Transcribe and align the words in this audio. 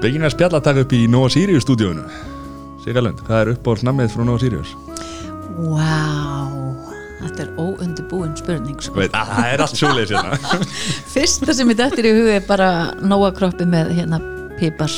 Begin 0.00 0.24
að 0.24 0.32
spjalla 0.32 0.56
að 0.62 0.64
taka 0.64 0.82
upp 0.86 0.92
í 0.96 0.98
Nova 1.12 1.28
Sirius 1.28 1.66
stúdíónu 1.66 2.06
Sigalund, 2.80 3.18
hvað 3.26 3.40
er 3.42 3.48
uppáhalds 3.52 3.82
namnið 3.84 4.14
frá 4.14 4.22
Nova 4.24 4.40
Sirius? 4.40 4.70
Vá, 5.60 6.46
þetta 7.18 7.42
er 7.44 7.50
óundibúin 7.60 8.32
spurning 8.38 8.80
sko. 8.80 8.96
Veit, 8.96 9.12
að, 9.12 9.34
það 9.34 9.48
er 9.50 9.64
allt 9.66 9.76
sjóleis 9.76 10.14
hérna 10.14 10.38
Fyrsta 11.12 11.56
sem 11.58 11.72
ég 11.74 11.80
dættir 11.82 12.08
í 12.08 12.14
hugi 12.16 12.32
er 12.38 12.46
bara 12.48 12.70
nóa 13.04 13.28
kroppi 13.36 13.68
með 13.68 13.92
hérna 13.98 14.22
pípars 14.56 14.96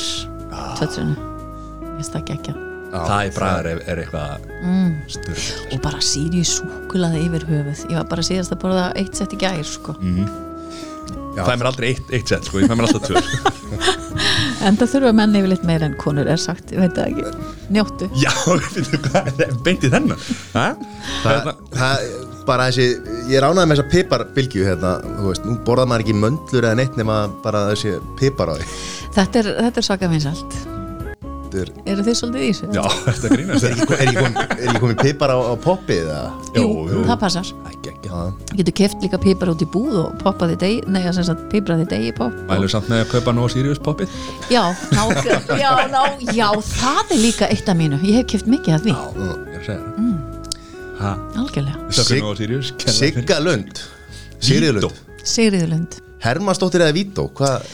tötsunu 0.79 1.17
Ég 1.17 1.99
veist 1.99 2.15
það 2.15 2.31
ekki 2.37 2.55
Það 2.93 3.25
í 3.25 3.35
bragar 3.35 3.69
er, 3.73 3.83
er 3.89 4.03
eitthvað 4.05 4.47
mm. 4.61 4.89
styrk 5.17 5.75
og 5.75 5.83
bara 5.83 5.99
síri 6.05 6.45
súkulaði 6.47 7.25
yfir 7.25 7.47
höfuð 7.49 7.85
ég 7.89 7.99
var 7.99 8.07
bara 8.15 8.23
síðast 8.23 8.55
að 8.55 8.63
borða 8.63 8.89
eitt 9.01 9.19
sett 9.19 9.35
í 9.35 9.43
gær 9.43 9.65
sko. 9.67 9.97
Það 11.33 11.51
er 11.53 11.59
mér 11.59 11.69
aldrei 11.71 11.89
eitt, 11.93 12.09
eitt 12.13 12.29
sett, 12.29 12.47
sko, 12.47 12.61
ég 12.61 12.69
fæ 12.69 12.75
mér 12.77 12.89
alltaf 12.89 13.07
tvö. 13.09 13.21
En 14.63 14.77
það 14.79 14.91
þurfa 14.93 15.11
menn 15.17 15.33
yfirleitt 15.35 15.63
meira 15.67 15.87
en 15.89 15.95
konur 15.99 16.27
er 16.29 16.39
sagt, 16.39 16.69
ég 16.71 16.79
veit 16.79 16.93
það 16.95 17.09
ekki. 17.09 17.47
Njóttu. 17.75 18.07
Já, 18.15 18.31
beinti 19.65 19.89
þennan. 19.91 20.21
Ha? 20.53 20.67
það, 21.25 21.49
það, 21.73 22.05
bara 22.47 22.69
þessi, 22.69 22.85
ég 23.31 23.39
er 23.39 23.47
ánægð 23.49 23.65
með 23.65 23.73
þessa 23.75 23.89
piparbilgju 23.91 24.67
hérna, 24.69 24.93
þú 25.17 25.31
veist, 25.31 25.49
nú 25.49 25.57
borðar 25.67 25.89
maður 25.91 26.05
ekki 26.05 26.19
möndlur 26.21 26.69
eða 26.69 26.79
neitt 26.79 26.99
nema 26.99 27.17
bara 27.43 27.65
þessi 27.73 27.97
pipar 28.21 28.53
á 28.53 28.55
því. 28.59 28.69
Þetta 29.17 29.43
er, 29.43 29.51
þetta 29.67 29.83
er 29.83 29.89
svaka 29.89 30.09
vinsalt 30.13 30.55
Þetta 30.55 30.72
er, 31.61 31.69
eru 31.93 32.05
þið 32.07 32.17
svolítið 32.19 32.43
í 32.43 32.49
þessu? 32.49 32.69
Já, 32.75 32.83
þetta 33.07 33.31
grínast? 33.33 33.65
Er 33.67 33.75
ekki, 33.75 33.87
er 33.93 34.03
ekki 34.03 34.17
komin, 34.17 34.37
er 34.43 34.65
ekki 34.67 34.81
komin 34.83 34.99
pipar 34.99 35.33
á, 35.33 35.37
á 35.37 35.53
poppið 35.63 36.01
eða? 36.03 36.25
Jú, 36.57 36.65
Jú, 36.89 37.05
það 37.07 37.19
passar. 37.23 37.53
Ekki, 37.71 37.93
ekki 37.93 38.11
Já, 38.13 38.19
getur 38.59 38.77
keft 38.81 39.05
líka 39.05 39.19
pípar 39.23 39.53
út 39.53 39.63
í 39.63 39.69
búð 39.73 39.95
og 40.03 40.19
poppaði 40.21 40.59
degi, 40.61 40.81
nei 40.91 41.01
sem 41.05 41.25
sagt 41.29 41.47
pípraði 41.53 41.87
degi 41.93 42.11
popp. 42.17 42.35
Mælur 42.49 42.71
samt 42.73 42.91
með 42.91 43.05
að 43.05 43.09
kaupa 43.15 43.33
Nova 43.37 43.53
Sirius 43.53 43.81
poppið? 43.83 44.13
Já, 44.53 44.63
ná, 44.93 45.03
já, 45.59 45.71
ná, 45.89 46.03
já, 46.33 46.47
það 46.73 47.15
er 47.17 47.23
líka 47.23 47.49
eitt 47.49 47.71
af 47.71 47.79
mínu, 47.79 48.01
ég 48.03 48.21
hef 48.21 48.29
keft 48.35 48.51
mikið 48.51 48.77
af 48.77 48.85
því. 48.85 48.93
Já, 48.93 49.03
ég 49.23 49.57
er 49.57 49.59
að 49.61 49.67
segja 49.71 49.81
það. 49.87 50.21
Ha, 51.03 51.17
algjörlega, 51.41 51.89
Sigga 52.93 53.39
Lund. 53.43 53.81
Sigriðlund 54.43 55.01
Sigriðulund 55.23 55.97
Hermannsdóttir 56.23 56.83
eða 56.83 56.95
Vító? 56.95 57.27
Hvað, 57.35 57.65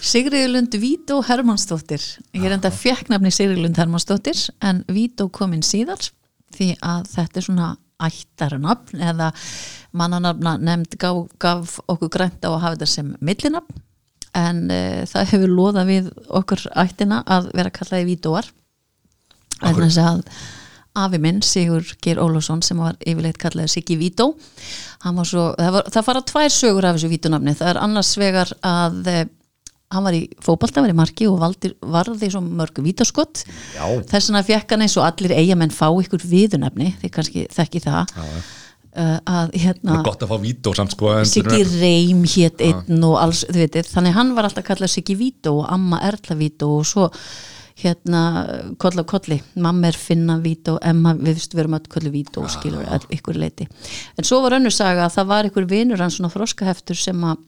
Sigriðulund 0.00 0.72
Vító 0.80 1.20
Hermannsdóttir. 1.20 2.00
Ég 2.32 2.46
er 2.48 2.54
enda 2.56 2.70
fekk 2.72 3.10
nafni 3.12 3.32
Sigriðulund 3.34 3.76
Hermannsdóttir 3.76 4.38
en 4.64 4.80
Vító 4.88 5.28
kominn 5.28 5.64
síðar 5.66 6.00
því 6.56 6.72
að 6.80 7.10
þetta 7.12 7.40
er 7.40 7.46
svona 7.46 7.68
ættarnafn 8.00 9.02
eða 9.10 9.28
mannanafna 9.92 10.54
nefnd 10.56 10.96
gaf, 11.00 11.26
gaf 11.42 11.74
okkur 11.84 12.12
grænt 12.14 12.46
á 12.46 12.48
að 12.48 12.62
hafa 12.62 12.78
þetta 12.78 12.88
sem 12.94 13.10
millinafn 13.20 13.82
en 14.40 14.62
uh, 14.70 15.02
það 15.10 15.34
hefur 15.34 15.52
loða 15.52 15.84
við 15.88 16.08
okkur 16.40 16.64
ættina 16.80 17.20
að 17.26 17.50
vera 17.58 17.72
kallaði 17.74 18.08
Vítóar. 18.12 18.48
En 19.60 19.76
þess 19.76 20.00
að 20.00 20.22
afi 21.00 21.20
minn 21.22 21.42
Sigur 21.44 21.84
Geir 22.02 22.22
Ólafsson 22.22 22.62
sem 22.64 22.78
var 22.80 22.96
yfirleitt 23.04 23.38
kallaði 23.42 23.74
Siggi 23.74 23.98
Vító 24.00 24.32
svo, 25.02 25.50
það, 25.58 25.74
var, 25.76 25.90
það 25.92 26.06
fara 26.06 26.24
tvær 26.30 26.54
sögur 26.54 26.88
af 26.88 26.96
þessu 26.96 27.12
Vítónafni, 27.12 27.54
það 27.58 27.74
er 27.74 27.82
annars 27.84 28.14
vegar 28.18 28.54
að 28.64 29.12
eh, 29.12 29.26
hann 29.90 30.06
var 30.06 30.14
í 30.14 30.22
fótbolta, 30.42 30.84
var 30.84 30.92
í 30.92 30.96
marki 30.96 31.26
og 31.26 31.40
valdi, 31.40 31.72
varði 31.82 32.30
svo 32.30 32.42
mörg 32.44 32.78
vítaskott 32.84 33.42
Já. 33.74 33.84
þess 34.10 34.30
vegna 34.30 34.42
fekk 34.46 34.74
hann 34.74 34.86
eins 34.86 34.96
og 35.00 35.06
allir 35.08 35.34
eigamenn 35.34 35.74
fá 35.74 35.88
ykkur 35.90 36.22
viðunefni, 36.30 36.92
þið 37.02 37.14
kannski 37.16 37.46
þekki 37.50 37.82
það. 37.88 38.16
Uh, 38.90 39.18
að 39.22 39.52
Það 39.52 39.56
hérna 39.62 40.00
gott 40.02 40.22
að 40.24 40.32
fá 40.32 40.38
vító 40.42 40.72
samt 40.74 40.94
sko 40.96 41.12
Siggi 41.30 41.60
Reym 41.76 42.24
hétt 42.26 42.62
einn 42.66 43.04
og 43.06 43.20
alls, 43.22 43.44
þú 43.46 43.60
veitir, 43.60 43.86
þannig 43.86 44.16
hann 44.16 44.32
var 44.34 44.48
alltaf 44.48 44.66
kallað 44.66 44.90
Siggi 44.96 45.14
Vító 45.18 45.60
og 45.60 45.68
amma 45.70 46.00
Erla 46.08 46.34
Vító 46.38 46.72
og 46.80 46.88
svo 46.90 47.06
hérna 47.80 48.22
koll 48.82 48.98
á 48.98 49.06
kolli, 49.06 49.38
mamma 49.62 49.92
er 49.92 49.98
Finna 49.98 50.40
Vító 50.42 50.74
Emma, 50.82 51.14
við 51.14 51.38
veist, 51.38 51.54
við 51.54 51.64
erum 51.64 51.78
öll 51.78 51.86
kolli 51.90 52.12
Vító 52.14 52.42
skilur 52.50 52.82
all, 52.90 53.06
ykkur 53.14 53.38
leiti 53.38 53.66
en 54.18 54.26
svo 54.26 54.42
var 54.42 54.58
önnur 54.58 54.74
saga 54.74 55.06
að 55.06 55.20
það 55.20 55.30
var 55.30 55.50
ykkur 55.50 55.70
vinur 55.70 56.02
hann 56.02 56.14
svona 56.14 56.34
þroskaheftur 56.34 56.98
sem 56.98 57.24
að 57.30 57.46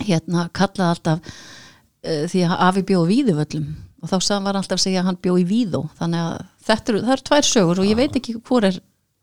hérna 0.00 0.46
kallaði 0.56 0.88
alltaf 0.96 1.32
uh, 1.32 2.24
því 2.30 2.44
að 2.46 2.54
afi 2.68 2.84
bjóð 2.92 3.08
víðuvöllum 3.10 3.66
og 4.02 4.10
þá 4.10 4.16
sagði 4.18 4.38
var 4.46 4.56
hann 4.56 4.62
alltaf 4.62 4.78
að 4.78 4.84
segja 4.86 5.02
að 5.02 5.08
hann 5.10 5.20
bjóð 5.22 5.42
í 5.42 5.46
víðó. 5.46 5.82
Þannig 5.98 6.22
að 6.26 6.38
þetta 6.66 6.92
eru, 6.92 7.02
það 7.02 7.16
eru 7.16 7.26
tvær 7.28 7.48
sögur 7.48 7.82
og 7.82 7.90
ég 7.90 7.98
veit 8.00 8.16
ekki 8.18 8.36
hvor 8.40 8.66
er 8.66 8.78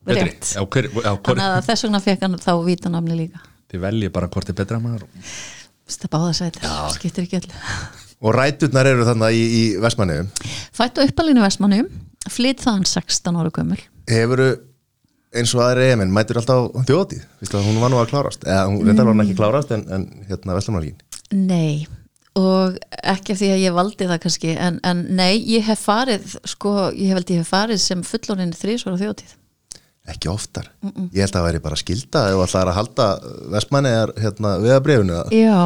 rétt. 0.08 0.52
Já, 0.56 0.62
hver, 0.64 0.90
já, 0.94 1.10
hver, 1.10 1.24
þannig 1.28 1.48
að 1.48 1.66
þess 1.68 1.86
vegna 1.86 2.04
fekk 2.06 2.26
hann 2.26 2.38
þá 2.40 2.52
vítanamni 2.66 3.18
líka. 3.18 3.42
Þið 3.70 3.84
veljið 3.84 4.14
bara 4.16 4.30
hvort 4.32 4.52
er 4.52 4.58
betra 4.58 4.80
maður. 4.82 5.04
Það 5.90 6.12
báða 6.14 6.32
sæti, 6.38 6.72
skiptir 6.96 7.26
ekki 7.26 7.40
öll 7.42 7.50
og 8.24 8.36
ræturnar 8.36 8.88
eru 8.90 9.06
þannig 9.08 9.38
í, 9.40 9.44
í 9.50 9.62
Vestmanniðum 9.82 10.28
fætt 10.76 11.00
á 11.00 11.06
uppalinu 11.06 11.44
Vestmannum 11.44 11.88
flytt 12.30 12.64
þaðan 12.66 12.86
16 12.90 13.40
ára 13.40 13.52
gömul. 13.56 13.80
Hefur 14.10 14.44
eins 15.36 15.54
og 15.54 15.62
aðri 15.66 15.92
EMN 15.92 16.14
mætur 16.14 16.40
alltaf 16.42 16.72
að 16.80 17.68
hún 17.68 17.82
var 17.82 17.94
nú 17.94 18.00
að 18.02 18.12
klárast. 18.14 18.48
Eða 18.48 18.66
hún 18.72 18.82
reyndar 18.88 19.06
var 19.06 19.14
hún 19.14 19.26
ekki 19.26 19.38
klárast 19.38 19.74
en, 19.76 19.86
en 19.94 20.08
hérna 20.30 20.58
Vestmannaríkin 20.58 21.06
nei 21.32 21.88
og 22.40 22.78
ekki 23.04 23.34
af 23.34 23.42
því 23.42 23.50
að 23.54 23.64
ég 23.64 23.76
valdi 23.76 24.08
það 24.08 24.22
kannski 24.24 24.54
en, 24.56 24.80
en 24.86 25.04
nei, 25.18 25.42
ég 25.50 25.66
hef 25.68 25.82
farið 25.90 26.38
sko, 26.48 26.72
ég 26.94 27.12
hef 27.12 27.20
held 27.20 27.34
ég 27.34 27.44
hef 27.44 27.52
farið 27.52 27.82
sem 27.84 28.04
fullorinn 28.06 28.56
þrísvara 28.56 29.02
þjóðtíð 29.02 29.36
ekki 30.10 30.30
oftar, 30.32 30.72
ég 31.14 31.22
held 31.22 31.30
að 31.30 31.36
það 31.36 31.48
væri 31.48 31.64
bara 31.66 31.78
skilda 31.78 32.26
ef 32.32 32.54
það 32.54 32.62
er 32.62 32.72
að 32.72 32.78
halda 32.80 33.08
Vestmanni 33.56 33.94
er 34.02 34.14
hérna 34.24 34.56
viðabrifinu 34.64 35.24
já, 35.36 35.58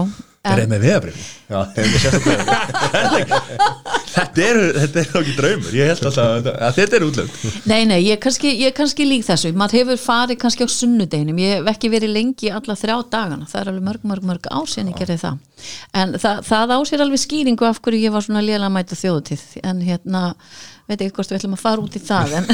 Er 0.44 0.60
það 0.60 0.72
með 0.74 0.82
veðabrif? 0.84 1.20
Já, 1.48 1.60
hefur 1.78 2.02
sérstaklega 2.04 4.02
Þetta 4.14 4.44
er, 4.46 4.60
þetta 4.78 5.00
er 5.02 5.08
þá 5.10 5.16
ekki 5.20 5.36
draumur. 5.38 5.76
Ég 5.78 5.90
held 5.90 6.08
alltaf 6.10 6.28
að, 6.30 6.50
að 6.54 6.76
þetta 6.78 6.98
er 6.98 7.06
útlönd 7.08 7.38
nei, 7.70 7.80
nei, 7.90 7.98
ég 8.06 8.16
er 8.16 8.22
kannski, 8.22 8.52
ég 8.60 8.70
er 8.70 8.76
kannski 8.78 9.08
lík 9.08 9.26
þessu. 9.26 9.54
Maður 9.58 9.80
hefur 9.80 10.02
farið 10.04 10.40
kannski 10.44 10.68
á 10.68 10.70
sunnudeginum. 10.70 11.42
Ég 11.42 11.58
hef 11.58 11.72
ekki 11.74 11.92
verið 11.94 12.14
lengi 12.14 12.52
alla 12.54 12.78
þrjá 12.78 12.96
dagana. 13.16 13.50
Það 13.50 13.62
er 13.62 13.72
alveg 13.72 13.88
mörg, 13.88 14.06
mörg, 14.12 14.28
mörg 14.30 14.52
síðan 14.70 14.94
ég 14.94 15.02
gerði 15.02 15.18
það. 15.24 15.42
En 15.98 16.16
það, 16.22 16.44
það 16.50 16.76
ásér 16.78 17.04
alveg 17.06 17.24
skýringu 17.24 17.68
af 17.68 17.82
hverju 17.84 18.04
ég 18.04 18.14
var 18.14 18.26
svona 18.26 18.46
lélega 18.46 18.70
að 18.70 18.76
mæta 18.78 19.00
þjóðutíð 19.00 19.44
en 19.64 19.84
hérna, 19.88 20.24
veit 20.90 21.00
ekki 21.00 21.16
hvort 21.18 21.32
við 21.32 21.40
ætlum 21.40 21.58
að 21.58 21.64
fara 21.64 21.84
út 21.84 21.98
í 21.98 22.02
það 22.04 22.38
en, 22.40 22.50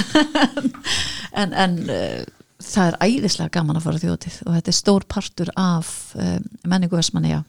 en, 1.42 1.56
en 1.66 1.78
uh, 1.90 2.20
það 2.62 2.92
er 2.92 3.00
æðislega 3.08 3.56
gaman 3.58 3.80
að 3.80 3.88
fara 3.88 4.04
þjóðutíð 4.04 4.42
og 4.46 4.58
þetta 4.58 4.74
er 4.74 4.78
stór 4.78 5.08
partur 5.10 5.54
af 5.58 5.94
uh, 6.20 6.38
menningu 6.70 7.00
Vestmanni, 7.00 7.34
já 7.34 7.42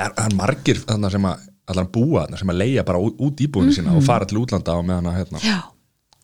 Er 0.00 0.14
það 0.16 0.36
margir 0.38 0.78
þarna 0.86 1.10
sem 1.12 1.26
að 1.28 1.49
allan 1.70 1.90
búa 1.92 2.24
þarna 2.24 2.40
sem 2.40 2.52
að 2.54 2.58
leia 2.62 2.86
bara 2.86 3.02
út, 3.02 3.42
íbúinu 3.44 3.74
sína 3.74 3.94
og 3.96 4.02
fara 4.06 4.28
til 4.28 4.40
útlanda 4.42 4.76
og 4.78 4.86
meðan 4.88 5.10
að 5.10 5.20
hérna 5.20 5.42
Já, 5.44 5.58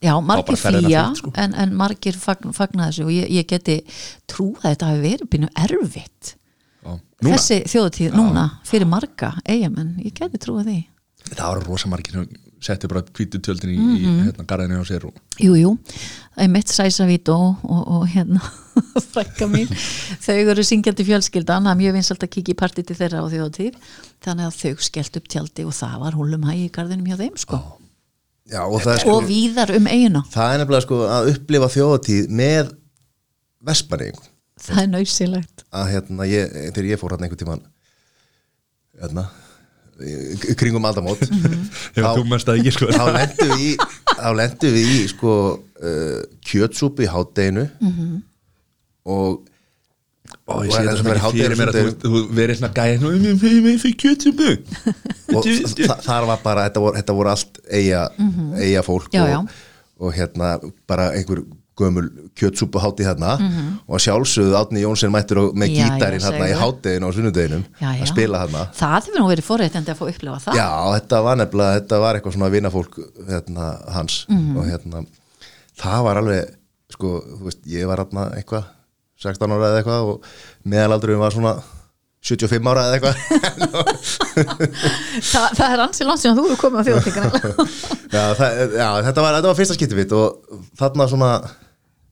já 0.08 0.14
margir 0.22 0.58
fýja 0.60 1.04
sko. 1.18 1.32
en, 1.36 1.54
en 1.54 1.76
margir 1.78 2.18
fagn, 2.20 2.52
fagna 2.56 2.90
þessu 2.90 3.06
og 3.06 3.14
ég, 3.14 3.30
ég 3.38 3.46
geti 3.50 3.78
trú 4.30 4.52
að 4.60 4.72
þetta 4.72 4.90
hafi 4.90 5.04
verið 5.06 5.30
býnum 5.32 5.54
erfitt. 5.66 6.34
Núna, 6.86 7.32
þessi 7.32 7.62
þjóðutíð 7.72 8.16
núna 8.18 8.42
fyrir 8.68 8.88
marga 8.90 9.32
eigamenn, 9.48 9.94
ég 10.04 10.12
geti 10.18 10.38
trú 10.42 10.58
að 10.60 10.68
því. 10.68 10.80
Það 11.30 11.46
var 11.48 11.62
rosa 11.64 11.88
margir 11.88 12.18
sem 12.56 12.75
settu 12.75 12.89
bara 12.91 13.03
hvítu 13.05 13.41
tjöldin 13.43 13.72
í, 13.75 13.77
í 13.77 14.12
hérna 14.25 14.47
garðinu 14.49 14.81
á 14.81 14.84
sér 14.89 15.06
og 15.09 15.17
Jú, 15.43 15.75
það 16.34 16.44
er 16.47 16.53
mitt 16.53 16.72
sæsavít 16.72 17.28
og, 17.33 17.65
og, 17.65 17.83
og 17.99 18.06
hérna 18.12 18.41
frækka 19.12 19.49
mín, 19.50 19.71
þau 20.25 20.37
eru 20.39 20.65
syngjandi 20.67 21.06
fjölskyldan, 21.09 21.67
það 21.69 21.75
er 21.75 21.81
mjög 21.83 21.99
vinsalt 21.99 22.27
að 22.27 22.33
kíkja 22.37 22.55
í 22.55 22.59
partí 22.61 22.84
til 22.87 22.97
þeirra 22.99 23.25
á 23.25 23.27
þjóðtíð, 23.33 23.77
þannig 24.25 24.49
að 24.49 24.61
þau 24.61 24.87
skellt 24.89 25.21
upp 25.21 25.28
tjaldi 25.33 25.67
og 25.69 25.77
það 25.77 25.99
var 26.05 26.19
húlum 26.19 26.49
hægi 26.49 26.67
í 26.67 26.72
garðinum 26.77 27.11
hjá 27.11 27.21
þeim 27.21 27.39
sko, 27.44 27.62
Já, 28.47 28.61
og 28.62 28.84
sko, 28.84 29.17
og 29.17 29.28
víðar 29.28 29.75
um 29.77 29.88
eiguna 29.91 30.25
það 30.33 30.53
er 30.53 30.62
nefnilega 30.62 30.87
sko 30.87 31.00
að 31.11 31.33
upplifa 31.34 31.73
þjóðatíð 31.77 32.34
með 32.41 32.75
Vestmanniðing 33.67 34.28
það 34.67 34.83
er 34.84 34.93
nöysilegt 34.93 35.67
að 35.75 35.91
hérna, 35.93 36.28
ég, 36.31 36.61
þegar 36.71 36.93
ég 36.93 37.00
fór 37.00 37.17
hérna 37.17 37.28
einhvern 37.28 37.43
tímann 37.43 37.67
hérna 38.97 39.26
kringum 40.60 40.84
aldamót. 40.88 41.22
Mest 42.31 42.48
að 42.52 42.60
ekki 42.60 42.72
sko. 42.76 42.88
þá 42.93 43.04
lendum 43.16 43.52
við 43.54 43.66
í 43.66 43.72
þá 44.12 44.28
lendum 44.37 44.75
við 44.76 44.90
í 44.93 45.02
sko 45.12 45.34
uh, 45.56 46.22
kjötsúpu 46.44 47.06
í 47.06 47.10
hátdeinu 47.12 47.66
og 49.06 49.44
Ó, 50.46 50.62
ég 50.66 50.70
Og 50.70 50.72
sé 50.75 50.78
er 50.82 50.87
þetta 50.87 50.90
það 50.90 50.96
sem 50.98 51.06
mér 51.06 51.70
að 51.70 51.76
þú, 52.02 52.20
verið 52.34 52.56
svona 52.58 52.70
kjötsumbu 54.02 54.48
og 55.38 55.46
þa- 55.87 55.99
þar 56.02 56.26
var 56.31 56.40
bara 56.42 56.64
þetta 56.66 56.82
voru, 56.82 56.96
allt 57.31 57.60
eiga, 57.70 58.00
eiga 58.58 58.82
fólk 58.87 59.14
og, 59.42 59.52
og 60.02 60.14
hérna 60.19 60.50
bara 60.90 61.08
einhver 61.14 61.44
gömul 61.76 62.06
kjötsúpu 62.38 62.81
hátti 62.81 63.05
hérna 63.05 63.34
og 63.87 64.00
sjálfsögðu 64.00 64.55
Átni 64.56 64.81
Jónsson 64.84 65.12
mættur 65.12 65.43
og, 65.43 65.50
með 65.58 65.75
Já, 65.75 65.76
já, 65.76 65.88
gítarinn 65.90 66.25
hérna 66.25 66.46
í 66.46 66.52
segðu. 66.55 66.61
hátteginu 66.62 67.08
og 67.11 67.17
sunnudeginum 67.19 67.64
já, 67.81 67.88
já. 67.90 68.00
að 68.00 68.11
spila 68.12 68.40
hérna. 68.44 68.62
Það 68.78 68.94
hefur 68.96 69.20
nú 69.20 69.26
verið 69.31 69.49
forréttandi 69.50 69.93
að 69.93 70.00
fá 70.00 70.05
upplifa 70.08 70.38
það. 70.46 70.56
Já, 70.62 70.69
þetta 70.96 71.20
var 71.26 71.40
nefnilega, 71.43 71.78
þetta 71.81 72.00
var 72.06 72.19
eitthvað 72.20 72.37
svona 72.38 72.50
vinafólk 72.56 72.99
hérna, 73.28 73.69
hans. 73.99 74.19
Mhm. 74.32 74.56
og 74.56 74.70
hérna, 74.70 75.05
það 75.82 76.06
var 76.08 76.23
alveg 76.23 76.55
sko, 76.96 77.12
þú 77.37 77.50
veist, 77.50 77.62
ég 77.76 77.88
var 77.93 78.05
hérna 78.05 78.28
eitthvað 78.40 78.64
16 79.20 79.52
ára 79.56 79.70
eða 79.73 79.81
eitthvað 79.82 80.12
og 80.14 80.31
meðalaldurum 80.69 81.20
var 81.25 81.32
svona 81.37 81.56
75 82.26 82.67
ára 82.73 82.88
eða 82.88 82.96
eitthvað. 82.96 83.17
Þa, 85.31 85.43
það 85.56 85.69
er 85.73 85.82
ansi 85.84 86.06
langt 86.06 86.20
sem 86.23 86.34
þú 86.37 86.46
eru 86.50 86.56
komið 86.61 86.81
á 86.81 86.87
þjóðtíkana 86.88 87.31
já, 88.17 88.25
já, 88.76 88.88
þetta, 89.06 89.23
var, 89.23 89.37
þetta 89.38 89.49
var 89.49 89.56
fyrsta 89.58 89.76
skipti 89.78 89.96
mitt 89.99 90.12
og 90.17 90.58
þarna 90.78 91.06
svona 91.11 91.31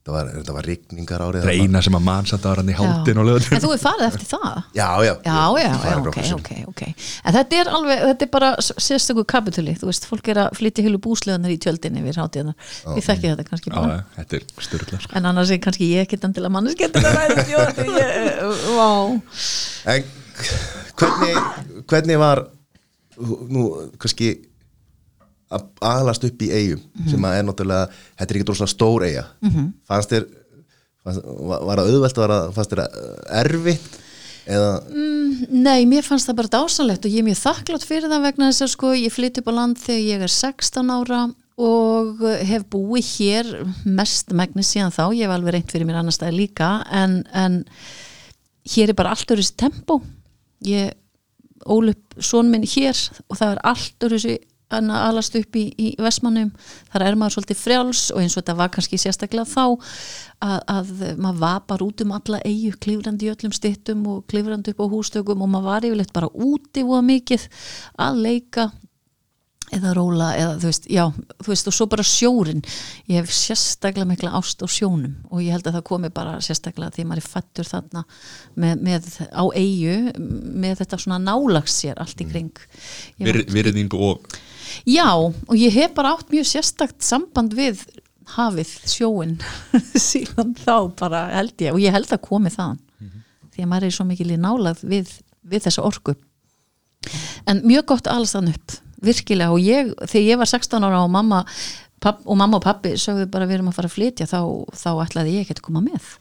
þetta 0.05 0.13
var, 0.13 0.27
þetta 0.37 0.53
var 0.53 0.67
rigningar 0.69 1.21
árið 1.25 1.45
reyna 1.49 1.79
sem 1.81 1.95
að 1.97 2.03
mann 2.05 2.27
satt 2.29 2.43
að 2.45 2.59
hann 2.59 2.67
í 2.69 2.75
haldin 2.77 3.17
En 3.17 3.61
þú 3.63 3.71
er 3.73 3.79
farið 3.81 4.03
eftir 4.05 4.27
það? 4.29 4.59
Já, 4.77 4.89
já, 5.01 5.13
Já, 5.25 5.39
já, 5.57 5.69
já, 5.81 5.95
ok, 5.97 6.19
ok, 6.35 6.51
ok. 6.69 6.83
En 7.25 7.33
þetta 7.33 7.57
er 7.57 7.71
alveg, 7.73 8.03
þetta 8.11 8.27
er 8.27 8.31
bara 8.35 8.51
sérstökur 8.61 9.25
kapituli, 9.33 9.73
þú 9.81 9.89
veist, 9.89 10.05
fólk 10.05 10.29
er 10.29 10.43
að 10.43 10.59
flytja 10.59 10.85
heilu 10.85 11.01
búsleganar 11.01 11.49
í 11.49 11.57
tjöldinni 11.57 12.05
við 12.05 12.21
hátíðanar 12.21 12.69
Ég 12.93 13.07
þekki 13.07 13.31
þetta 13.31 13.47
kannski 13.49 13.73
Já, 13.73 13.77
bara. 13.79 13.97
þetta 14.19 14.37
er 14.37 14.45
styrla 14.69 15.01
sko. 15.01 15.15
En 15.17 15.29
annars 15.31 15.53
er 15.55 15.61
kannski 15.65 15.89
ég 15.95 16.05
ekkert 16.05 16.29
endilega 16.29 16.53
mannskettir 16.53 17.09
að 17.09 17.17
ræða 17.17 17.47
þjóti 17.49 17.87
Vá. 18.77 18.91
En 19.89 20.05
hvernig, 21.01 21.45
hvernig 21.89 22.21
var 22.21 22.45
nú 23.49 23.71
kannski 23.97 24.35
að 24.35 24.51
aðlast 25.51 26.23
upp 26.25 26.41
í 26.41 26.49
eigum 26.51 26.81
Mhm. 26.95 27.09
sem 27.11 27.21
að 27.27 27.37
er 27.39 27.43
náttúrulega, 27.43 27.89
þetta 28.17 28.31
er 28.31 28.37
ekki 28.39 28.47
droslega 28.49 28.73
stór 28.73 29.05
eiga 29.05 29.25
fannst 29.87 30.09
þér 30.15 30.25
fannst, 31.05 31.21
var 31.23 31.77
það 31.77 31.91
auðvelt, 31.91 32.17
var 32.17 32.29
það, 32.33 32.53
fannst 32.55 32.71
þér 32.73 32.81
það 32.81 32.89
erfitt 33.43 33.99
eða? 34.47 34.71
Nei, 35.51 35.85
mér 35.85 36.03
fannst 36.05 36.27
það 36.29 36.35
bara 36.41 36.53
dásanlegt 36.57 37.05
og 37.05 37.11
ég 37.11 37.19
er 37.21 37.27
mjög 37.29 37.41
þakklátt 37.43 37.85
fyrir 37.85 38.09
það 38.09 38.25
vegna 38.25 38.49
þess 38.51 38.61
að 38.65 38.73
sko 38.75 38.93
ég 38.97 39.13
flytt 39.13 39.37
upp 39.41 39.49
á 39.49 39.53
land 39.57 39.77
þegar 39.77 40.05
ég 40.09 40.21
er 40.25 40.33
16 40.33 40.89
ára 40.95 41.21
og 41.57 42.19
hef 42.43 42.65
búið 42.69 43.05
hér 43.15 43.51
mest 43.85 44.33
megnis 44.35 44.73
síðan 44.73 44.91
þá, 44.91 45.13
ég 45.15 45.23
hef 45.29 45.35
alveg 45.37 45.53
reynt 45.55 45.71
fyrir 45.71 45.85
mér 45.87 46.01
annar 46.01 46.11
staði 46.11 46.35
líka 46.41 46.83
en, 46.91 47.21
en 47.33 47.61
hér 48.75 48.89
er 48.91 48.97
bara 48.97 49.13
allt 49.15 49.29
öru 49.31 49.39
þessi 49.45 49.55
tempo. 49.61 50.01
Ég 50.65 50.91
ól 51.69 51.89
upp 51.93 52.17
son 52.19 52.49
minn 52.51 52.65
hér 52.67 52.97
og 53.29 53.37
það 53.39 53.51
er 53.55 53.61
allt 53.71 54.03
en 54.09 54.37
að 54.83 55.05
alast 55.09 55.35
upp 55.39 55.55
í, 55.59 55.65
í 55.79 55.87
Vestmannum 56.01 56.51
þar 56.93 57.05
er 57.07 57.17
maður 57.19 57.37
svolítið 57.37 57.61
frjáls 57.63 58.03
og 58.11 58.21
eins 58.23 58.35
og 58.35 58.41
þetta 58.43 58.57
var 58.59 58.71
kannski 58.75 58.99
sérstaklega 59.01 59.47
þá 59.47 59.65
að, 60.45 60.59
að 60.75 60.93
maður 61.17 61.41
var 61.45 61.59
bara 61.71 61.87
út 61.87 62.01
um 62.05 62.15
alla 62.17 62.41
eigu 62.45 62.73
klifrandi 62.83 63.29
í 63.29 63.33
öllum 63.33 63.53
stittum 63.55 64.05
og 64.11 64.25
klifrandi 64.31 64.73
upp 64.75 64.83
á 64.83 64.87
hústökum 64.91 65.41
og 65.45 65.53
maður 65.55 65.69
var 65.71 65.87
yfirleitt 65.89 66.13
bara 66.15 66.31
úti 66.33 66.83
voða 66.85 67.05
mikið 67.13 67.47
að 68.07 68.21
leika 68.27 68.69
eða 69.73 69.95
róla 69.97 70.27
eða 70.37 70.57
þú 70.61 70.67
veist, 70.69 70.83
já, 70.93 71.03
þú 71.41 71.49
veist 71.49 71.67
og 71.71 71.73
svo 71.73 71.85
bara 71.89 72.03
sjórin 72.05 72.59
ég 73.09 73.17
hef 73.17 73.31
sérstaklega 73.33 74.05
mikla 74.05 74.35
ást 74.37 74.61
á 74.61 74.69
sjónum 74.69 75.15
og 75.33 75.41
ég 75.41 75.55
held 75.55 75.65
að 75.65 75.79
það 75.79 75.85
komi 75.89 76.11
bara 76.13 76.35
sérstaklega 76.45 76.93
því 76.93 77.05
maður 77.09 77.23
er 77.23 77.29
fættur 77.31 77.69
þarna 77.71 78.03
með, 78.61 78.83
með 78.85 79.07
á 79.33 79.43
eigu 79.57 79.95
með 80.61 80.83
þetta 80.83 80.99
svona 81.01 81.17
nálags 81.25 81.79
sér 81.81 81.97
allt 81.97 82.21
í 82.21 82.27
kring. 82.29 82.53
Var- 83.17 83.25
Vir, 83.31 83.41
virðing 83.57 83.97
og 83.97 84.37
Já, 84.83 85.09
og 85.15 85.55
ég 85.55 85.73
hef 85.75 85.93
bara 85.95 86.15
átt 86.15 86.33
mjög 86.33 86.49
sérstakt 86.49 87.05
samband 87.05 87.55
við 87.57 87.85
hafið, 88.35 88.71
sjóin 88.89 89.35
síðan 90.09 90.55
þá 90.57 90.75
bara 90.97 91.27
held 91.35 91.61
ég 91.61 91.75
og 91.75 91.81
ég 91.83 91.93
held 91.95 92.11
að 92.11 92.23
komi 92.25 92.51
þaðan. 92.53 92.81
Því 93.55 93.63
að 93.63 93.71
maður 93.71 93.87
er 93.87 93.95
svo 93.95 94.05
mikil 94.09 94.31
í 94.33 94.39
nálað 94.41 94.81
við, 94.83 95.11
við 95.47 95.67
þessa 95.67 95.85
orku. 95.87 96.17
En 97.47 97.61
mjög 97.63 97.85
gott 97.93 98.09
alls 98.11 98.33
þann 98.35 98.51
upp 98.51 98.75
virkilega. 99.05 99.53
Og 99.53 99.63
ég, 99.63 99.93
þegar 100.09 100.25
ég 100.25 100.41
var 100.41 100.49
16 100.49 100.87
ára 100.87 101.01
og 101.05 101.11
mamma, 101.13 101.43
papp, 102.03 102.23
og 102.25 102.39
mamma 102.39 102.59
og 102.59 102.65
pappi 102.65 102.95
sögðu 102.99 103.29
bara 103.31 103.47
við 103.47 103.59
erum 103.59 103.71
að 103.71 103.77
fara 103.79 103.91
að 103.91 103.95
flytja 103.95 104.27
þá, 104.27 104.39
þá 104.75 104.89
ætlaði 105.05 105.37
ég 105.37 105.45
ekki 105.45 105.59
að 105.59 105.65
koma 105.69 105.83
með. 105.85 106.15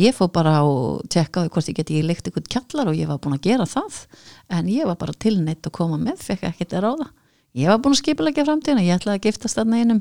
Ég 0.00 0.16
fór 0.16 0.32
bara 0.34 0.56
og 0.66 1.04
tekkaði 1.12 1.52
hvort 1.54 1.68
ég 1.70 1.76
geti 1.78 2.00
ég 2.00 2.08
leikt 2.08 2.26
eitthvað 2.26 2.48
kjallar 2.50 2.90
og 2.90 2.96
ég 2.98 3.06
var 3.06 3.20
búin 3.22 3.36
að 3.36 3.44
gera 3.46 3.68
það. 3.70 4.00
En 4.50 4.70
ég 4.72 4.88
var 4.90 4.98
bara 4.98 5.14
tilneitt 5.22 5.68
að 5.68 5.76
koma 5.76 6.00
með 6.00 6.24
fekk 6.24 6.48
ekki 6.50 6.66
að 6.72 6.88
ráða 6.88 7.12
ég 7.54 7.68
var 7.70 7.78
búin 7.82 7.94
að 7.94 8.00
skipilegja 8.02 8.44
framtíðina, 8.48 8.82
ég 8.86 8.96
ætlaði 8.98 9.18
að 9.20 9.26
giftast 9.28 9.58
þarna 9.60 9.80
einum 9.82 10.00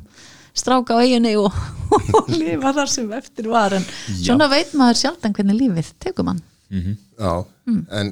stráka 0.57 0.97
á 0.97 1.01
eiginni 1.01 1.35
og, 1.37 1.53
og 2.17 2.29
lifa 2.33 2.73
þar 2.77 2.89
sem 2.91 3.11
eftir 3.17 3.47
var 3.49 3.73
en 3.77 3.85
svona 4.19 4.47
veit 4.51 4.73
maður 4.77 4.99
sjaldan 5.03 5.33
hvernig 5.37 5.59
lífið 5.61 5.93
tekur 6.03 6.27
mann 6.29 6.41
já, 6.73 7.45
Mm. 7.63 7.85
en 7.95 8.07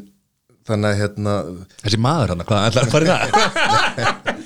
þannig 0.63 0.87
að 0.93 0.99
hérna 1.01 1.31
þessi 1.81 1.97
maður 1.99 2.29
hann, 2.31 2.43
hvað 2.47 2.67
ætlar 2.69 2.85
að 2.85 2.91
fara 2.93 3.03
í 3.03 3.09
það? 3.11 4.41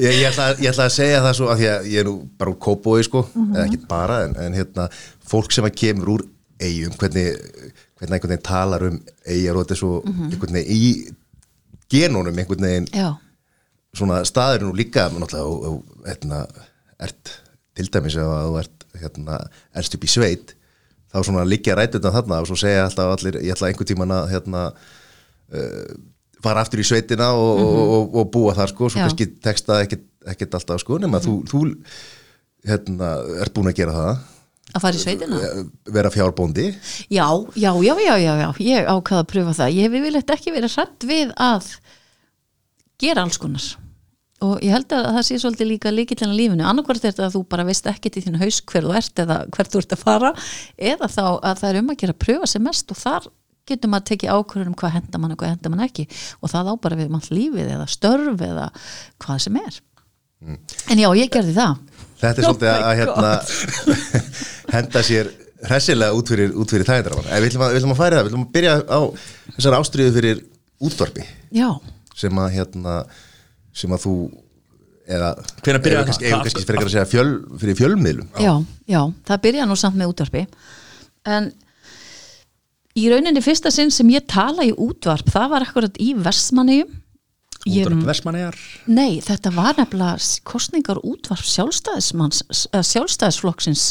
ég, 0.00 0.16
ég, 0.16 0.24
ætla, 0.32 0.46
ég 0.58 0.70
ætla 0.72 0.86
að 0.88 0.94
segja 0.96 1.20
það 1.22 1.36
svo 1.38 1.50
að 1.52 1.60
því 1.60 1.68
að 1.70 1.86
ég 1.92 2.00
er 2.02 2.08
nú 2.08 2.14
bara 2.40 2.50
úr 2.50 2.58
kópói 2.64 3.04
sko, 3.06 3.22
Mhm. 3.36 3.52
eða 3.54 3.66
ekki 3.68 3.78
bara 3.92 4.16
en, 4.24 4.34
en 4.42 4.56
hérna, 4.58 4.88
fólk 5.30 5.52
sem 5.54 5.64
að 5.68 5.76
kemur 5.78 6.10
úr 6.16 6.24
eigum, 6.58 6.96
hvernig, 6.98 7.38
hvernig 8.00 8.16
einhvern 8.16 8.32
veginn 8.34 8.42
talar 8.50 8.82
um 8.88 8.98
eigar 9.28 9.56
og 9.60 9.62
þetta 9.66 9.76
er 9.76 9.80
svo 9.84 9.92
Mhm. 10.02 10.30
einhvern 10.32 10.58
veginn 10.58 10.74
í 10.74 11.14
genónum 11.92 12.38
einhvern 12.42 12.66
veginn 12.66 12.88
já, 12.90 13.12
svona 13.96 14.20
staður 14.28 14.66
nú 14.68 14.74
líka 14.76 15.06
og, 15.10 15.36
og 15.40 16.04
hérna, 16.06 16.44
ert 17.02 17.32
til 17.76 17.88
dæmis 17.92 18.16
ef 18.16 18.28
þú 18.28 18.58
ert 18.60 18.86
hérna, 19.00 19.38
erst 19.76 19.96
upp 19.98 20.04
í 20.06 20.10
sveit 20.10 20.54
þá 21.12 21.18
svona 21.24 21.44
liggja 21.48 21.74
rætuna 21.76 22.12
þarna 22.14 22.38
og 22.42 22.48
svo 22.50 22.56
segja 22.60 22.84
alltaf 22.86 23.14
allir, 23.16 23.40
ég 23.44 23.52
ætla 23.56 23.68
einhvern 23.70 23.88
tíman 23.88 24.12
að 24.16 24.30
hérna, 24.34 24.62
uh, 25.52 25.96
fara 26.44 26.62
aftur 26.64 26.80
í 26.82 26.86
sveitina 26.86 27.30
og, 27.36 27.60
og, 27.64 27.82
og, 27.96 28.16
og 28.22 28.30
búa 28.34 28.54
þar 28.56 28.72
sko, 28.72 28.88
svo 28.92 29.00
Mhm. 29.00 29.02
Já. 29.02 29.08
kannski 29.10 29.26
texta 29.44 29.80
ekkert, 29.84 30.06
ekkert 30.26 30.56
alltaf 30.58 30.80
sko, 30.84 30.98
nema 31.02 31.20
þú, 31.24 31.36
þú 31.48 31.60
hérna, 32.66 33.10
ert 33.44 33.54
búin 33.56 33.70
að 33.72 33.78
gera 33.80 33.94
það 33.96 34.24
að 34.76 34.82
fara 34.82 34.98
í 34.98 35.00
sveitina 35.04 35.36
eh, 35.46 35.62
vera 35.94 36.10
fjárbóndi 36.10 36.64
Já, 37.08 37.28
já, 37.54 37.70
já, 37.86 37.94
já, 38.02 38.14
já, 38.18 38.32
já, 38.42 38.48
ég 38.66 38.88
ákvaða 38.90 39.22
að 39.22 39.28
pröfa 39.30 39.52
það. 39.60 39.76
Ég 39.76 39.86
hef 39.86 39.94
yfirleitt 40.00 40.32
ekki 40.34 40.52
verið 40.56 40.74
hrætt 40.76 41.06
við 41.06 41.30
að 41.38 41.68
gera 43.00 43.22
alls 43.26 43.38
konar. 43.40 43.66
Og 44.44 44.60
ég 44.60 44.74
held 44.74 44.92
að 44.92 45.06
það 45.16 45.24
sé 45.24 45.38
svolítið 45.40 45.68
líka 45.70 45.90
líkillina 45.94 46.36
lífinu. 46.36 46.64
Annarkvort 46.68 47.00
er 47.00 47.14
þetta 47.14 47.24
að 47.30 47.36
þú 47.38 47.42
bara 47.54 47.64
veist 47.64 47.86
ekkert 47.88 48.18
í 48.20 48.22
þín 48.26 48.36
haus 48.42 48.58
hver 48.68 48.84
þú 48.84 48.94
ert 48.98 49.22
eða 49.22 49.38
hvert 49.54 49.72
þú 49.72 49.80
ert 49.80 49.94
að 49.96 50.02
fara 50.02 50.32
eða 50.76 51.08
þá 51.08 51.24
að 51.24 51.62
það 51.62 51.68
er 51.70 51.78
um 51.80 51.92
að 51.94 52.00
gera 52.02 52.16
að 52.16 52.22
pröfa 52.26 52.50
sem 52.52 52.66
mest 52.66 52.92
og 52.92 53.00
þar 53.00 53.28
getur 53.66 53.90
maður 53.90 54.04
að 54.04 54.10
tekið 54.10 54.34
ákvörðun 54.36 54.70
um 54.70 54.76
hvað 54.78 54.94
henda 54.98 55.20
mann 55.22 55.32
og 55.34 55.40
hvað 55.40 55.54
henda 55.54 55.72
mann 55.72 55.86
ekki 55.86 56.04
og 56.38 56.52
það 56.52 56.68
á 56.70 56.74
bara 56.84 56.98
við 57.00 57.08
mann 57.14 57.24
lífið 57.32 57.72
eða 57.78 57.88
störf 57.90 58.44
eða 58.46 58.68
hvað 59.24 59.40
sem 59.46 59.58
er. 59.62 59.80
En 60.92 61.00
já, 61.00 61.08
ég 61.16 61.32
gerði 61.32 61.56
það. 61.56 61.80
þetta 62.20 62.42
er 62.42 62.44
Oh 62.44 62.52
svolítið 62.52 62.68
my 62.68 62.84
að 62.84 62.98
hérna, 63.00 63.32
henda 64.76 65.02
sér 65.08 65.32
hressilega 65.66 66.16
út 66.16 66.28
fyrir, 66.30 66.52
fyrir 66.68 66.90
en 66.92 67.40
við 67.40 67.48
ætlum, 67.48 67.64
að, 67.64 67.96
færa 67.96 68.18
það, 68.18 68.26
við 68.26 68.30
ætlum 68.30 68.44
að 68.44 68.52
byrja 68.56 68.74
á 68.84 69.00
þessar 69.56 69.76
ástriðu 69.78 70.14
fyrir 70.16 70.42
útvarpi 70.84 71.24
Já, 71.56 71.70
sem 72.16 72.40
að 72.42 72.52
hérna 72.58 72.96
sem 73.76 73.92
að 73.94 74.04
þú 74.06 74.14
eða 75.06 75.28
eigum 75.36 75.82
kannski, 76.08 76.24
það? 76.24 76.26
eigum 76.32 76.44
kannski 76.46 76.66
frekar 76.66 76.88
að 76.88 76.94
segja 76.96 77.06
fjöl, 77.12 77.30
fyrir 77.60 77.78
fjölmiðlum. 77.78 78.28
Já, 78.42 78.54
já, 78.90 79.00
það 79.28 79.42
byrja 79.46 79.66
nú 79.70 79.76
samt 79.78 79.98
með 80.00 80.12
útvarpi. 80.14 80.42
En 81.30 81.50
í 82.96 83.04
rauninni 83.12 83.42
fyrsta 83.44 83.70
sinn 83.74 83.92
sem 83.94 84.08
ég 84.14 84.24
tala 84.30 84.64
í 84.66 84.72
útvarp 84.72 85.28
það 85.30 85.50
var 85.52 85.66
akkurat 85.66 85.98
í 86.02 86.12
Vestmannegjum 86.16 86.94
Ég- 87.66 87.82
Útvarp 87.86 88.06
Vestmannegar 88.06 88.58
Nei, 88.86 89.20
þetta 89.26 89.50
var 89.54 89.74
nefnilega 89.78 90.18
kostningar 90.46 91.00
útvarp 91.02 91.42
sjálfstæðismanns 91.50 92.44
eða 92.70 92.84
sjálfstæðisflokksins. 92.92 93.88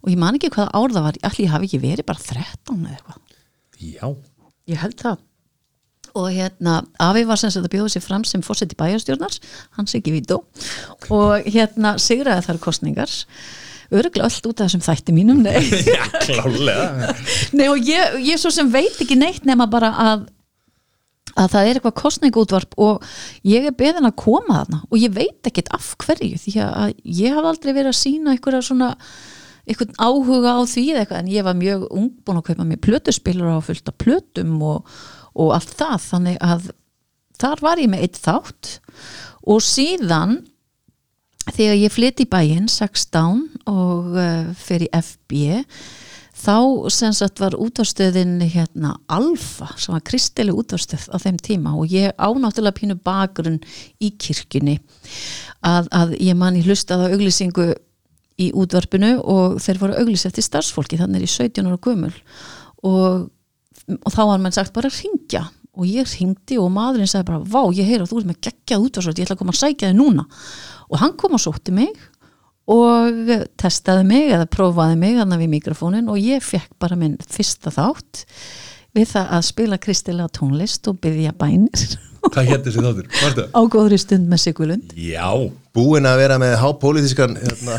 Og 0.00 0.08
ég 0.14 0.20
man 0.22 0.38
ekki 0.38 0.48
hvaða 0.54 0.72
ár 0.72 0.94
það 0.94 1.04
var, 1.08 1.18
allir 1.28 1.50
hafi 1.52 1.68
ekki 1.68 1.80
verið 1.82 2.06
bara 2.08 2.22
13 2.24 2.86
eða 2.86 2.94
eitthvað. 2.96 3.18
Já, 3.80 4.06
Ég 4.70 4.80
held 4.80 4.96
það 5.02 5.18
og 6.18 6.30
hérna, 6.34 6.80
Afi 7.02 7.24
var 7.28 7.40
sem 7.40 7.52
sagt 7.52 7.66
að 7.68 7.74
bjóða 7.76 7.94
sér 7.94 8.04
fram 8.04 8.26
sem 8.28 8.44
fórseti 8.44 8.78
bæjarstjórnars, 8.78 9.40
hans 9.78 9.96
ekki 9.98 10.14
vító 10.14 10.42
og 11.10 11.48
hérna 11.48 11.96
sigraði 12.02 12.46
þar 12.48 12.62
kostningar 12.62 13.14
öruglega 13.90 14.28
allt 14.28 14.46
út 14.46 14.60
af 14.60 14.68
þessum 14.68 14.84
þætti 14.86 15.14
mínum, 15.14 15.40
nei. 15.42 15.62
Já 15.90 16.04
Nei 17.58 17.66
og 17.70 17.80
ég, 17.82 18.20
ég 18.26 18.38
svo 18.40 18.52
sem 18.54 18.70
veit 18.70 19.00
ekki 19.02 19.18
neitt 19.18 19.48
nema 19.48 19.66
bara 19.70 19.94
að 20.10 20.28
að 21.38 21.52
það 21.52 21.66
er 21.66 21.78
eitthvað 21.78 21.98
kostningútvarp 22.00 22.72
og 22.82 23.04
ég 23.46 23.68
er 23.68 23.76
beðin 23.76 24.08
að 24.08 24.16
koma 24.18 24.62
þarna 24.62 24.80
og 24.88 24.96
ég 24.98 25.12
veit 25.14 25.46
ekkit 25.46 25.70
af 25.76 25.92
hverju 26.02 26.40
því 26.42 26.54
að 26.64 26.94
ég 27.06 27.36
haf 27.36 27.46
aldrei 27.52 27.70
verið 27.70 27.92
að 27.92 28.00
sína 28.00 28.34
einhverja 28.34 28.64
svona 28.66 28.90
einhvern 29.68 29.94
áhuga 30.00 30.56
á 30.58 30.60
því 30.66 30.84
eða 30.90 31.04
eitthvað 31.04 31.22
en 31.22 31.30
ég 31.30 31.46
var 31.46 31.58
mjög 31.58 31.86
ung 31.94 32.10
búin 32.24 32.40
að 32.40 32.46
kaupa 32.50 32.66
mér 32.66 32.82
plötuspilur 32.82 33.52
á 33.54 33.60
fullt 33.62 33.92
af 33.92 33.98
plötum 34.02 34.56
og, 34.66 34.98
og 35.34 35.54
allt 35.56 35.74
það. 35.78 35.96
Þannig 36.10 36.38
að 36.44 36.70
þar 37.40 37.64
var 37.64 37.82
ég 37.82 37.90
með 37.92 38.06
eitt 38.06 38.20
þátt. 38.20 38.76
Og 39.50 39.62
síðan 39.64 40.38
þegar 41.50 41.80
ég 41.80 41.94
flytti 41.94 42.26
í 42.26 42.30
bæinn 42.30 42.68
16 42.70 43.42
og 43.70 44.14
uh, 44.14 44.52
fer 44.58 44.86
í 44.86 44.90
FB 44.94 45.58
þá 46.40 46.88
sem 46.92 47.12
sagt 47.16 47.40
var 47.42 47.56
útvarstöðin 47.58 48.38
hérna 48.48 48.94
Alfa 49.12 49.70
sem 49.80 49.94
var 49.94 50.04
kristileg 50.06 50.56
útvarstöð 50.56 51.08
á 51.12 51.16
þeim 51.20 51.40
tíma. 51.42 51.74
Og 51.76 51.92
ég 51.92 52.14
ánáttúrulega 52.16 52.78
pínu 52.78 52.96
bakgrunn 53.04 53.60
í 54.00 54.12
kirkjunni. 54.16 54.78
Að, 55.66 55.90
að 55.92 56.16
ég 56.22 56.38
man 56.38 56.56
í 56.56 56.64
hlustað 56.64 57.04
á 57.04 57.12
auglýsingu 57.12 57.68
í 58.40 58.48
útvarpinu 58.56 59.18
og 59.20 59.58
þeir 59.60 59.82
voru 59.82 59.98
auglýs 60.00 60.24
eftir 60.28 60.46
starfsfólki. 60.46 61.00
Þannig 61.00 61.20
er 61.20 61.26
ég 61.26 61.34
17 61.34 61.68
ára 61.68 61.80
gömul. 61.84 62.14
Og, 62.88 63.28
og 63.98 64.14
þá 64.14 64.22
var 64.24 64.42
mann 64.42 64.54
sagt 64.54 64.74
bara 64.76 64.90
ringdu 64.92 65.20
syngja 65.30 65.46
og 65.78 65.86
ég 65.86 66.08
ringdi 66.18 66.58
og 66.58 66.70
maðurinn 66.74 67.08
sagði 67.08 67.28
bara 67.30 67.44
vá, 67.46 67.62
ég 67.72 67.86
heyr 67.86 68.02
að 68.02 68.10
þú 68.10 68.20
ert 68.20 68.30
með 68.30 68.40
geggjað 68.46 68.86
útvarsvöld 68.86 69.20
ég 69.20 69.26
ætla 69.28 69.36
að 69.36 69.42
koma 69.42 69.54
að 69.54 69.60
sækja 69.60 69.90
þig 69.90 69.98
núna 70.00 70.24
og 70.90 70.98
hann 71.00 71.14
kom 71.16 71.36
og 71.36 71.42
sótti 71.42 71.74
mig 71.74 71.94
og 72.70 73.30
testaði 73.58 74.04
mig 74.06 74.32
eða 74.34 74.48
prófaði 74.50 74.98
mig 74.98 75.16
þannig 75.18 75.42
við 75.44 75.52
mikrofónin 75.54 76.10
og 76.10 76.18
ég 76.20 76.42
fekk 76.44 76.74
bara 76.82 76.98
minn 76.98 77.16
fyrsta 77.22 77.72
þátt 77.74 78.24
við 78.98 79.12
það 79.12 79.34
að 79.38 79.46
spila 79.46 79.78
kristilega 79.78 80.34
tónlist 80.34 80.90
og 80.90 81.00
byggja 81.02 81.34
bænir 81.38 81.98
Hvað 82.20 82.50
hétt 82.50 82.66
þessi 82.66 82.82
þáttur? 82.84 83.46
Á 83.56 83.60
góðri 83.72 83.96
stund 83.96 84.26
með 84.28 84.42
Sigurlund 84.42 84.90
Já, 85.00 85.30
Búin 85.72 86.04
að 86.04 86.18
vera 86.20 86.36
með 86.42 86.58
hápolítiskan 86.60 87.38
hérna, 87.38 87.78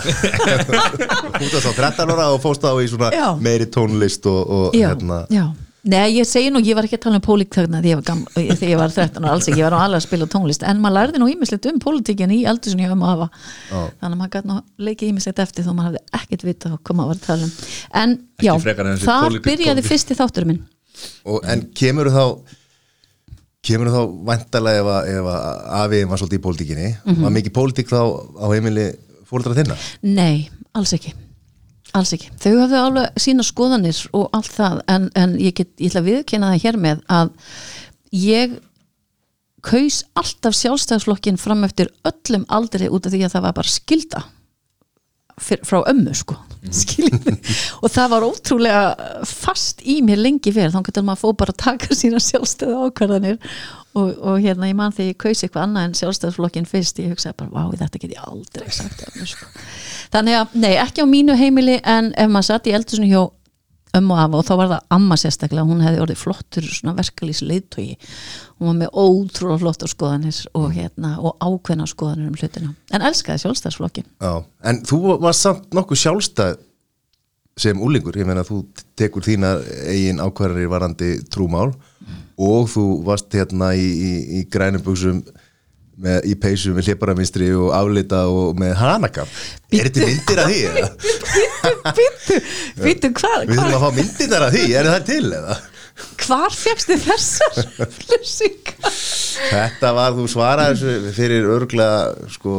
hútast 1.36 1.68
á 1.70 1.74
13 1.75 2.10
ára 2.15 2.32
og 2.32 2.39
fóst 2.41 2.65
á 2.65 2.74
í 2.82 2.88
svona 2.89 3.12
Já. 3.13 3.27
meiri 3.38 3.68
tónlist 3.70 4.25
og, 4.32 4.39
og 4.41 4.80
já, 4.80 4.88
hérna 4.89 5.27
já. 5.30 5.51
Nei, 5.84 6.12
ég 6.14 6.28
segi 6.30 6.52
nú, 6.54 6.60
ég 6.62 6.76
var 6.78 6.86
ekki 6.86 6.98
að 7.00 7.02
tala 7.08 7.18
um 7.18 7.24
þarna 7.26 7.80
þegar 7.82 7.90
ég 7.90 7.96
var, 7.98 8.04
gam, 8.06 8.20
þegar 8.36 8.70
ég 8.70 8.78
var 8.78 8.92
13 8.94 9.24
og 9.26 9.32
alls 9.32 9.48
ekki, 9.50 9.58
ég 9.58 9.66
var 9.66 9.74
nú 9.74 9.80
alveg 9.82 9.98
að 9.98 10.06
spila 10.06 10.28
tónlist 10.30 10.62
en 10.70 10.78
maður 10.84 10.96
lærði 11.00 11.22
nú 11.24 11.30
ímislegt 11.32 11.66
um 11.72 11.80
pólitíkin 11.82 12.34
í 12.36 12.44
aldursun 12.46 12.84
ég 12.84 12.92
um 12.94 13.02
að 13.02 13.10
hafa 13.16 13.28
Já. 13.72 13.80
þannig 13.98 14.14
að 14.14 14.20
maður 14.20 14.34
gæti 14.36 14.50
nú 14.52 14.58
leikið 14.86 15.10
ímislegt 15.10 15.40
eftir 15.42 15.66
þó 15.66 15.72
maður 15.74 15.88
hafði 15.90 16.04
ekkert 16.22 16.46
vita 16.46 16.70
hvað 16.78 17.00
maður 17.00 17.10
var 17.10 17.18
að 17.18 17.26
tala 17.26 17.48
um 17.48 17.52
en 18.04 18.14
já, 18.46 18.54
pólitík- 18.54 19.48
byrjaði 19.50 19.82
pólitík. 19.82 19.90
fyrsti 19.90 20.20
þáttur 20.22 20.46
minn 20.52 20.62
og, 21.26 21.42
en 21.50 21.66
kemur 21.82 22.12
þá 22.14 22.24
kemur 23.66 23.90
þá 23.94 24.00
vantarlega 24.30 24.96
ef, 25.16 25.26
að- 25.34 25.66
afiðin 25.82 26.10
var 26.14 26.22
svolítið 26.22 26.40
í 26.40 26.46
pólitíkinni 26.46 26.90
Mhm. 27.06 27.22
var 27.26 27.32
mikið 27.40 27.54
pólitík 27.58 27.90
þá 27.90 28.02
á 28.38 28.46
heimili 28.54 28.86
fóldra 29.26 29.58
þinna 29.58 29.78
Nei, 30.04 30.50
alls 30.78 30.94
ekki 30.94 31.14
alls 31.98 32.14
ekki, 32.16 32.32
þau 32.42 32.54
hafðu 32.64 32.82
alveg 32.82 33.22
sína 33.22 33.46
skoðanir 33.46 34.02
og 34.18 34.28
allt 34.38 34.52
það 34.56 34.82
en, 34.92 35.08
en 35.20 35.38
ég, 35.42 35.56
get, 35.58 35.72
ég 35.78 35.92
ætla 35.92 36.04
að 36.04 36.10
viðkynna 36.10 36.52
það 36.54 36.66
hér 36.66 36.78
með 36.86 37.02
að 37.12 37.32
ég 38.16 38.60
kaus 39.66 40.02
alltaf 40.18 40.58
sjálfstæðsflokkin 40.58 41.40
fram 41.42 41.66
eftir 41.68 41.92
öllum 42.08 42.46
aldrei 42.50 42.88
út 42.90 43.06
af 43.06 43.14
því 43.14 43.26
að 43.28 43.36
það 43.36 43.46
var 43.48 43.58
bara 43.60 43.76
skilda 43.76 44.24
fyr, 45.42 45.62
frá 45.68 45.82
ömmu 45.92 46.16
sko. 46.18 46.38
Mm. 46.62 47.38
og 47.82 47.90
það 47.90 48.12
var 48.12 48.24
ótrúlega 48.28 48.82
fast 49.26 49.80
í 49.82 49.96
mér 50.06 50.20
lengi 50.22 50.52
verið 50.54 50.76
þá 50.76 50.84
getur 50.86 51.06
maður 51.08 51.18
að 51.18 51.24
fó 51.24 51.38
bara 51.40 51.56
að 51.56 51.62
taka 51.64 51.96
sína 51.98 52.22
sjálfstæða 52.22 52.84
ákvarðanir. 52.88 53.40
Og, 53.92 54.14
og 54.24 54.38
hérna 54.40 54.70
ég 54.70 54.78
man 54.80 54.94
þegar 54.96 55.10
ég 55.10 55.18
kaus 55.20 55.42
eitthvað 55.44 55.66
annað 55.66 55.88
en 55.88 55.96
sjálfstæðsflokkin 56.00 56.68
fyrst 56.70 57.02
ég 57.04 57.12
hugsaði 57.12 57.42
bara, 57.42 57.52
vá, 57.52 57.74
þetta 57.82 58.00
get 58.00 58.14
ég 58.16 58.30
aldrei 58.30 58.70
sagt 58.72 59.04
ömmu 59.10 59.28
sko. 59.28 59.50
Þannig 60.14 60.38
að, 60.38 60.56
nei, 60.64 60.72
ekki 60.80 61.04
á 61.04 61.08
mínu 61.12 61.36
heimili 61.36 61.82
en 61.84 62.14
ef 62.16 62.32
maður 62.32 62.48
satt 62.54 62.70
í 62.72 62.76
eldur 62.78 63.04
hjá 63.04 63.24
ömmu 63.98 64.18
afa 64.18 64.40
og 64.40 64.48
þá 64.48 64.54
var 64.60 64.72
það 64.72 64.96
amma 64.98 65.18
sérstaklega 65.20 65.68
hún 65.68 65.84
hefði 65.84 66.02
orðið 66.06 66.22
flottur 66.22 66.68
svona 66.68 66.96
verkalýs 66.98 67.42
leiðtogi. 67.44 67.98
Hún 68.60 68.72
var 68.72 68.80
með 68.80 68.98
ótrúlega 69.04 69.62
flottur 69.64 69.92
skoðanir 69.92 70.42
og, 70.58 70.68
hérna, 70.76 71.14
og 71.20 71.38
ákveðna 71.44 71.88
skoðanir 71.90 72.32
um 72.32 72.40
hlutina. 72.40 72.74
En 72.94 73.06
elskaði 73.10 73.46
sjálfstæðsflokkin 73.46 74.08
Já. 74.08 74.34
en 74.64 74.84
þú 74.88 75.18
var 75.22 75.38
samt 75.38 75.72
nokkuð 75.76 76.04
sjálfstæð 76.06 76.60
sem 77.62 77.82
úlingur, 77.84 78.16
ég 78.18 78.26
meina 78.26 78.46
þú 78.48 78.64
tekur 78.98 79.26
þína 79.26 79.58
eigin 79.92 80.22
ákvarðanir 80.24 80.72
varandi 80.72 81.10
trúmál 81.30 81.74
og 82.42 82.70
þú 82.72 82.86
varst 83.06 83.34
hérna 83.36 83.74
í, 83.78 83.84
í, 83.86 84.12
í 84.40 84.44
grænum 84.50 84.84
buksum 84.86 85.20
með, 86.01 86.17
í 86.29 86.36
peysu 86.41 86.74
með 86.75 86.89
hliparamistri 86.89 87.50
og 87.58 87.72
aflita 87.77 88.24
og 88.31 88.58
með 88.60 88.74
hanakam 88.79 89.29
er 89.72 89.89
þetta 89.89 90.08
myndir 90.10 90.41
af 90.43 90.51
því? 90.51 90.62
Býttu, 91.98 92.39
býttu, 92.81 93.12
hvar, 93.17 93.46
Við 93.48 93.60
þurfum 93.60 93.75
að 93.77 93.84
fá 93.86 94.00
myndirnar 94.00 94.48
af 94.48 94.55
því, 94.55 94.63
er 94.79 94.89
það 94.91 95.05
til 95.12 95.27
eða? 95.29 95.60
hvar 96.22 96.55
fegstu 96.55 96.98
þessar 97.01 97.91
flessingar? 97.98 98.96
Þetta 99.51 99.91
var, 99.98 100.15
þú 100.17 100.25
svaraði 100.31 100.79
þessu 100.79 101.13
fyrir 101.15 101.48
örglega, 101.51 102.29
sko, 102.34 102.55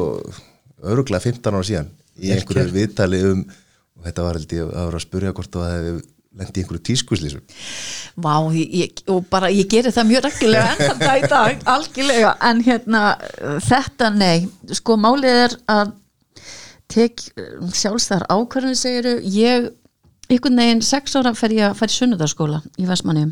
örglega 0.93 1.25
15 1.25 1.59
ára 1.59 1.67
síðan 1.67 1.91
í 2.23 2.33
einhverju 2.35 2.75
viðtali 2.75 3.23
um, 3.31 3.45
og 3.99 4.07
þetta 4.09 4.27
var 4.27 4.39
held 4.39 4.57
ég 4.57 4.67
að 4.69 4.89
vera 4.89 5.01
að 5.01 5.07
spurja 5.07 5.35
hvort 5.37 5.53
þú 5.55 5.65
hefði 5.67 5.95
lendi 6.39 6.63
einhverju 6.63 6.83
tískuslísum. 6.89 7.43
Vá, 8.23 8.35
ég, 8.57 9.03
og 9.13 9.27
bara 9.33 9.51
ég 9.53 9.69
geri 9.71 9.93
það 9.93 10.09
mjög 10.11 10.25
reglulega 10.29 10.71
en 10.73 10.81
þetta 10.83 11.19
í 11.19 11.29
dag, 11.33 11.67
algjörlega. 11.75 12.33
En 12.49 12.63
hérna, 12.65 13.03
þetta 13.67 14.11
nei. 14.17 14.49
Sko 14.73 14.97
málið 15.01 15.45
er 15.47 15.59
að 15.73 15.95
tek 16.93 17.23
sjálfstæðar 17.73 18.27
ákvarðinu 18.33 18.77
segiru, 18.77 19.15
ég 19.25 19.71
einhvern 20.33 20.61
veginn 20.61 20.85
sex 20.85 21.17
ára 21.17 21.33
fer 21.37 21.55
ég 21.57 21.71
að 21.71 21.79
fara 21.81 21.93
í 21.93 21.97
sunnudarskóla 21.97 22.61
í 22.81 22.89
Vestmanni 22.89 23.31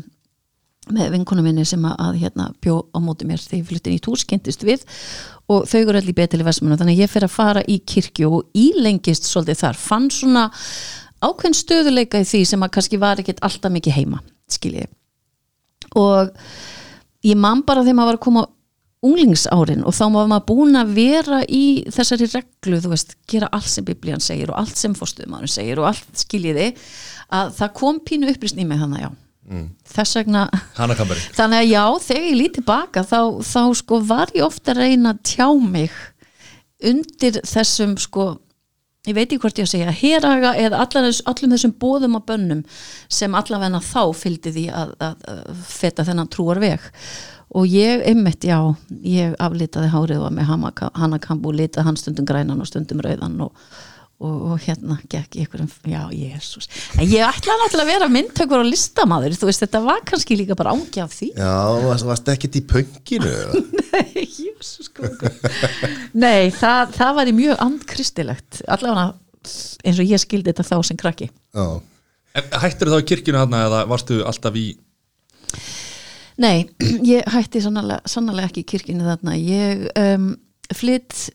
með 0.91 1.11
vinkonu 1.13 1.43
minni 1.45 1.63
sem 1.67 1.83
að, 1.85 1.93
að 2.01 2.17
hérna, 2.23 2.47
bjó 2.61 2.79
á 2.89 2.97
móti 3.03 3.27
mér 3.29 3.41
þegar 3.41 3.59
ég 3.59 3.67
flyttin 3.69 3.95
í 3.95 4.01
tús, 4.01 4.25
kynntist 4.27 4.65
við. 4.65 4.83
Og 5.51 5.67
þau 5.69 5.77
eru 5.83 5.99
allir 5.99 6.17
betil 6.17 6.41
í 6.41 6.47
Vestmanni 6.47 6.79
þannig 6.79 6.97
að 6.97 7.03
ég 7.05 7.11
fer 7.11 7.25
að 7.27 7.35
fara 7.35 7.63
í 7.69 7.77
kirkju 7.85 8.31
og 8.39 8.57
ílengist 8.57 9.29
svolítið 9.29 9.61
þar, 9.61 9.79
fann 9.79 10.09
svona 10.13 10.47
ákveðin 11.21 11.57
stöðuleika 11.57 12.21
í 12.21 12.27
því 12.27 12.41
sem 12.49 12.65
að 12.65 12.73
kannski 12.77 12.99
var 13.01 13.21
ekkit 13.21 13.43
alltaf 13.45 13.73
mikið 13.73 13.97
heima, 13.99 14.21
skiljiði 14.51 14.89
og 15.97 16.33
ég 17.27 17.37
man 17.39 17.63
bara 17.67 17.83
þegar 17.85 17.97
maður 17.99 18.11
var 18.11 18.19
að 18.19 18.25
koma 18.25 18.43
unglingsárin 19.01 19.81
og 19.87 19.95
þá 19.97 20.03
var 20.13 20.29
maður 20.29 20.45
búin 20.51 20.77
að 20.77 20.93
vera 20.93 21.39
í 21.49 21.63
þessari 21.89 22.27
reglu, 22.29 22.77
þú 22.83 22.91
veist, 22.93 23.15
gera 23.29 23.49
allt 23.53 23.71
sem 23.71 23.85
biblían 23.85 24.21
segir 24.21 24.51
og 24.53 24.59
allt 24.61 24.77
sem 24.77 24.93
fórstuðmaður 24.97 25.51
segir 25.51 25.81
og 25.81 25.89
allt 25.89 26.21
skiljiði 26.21 26.67
að 27.33 27.51
það 27.57 27.73
kom 27.79 27.99
pínu 28.05 28.29
upprýstn 28.29 28.61
í 28.61 28.67
mig 28.69 28.81
þannig 28.81 29.01
að 29.01 29.07
já 29.07 29.11
þess 29.89 30.19
vegna 30.19 30.45
þannig 31.37 31.57
að 31.57 31.71
já, 31.71 31.83
þegar 32.05 32.27
ég 32.27 32.37
lít 32.37 32.55
tilbaka 32.59 33.03
þá, 33.03 33.19
þá 33.41 33.61
sko 33.81 33.99
var 34.05 34.31
ég 34.37 34.45
ofta 34.45 34.75
að 34.75 34.83
reyna 34.85 35.15
að 35.15 35.23
tjá 35.31 35.47
mig 35.59 35.97
undir 36.91 37.41
þessum 37.45 37.97
sko 38.01 38.27
ég 39.09 39.17
veit 39.17 39.25
ekki 39.25 39.41
hvort 39.41 39.57
ég 39.57 39.65
að 39.65 39.71
segja, 39.71 39.93
heraga 39.97 40.53
eða 40.61 40.81
allum 40.83 41.53
þessum 41.55 41.73
bóðum 41.81 42.17
og 42.19 42.25
bönnum 42.29 42.63
sem 43.09 43.33
allavegna 43.37 43.81
þá 43.81 44.03
fylgdi 44.17 44.53
því 44.53 44.65
að, 44.77 44.91
að, 45.01 45.23
að 45.33 45.63
feta 45.71 46.05
þennan 46.05 46.29
trúar 46.29 46.61
veg 46.61 46.85
og 47.57 47.65
ég 47.67 48.05
einmitt, 48.07 48.45
já 48.45 48.59
ég 49.03 49.33
aflitaði 49.41 49.89
hárið 49.91 50.27
og 50.27 50.35
með 50.37 50.51
hanakambu 51.01 51.49
og 51.49 51.57
litaði 51.57 51.87
hann 51.89 51.97
stundum 51.99 52.29
grænan 52.29 52.61
og 52.61 52.69
stundum 52.69 53.01
rauðan 53.03 53.41
og, 53.47 53.65
og, 54.21 54.37
og 54.51 54.61
hérna 54.63 54.97
gekk 55.11 55.39
ég 55.39 55.47
einhverjum, 55.47 55.71
já, 55.91 56.01
jésús 56.13 56.69
en 56.95 57.05
ég 57.09 57.25
ætlaði 57.25 57.63
náttúrulega 57.63 57.85
að 57.87 57.91
vera 57.91 58.09
myndtökur 58.13 58.63
og 58.63 58.69
listamaður, 58.69 59.37
þú 59.41 59.49
veist, 59.49 59.65
þetta 59.65 59.83
var 59.85 60.03
kannski 60.07 60.37
líka 60.39 60.57
bara 60.59 60.75
ángi 60.75 61.03
af 61.03 61.15
því. 61.15 61.31
Já, 61.35 61.53
varst, 61.87 62.07
varst 62.07 62.33
ekkert 62.35 62.59
í 62.59 62.63
pönginu? 62.69 63.31
eða? 63.31 63.63
Nei, 63.91 64.25
jésús 64.25 64.91
Nei, 66.13 66.51
það, 66.55 66.93
það 66.97 67.15
var 67.17 67.31
í 67.31 67.35
mjög 67.35 67.63
andkristilegt. 67.65 68.61
Allavega 68.71 69.09
eins 69.81 69.97
og 69.97 70.05
ég 70.05 70.21
skildi 70.21 70.53
þetta 70.53 70.67
þá 70.67 70.77
sem 70.85 70.99
krakki. 71.01 71.31
Já, 71.57 71.65
En 72.37 72.53
hættir 72.63 72.91
þá 72.91 73.01
í 73.01 73.07
kirkjunu 73.09 73.41
þarna 73.41 73.65
eða 73.67 73.81
varstu 73.91 74.21
alltaf 74.27 74.55
í 74.55 74.69
Nei, 76.41 76.63
ég 77.11 77.27
hætti 77.29 77.61
sannarlega, 77.61 78.07
sannarlega 78.09 78.49
ekki 78.49 78.63
í 78.63 78.69
kirkjunni 78.71 79.05
þarna. 79.05 79.35
Ég 79.37 79.83
um, 79.99 80.31
flytt 80.73 81.27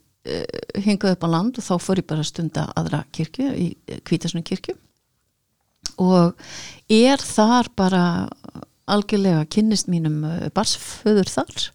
hingað 0.82 1.16
upp 1.16 1.26
á 1.26 1.28
land 1.32 1.60
og 1.60 1.66
þá 1.66 1.74
fór 1.82 2.00
ég 2.02 2.08
bara 2.08 2.24
að 2.24 2.30
stunda 2.30 2.66
aðra 2.76 3.04
kirkju 3.14 3.52
í 3.54 3.68
kvítasunum 4.06 4.46
kirkju. 4.46 4.76
Og 6.02 6.34
er 6.92 7.22
þar 7.22 7.70
bara 7.78 8.02
algjörlega 8.86 9.46
kynnist 9.50 9.90
mínum 9.90 10.22
uh, 10.26 10.46
barsföður 10.54 11.30
þar. 11.30 11.66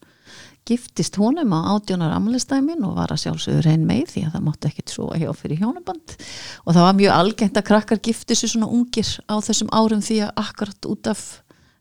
Giftist 0.69 1.17
honum 1.17 1.55
á 1.57 1.73
átjónar 1.73 2.13
amlistæmin 2.13 2.83
og 2.85 2.95
var 2.99 3.11
að 3.11 3.23
sjálfsögur 3.23 3.65
reyn 3.65 3.87
með 3.87 4.11
því 4.13 4.25
að 4.27 4.35
það 4.35 4.43
mátti 4.45 4.69
ekkit 4.69 4.93
svo 4.93 5.07
hjá 5.17 5.29
fyrir 5.35 5.63
hjónaband. 5.63 6.15
Og 6.63 6.75
það 6.75 6.85
var 6.85 6.99
mjög 6.99 7.15
algengt 7.15 7.57
að 7.57 7.67
krakkar 7.71 8.01
gifti 8.05 8.37
sér 8.37 8.53
svona 8.53 8.69
ungir 8.69 9.09
á 9.25 9.35
þessum 9.41 9.71
árum 9.73 10.03
því 10.05 10.19
að 10.27 10.35
akkurat 10.43 10.89
út 10.91 11.09
af 11.11 11.23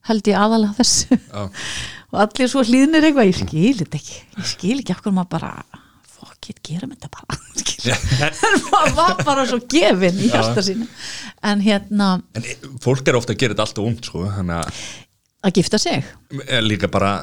held 0.09 0.33
ég 0.33 0.41
aðalega 0.41 0.79
þessu. 0.81 1.21
Og 2.11 2.19
allir 2.25 2.51
svo 2.51 2.65
hlýðnir 2.67 3.05
eitthvað, 3.07 3.29
ég 3.29 3.39
skil 3.45 3.77
þetta 3.85 4.01
ekki 4.01 4.17
ég 4.41 4.49
skil 4.51 4.79
ekki 4.81 4.95
af 4.97 5.05
hverju 5.05 5.15
maður 5.15 5.35
bara 5.37 5.53
fuck 6.21 6.51
it, 6.53 6.61
gerum 6.67 6.93
þetta 6.95 7.11
bara. 7.17 7.39
Maður 8.71 8.97
var 8.97 9.21
bara 9.25 9.45
svo 9.49 9.61
gefin 9.71 10.21
í 10.21 10.31
hjarta 10.31 10.65
sínu. 10.65 10.89
En 11.49 11.63
hérna 11.65 12.19
En 12.37 12.45
e, 12.45 12.57
fólk 12.85 13.09
er 13.09 13.17
ofta 13.19 13.35
að 13.35 13.43
gera 13.43 13.57
þetta 13.57 13.65
alltaf 13.69 13.87
ungt 13.89 14.09
sko 14.11 14.27
Þannig 14.29 14.75
að 15.41 15.55
gifta 15.57 15.81
sig? 15.81 16.11
E, 16.45 16.61
líka 16.61 16.91
bara 16.93 17.15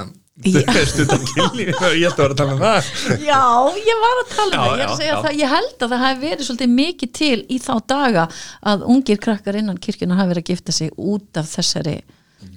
Já. 0.45 0.61
Ég 1.57 1.71
ætti 1.73 1.81
að 1.81 2.19
vera 2.21 2.27
að 2.29 2.37
tala 2.37 2.53
um 2.53 2.59
það. 2.61 2.89
Já, 3.25 3.39
ég 3.81 4.01
var 4.03 4.19
að 4.21 4.27
tala 4.35 4.51
um 4.51 4.53
Já, 4.53 4.61
það, 4.61 4.77
ég, 4.77 4.91
að 4.91 5.07
já, 5.07 5.13
það. 5.23 5.37
Ég 5.39 5.53
held 5.53 5.85
að 5.85 5.93
það 5.93 6.03
hafi 6.03 6.21
verið 6.21 6.47
svolítið 6.49 6.75
mikið 6.75 7.13
til 7.17 7.39
í 7.49 7.57
þá 7.63 7.71
daga 7.89 8.25
að 8.73 8.85
ungir 8.93 9.21
krakkar 9.23 9.57
innan 9.57 9.79
kirkjuna 9.81 10.19
hafi 10.19 10.35
verið 10.35 10.45
að 10.45 10.51
gifta 10.53 10.75
sig 10.77 10.93
út 10.93 11.41
af 11.41 11.49
þessari 11.49 11.95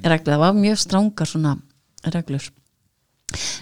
reglu, 0.05 0.29
það 0.35 0.43
var 0.45 0.59
mjög 0.61 0.83
strángar 0.85 1.31
svona 1.31 1.55
reglur 2.13 2.51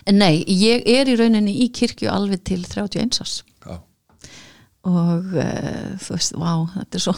en 0.08 0.20
nei, 0.20 0.42
ég 0.48 0.86
er 0.88 1.10
í 1.10 1.16
rauninni 1.18 1.54
í 1.64 1.68
kirkju 1.74 2.10
alveg 2.12 2.44
til 2.48 2.62
31 2.64 3.20
árs. 3.24 3.42
Já. 3.66 3.76
og 4.88 5.34
uh, 5.34 5.92
þú 6.00 6.14
veist, 6.14 6.36
vá, 6.38 6.52
þetta 6.78 6.98
er 7.00 7.04
svo 7.04 7.14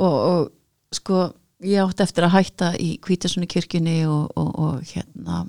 og, 0.00 0.16
og 0.16 0.96
sko 0.96 1.26
ég 1.62 1.82
átti 1.84 2.04
eftir 2.04 2.26
að 2.26 2.36
hætta 2.36 2.70
í 2.80 2.94
Kvítasunni 3.02 3.48
kirkjunni 3.50 4.02
og, 4.10 4.32
og, 4.38 4.48
og 4.58 4.94
hérna 4.94 5.44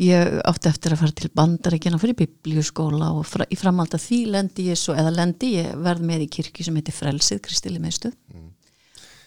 ég 0.00 0.38
átti 0.44 0.68
eftir 0.68 0.92
að 0.92 1.02
fara 1.02 1.16
til 1.16 1.30
bandaríkina 1.36 2.00
fyrir 2.00 2.18
biblíuskóla 2.18 3.10
og 3.16 3.24
fra, 3.28 3.46
í 3.48 3.56
framhald 3.56 3.94
að 3.96 4.04
því 4.04 4.18
lendi 4.34 4.68
ég 4.70 4.80
svo, 4.80 4.96
eða 4.96 5.14
lendi 5.14 5.54
ég 5.56 5.72
verð 5.80 6.04
með 6.08 6.26
í 6.26 6.32
kirkju 6.36 6.66
sem 6.66 6.76
heitir 6.76 6.96
Frelsið, 6.96 7.40
Kristili 7.44 7.80
meðstuð 7.80 8.16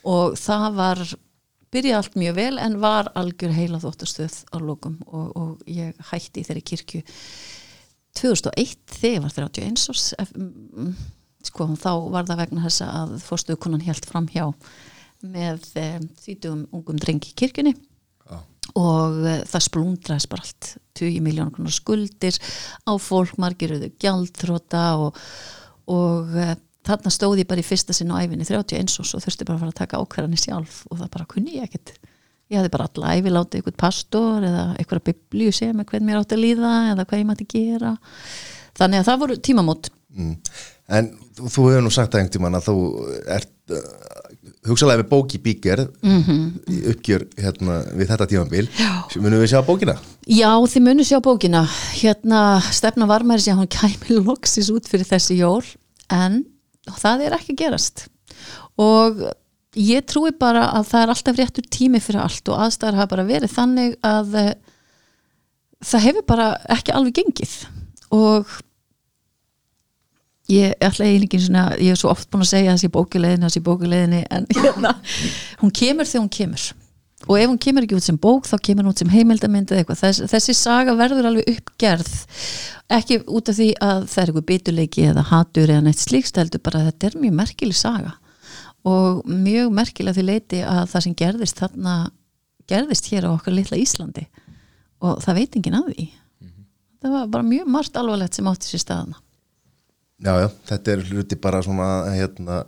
og 0.10 0.38
það 0.40 0.68
var 0.78 1.02
byrjaði 1.74 1.98
allt 2.00 2.16
mjög 2.20 2.36
vel 2.40 2.58
en 2.62 2.78
var 2.82 3.12
algjör 3.20 3.54
heila 3.56 3.80
þóttastöð 3.84 4.40
á 4.50 4.58
lókum 4.64 5.00
og, 5.08 5.28
og 5.38 5.70
ég 5.70 5.98
hætti 6.12 6.42
í 6.42 6.48
þeirri 6.48 6.64
kirkju 6.72 7.02
2001 8.20 8.78
þegar 9.00 9.16
ég 9.16 9.26
var 9.26 9.36
31 9.38 9.90
árs 9.94 10.08
ef- 10.20 10.34
mm, 10.36 10.94
sko 11.50 11.68
þá 11.80 11.92
var 12.12 12.26
það 12.28 12.42
vegna 12.44 12.64
þess 12.66 12.84
að 12.86 13.14
fórstuðukonan 13.24 13.86
helt 13.86 14.08
fram 14.10 14.28
hjá 14.32 14.48
með 15.24 15.68
e, 15.80 15.86
þýtugum 16.24 16.66
ungum 16.76 17.00
drengi 17.00 17.32
í 17.34 17.38
kirkjunni 17.40 17.74
Já. 17.76 18.40
og 18.80 19.20
e, 19.28 19.36
það 19.48 19.66
splundraðist 19.68 20.32
bara 20.32 20.46
allt 20.48 20.72
20 21.00 21.24
miljónar 21.24 21.54
konar 21.56 21.76
skuldir 21.76 22.40
á 22.88 22.92
fólk, 23.00 23.38
margir 23.40 23.76
auðvitað 23.76 24.00
gjaldtróta 24.04 24.84
og, 25.06 25.20
og 25.92 26.36
e, 26.40 26.50
þarna 26.88 27.12
stóð 27.12 27.42
ég 27.44 27.48
bara 27.50 27.60
í 27.64 27.68
fyrsta 27.68 27.94
sinn 27.94 28.12
á 28.14 28.20
æfinni 28.24 28.46
31 28.48 29.00
og 29.02 29.06
svo 29.10 29.20
þurfti 29.20 29.46
bara 29.48 29.58
að 29.58 29.64
fara 29.66 29.74
að 29.74 29.80
taka 29.82 30.00
ákvarðanir 30.04 30.44
sjálf 30.44 30.80
og 30.90 30.98
það 31.02 31.12
bara 31.16 31.26
kunni 31.34 31.58
ég 31.60 31.68
ekkert 31.68 31.94
ég 32.50 32.58
hefði 32.58 32.72
bara 32.74 32.88
alla 32.90 33.14
æfi 33.20 33.30
látið 33.36 33.60
einhvern 33.60 33.78
pastor 33.84 34.48
eða 34.48 34.64
einhverja 34.80 35.08
biblíu 35.12 35.52
segja 35.54 35.74
mig 35.78 35.86
hvern 35.92 36.06
mér 36.08 36.22
átti 36.24 36.38
að 36.38 36.44
líða 36.46 36.74
eða 36.96 37.06
hvað 37.06 37.20
ég 37.22 37.28
mætti 37.30 37.50
gera 37.54 37.92
þannig 38.80 39.00
að 39.04 39.10
það 39.12 39.24
voru 39.26 39.40
tímamót 39.50 39.92
Mm. 40.10 40.40
En 40.90 41.06
þú 41.38 41.68
hefur 41.70 41.84
nú 41.86 41.92
sagt 41.94 42.10
það 42.16 42.24
einhvern 42.24 42.34
tímann 42.34 42.56
að 42.58 42.64
þú 42.66 42.76
ert 43.30 43.74
uh, 43.78 44.40
hugsalega 44.66 45.04
með 45.04 45.10
bók 45.12 45.36
í 45.38 45.40
bíker 45.46 45.84
Mhm. 46.02 46.40
í 46.66 46.78
uppgjör 46.90 47.26
hérna 47.38 47.76
við 47.94 48.10
þetta 48.10 48.28
tímabil 48.32 48.64
munum 49.22 49.44
við 49.44 49.52
sjá 49.54 49.62
bókina? 49.68 49.94
Já, 50.26 50.50
þið 50.66 50.82
munu 50.88 51.06
sjá 51.06 51.20
bókina 51.22 51.62
hérna 52.02 52.42
stefna 52.74 53.06
varmæri 53.06 53.46
sé 53.46 53.54
að 53.54 53.62
hún 53.62 53.70
kæmi 53.78 54.18
loksis 54.26 54.72
út 54.74 54.90
fyrir 54.90 55.06
þessi 55.06 55.38
jól 55.44 55.62
en 56.10 56.42
það 56.98 57.26
er 57.28 57.36
ekki 57.38 57.58
gerast. 57.60 58.08
Og 58.80 59.22
ég 59.78 60.06
trúi 60.10 60.32
bara 60.40 60.70
að 60.78 60.88
það 60.92 61.04
er 61.04 61.14
alltaf 61.14 61.38
réttur 61.38 61.68
tími 61.70 62.02
fyrir 62.02 62.24
allt 62.24 62.50
og 62.50 62.64
aðstæðar 62.66 63.02
hafa 63.02 63.14
bara 63.14 63.28
verið 63.28 63.54
þannig 63.54 64.00
að 64.06 64.40
eh, 64.40 64.56
það 65.86 66.06
hefur 66.08 66.28
bara 66.34 66.50
ekki 66.78 66.96
alveg 66.96 67.20
gengið. 67.22 67.56
Og 68.16 68.58
ég 70.50 70.74
ætla 70.82 71.06
eiginlega 71.06 71.42
svona, 71.44 71.66
ég 71.78 71.94
er 71.94 72.00
svo 72.00 72.12
oft 72.14 72.30
búin 72.32 72.44
að 72.46 72.54
segja 72.56 72.76
þessi 72.76 72.92
bókuleiðinni, 72.96 73.46
þessi 73.46 73.66
bókuleiðinni 73.66 74.22
en 74.34 74.48
hérna, 74.58 74.96
hún 75.62 75.74
kemur 75.76 76.10
þegar 76.10 76.24
hún 76.26 76.34
kemur 76.40 76.70
og 77.28 77.36
ef 77.36 77.50
hún 77.50 77.60
kemur 77.62 77.86
ekki 77.86 77.98
út 77.98 78.06
sem 78.06 78.18
bók 78.20 78.48
þá 78.48 78.56
kemur 78.64 78.86
hún 78.88 78.94
út 78.94 79.02
sem 79.02 79.12
heimildamynd 79.12 79.72
eða 79.72 79.84
eitthvað. 79.84 80.02
Þess, 80.04 80.24
þessi 80.32 80.56
saga 80.58 80.96
verður 81.00 81.30
alveg 81.30 81.52
uppgerð 81.56 82.12
ekki 83.00 83.20
út 83.28 83.52
af 83.52 83.60
því 83.60 83.70
að 83.86 84.06
það 84.08 84.22
er 84.22 84.32
eitthvað 84.32 84.48
bituleiki 84.54 85.06
eða 85.12 85.26
hatur 85.30 85.74
eða 85.74 85.86
neitt 85.88 86.04
slíkst 86.04 86.40
heldur 86.40 86.64
bara 86.66 86.84
að 86.84 86.92
þetta 86.92 87.10
er 87.10 87.20
mjög 87.26 87.38
merkileg 87.42 87.80
saga. 87.80 88.16
Og 88.88 89.24
mjög 89.28 89.74
merkileg 89.76 90.14
að 90.14 90.22
því 90.22 90.28
leiti 90.30 90.62
að 90.64 90.84
það 90.94 91.06
sem 91.06 91.18
gerðist 91.24 91.60
þarna 91.60 91.96
gerðist 92.70 93.10
hér 93.12 93.28
á 93.28 93.36
okkar 93.36 93.58
litla 93.58 93.80
Íslandi. 93.82 94.28
Og 95.04 95.20
það 95.24 95.42
veit 95.42 95.58
enginn 95.60 95.80
að 95.80 95.90
því. 95.92 96.12
Það 97.00 97.16
var 97.16 97.34
bara 97.34 97.48
mjög 97.48 97.74
margt 97.76 98.00
alvarlegt 98.00 98.36
sem 98.36 98.48
átti 98.52 98.72
sér 98.72 98.84
staðana 98.84 99.20
Já, 100.20 100.34
já, 100.36 100.48
þetta 100.68 100.92
er 100.92 101.04
hluti 101.08 101.38
bara 101.40 101.62
svona 101.64 101.90
hérna, 102.12 102.64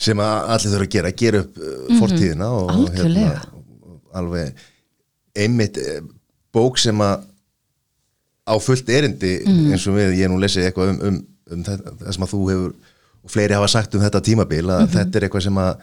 sem 0.00 0.20
að 0.24 0.52
allir 0.54 0.72
þurfa 0.72 0.86
að 0.86 0.94
gera, 0.94 1.10
gera 1.22 1.42
upp 1.44 1.58
uh, 1.60 1.90
fortíðina 2.00 2.48
og 2.56 2.70
hérna, 2.94 3.24
alveg 4.14 4.54
einmitt 5.36 5.76
eh, 5.78 6.00
bók 6.54 6.78
sem 6.78 6.98
að 7.04 7.26
á 8.50 8.54
fullt 8.58 8.88
erindi 8.90 9.36
Mhm. 9.46 9.72
eins 9.72 9.86
og 9.86 9.94
við, 9.98 10.14
ég 10.18 10.30
nú 10.32 10.38
lesið 10.42 10.66
eitthvað 10.70 10.94
um, 10.94 11.00
um, 11.08 11.18
um 11.54 11.64
það, 11.64 11.82
það 12.00 12.12
sem 12.16 12.24
að 12.26 12.32
þú 12.34 12.40
hefur 12.50 12.72
og 13.20 13.30
fleiri 13.30 13.54
hafa 13.54 13.68
sagt 13.68 13.94
um 13.94 14.00
þetta 14.02 14.22
tímabil 14.26 14.64
að 14.66 14.80
Mhm. 14.86 14.94
þetta 14.96 15.16
er 15.20 15.26
eitthvað 15.28 15.42
sem 15.46 15.60
að 15.60 15.76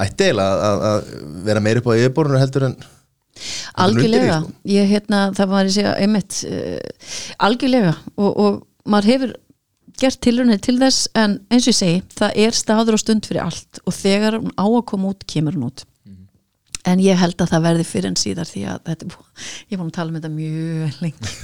ætti 0.00 0.30
að, 0.32 1.04
vera 1.44 1.60
meir 1.60 1.78
upp 1.78 1.86
á 1.92 1.98
yfirborðinu 1.98 2.38
heldur 2.40 2.64
en 2.70 2.76
algjörlega, 3.76 4.40
því, 4.40 4.48
sko. 4.48 4.52
ég 4.74 4.88
hérna 4.90 5.20
það 5.36 5.48
var 5.52 5.64
að 5.64 5.74
segja 5.76 5.92
einmitt 6.02 6.38
uh, 6.50 6.80
algjörlega 7.46 7.94
og, 8.16 8.30
og 8.36 8.66
maður 8.90 9.10
hefur 9.12 9.34
gert 10.00 10.20
tilrunni 10.24 10.56
til 10.64 10.78
þess 10.80 11.08
en 11.14 11.38
eins 11.52 11.66
og 11.68 11.72
ég 11.74 11.78
segi, 11.78 12.02
það 12.16 12.36
er 12.46 12.56
staður 12.56 12.96
og 12.96 13.02
stund 13.02 13.26
fyrir 13.28 13.44
allt 13.44 13.80
og 13.84 13.92
þegar 13.94 14.38
hún 14.40 14.52
á 14.56 14.64
að 14.66 14.84
koma 14.88 15.12
út 15.12 15.26
kemur 15.28 15.52
hún 15.58 15.68
út 15.70 15.84
en 16.88 17.02
ég 17.02 17.18
held 17.20 17.40
að 17.42 17.52
það 17.52 17.66
verði 17.66 17.86
fyrir 17.88 18.10
en 18.10 18.18
síðar 18.18 18.48
því 18.48 18.64
að 18.72 18.80
þetta 18.88 19.08
ég 19.10 19.74
er 19.74 19.80
búin 19.80 19.90
að 19.90 19.96
tala 19.98 20.12
um 20.12 20.18
þetta 20.18 20.32
mjög 20.34 21.00
lengi. 21.04 21.34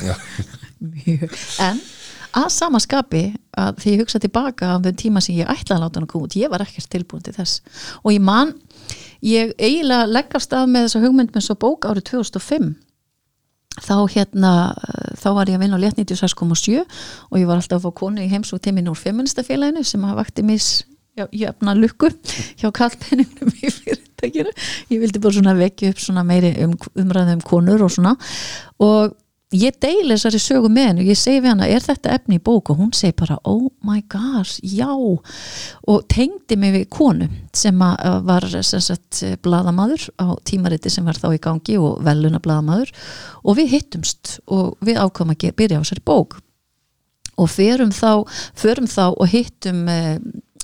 Mjög, 0.96 1.36
en 1.64 1.80
að 2.36 2.48
sama 2.52 2.80
skapi 2.82 3.22
að 3.56 3.78
því 3.80 3.92
ég 3.94 4.02
hugsa 4.04 4.20
tilbaka 4.20 4.74
á 4.76 4.82
þeim 4.84 4.98
tíma 5.00 5.22
sem 5.24 5.38
ég 5.38 5.48
ætlaði 5.48 5.78
að 5.78 5.84
láta 5.84 5.98
hann 5.98 6.08
að 6.08 6.12
koma 6.12 6.28
út 6.28 6.36
ég 6.36 6.52
var 6.52 6.64
ekkert 6.64 6.90
tilbúin 6.92 7.24
til 7.24 7.36
þess. 7.36 7.62
Og 8.04 8.12
ég 8.12 8.24
man, 8.24 8.52
ég 9.24 9.54
eiginlega 9.56 10.10
leggast 10.10 10.52
af 10.56 10.66
með 10.68 10.88
þessa 10.88 11.04
hugmynd 11.04 11.32
með 11.32 11.46
svo 11.46 11.56
bók 11.64 11.88
árið 11.88 12.10
2005 12.12 12.74
þá 13.76 13.96
hérna, 14.08 14.52
eh, 14.72 15.14
þá 15.20 15.28
var 15.36 15.48
ég 15.50 15.58
að 15.58 15.64
vinna 15.64 15.76
á 15.76 15.82
létt 15.84 15.98
96,7 16.00 16.84
og 17.30 17.38
ég 17.38 17.46
var 17.46 17.60
alltaf 17.60 17.80
að 17.80 17.88
fá 17.88 17.94
konu 18.00 18.24
í 18.24 18.30
heims 18.30 18.52
og 18.52 18.62
tímin 18.64 18.88
úr 18.88 18.96
feministafélaginu 18.96 19.84
sem 19.84 20.04
að 20.04 20.16
vakti 20.16 20.42
mis 20.42 20.84
jöfna 21.16 21.74
lukku 21.76 22.10
hjá 22.60 22.70
kallpenningnum 22.76 23.52
í 23.56 23.70
fyrirtækinu. 23.72 24.52
Ég 24.92 25.00
vildi 25.00 25.22
bara 25.22 25.38
svona 25.38 25.54
vekja 25.56 25.92
upp 25.94 26.02
svona 26.02 26.24
meiri 26.26 26.52
um, 26.64 26.74
umræðum 26.98 27.38
um 27.40 27.46
konur 27.46 27.86
og 27.86 27.94
svona. 27.94 28.16
Og 28.84 29.14
ég 29.56 29.76
deili 29.80 30.12
þessari 30.12 30.40
sögu 30.42 30.70
með 30.72 30.88
henni 30.90 31.04
og 31.04 31.10
ég 31.12 31.18
segi 31.20 31.40
við 31.40 31.52
hana, 31.54 31.68
er 31.70 31.84
þetta 31.84 32.14
efni 32.18 32.36
í 32.36 32.42
bók? 32.42 32.72
Og 32.72 32.80
hún 32.80 32.92
segi 32.96 33.16
bara, 33.16 33.38
oh 33.48 33.70
my 33.86 34.02
gosh, 34.12 34.58
já. 34.60 34.90
Og 34.92 36.06
tengdi 36.12 36.58
mig 36.60 36.74
við 36.74 36.88
konu 36.92 37.28
sem 37.56 37.84
að 37.84 37.94
að 38.10 38.18
var 38.28 38.48
sem 38.60 38.82
sagt 38.84 39.22
bladamaður 39.44 40.08
á 40.20 40.36
tímariti 40.44 40.92
sem 40.92 41.06
var 41.06 41.16
þá 41.20 41.30
í 41.32 41.42
gangi 41.42 41.78
og 41.80 42.02
veluna 42.04 42.42
bladamaður 42.42 42.92
og 43.44 43.56
við 43.60 43.78
hittumst 43.78 44.40
og 44.46 44.76
við 44.84 45.00
ákvæmum 45.00 45.38
að 45.38 45.56
byrja 45.56 45.80
á 45.80 45.82
þessari 45.84 46.04
bók. 46.04 46.42
Og 47.36 47.50
förum 47.52 47.92
þá, 47.92 48.24
förum 48.56 48.86
þá 48.88 49.12
og 49.12 49.28
hittum 49.28 49.88
eh, 49.92 50.16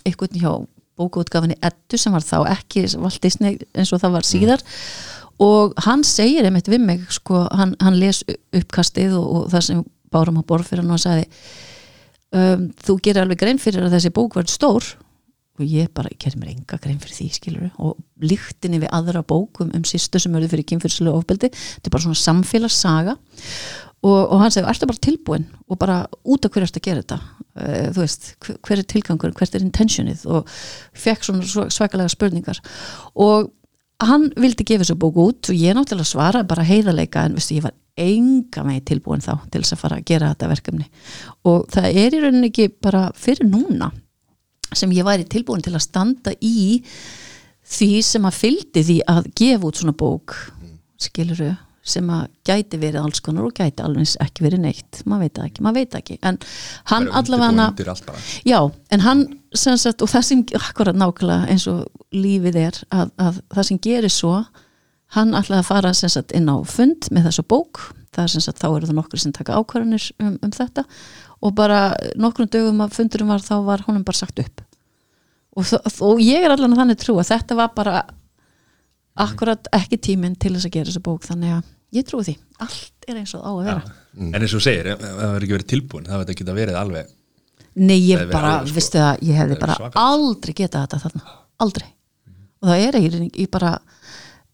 einhvern 0.08 0.38
hjá 0.38 0.52
bókaútgafinni 1.00 1.58
Eddu 1.64 1.98
sem 2.00 2.14
var 2.14 2.24
þá 2.24 2.38
ekki 2.52 2.84
Walt 3.00 3.20
Disney 3.24 3.58
eins 3.72 3.92
og 3.94 4.02
það 4.02 4.16
var 4.18 4.28
síðar. 4.28 4.64
Og 5.42 5.74
hann 5.86 6.04
segir 6.06 6.46
einmitt 6.46 6.70
við 6.70 6.84
mig 6.84 7.04
sko, 7.10 7.46
hann, 7.56 7.74
hann 7.82 7.98
les 7.98 8.22
uppkastið 8.28 9.16
og, 9.18 9.28
og 9.32 9.46
það 9.54 9.68
sem 9.68 9.84
bárum 10.12 10.38
á 10.38 10.42
borð 10.46 10.68
fyrir 10.68 10.84
hann 10.84 10.92
og 10.92 10.98
hann 10.98 11.06
sagði 11.06 11.28
um, 12.36 12.66
þú 12.84 12.98
gerir 13.04 13.24
alveg 13.24 13.40
grein 13.40 13.62
fyrir 13.62 13.86
að 13.86 13.96
þessi 13.96 14.12
bók 14.14 14.36
verður 14.38 14.54
stór. 14.54 14.90
Og 15.60 15.68
ég 15.68 15.90
bara, 15.92 16.12
gerir 16.20 16.38
mér 16.40 16.54
enga 16.54 16.78
grein 16.80 17.00
fyrir 17.00 17.16
því 17.18 17.28
skilur 17.36 17.72
og 17.82 17.96
líktinni 18.24 18.80
við 18.82 18.92
aðra 18.96 19.24
bókum 19.26 19.72
um 19.76 19.86
sýstu 19.88 20.20
sem 20.22 20.32
verður 20.32 20.54
fyrir 20.54 20.68
kynfyrslu 20.70 21.12
ofbeldi. 21.12 21.50
Þetta 21.52 21.90
er 21.90 21.96
bara 21.96 22.06
svona 22.06 22.22
samfélagssaga 22.22 23.16
og, 24.02 24.18
og 24.34 24.40
hann 24.42 24.50
segi, 24.54 24.66
ertu 24.66 24.88
bara 24.90 25.04
tilbúin 25.06 25.44
og 25.70 25.78
bara 25.78 25.96
út 26.26 26.44
af 26.46 26.52
hverju 26.52 26.66
ertu 26.68 26.80
að 26.82 26.86
gera 26.88 27.02
þetta? 27.04 27.18
Uh, 27.52 27.88
þú 27.94 28.00
veist, 28.02 28.28
hver, 28.42 28.56
hver 28.66 28.80
er 28.82 28.88
tilgangur 28.90 29.34
hvert 29.38 29.54
er 29.58 29.64
intentionið? 29.66 30.24
Og 30.26 30.48
fekk 31.04 31.26
svona 31.28 31.46
svo- 31.46 31.68
svakalega 31.70 32.10
spurningar. 32.12 32.58
Og 33.14 33.50
hann 34.02 34.30
vildi 34.40 34.66
gefa 34.66 34.82
þessu 34.82 34.98
bóku 34.98 35.28
út 35.30 35.52
og 35.52 35.58
ég 35.58 35.76
náttúrulega 35.78 36.08
svara 36.10 36.42
bara 36.48 36.64
heiðarleika 36.66 37.26
en 37.28 37.36
veistu, 37.38 37.54
ég 37.60 37.66
var 37.68 37.76
enga 38.02 38.64
með 38.66 38.84
tilbúin 38.88 39.22
þá 39.22 39.34
til 39.52 39.60
þess 39.60 39.76
að 39.76 39.82
fara 39.84 39.98
að 40.00 40.06
gera 40.08 40.30
þetta 40.32 40.48
verkefni. 40.50 40.86
Og 41.46 41.66
það 41.70 41.98
er 42.02 42.16
í 42.16 42.22
rauninni 42.24 42.48
ekki 42.50 42.70
bara 42.82 43.04
fyrir 43.14 43.46
núna 43.46 43.92
sem 44.72 44.90
ég 44.96 45.04
væri 45.04 45.28
tilbúin 45.28 45.62
til 45.62 45.74
að 45.76 45.84
standa 45.84 46.32
í 46.40 46.80
því 47.72 47.90
sem 48.02 48.24
að 48.26 48.38
fylgdi 48.40 48.82
því 48.88 48.96
að 49.12 49.28
gefa 49.38 49.68
út 49.68 49.78
svona 49.82 49.94
bók. 49.94 50.34
Skiluru 51.02 51.52
sem 51.82 52.10
að 52.14 52.26
gæti 52.46 52.78
verið 52.78 53.02
alls 53.02 53.20
konar 53.24 53.48
og 53.48 53.56
gæti 53.58 53.82
alveg 53.82 54.14
ekki 54.22 54.44
verið 54.44 54.62
neitt. 54.62 55.00
Maður 55.08 55.24
veit 55.24 55.40
ekki, 55.46 55.64
maður 55.66 55.80
veit 55.80 55.96
ekki. 55.98 56.18
En 56.22 56.38
hann 56.92 57.08
allavega 57.10 57.70
já, 58.46 58.58
en 58.94 59.02
hann 59.02 59.24
sem 59.58 59.78
sagt, 59.80 60.02
og 60.04 60.10
það 60.12 60.26
sem 60.28 60.44
akkurat 60.60 60.96
nákvæmlega 60.96 61.50
eins 61.50 61.66
og 61.70 61.88
lífið 62.14 62.60
er 62.62 62.78
að, 62.94 63.10
að 63.18 63.42
það 63.56 63.68
sem 63.68 63.82
gerir 63.82 64.14
svo 64.14 64.36
hann 65.16 65.34
að 65.36 65.50
fara 65.66 65.92
sem 65.96 66.12
sagt 66.12 66.32
inn 66.36 66.48
á 66.48 66.56
fund 66.64 67.10
með 67.12 67.28
þessu 67.28 67.44
bók, 67.50 67.82
það 68.14 68.24
er 68.24 68.32
sem 68.36 68.44
sagt 68.46 68.62
þá 68.62 68.68
eru 68.70 68.88
það 68.88 68.98
nokkur 69.00 69.20
sem 69.20 69.34
taka 69.34 69.58
ákvarðanir 69.58 70.08
um, 70.22 70.38
um 70.38 70.54
þetta. 70.54 70.86
Og 71.42 71.54
bara 71.58 71.92
nokkrum 72.14 72.48
dögum 72.48 72.84
að 72.84 72.94
fundurum 73.00 73.32
var 73.34 73.42
þá 73.42 73.56
var 73.66 73.82
honum 73.88 74.06
bara 74.06 74.22
sagt 74.22 74.38
upp. 74.38 74.62
Og, 75.58 75.68
og 76.00 76.20
ég 76.22 76.46
er 76.46 76.54
allan 76.54 76.72
að 76.72 76.84
þannig 76.84 77.00
trú 77.02 77.18
að 77.20 77.32
þetta 77.34 77.58
var 77.58 77.72
bara 77.76 78.02
akkurat 79.20 79.68
ekki 79.76 79.98
tíminn 80.08 80.36
til 80.40 80.54
þess 80.56 80.68
að 80.68 80.74
gera 80.76 80.90
þessu 80.90 81.02
bók 81.04 81.26
þannig 81.26 81.56
að 81.58 81.64
ég 81.92 82.06
trúi 82.08 82.24
því, 82.24 82.36
allt 82.64 83.08
er 83.08 83.18
eins 83.20 83.34
og 83.36 83.42
á 83.44 83.50
að 83.52 83.64
vera. 83.66 83.82
En 84.16 84.38
eins 84.38 84.52
og 84.54 84.60
þú 84.60 84.64
segir, 84.64 84.86
ef 84.94 85.02
það 85.02 85.18
verður 85.22 85.42
ekki 85.46 85.56
verið 85.58 85.70
tilbúin 85.72 86.06
það 86.08 86.22
verður 86.22 86.34
ekki 86.36 86.46
að 86.48 86.60
verið 86.62 86.78
alveg 86.80 87.10
Nei, 87.72 87.98
ég 88.04 88.26
bara, 88.32 88.50
alveg, 88.58 88.68
sko. 88.68 88.76
vistu 88.76 88.98
það, 89.00 89.20
ég 89.28 89.38
hefði 89.40 89.58
bara 89.60 89.76
svakalegt. 89.78 90.00
aldrei 90.02 90.54
getað 90.58 90.82
þetta 90.86 90.98
þarna, 91.06 91.22
aldrei. 91.64 91.86
Og 92.62 92.68
það 92.68 92.82
er 92.86 92.98
ekki, 92.98 93.22
ég 93.42 93.50
bara 93.52 93.70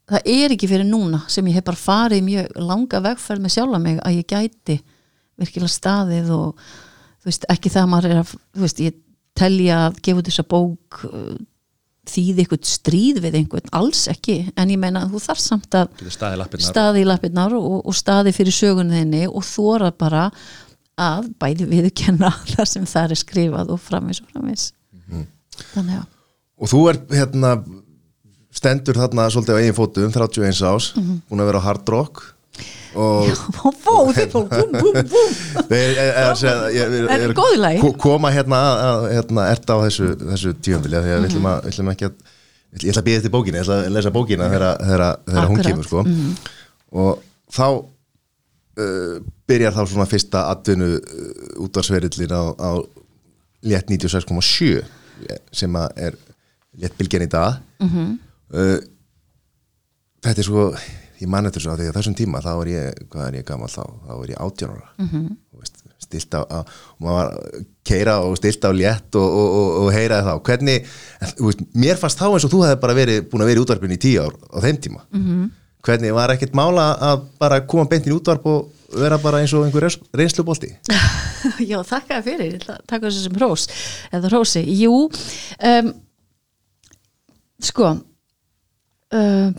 það 0.08 0.30
er 0.34 0.54
ekki 0.54 0.68
fyrir 0.70 0.86
núna 0.88 1.20
sem 1.28 1.46
ég 1.50 1.58
hef 1.58 1.66
bara 1.66 1.80
farið 1.82 2.22
mjög 2.28 2.60
langa 2.70 3.00
vegferð 3.04 3.42
með 3.44 3.54
sjálfa 3.56 3.80
mig 3.82 3.98
að 4.06 4.18
ég 4.20 4.28
gæti 4.30 4.78
virkilega 5.38 5.74
staðið 5.74 6.30
og 6.34 6.62
þú 7.18 7.28
veist, 7.30 7.44
ekki 7.52 7.70
það 7.74 7.82
að 7.84 7.90
maður 7.92 8.14
er 8.14 8.22
að 8.22 8.32
þú 8.32 8.64
veist, 8.64 8.80
ég 8.86 8.96
telja 9.38 9.80
að 9.88 9.98
gefa 10.06 10.22
út 10.22 10.30
þessa 10.30 10.46
bók 10.54 11.02
uh, 11.10 11.34
þýði 12.08 12.44
eitthvað 12.44 12.68
stríð 12.68 13.20
við 13.24 13.38
einhvern, 13.42 13.72
alls 13.78 14.06
ekki 14.10 14.38
en 14.56 14.72
ég 14.72 14.80
meina 14.80 15.04
að 15.04 15.14
þú 15.14 15.22
þarf 15.26 15.42
samt 15.44 15.78
að 15.78 16.04
staði 16.08 17.02
í 17.02 17.08
lappirnar. 17.08 17.56
og, 17.58 17.80
og 17.84 17.96
staði 17.96 18.34
fyrir 18.36 18.56
sögunniðinni 18.56 19.26
og 19.28 19.46
þóra 19.46 19.92
bara 19.92 20.28
að 20.98 21.28
bæði 21.40 21.68
viðurkenna 21.70 22.32
það 22.54 22.70
sem 22.72 22.86
það 22.88 23.14
er 23.14 23.22
skrifað 23.22 23.74
og 23.74 23.82
framvis 23.82 24.22
og 24.24 24.32
framvis 24.32 24.70
þannig 25.74 26.00
að 26.02 26.06
Og 26.58 26.66
þú 26.66 26.80
ert 26.90 27.12
hérna 27.14 27.52
stendur 28.50 28.98
þarna 28.98 29.28
svolítið 29.30 29.54
á 29.54 29.60
eigin 29.62 29.76
fótum 29.76 30.10
31 30.10 30.62
ás, 30.66 30.88
búin 31.30 31.42
að 31.44 31.50
vera 31.52 31.60
á 31.62 31.66
hard 31.68 31.92
rock 31.94 32.24
Við 35.68 36.00
er, 36.02 36.32
þetta 37.08 37.36
góð 37.38 37.54
í 37.54 37.60
lagi? 37.62 37.80
ko- 37.82 37.92
koma 38.02 38.32
hérna 38.34 38.58
hérna, 39.12 39.46
ert 39.52 39.70
á 39.70 39.76
þessu, 39.84 40.10
þessu 40.32 40.54
tíumfili 40.64 41.02
við 41.04 41.28
ætlum, 41.28 41.92
ekki 41.94 42.08
að 42.08 42.14
ég 42.78 42.90
ætla 42.92 43.00
að 43.02 43.06
býða 43.08 43.20
eftir 43.22 43.32
bókina, 43.34 43.60
ég 43.60 43.64
ætla 43.66 43.78
að 43.86 43.94
lesa 43.96 44.12
bókina 44.14 44.48
þegar, 44.52 44.66
hún 45.48 45.62
kemur 45.64 45.86
sko. 45.88 46.04
og 46.92 47.22
þá 47.54 47.64
uh, 47.68 49.16
byrjar 49.48 49.76
þá 49.76 49.82
svona 49.88 50.08
fyrsta 50.10 50.44
atvinnu 50.52 50.90
uh, 50.98 51.64
útvarsverillin 51.64 52.34
á, 52.34 52.42
á 52.60 52.70
létt 53.68 53.88
96,7 53.90 54.84
sem 55.52 55.74
að 55.80 55.88
er 56.08 56.18
létt 56.78 56.94
bylgjan 57.00 57.24
í 57.26 57.30
dag. 57.32 57.56
Uh, 58.52 58.78
þetta 60.22 60.40
er 60.44 60.46
svo 60.46 60.68
ég 61.20 61.28
man 61.30 61.46
eftir 61.48 61.64
svo 61.64 61.74
að 61.74 61.82
því 61.82 61.90
að 61.90 61.98
þessum 61.98 62.16
tíma 62.18 62.40
þá 62.44 62.52
er 62.54 62.72
ég, 62.72 63.04
hvað 63.12 63.26
er 63.28 63.38
ég 63.40 63.46
gammal 63.48 63.70
þá? 63.72 63.84
Þá 64.06 64.12
er 64.16 64.32
ég 64.34 64.42
18 64.46 64.74
ára. 64.74 64.88
Mm 65.02 65.36
veist, 65.58 65.82
stilt 66.02 66.34
á, 66.38 66.42
á 66.46 66.58
maður 67.02 67.16
var 67.18 67.62
keira 67.88 68.16
og 68.24 68.36
stilt 68.38 68.64
á 68.64 68.70
létt 68.74 69.18
og, 69.18 69.26
og, 69.26 69.48
og, 69.58 69.70
og 69.82 69.92
heyraði 69.94 70.26
þá. 70.28 70.34
Hvernig, 70.48 70.90
veist, 71.40 71.62
mér 71.74 72.00
fannst 72.00 72.20
þá 72.20 72.26
eins 72.30 72.46
og 72.48 72.52
þú 72.52 72.64
hefði 72.66 72.80
bara 72.84 72.98
verið, 72.98 73.22
búin 73.30 73.44
að 73.44 73.50
vera 73.52 73.60
í 73.60 73.64
útvarpinu 73.64 73.96
í 73.98 74.02
tíu 74.02 74.24
ár 74.24 74.36
á 74.38 74.58
þeim 74.64 74.80
tíma. 74.86 75.04
-hmm. 75.12 75.46
hvernig 75.88 76.14
var 76.14 76.34
ekkert 76.34 76.54
mála 76.58 76.88
að 77.10 77.24
bara 77.38 77.60
koma 77.66 77.88
beintin 77.88 78.12
í 78.12 78.16
útvarp 78.16 78.46
og 78.46 78.72
vera 78.94 79.18
bara 79.18 79.40
eins 79.40 79.52
og 79.54 79.64
einhver 79.64 79.86
reyns- 79.86 80.02
reynslubolti? 80.12 80.74
Já, 81.70 81.78
þakka 81.82 82.22
fyrir, 82.22 82.52
ég 82.52 82.60
ætla 82.60 82.78
að 82.78 82.86
taka 82.86 83.06
þessu 83.06 83.24
sem 83.24 83.38
hrós 83.38 83.68
eða 84.12 84.28
hrósi, 84.28 84.62
jú 84.82 85.08
um, 85.08 85.92
sko 87.60 87.90
um, 89.12 89.54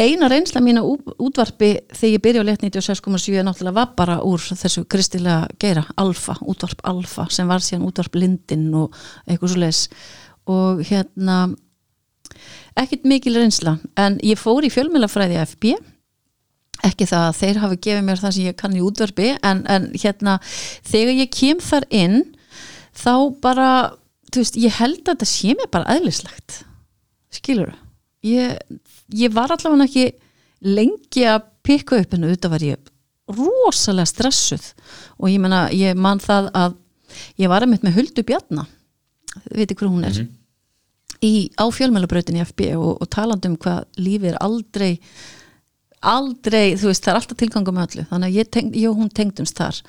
eina 0.00 0.28
reynsla 0.32 0.60
mín 0.64 0.78
ú- 0.80 1.14
útvarpi 1.20 1.70
þegar 1.92 2.12
ég 2.14 2.22
byrja 2.24 2.42
á 2.42 2.48
létt 2.48 2.62
96,7 2.64 3.36
er 3.40 3.44
náttúrulega 3.46 3.76
var 3.76 3.90
bara 3.98 4.18
úr 4.26 4.40
þessu 4.40 4.84
kristilega 4.88 5.48
geira, 5.60 5.84
alfa, 6.00 6.38
útvarp 6.40 6.80
alfa 6.88 7.26
sem 7.30 7.48
var 7.50 7.60
síðan 7.64 7.86
útvarp 7.88 8.16
lindin 8.16 8.68
og 8.74 8.96
eitthvað 9.26 9.52
svo 9.54 9.60
leis 9.64 9.82
og 10.50 10.80
hérna 10.88 11.38
ekkert 12.80 13.04
mikil 13.08 13.36
reynsla 13.36 13.76
en 14.00 14.18
ég 14.24 14.38
fór 14.40 14.64
í 14.66 14.70
fjölmjölafræði 14.72 15.40
FB 15.44 15.74
ekki 16.88 17.04
það 17.10 17.26
að 17.28 17.38
þeir 17.42 17.58
hafi 17.60 17.78
gefið 17.84 18.04
mér 18.06 18.20
það 18.22 18.34
sem 18.36 18.46
ég 18.48 18.56
kann 18.60 18.76
í 18.78 18.84
útvarpi 18.84 19.30
en, 19.44 19.64
en 19.68 19.90
hérna 20.00 20.38
þegar 20.88 21.18
ég 21.18 21.32
kem 21.34 21.60
þar 21.60 21.84
inn 21.92 22.20
þá 22.96 23.12
bara, 23.42 23.68
þú 24.32 24.40
veist, 24.42 24.56
ég 24.60 24.78
held 24.80 25.02
að 25.04 25.10
þetta 25.12 25.28
sé 25.28 25.52
mér 25.56 25.68
bara 25.72 25.94
eðlislegt. 25.98 26.56
Skilur 27.32 27.70
ég, 28.26 28.56
ég 29.16 29.32
var 29.34 29.52
allavega 29.54 29.86
ekki 29.86 30.06
lengi 30.66 31.24
að 31.28 31.46
pikka 31.66 32.00
upp 32.00 32.14
en 32.14 32.26
auðvitað 32.26 32.54
var 32.54 32.66
ég 32.66 32.90
rosalega 33.30 34.10
stressuð. 34.10 34.70
Og 35.20 35.30
ég 35.30 35.42
menna, 35.42 35.66
ég 35.74 35.98
man 35.98 36.22
það 36.22 36.50
að 36.56 36.76
ég 37.40 37.50
var 37.50 37.64
að 37.64 37.72
mitt 37.72 37.86
með 37.86 37.98
Huldu 37.98 38.26
Bjarna 38.26 38.66
veitir 39.50 39.78
hver 39.78 39.90
hún 39.90 40.06
er 40.06 40.16
í, 41.22 41.50
á 41.54 41.64
fjölmjölabrautinni 41.70 42.42
FB 42.46 42.72
og, 42.78 42.96
og 43.02 43.10
talandi 43.12 43.50
um 43.50 43.58
hvað 43.60 43.84
lífið 44.00 44.32
er 44.32 44.40
aldrei 44.42 44.90
aldrei, 46.00 46.76
þú 46.80 46.88
veist, 46.90 47.04
það 47.04 47.12
er 47.12 47.18
alltaf 47.20 47.38
tilgangum 47.40 47.80
öllu, 47.82 48.06
þannig 48.08 48.30
að 48.30 48.38
ég, 48.38 48.50
teng, 48.56 48.70
ég 48.72 48.88
og 48.88 49.00
hún 49.02 49.10
tengdumst 49.12 49.58
þar. 49.58 49.80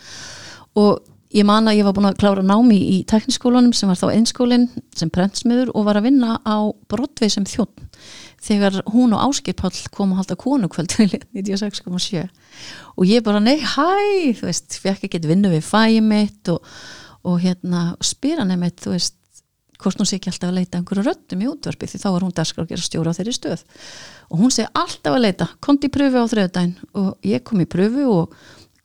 Og 0.80 1.00
ég 1.32 1.46
man 1.48 1.70
að 1.70 1.80
ég 1.80 1.88
var 1.88 1.96
búin 1.96 2.10
að 2.10 2.20
klára 2.22 2.44
námi 2.46 2.78
í 2.78 2.98
tekniskólanum 3.08 3.74
sem 3.76 3.92
var 3.92 4.00
þá 4.00 4.16
einskólinn 4.16 4.68
sem 4.98 5.12
prentsmiður 5.14 5.72
og 5.76 5.88
var 5.88 6.00
að 6.00 6.10
vinna 6.10 6.40
á 6.44 6.58
Broadway 6.92 7.32
sem 7.32 7.48
þjótt 7.48 7.86
þegar 8.42 8.82
hún 8.92 9.14
og 9.16 9.24
Áskir 9.30 9.56
Páll 9.58 9.78
kom 9.94 10.14
að 10.16 10.24
halda 10.24 10.40
konukvöldin 10.42 11.16
í 11.38 11.46
96,7 11.46 12.26
og 12.98 13.08
ég 13.08 13.24
bara, 13.26 13.42
nei, 13.44 13.60
hæ 13.62 14.36
þú 14.40 14.50
veist, 14.50 14.78
fekk 14.82 15.08
ekki 15.08 15.24
vinnu 15.30 15.54
við 15.54 15.66
fæi 15.68 16.02
mitt 16.04 16.52
og, 16.52 16.66
og 17.28 17.42
hérna 17.44 17.92
spyr 18.04 18.42
hann 18.42 18.54
einmitt, 18.56 18.82
þú 18.84 18.96
veist 18.98 19.18
hvort 19.82 19.98
hún 19.98 20.08
sé 20.08 20.18
ekki 20.20 20.30
alltaf 20.32 20.52
að 20.52 20.60
leita 20.60 20.80
einhverju 20.80 21.04
röddum 21.06 21.42
í 21.42 21.50
útvarpi 21.50 21.90
því 21.90 22.00
þá 22.02 22.08
var 22.14 22.26
hún 22.26 22.36
daskar 22.38 22.66
að 22.66 22.74
gera 22.74 22.86
stjóra 22.86 23.14
á 23.14 23.18
þeirri 23.18 23.34
stöð. 23.34 23.64
Og 24.30 24.42
hún 24.44 24.54
segi 24.54 24.70
alltaf 24.78 25.16
að 25.16 25.24
leita 25.26 25.48
kom 25.64 25.80
í 25.82 25.90
pröfu 25.94 26.22
á 26.22 26.26
þriðdæn 26.32 26.74
og 27.02 27.10
ég 27.26 27.46
kom 27.48 27.64
í 27.64 27.70
pröfu 27.70 28.06
og 28.12 28.36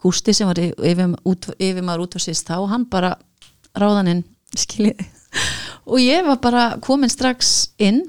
Gústi 0.06 0.34
sem 0.36 0.46
var 0.46 0.60
yfir, 0.62 1.16
út, 1.26 1.50
maður 1.82 2.06
útvarsist 2.06 2.46
þá 2.46 2.60
hann 2.70 2.86
bara 2.90 3.16
ráðaninn 3.76 4.22
skiljið 4.56 5.02
og 5.86 5.98
ég 6.02 6.26
var 6.26 6.38
bara 6.42 6.66
komin 6.82 7.10
strax 7.10 7.72
inn 7.82 8.04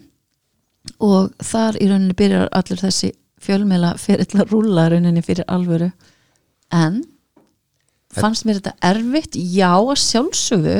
og 1.04 1.34
þar 1.44 1.78
í 1.82 1.90
rauninni 1.90 2.16
byrjar 2.18 2.52
allir 2.56 2.82
þessi 2.82 3.12
fjölmela 3.44 3.94
fyrir 4.02 4.26
að 4.40 4.54
rúla 4.54 4.88
rauninni 4.92 5.22
fyrir 5.26 5.48
alvöru. 5.52 5.92
En 6.74 7.04
fannst 8.14 8.48
mér 8.48 8.62
þetta 8.62 8.76
erfitt? 8.90 9.36
Já 9.36 9.76
að 9.76 10.00
sjálfsögðu 10.02 10.78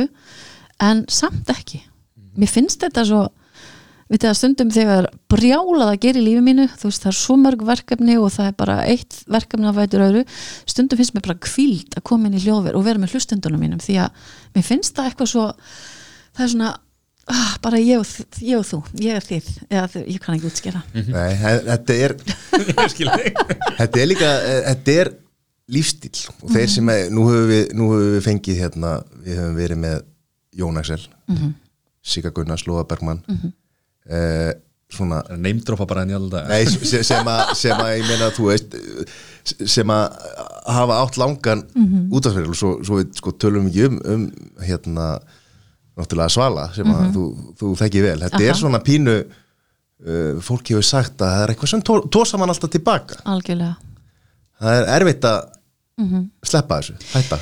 en 0.84 1.04
samt 1.12 1.52
ekki. 1.54 1.84
Mér 2.38 2.52
finnst 2.52 2.82
þetta 2.84 3.06
svo 3.08 3.22
við 4.08 4.22
það 4.24 4.36
stundum 4.40 4.70
þegar 4.72 5.08
brjálað 5.32 5.90
að 5.92 6.00
gera 6.06 6.22
í 6.22 6.26
lífi 6.28 6.42
mínu 6.46 6.66
þú 6.80 6.88
veist 6.90 7.04
það 7.04 7.12
er 7.12 7.18
svo 7.20 7.36
mörg 7.42 7.64
verkefni 7.68 8.16
og 8.22 8.30
það 8.32 8.50
er 8.52 8.56
bara 8.62 8.78
eitt 8.88 9.18
verkefni 9.28 9.68
að 9.68 9.80
vætur 9.82 10.04
öðru 10.08 10.24
stundum 10.72 11.00
finnst 11.02 11.16
mér 11.18 11.26
bara 11.28 11.40
kvíld 11.48 11.98
að 12.00 12.06
koma 12.08 12.30
inn 12.30 12.38
í 12.40 12.44
hljóðver 12.46 12.78
og 12.80 12.86
vera 12.88 13.02
með 13.04 13.16
hlustundunum 13.18 13.64
mínum 13.66 13.82
því 13.84 13.98
að 14.06 14.28
mér 14.56 14.68
finnst 14.70 14.96
það 14.96 15.10
eitthvað 15.12 15.32
svo 15.34 15.46
það 16.38 16.46
er 16.48 16.52
svona 16.56 16.72
ah, 17.28 17.54
bara 17.66 17.82
ég 17.84 18.00
og, 18.00 18.32
ég 18.40 18.56
og 18.62 18.66
þú, 18.70 18.80
ég 19.04 19.20
er 19.20 19.28
þið 19.28 19.52
eða 19.68 20.04
ég 20.08 20.20
kann 20.24 20.38
ekki 20.38 20.48
útskera 20.54 20.84
Nei, 20.96 21.30
he- 21.44 21.62
þetta 21.68 22.00
er 22.08 22.16
þetta 23.78 24.02
er 24.04 24.08
líka, 24.14 24.30
eh, 24.48 24.62
þetta 24.72 24.98
er 25.04 25.12
lífstíl 25.68 26.16
og 26.46 26.52
þeir 26.56 26.70
sem 26.72 26.90
er, 26.94 27.10
nú 27.12 27.26
höfum 27.28 27.50
við, 27.52 27.64
nú 27.76 27.90
höfum 27.92 28.14
við 28.16 28.24
fengið 28.30 28.62
hérna, 28.64 28.92
við 29.26 29.42
höfum 29.42 29.58
verið 29.60 29.82
með 29.84 29.98
Jón 30.58 30.80
Axel, 30.80 31.02
Sigga 32.08 32.32
Gunnars, 32.34 32.64
Lóa 32.70 32.86
Bergmann 32.88 33.20
eh, 34.10 34.52
svona 34.94 35.22
Neymdropa 35.36 35.88
bara 35.88 36.06
enn 36.06 36.14
í 36.14 36.18
alltaf 36.18 36.48
Nei, 36.48 36.62
sem, 36.70 37.04
sem, 37.04 37.28
að, 37.28 37.56
sem 37.60 37.82
að 37.84 37.90
ég 37.98 38.06
meina 38.08 38.30
þú 38.36 38.52
veist 38.52 38.78
sem 39.48 39.92
að 39.92 40.16
hafa 40.78 41.02
átt 41.02 41.18
langan 41.20 41.64
mm 41.64 41.88
-hmm. 41.88 42.06
útafsverðil 42.12 42.54
og 42.54 42.60
svo, 42.60 42.72
svo 42.84 43.00
við 43.00 43.12
sko, 43.20 43.32
tölum 43.32 43.68
ekki 43.68 43.86
um, 43.88 44.00
um 44.06 44.24
hérna 44.64 45.20
náttúrulega 45.98 46.30
Svala 46.30 46.70
sem 46.76 46.88
að 46.88 47.14
þú, 47.16 47.26
þú 47.60 47.74
þekki 47.82 48.02
vel. 48.06 48.20
Þetta 48.22 48.38
Aha. 48.38 48.50
er 48.50 48.56
svona 48.60 48.80
pínu 48.80 49.16
uh, 49.18 50.42
fólk 50.42 50.70
hefur 50.70 50.86
sagt 50.86 51.22
að 51.22 51.32
það 51.34 51.44
er 51.44 51.54
eitthvað 51.54 51.70
sem 51.70 51.82
tó, 51.82 51.94
tósa 52.14 52.38
mann 52.38 52.54
alltaf 52.54 52.70
tilbaka 52.70 53.22
algjörlega. 53.26 53.76
Það 54.60 54.82
er 54.82 54.92
erfitt 55.02 55.24
að 55.26 55.40
sleppa 56.46 56.82
þessu, 56.82 56.94
hætta 57.14 57.40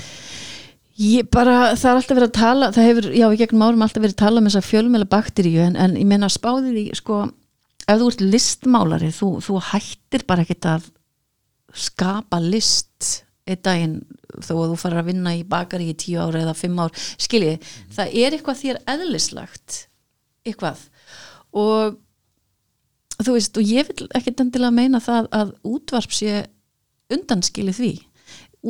Ég 0.95 1.27
bara, 1.27 1.73
það 1.75 1.89
er 1.89 1.97
alltaf 1.99 2.15
verið 2.15 2.29
að 2.29 2.37
tala 2.37 2.67
það 2.71 2.85
hefur, 2.87 3.07
já, 3.11 3.25
í 3.27 3.39
gegnum 3.41 3.63
árum 3.65 3.81
alltaf 3.83 4.03
verið 4.03 4.15
að 4.15 4.21
tala 4.21 4.39
um 4.39 4.45
þessa 4.47 4.63
fjölmjöla 4.63 5.07
bakteríu 5.11 5.65
en, 5.65 5.75
en 5.75 5.97
ég 5.99 6.07
meina 6.07 6.29
spáði 6.31 6.71
því, 6.71 6.83
sko 6.95 7.17
ef 7.85 7.99
þú 7.99 8.07
ert 8.13 8.23
listmálari, 8.23 9.09
þú, 9.11 9.31
þú 9.43 9.59
hættir 9.73 10.23
bara 10.29 10.45
ekkert 10.45 10.69
að 10.71 10.87
skapa 11.75 12.39
list 12.39 13.09
einn 13.45 13.59
daginn 13.65 13.97
þó 14.39 14.53
að 14.55 14.71
þú 14.71 14.77
farir 14.79 15.01
að 15.01 15.09
vinna 15.11 15.35
í 15.35 15.43
bakari 15.47 15.91
í 15.91 15.97
tíu 15.99 16.23
ára 16.23 16.45
eða 16.45 16.55
fimm 16.57 16.79
ár, 16.79 16.95
skiljið 17.21 17.75
það 17.93 18.15
er 18.23 18.37
eitthvað 18.37 18.61
þér 18.63 18.81
eðlislagt 18.95 19.77
eitthvað. 20.47 20.81
Og 21.55 21.99
þú 23.19 23.35
veist, 23.35 23.59
og 23.59 23.67
ég 23.67 23.91
vil 23.91 24.07
ekkert 24.15 24.41
endilega 24.43 24.79
meina 24.79 25.03
það 25.03 25.29
að 25.35 25.53
útvarp 25.67 26.15
sé 26.15 26.45
undanskilið 27.11 27.79
því 27.83 27.93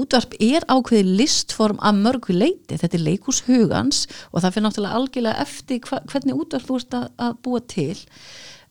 útvarp 0.01 0.35
er 0.43 0.65
ákveðið 0.69 1.11
listform 1.21 1.79
að 1.83 2.01
mörgu 2.05 2.35
leiti, 2.35 2.77
þetta 2.77 2.97
er 2.97 3.05
leikús 3.05 3.41
hugans 3.47 4.05
og 4.31 4.41
það 4.41 4.55
fyrir 4.55 4.65
náttúrulega 4.67 4.99
algjörlega 4.99 5.45
eftir 5.45 5.81
hva, 5.87 6.01
hvernig 6.11 6.41
útvarp 6.41 6.67
þú 6.67 6.79
ert 6.81 6.97
að, 6.99 7.07
að 7.27 7.37
búa 7.45 7.61
til. 7.71 7.97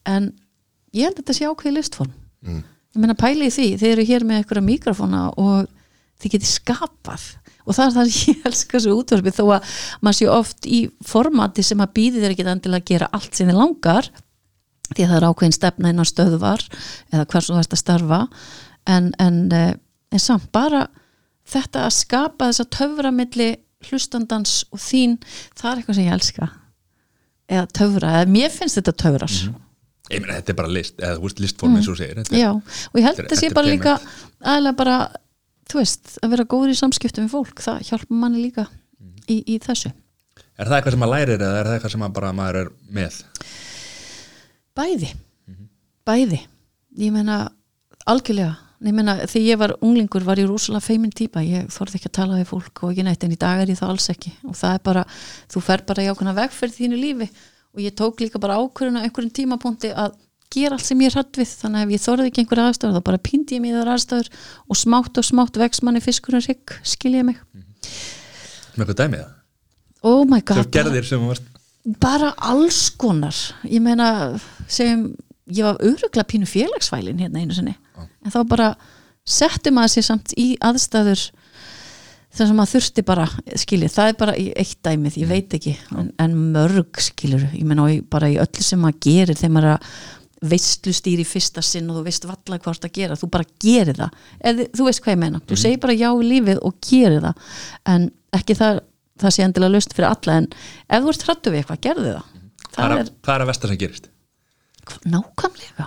En 0.08 0.32
ég 0.94 1.08
held 1.08 1.16
að 1.16 1.22
þetta 1.22 1.38
sé 1.38 1.48
ákveðið 1.48 1.78
listform. 1.78 2.12
Mm. 2.44 2.60
ég 2.94 3.00
meina 3.00 3.16
pæli 3.18 3.48
í 3.48 3.54
því, 3.54 3.70
þið 3.80 3.94
eru 3.94 4.04
hér 4.10 4.26
með 4.28 4.42
einhverja 4.42 4.66
mikrofóna 4.68 5.22
og 5.40 5.70
þið 6.22 6.34
getið 6.36 6.50
skapað. 6.50 7.24
Og 7.64 7.72
það 7.76 7.86
er 7.86 7.94
það 7.94 8.10
sem 8.10 8.34
ég 8.34 8.48
elska 8.50 8.80
svo 8.84 8.98
útvarpi 9.00 9.32
þó 9.32 9.44
að 9.56 9.78
maður 10.04 10.18
sé 10.18 10.28
oft 10.30 10.68
í 10.68 10.80
formati 11.04 11.64
sem 11.64 11.80
að 11.80 11.94
býði 11.96 12.20
þér 12.20 12.34
ekki 12.34 12.46
endilega 12.52 12.84
að 12.84 12.90
gera 12.92 13.08
allt 13.16 13.32
sem 13.32 13.48
þið 13.48 13.60
langar 13.60 14.10
því 14.90 15.06
að 15.06 15.08
það 15.08 15.16
er 15.16 15.26
ákveðin 15.30 15.56
stefna 15.56 15.92
innan 15.94 16.08
stöðvar 16.08 16.64
eða 17.12 17.24
hversu 17.32 17.54
þú 17.54 17.62
ert 17.62 17.74
að 17.74 17.80
starfa. 17.80 18.20
En, 18.84 19.08
en, 19.22 19.40
eh, 19.56 19.72
en 20.12 20.22
samt 20.22 20.50
bara 20.52 20.84
þetta 21.54 21.84
að 21.88 21.94
skapa 21.96 22.48
þessa 22.50 22.66
töfra 22.78 23.10
milli 23.14 23.48
hlustandans 23.88 24.62
og 24.72 24.80
þín 24.80 25.18
það 25.58 25.70
er 25.70 25.80
eitthvað 25.82 25.98
sem 25.98 26.06
ég 26.08 26.14
elska. 26.16 26.48
Eða 27.54 27.66
töfra, 27.76 28.12
eða 28.22 28.30
mér 28.32 28.52
finnst 28.54 28.78
þetta 28.80 28.94
töfrar. 29.04 29.34
Ég 30.12 30.20
meina 30.20 30.36
þetta 30.38 30.52
er 30.54 30.56
bara 30.58 30.72
list, 30.72 30.96
eða 31.00 31.16
þú 31.18 31.26
veist 31.26 31.42
listform 31.44 31.76
eins 31.78 31.88
og 31.92 31.96
segir 31.98 32.16
þetta 32.20 32.32
er- 32.34 32.40
Já, 32.42 32.50
og 32.54 32.96
ég 33.00 33.04
held 33.08 33.20
Þetta 33.20 33.36
að 33.36 33.40
sé 33.42 33.50
bara 33.56 33.70
líka 33.72 33.94
aðlega 34.44 34.76
bara, 34.76 34.96
þú 35.68 35.78
veist, 35.80 36.14
að 36.22 36.30
vera 36.34 36.44
góður 36.54 36.72
í 36.72 36.78
samskiptum 36.80 37.24
við 37.28 37.32
fólk, 37.36 37.62
það 37.64 37.84
hjálpa 37.88 38.18
manni 38.24 38.42
líka 38.44 38.66
í, 39.28 39.38
í 39.48 39.58
þessu. 39.64 39.92
er 40.58 40.66
það 40.68 40.76
eitthvað 40.78 40.90
sem 40.96 41.00
maður 41.04 41.14
lærir 41.16 41.40
eða 41.40 41.60
er 41.60 41.64
það 41.70 41.76
eitthvað 41.78 41.94
sem 41.96 42.04
bara 42.18 42.32
maður 42.32 42.58
er 42.60 42.68
með? 43.00 43.20
Bæði, 44.74 45.10
bæði. 46.06 46.40
Ég 46.98 47.12
meina, 47.14 47.38
algjörlega 48.06 48.56
ég 48.90 48.96
meina, 48.96 49.14
þegar 49.24 49.46
ég 49.46 49.60
var 49.60 49.74
unglingur 49.84 50.26
var 50.26 50.40
ég 50.40 50.48
rosalega 50.50 50.84
feimin 50.84 51.12
típa, 51.14 51.42
ég 51.44 51.70
þorði 51.72 51.98
ekki 51.98 52.10
að 52.10 52.16
tala 52.18 52.38
við 52.40 52.50
fólk 52.50 52.82
og 52.82 52.92
ekki 52.92 53.06
neitt, 53.06 53.24
en 53.24 53.34
í 53.34 53.38
dag 53.40 53.62
er 53.62 53.72
ég 53.72 53.78
það 53.78 53.94
alls 53.94 54.10
ekki. 54.12 54.34
Og 54.48 54.58
það 54.58 54.76
er 54.76 54.82
bara, 54.88 55.04
þú 55.54 55.62
fer 55.64 55.84
bara 55.88 56.04
í 56.04 56.10
ákveðna 56.10 56.36
vegferð 56.40 56.76
þínu 56.80 57.00
lífi. 57.00 57.30
Og 57.74 57.82
ég 57.84 57.96
tók 57.98 58.20
líka 58.22 58.42
bara 58.42 58.58
ákveðuna 58.60 59.06
einhverjum 59.06 59.32
tímapunkti 59.38 59.94
að 59.94 60.18
gera 60.54 60.76
allt 60.76 60.86
sem 60.86 61.00
ég 61.02 61.10
er 61.10 61.18
hrætt 61.18 61.40
við, 61.40 61.54
þannig 61.62 61.80
að 61.80 61.86
ef 61.86 61.94
ég 61.94 62.04
þorði 62.04 62.28
ekki 62.30 62.44
einhverja 62.44 62.66
aðstöður, 62.70 62.98
þá 62.98 63.08
bara 63.08 63.22
píndi 63.30 63.56
ég 63.56 63.64
mig 63.64 63.72
í 63.72 63.78
þar 63.78 63.94
aðstöður 63.94 64.30
og 64.68 64.78
smátt 64.78 65.18
og 65.18 65.26
smátt 65.26 65.58
vex 65.58 65.82
manni 65.82 66.04
fiskurinn 66.04 66.44
rigg, 66.44 66.76
skilja 66.86 67.24
mig. 67.26 67.40
Með 68.76 68.84
eitthvað 68.84 69.00
dæmið 69.00 69.24
það, 69.24 69.34
oh 70.12 70.22
my 70.30 70.40
god, 70.46 70.78
sem 71.08 71.08
sem 71.08 71.50
bara 72.00 72.32
alls 72.40 72.88
konar. 72.96 73.36
Ég 73.68 73.82
meina, 73.84 74.08
segjum 74.70 75.10
ég 75.52 75.64
var 75.66 75.76
öruglega 75.84 76.24
pínu 76.30 76.46
félagsfælin 76.48 77.18
hérna 77.20 77.42
einu 77.42 77.54
sinni, 77.56 77.74
en 78.24 78.32
þá 78.32 78.40
bara 78.48 78.70
settum 79.24 79.74
maður 79.78 79.94
sér 79.98 80.06
samt 80.08 80.32
í 80.40 80.54
aðstæður 80.64 81.26
þar 82.34 82.48
sem 82.50 82.56
maður 82.58 82.72
þurfti 82.74 83.04
bara 83.06 83.26
skiljið, 83.60 83.92
það 83.94 84.08
er 84.10 84.16
bara 84.18 84.34
eitt 84.36 84.78
dæmið 84.84 85.18
ég 85.22 85.28
veit 85.30 85.54
ekki, 85.54 85.76
en, 85.94 86.08
en 86.18 86.34
mörg 86.54 86.98
skiljur 87.00 87.44
ég 87.54 87.62
í- 87.94 88.02
bara 88.10 88.30
í 88.32 88.38
öllu 88.42 88.64
sem 88.64 88.80
maður 88.82 89.00
gerir 89.06 89.38
þegar 89.38 89.52
maður 89.54 89.68
er 89.68 89.76
að 89.76 89.90
veistlustýri 90.44 91.24
fyrsta 91.24 91.62
sinn 91.64 91.86
og 91.88 92.00
þú 92.00 92.02
veist 92.08 92.26
valla 92.28 92.58
hvort 92.60 92.84
að 92.84 92.92
gera 92.98 93.16
þú 93.16 93.28
bara 93.32 93.46
gerir 93.64 93.96
það, 93.96 94.16
Eð, 94.50 94.58
þú 94.76 94.88
veist 94.88 95.00
hvað 95.04 95.14
ég 95.14 95.20
meina 95.22 95.40
þú 95.48 95.56
segir 95.62 95.80
bara 95.84 95.94
já 95.96 96.08
í 96.10 96.26
lífið 96.32 96.58
og 96.68 96.74
gerir 96.84 97.22
það 97.24 97.54
en 97.94 98.08
ekki 98.36 98.56
það, 98.58 98.80
það 99.22 99.36
sé 99.38 99.46
endilega 99.46 99.72
löst 99.76 99.94
fyrir 99.96 100.10
alla 100.10 100.36
en 100.42 100.48
ef 100.90 101.06
þú 101.06 101.14
ert 101.14 101.24
hrættu 101.28 101.54
við 101.54 101.62
eitthvað, 101.62 101.80
gerðu 101.86 102.10
það. 102.16 102.26
Hvað 102.74 102.74
það 102.74 102.98
er, 102.98 103.14
er 103.38 103.44
að 103.46 103.50
versta 103.54 103.70
sem 103.70 103.80
gerist 103.84 104.10
nákvæmlega. 105.08 105.86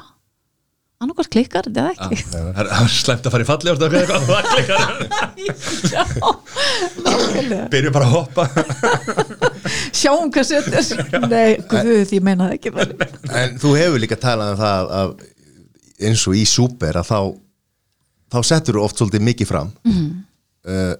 Annarkvært 0.98 1.30
klikkar 1.30 1.68
þetta 1.68 1.82
eða 1.84 1.92
ekki? 1.94 2.18
Það 2.32 2.48
er, 2.48 2.68
það 2.72 2.84
er 2.84 2.94
slæmt 2.96 3.28
að 3.28 3.34
fara 3.36 3.44
í 3.44 3.50
falli 3.52 3.70
byrjum 7.74 7.94
bara 7.94 8.08
að 8.08 8.14
hoppa. 8.16 8.44
Sjáum 9.94 10.32
hvað 10.34 10.46
setur. 10.50 10.82
Nei, 11.30 11.52
guð, 11.70 12.16
ég 12.18 12.24
meina 12.26 12.48
það 12.48 12.56
ekki. 12.58 12.70
En 13.30 13.60
þú 13.62 13.70
hefur 13.78 14.02
líka 14.02 14.18
talað 14.22 14.56
um 14.56 14.60
það 14.64 14.84
að 15.02 15.10
eins 16.10 16.24
og 16.30 16.34
í 16.38 16.44
Súper 16.50 16.98
að 16.98 17.10
þá 17.12 17.20
þá 18.34 18.40
settur 18.50 18.80
þú 18.80 18.86
oft 18.88 18.98
svolítið 19.02 19.28
mikið 19.30 19.48
fram. 19.54 19.70
Mhm. 19.86 20.08
uh, 20.68 20.96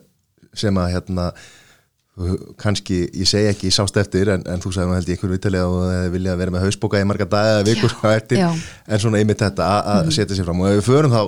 sem 0.58 0.78
að 0.82 0.94
hérna 0.94 1.26
uh, 1.34 1.38
kannski, 2.58 2.96
ég 3.14 3.28
segi 3.30 3.50
ekki 3.52 3.70
sást 3.72 3.98
eftir 4.02 4.32
en, 4.34 4.42
en 4.50 4.62
þú 4.64 4.72
sagði 4.74 4.90
nú 4.90 4.96
held 4.98 5.10
ég 5.12 5.18
einhverju 5.20 5.36
vitalega 5.38 5.68
og 5.70 5.84
það 5.86 6.08
vilja 6.16 6.36
vera 6.40 6.52
með 6.56 6.64
hausbóka 6.66 7.02
í 7.04 7.06
marga 7.06 7.28
daga 7.30 7.52
eða 7.60 7.68
vikur 7.70 7.94
hvað 8.00 8.16
eftir, 8.22 8.40
Já. 8.42 8.48
En 8.88 9.00
svona 9.04 9.20
einmitt 9.22 9.44
þetta 9.44 9.68
að- 9.76 9.92
að 9.94 10.12
setja 10.18 10.38
sér 10.40 10.48
fram 10.50 10.64
og 10.64 10.72
ef 10.72 10.80
við 10.80 10.88
förum 10.90 11.14
þá 11.14 11.22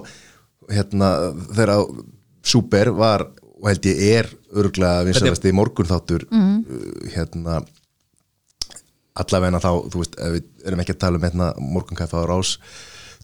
hérna 0.74 1.12
þegar 1.54 1.76
Súper 2.50 2.90
var 2.96 3.28
og 3.60 3.68
held 3.68 3.86
ég 3.92 4.00
er 4.16 4.30
örgulega 4.56 5.04
vinsalasti 5.06 5.52
morgun 5.54 5.86
þáttur 5.90 6.24
Mhm. 6.32 6.58
uh, 6.66 7.10
hérna 7.14 7.60
allavegna 9.20 9.60
þá, 9.60 9.72
þú 9.92 10.00
veist, 10.02 10.16
við 10.16 10.44
erum 10.70 10.80
ekki 10.84 10.94
að 10.96 11.02
tala 11.04 11.20
um 11.20 11.26
hérna 11.28 11.50
morgunkaffa 11.60 12.22
á 12.24 12.26
rás 12.30 12.54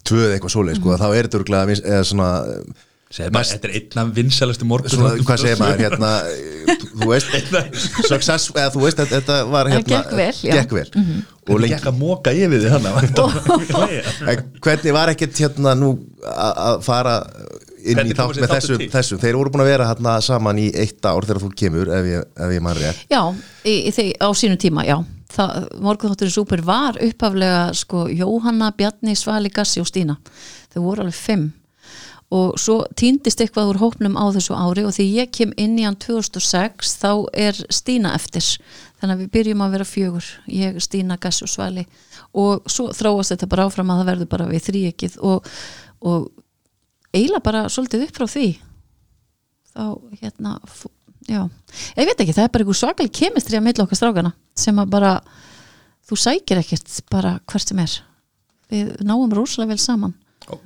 tvöð 0.06 0.34
eitthvað 0.36 0.54
svoleið, 0.54 0.80
sko, 0.82 0.98
þá 1.00 1.06
er 1.16 1.24
þetta 1.30 1.40
örgulega 1.40 1.70
vins- 1.72 1.86
eða 1.86 2.04
svona, 2.06 2.30
þetta 3.16 3.70
er 3.70 3.74
einn 3.80 4.02
af 4.02 4.10
vinsælustu 4.18 4.68
morgun 4.68 4.92
svona 4.92 5.14
hvað 5.24 5.42
segir 5.44 5.60
maður? 5.62 5.84
Hérna, 5.86 6.10
þú 7.00 7.10
veist 7.12 7.36
success, 8.12 8.50
eða 8.56 8.72
þú 8.76 8.84
veist, 8.84 9.00
þetta- 9.00 9.20
þetta 9.22 9.38
var 9.54 9.70
hérna, 9.72 9.88
gekk 9.94 10.16
vel, 10.20 10.34
gekk 10.44 10.76
vel. 10.80 10.88
og 11.46 11.54
og 11.56 11.62
lengi, 11.62 11.76
lengi 11.78 11.90
að 11.92 12.00
móka 12.02 12.34
yfir 12.36 12.64
því 12.66 12.74
hann 12.74 12.90
en 14.34 14.44
hvernig 14.66 14.94
var 14.96 15.12
ekkert 15.14 15.40
hérna 15.46 15.76
nú 15.78 15.94
að 16.26 16.82
fara 16.86 17.16
inn 17.86 18.00
Hvernig 18.00 18.16
í 18.16 18.18
þátt 18.18 18.40
með 18.42 18.50
þáttur 18.50 18.56
þessu, 18.58 18.78
til? 18.82 18.88
þessu, 18.96 19.18
þeir 19.22 19.36
voru 19.38 19.52
búin 19.54 19.62
að 19.62 19.70
vera 19.70 19.90
hérna 19.92 20.16
saman 20.26 20.58
í 20.58 20.70
eitt 20.74 21.06
ár 21.06 21.28
þegar 21.28 21.44
þú 21.44 21.50
kemur, 21.60 21.92
ef 21.94 22.08
ég, 22.10 22.24
ef 22.48 22.54
ég 22.56 22.64
mann 22.66 22.80
rétt. 22.80 23.04
Já, 23.14 23.20
í, 23.62 23.76
í, 23.86 23.92
þeir, 23.94 24.10
á 24.26 24.30
sínum 24.34 24.58
tíma, 24.62 24.86
já. 24.88 24.98
Morgunþátturinn 25.84 26.34
Súper 26.34 26.64
var 26.66 26.98
upphaflega 27.04 27.68
sko 27.78 28.06
Jóhanna, 28.10 28.72
Bjarni, 28.78 29.14
Svali, 29.20 29.52
Gassi 29.54 29.84
og 29.84 29.90
Stína. 29.90 30.16
Þau 30.74 30.82
voru 30.88 31.06
alveg 31.06 31.18
fimm 31.20 31.46
og 32.34 32.56
svo 32.58 32.80
týndist 32.98 33.42
eitthvað 33.44 33.70
úr 33.74 33.80
hópnum 33.84 34.16
á 34.18 34.26
þessu 34.34 34.56
ári 34.58 34.86
og 34.88 34.96
því 34.96 35.06
ég 35.14 35.32
kem 35.36 35.52
inn 35.62 35.76
í 35.78 35.86
hann 35.86 35.98
2006 36.02 36.96
þá 36.98 37.12
er 37.38 37.60
Stína 37.70 38.16
eftir. 38.18 38.48
Þannig 38.98 39.14
að 39.14 39.22
við 39.22 39.32
byrjum 39.36 39.62
að 39.62 39.76
vera 39.76 39.88
fjögur 39.88 40.30
ég, 40.50 40.80
Stína, 40.82 41.20
Gassi 41.22 41.46
og 41.46 41.52
Svali. 41.54 41.86
Og 42.34 42.66
svo 42.72 42.90
þróast 42.96 43.36
þetta 43.36 43.52
bara 43.52 43.68
áfram 43.70 43.94
að 43.94 44.02
það 44.02 44.12
verður 44.12 44.32
bara 44.34 44.50
við 44.50 44.66
þríekið 44.72 45.20
og, 45.22 45.52
og 46.02 46.28
eiginlega 47.14 47.46
bara 47.46 47.64
svolítið 47.70 48.08
upp 48.08 48.18
frá 48.18 48.28
því. 48.34 48.50
Þá 49.76 49.86
hérna 50.24 50.58
já, 51.30 51.42
ég 51.94 52.10
veit 52.10 52.20
ekki, 52.20 52.34
það 52.34 52.48
er 52.48 52.54
bara 52.56 52.66
einhver 52.66 52.82
svakal 52.82 53.10
kemistri 53.22 53.60
að 53.60 53.68
meilla 53.68 53.86
okkar 53.86 54.02
strákana 54.02 54.34
sem 54.58 54.82
að 54.82 54.92
bara, 54.98 55.16
þú 56.10 56.20
sækir 56.26 56.62
ekkert 56.64 57.00
bara 57.14 57.38
hvert 57.46 57.70
sem 57.70 57.86
er. 57.86 57.98
Við 58.74 58.96
náum 59.06 59.30
rosalega 59.30 59.76
vel 59.76 59.84
saman 59.84 60.16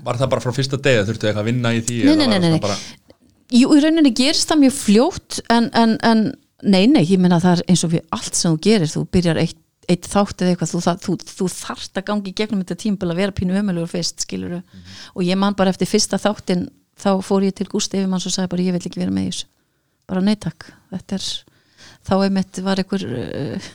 var 0.04 0.20
það 0.20 0.32
bara 0.34 0.44
frá 0.44 0.54
fyrsta 0.56 0.80
degi, 0.82 1.06
þurftu 1.08 1.30
eitthvað 1.30 1.44
að 1.46 1.50
vinna 1.52 1.72
í 1.78 1.82
því 1.86 2.00
Nei, 2.10 2.16
nei, 2.20 2.28
nei, 2.34 2.40
nei. 2.56 2.60
bara, 2.64 2.76
Jú, 3.50 3.72
í 3.74 3.82
rauninni 3.82 4.12
gerist 4.14 4.50
það 4.52 4.62
mjög 4.66 4.76
fljótt 4.78 5.40
en, 5.50 5.70
en, 5.74 5.96
en 6.06 6.24
nei, 6.62 6.84
nei, 6.92 7.02
ég 7.08 7.18
meina 7.22 7.40
það 7.42 7.58
er 7.60 7.64
eins 7.74 7.84
og 7.88 7.94
við 7.96 8.04
allt 8.14 8.36
sem 8.38 8.54
þú 8.54 8.60
gerir, 8.68 8.92
þú 8.92 9.04
byrjar 9.16 9.40
eitt, 9.42 9.58
eitt 9.90 10.06
þátt 10.12 10.44
eða 10.44 10.54
eitthvað, 10.54 10.74
þú, 10.76 10.82
það, 10.86 11.00
þú, 11.06 11.16
þú 11.40 11.48
þarft 11.56 11.98
að 12.02 12.06
gangi 12.12 12.34
gegnum 12.38 12.62
þetta 12.62 12.78
tímbil 12.84 13.10
að 13.10 13.22
vera 13.24 13.36
pínu 13.40 13.56
ömulegur 13.58 13.90
fyrst, 13.96 14.26
skilur 14.28 14.60
og 14.60 15.24
ég 15.26 15.40
man 15.42 15.56
bara 15.58 15.74
eftir 15.74 15.90
fyrsta 15.90 16.20
þáttin 16.22 16.68
þá 17.00 17.10
fór 17.26 17.48
ég 17.48 17.56
til 17.58 17.66
Gústi 17.72 17.98
Efimanns 17.98 18.28
og 18.30 18.36
sagði 18.36 18.52
bara 18.54 18.68
ég 18.68 18.76
vil 18.76 18.84
ekki 18.84 19.02
vera 19.02 19.16
með 19.16 19.32
þessu, 19.32 19.50
bara 20.12 20.22
neytak 20.28 20.68
þetta 20.94 21.18
er, 21.18 21.28
þá 22.06 22.14
einmitt 22.28 22.62
var 22.68 22.84
einhver 22.84 23.08
uh, 23.10 23.72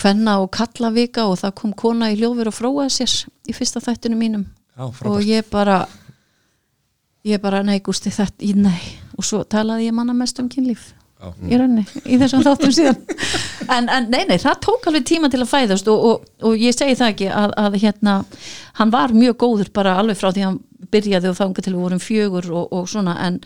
kvenna 0.00 0.38
og 0.42 0.50
kalla 0.56 0.90
vika 0.94 1.28
og 1.30 1.38
það 1.44 1.54
kom 1.60 1.76
kona 1.78 2.10
í 2.10 2.18
hljófur 2.18 2.50
og 2.50 2.56
fróaði 2.58 2.96
sér 2.96 3.14
í 3.46 3.54
fyrsta 3.54 3.84
þættinu 3.84 4.18
mínum 4.18 4.48
Já, 4.74 4.88
og 5.06 5.20
ég 5.22 5.46
bara 5.50 5.84
ég 7.24 7.40
bara, 7.40 7.62
nei 7.64 7.80
Gústi, 7.84 8.12
þetta, 8.12 8.42
ég, 8.44 8.58
nei. 8.58 8.80
Og 9.16 9.24
svo 9.26 9.42
talaði 9.48 9.88
ég 9.88 9.96
manna 9.96 10.14
mest 10.16 10.40
um 10.42 10.50
kynlíf. 10.52 10.92
Já. 11.24 11.30
í 11.48 11.56
rauninni, 11.56 11.84
í 12.04 12.18
þessum 12.20 12.42
þáttum 12.44 12.72
síðan. 12.74 12.98
En, 13.72 13.86
en 13.88 14.10
nei, 14.12 14.26
nei, 14.28 14.36
það 14.42 14.58
tók 14.66 14.88
alveg 14.90 15.06
tíma 15.08 15.30
til 15.32 15.40
að 15.40 15.52
fæðast 15.54 15.86
og, 15.88 16.02
og, 16.08 16.26
og 16.44 16.58
ég 16.60 16.74
segi 16.76 16.98
það 16.98 17.12
ekki 17.14 17.28
að, 17.32 17.54
að 17.62 17.78
hérna, 17.80 18.16
hann 18.80 18.92
var 18.92 19.14
mjög 19.16 19.38
góður 19.40 19.70
bara 19.78 19.94
alveg 20.02 20.18
frá 20.20 20.34
því 20.34 20.44
hann 20.44 20.58
byrjaði 20.92 21.30
og 21.30 21.38
þanga 21.38 21.64
til 21.64 21.72
við 21.72 21.80
vorum 21.86 22.02
fjögur 22.02 22.50
og, 22.52 22.74
og 22.76 22.90
svona 22.92 23.14
en 23.24 23.38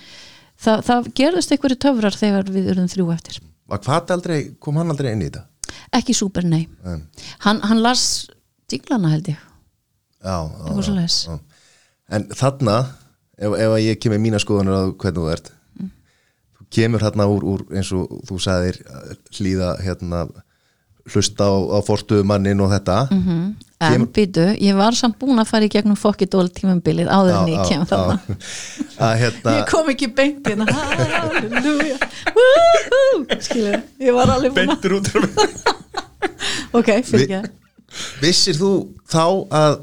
það, 0.59 0.83
það 0.89 1.13
gerðist 1.21 1.55
einhverju 1.55 1.79
töfrar 1.87 2.19
þegar 2.19 2.51
við 2.57 2.73
erum 2.75 2.91
þrjú 2.91 3.13
eftir. 3.15 3.39
Aldrei, 3.69 4.41
kom 4.59 4.81
hann 4.81 4.91
aldrei 4.97 5.13
inn 5.13 5.23
í 5.23 5.29
þetta? 5.29 5.45
ekki 5.95 6.17
súper, 6.17 6.49
nei. 6.49 6.65
Um, 6.83 7.05
hann, 7.45 7.63
hann 7.69 7.85
las 7.85 8.03
dinglana 8.73 9.13
held 9.15 9.31
ég 9.37 9.48
já, 10.25 10.37
já. 11.29 11.39
En 12.09 12.25
þarna, 12.33 12.77
ef, 13.37 13.53
ef 13.53 13.71
að 13.77 13.85
ég 13.85 14.01
kemur 14.03 14.23
mína 14.23 14.41
skoðanur 14.43 14.79
á 14.79 14.83
hvernig 14.97 15.21
þú 15.23 15.31
ert 15.35 15.53
þú 16.59 16.69
kemur 16.75 17.05
hérna 17.05 17.29
úr, 17.31 17.45
úr 17.45 17.65
eins 17.77 17.91
og 17.97 18.21
þú 18.29 18.39
sagðir 18.43 18.81
hlýða 19.39 19.75
hérna 19.85 20.27
hlusta 21.09 21.47
á, 21.49 21.55
á 21.73 21.79
forstuðu 21.85 22.25
mannin 22.29 22.61
og 22.61 22.73
þetta. 22.73 22.97
En 23.79 23.93
Kemur- 23.95 24.11
býtu, 24.13 24.45
ég 24.61 24.77
var 24.77 24.97
samt 24.99 25.17
búin 25.21 25.39
að 25.39 25.49
fara 25.53 25.69
í 25.69 25.71
gegnum 25.73 25.97
fokkidól 25.97 26.49
tímumbilið 26.53 27.09
áður 27.09 27.37
en 27.39 27.53
ég 27.53 27.69
kem 27.71 27.85
þarna. 27.89 28.19
hérna 29.23 29.55
ég 29.61 29.69
kom 29.71 29.89
ekki 29.93 30.11
beint 30.19 30.49
hérna. 30.49 30.67
Halleluja 30.75 31.97
skilur, 33.45 33.79
ég 34.03 34.17
var 34.17 34.33
alveg 34.35 34.57
búin 34.57 34.75
að 34.75 34.83
beintur 34.83 34.97
út 34.99 35.07
ok, 36.79 36.91
fyrir 37.07 37.25
ekki 37.39 37.55
vissir 38.23 38.59
þú 38.59 38.73
þá 39.09 39.23
að 39.55 39.79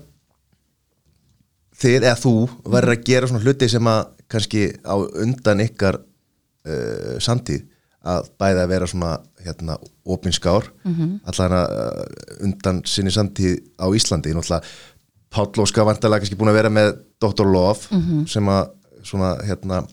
þið 1.81 1.97
eða 2.01 2.17
þú 2.19 2.35
verður 2.63 2.95
að 2.95 3.05
gera 3.09 3.29
svona 3.29 3.43
hluti 3.45 3.69
sem 3.71 3.89
að 3.91 4.03
kannski 4.31 4.65
á 4.85 4.95
undan 4.95 5.63
ykkar 5.65 5.99
uh, 5.99 7.15
samtíð 7.23 7.65
að 8.05 8.27
bæði 8.37 8.61
að 8.61 8.71
vera 8.73 8.87
svona 8.89 9.11
hérna 9.45 9.77
opinskár 10.05 10.67
mm 10.83 10.93
-hmm. 10.93 11.13
allan 11.31 11.57
að 11.59 11.75
uh, 11.75 12.43
undan 12.45 12.81
sinni 12.85 13.11
samtíð 13.11 13.57
á 13.81 13.87
Íslandi 13.89 14.33
náttúrulega 14.33 14.65
Páll 15.35 15.61
Óska 15.61 15.83
vantarlega 15.83 16.23
kannski 16.23 16.37
búin 16.39 16.49
að 16.49 16.59
vera 16.61 16.69
með 16.69 16.95
Dr. 17.19 17.45
Love 17.45 18.25
sem 18.27 18.47
að 18.47 18.69
svona 19.03 19.35
hérna 19.43 19.83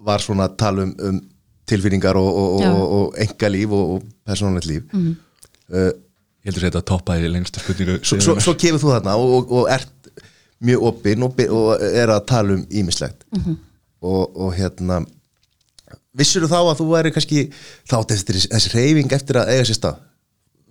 var 0.00 0.20
svona 0.20 0.48
að 0.48 0.56
tala 0.56 0.82
um, 0.82 0.94
um 0.98 1.20
tilfinningar 1.66 2.16
og, 2.16 2.36
og, 2.36 2.64
og, 2.64 2.92
og 2.92 3.14
engalíf 3.18 3.70
og, 3.70 3.94
og 3.94 4.02
persónulegt 4.24 4.66
líf 4.66 4.82
mm 4.92 5.14
uh, 5.72 5.92
Ég 6.46 6.54
heldur 6.54 6.62
að 6.62 6.70
þetta 6.70 6.86
toppaði 6.86 7.28
lengstu 7.28 7.58
spurningu 7.58 7.94
svo, 8.06 8.20
svo, 8.22 8.34
svo 8.38 8.52
kemur 8.54 8.78
þú 8.78 8.90
þarna 8.92 9.16
og, 9.18 9.30
og, 9.34 9.48
og 9.58 9.70
ert 9.74 9.95
mjög 10.64 10.86
opinn 10.90 11.26
og, 11.26 11.40
og 11.52 11.84
er 11.86 12.12
að 12.12 12.24
tala 12.30 12.56
um 12.56 12.64
ímislegt 12.70 13.26
og, 14.00 14.22
og 14.36 14.54
hérna 14.56 15.02
vissir 16.16 16.46
þá 16.48 16.58
að 16.62 16.78
þú 16.80 16.86
væri 16.92 17.12
kannski 17.14 17.42
þá 17.88 17.98
átti 18.00 18.16
eftir 18.16 18.40
þessi, 18.40 18.72
reyfing 18.72 19.12
eftir 19.12 19.40
að 19.40 19.52
eiga 19.52 19.66
sér 19.68 19.80
stað? 19.80 20.00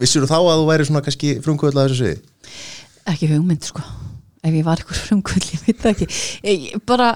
Vissir 0.01 0.25
þá 0.27 0.39
að 0.39 0.57
þú 0.57 0.65
væri 0.71 0.87
svona 0.89 1.03
kannski 1.05 1.35
frumkvöld 1.45 1.77
að 1.77 1.89
þessu 1.89 2.01
sviði? 2.01 2.17
Ekki 3.13 3.29
hugmynd 3.31 3.67
sko. 3.69 3.83
Ef 4.45 4.53
ég 4.53 4.65
var 4.65 4.81
ykkur 4.81 5.01
frumkvöld, 5.07 5.45
ég 5.53 5.61
veit 5.65 5.85
ekki. 5.91 6.07
Ég, 6.45 6.65
bara, 6.89 7.13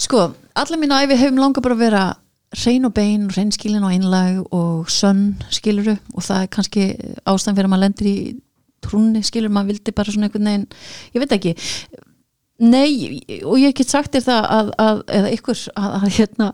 sko 0.00 0.28
allar 0.54 0.80
mínu 0.80 1.00
æfi 1.02 1.18
hefum 1.18 1.42
langað 1.42 1.66
bara 1.66 1.76
að 1.78 1.84
vera 1.84 2.04
hrein 2.54 2.86
og 2.86 2.94
bein, 2.94 3.28
hreinskilin 3.34 3.84
og 3.84 3.92
einlag 3.94 4.40
og 4.54 4.90
sönn 4.92 5.34
skiluru 5.52 5.96
og 6.14 6.22
það 6.22 6.44
er 6.44 6.50
kannski 6.54 6.86
ástæðan 7.26 7.58
fyrir 7.58 7.68
að 7.68 7.72
maður 7.72 7.84
lendir 7.84 8.10
í 8.10 8.16
trúnni 8.84 9.22
skilur, 9.26 9.52
maður 9.52 9.72
vildi 9.72 9.94
bara 9.96 10.14
svona 10.14 10.28
einhvern 10.28 10.50
veginn 10.50 10.66
ég 11.16 11.22
veit 11.24 11.34
ekki 11.34 11.54
nei, 12.62 13.20
og 13.42 13.58
ég 13.58 13.74
get 13.76 13.90
sagt 13.90 14.14
þér 14.14 14.26
það 14.28 14.50
að, 14.56 14.72
að 14.84 15.04
eða 15.18 15.30
ykkur 15.36 15.62
að, 15.74 15.94
að 15.98 16.08
hérna, 16.18 16.50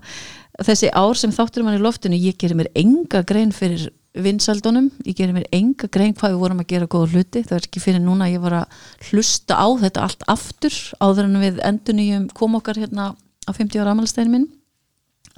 þessi 0.66 0.92
ár 0.96 1.18
sem 1.18 1.32
þáttur 1.34 1.66
mann 1.66 1.78
í 1.78 1.82
loftinu 1.82 2.20
ég 2.20 2.38
gerir 2.40 2.58
mér 2.58 2.70
enga 2.78 3.24
grein 3.28 3.52
fyrir 3.56 3.88
vinsaldunum, 4.18 4.88
ég 5.06 5.14
gerir 5.14 5.34
mér 5.36 5.46
enga 5.54 5.86
grein 5.92 6.14
hvað 6.18 6.34
við 6.34 6.40
vorum 6.42 6.62
að 6.62 6.70
gera 6.72 6.88
góða 6.90 7.12
hluti. 7.12 7.44
Það 7.46 7.56
er 7.56 7.66
ekki 7.68 7.82
fyrir 7.84 8.02
núna 8.02 8.30
ég 8.30 8.42
var 8.42 8.56
að 8.62 8.80
hlusta 9.10 9.54
á 9.54 9.68
þetta 9.78 10.06
allt 10.06 10.24
aftur 10.32 10.78
áður 10.98 11.28
en 11.28 11.42
við 11.44 11.60
endunýjum 11.68 12.24
kom 12.34 12.58
okkar 12.58 12.80
hérna 12.80 13.12
á 13.14 13.50
50 13.54 13.82
ára 13.82 13.94
amalstæðin 13.94 14.34
minn 14.34 14.48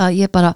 að 0.01 0.23
ég 0.23 0.33
bara 0.33 0.55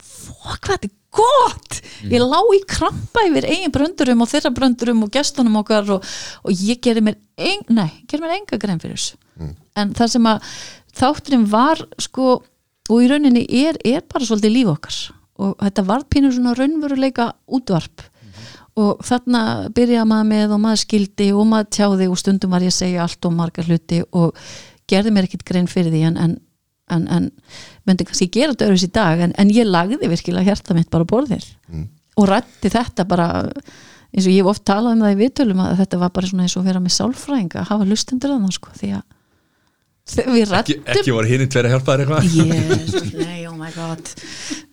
fokk 0.00 0.64
hvað 0.64 0.78
þetta 0.78 0.88
er 0.88 0.97
gott! 1.14 1.78
Ég 2.08 2.22
lá 2.22 2.38
í 2.54 2.60
krampa 2.68 3.24
yfir 3.26 3.48
eigin 3.48 3.72
bröndurum 3.74 4.22
og 4.22 4.30
þeirra 4.30 4.52
bröndurum 4.54 5.06
og 5.06 5.12
gestunum 5.14 5.58
okkar 5.62 5.88
og, 5.96 6.04
og 6.44 6.66
ég 6.68 6.80
gerir 6.84 7.04
mér 7.04 7.18
en, 7.38 7.64
nei, 7.74 7.90
gerir 8.10 8.24
mér 8.24 8.36
enga 8.38 8.60
grein 8.60 8.82
fyrir 8.82 8.98
þessu. 8.98 9.18
En 9.78 9.94
það 9.94 10.12
sem 10.14 10.28
að 10.30 10.52
þátturinn 10.98 11.48
var 11.50 11.82
sko 12.02 12.38
og 12.88 13.02
í 13.04 13.08
rauninni 13.10 13.44
er, 13.64 13.78
er 13.84 14.04
bara 14.08 14.26
svolítið 14.26 14.54
líf 14.54 14.70
okkar. 14.72 15.00
Og 15.38 15.58
þetta 15.60 15.84
var 15.86 16.06
pínur 16.10 16.34
svona 16.34 16.54
raunveruleika 16.58 17.28
útvarp. 17.54 18.06
Og 18.78 19.02
þarna 19.06 19.42
byrjaði 19.74 20.08
maður 20.08 20.28
með 20.30 20.54
og 20.54 20.60
maður 20.62 20.82
skildi 20.84 21.28
og 21.34 21.46
maður 21.50 21.70
tjáði 21.74 22.08
og 22.08 22.18
stundum 22.20 22.52
var 22.54 22.64
ég 22.64 22.72
að 22.72 22.78
segja 22.78 23.04
allt 23.04 23.26
og 23.26 23.34
margar 23.34 23.66
hluti 23.66 24.04
og 24.14 24.38
gerði 24.88 25.14
mér 25.14 25.26
ekkit 25.26 25.44
grein 25.46 25.70
fyrir 25.70 25.92
því 25.92 26.02
en, 26.08 26.20
en, 26.22 26.36
en, 26.94 27.04
en 27.12 27.28
myndi 27.88 28.06
kannski 28.08 28.30
gera 28.32 28.54
þetta 28.54 28.68
öðruðs 28.68 28.88
í 28.88 28.90
dag 28.98 29.22
en, 29.26 29.36
en 29.38 29.52
ég 29.54 29.68
lagði 29.68 30.10
virkilega 30.10 30.50
hjarta 30.52 30.76
mitt 30.76 30.90
bara 30.92 31.08
borðir 31.08 31.46
og 32.18 32.26
rætti 32.28 32.72
þetta 32.72 33.06
bara 33.08 33.28
eins 34.08 34.24
og 34.24 34.32
ég 34.32 34.42
hef 34.42 34.50
oft 34.54 34.64
talað 34.68 34.96
um 34.96 35.04
það 35.04 35.14
í 35.14 35.20
viðtölum 35.22 35.62
að 35.64 35.78
þetta 35.82 36.00
var 36.00 36.12
bara 36.16 36.30
svona 36.30 36.46
eins 36.46 36.56
og 36.58 36.66
vera 36.66 36.82
með 36.82 36.96
sálfræðinga 36.96 37.62
að 37.62 37.70
hafa 37.72 37.88
lustendur 37.88 38.34
að 38.34 38.44
það 38.46 38.54
sko 38.56 38.74
því 38.78 38.92
að 38.96 39.06
við 40.08 40.42
ekki, 40.42 40.52
rættum 40.52 40.92
ekki 40.94 41.14
voru 41.14 41.28
hinn 41.28 41.50
tveir 41.52 41.68
að 41.68 41.74
hjálpa 41.74 41.94
þér 41.94 42.02
eitthvað? 42.04 42.28
Jesus, 42.38 43.10
nei, 43.18 43.40
oh 43.44 43.56
my 43.58 43.72
god. 43.74 44.12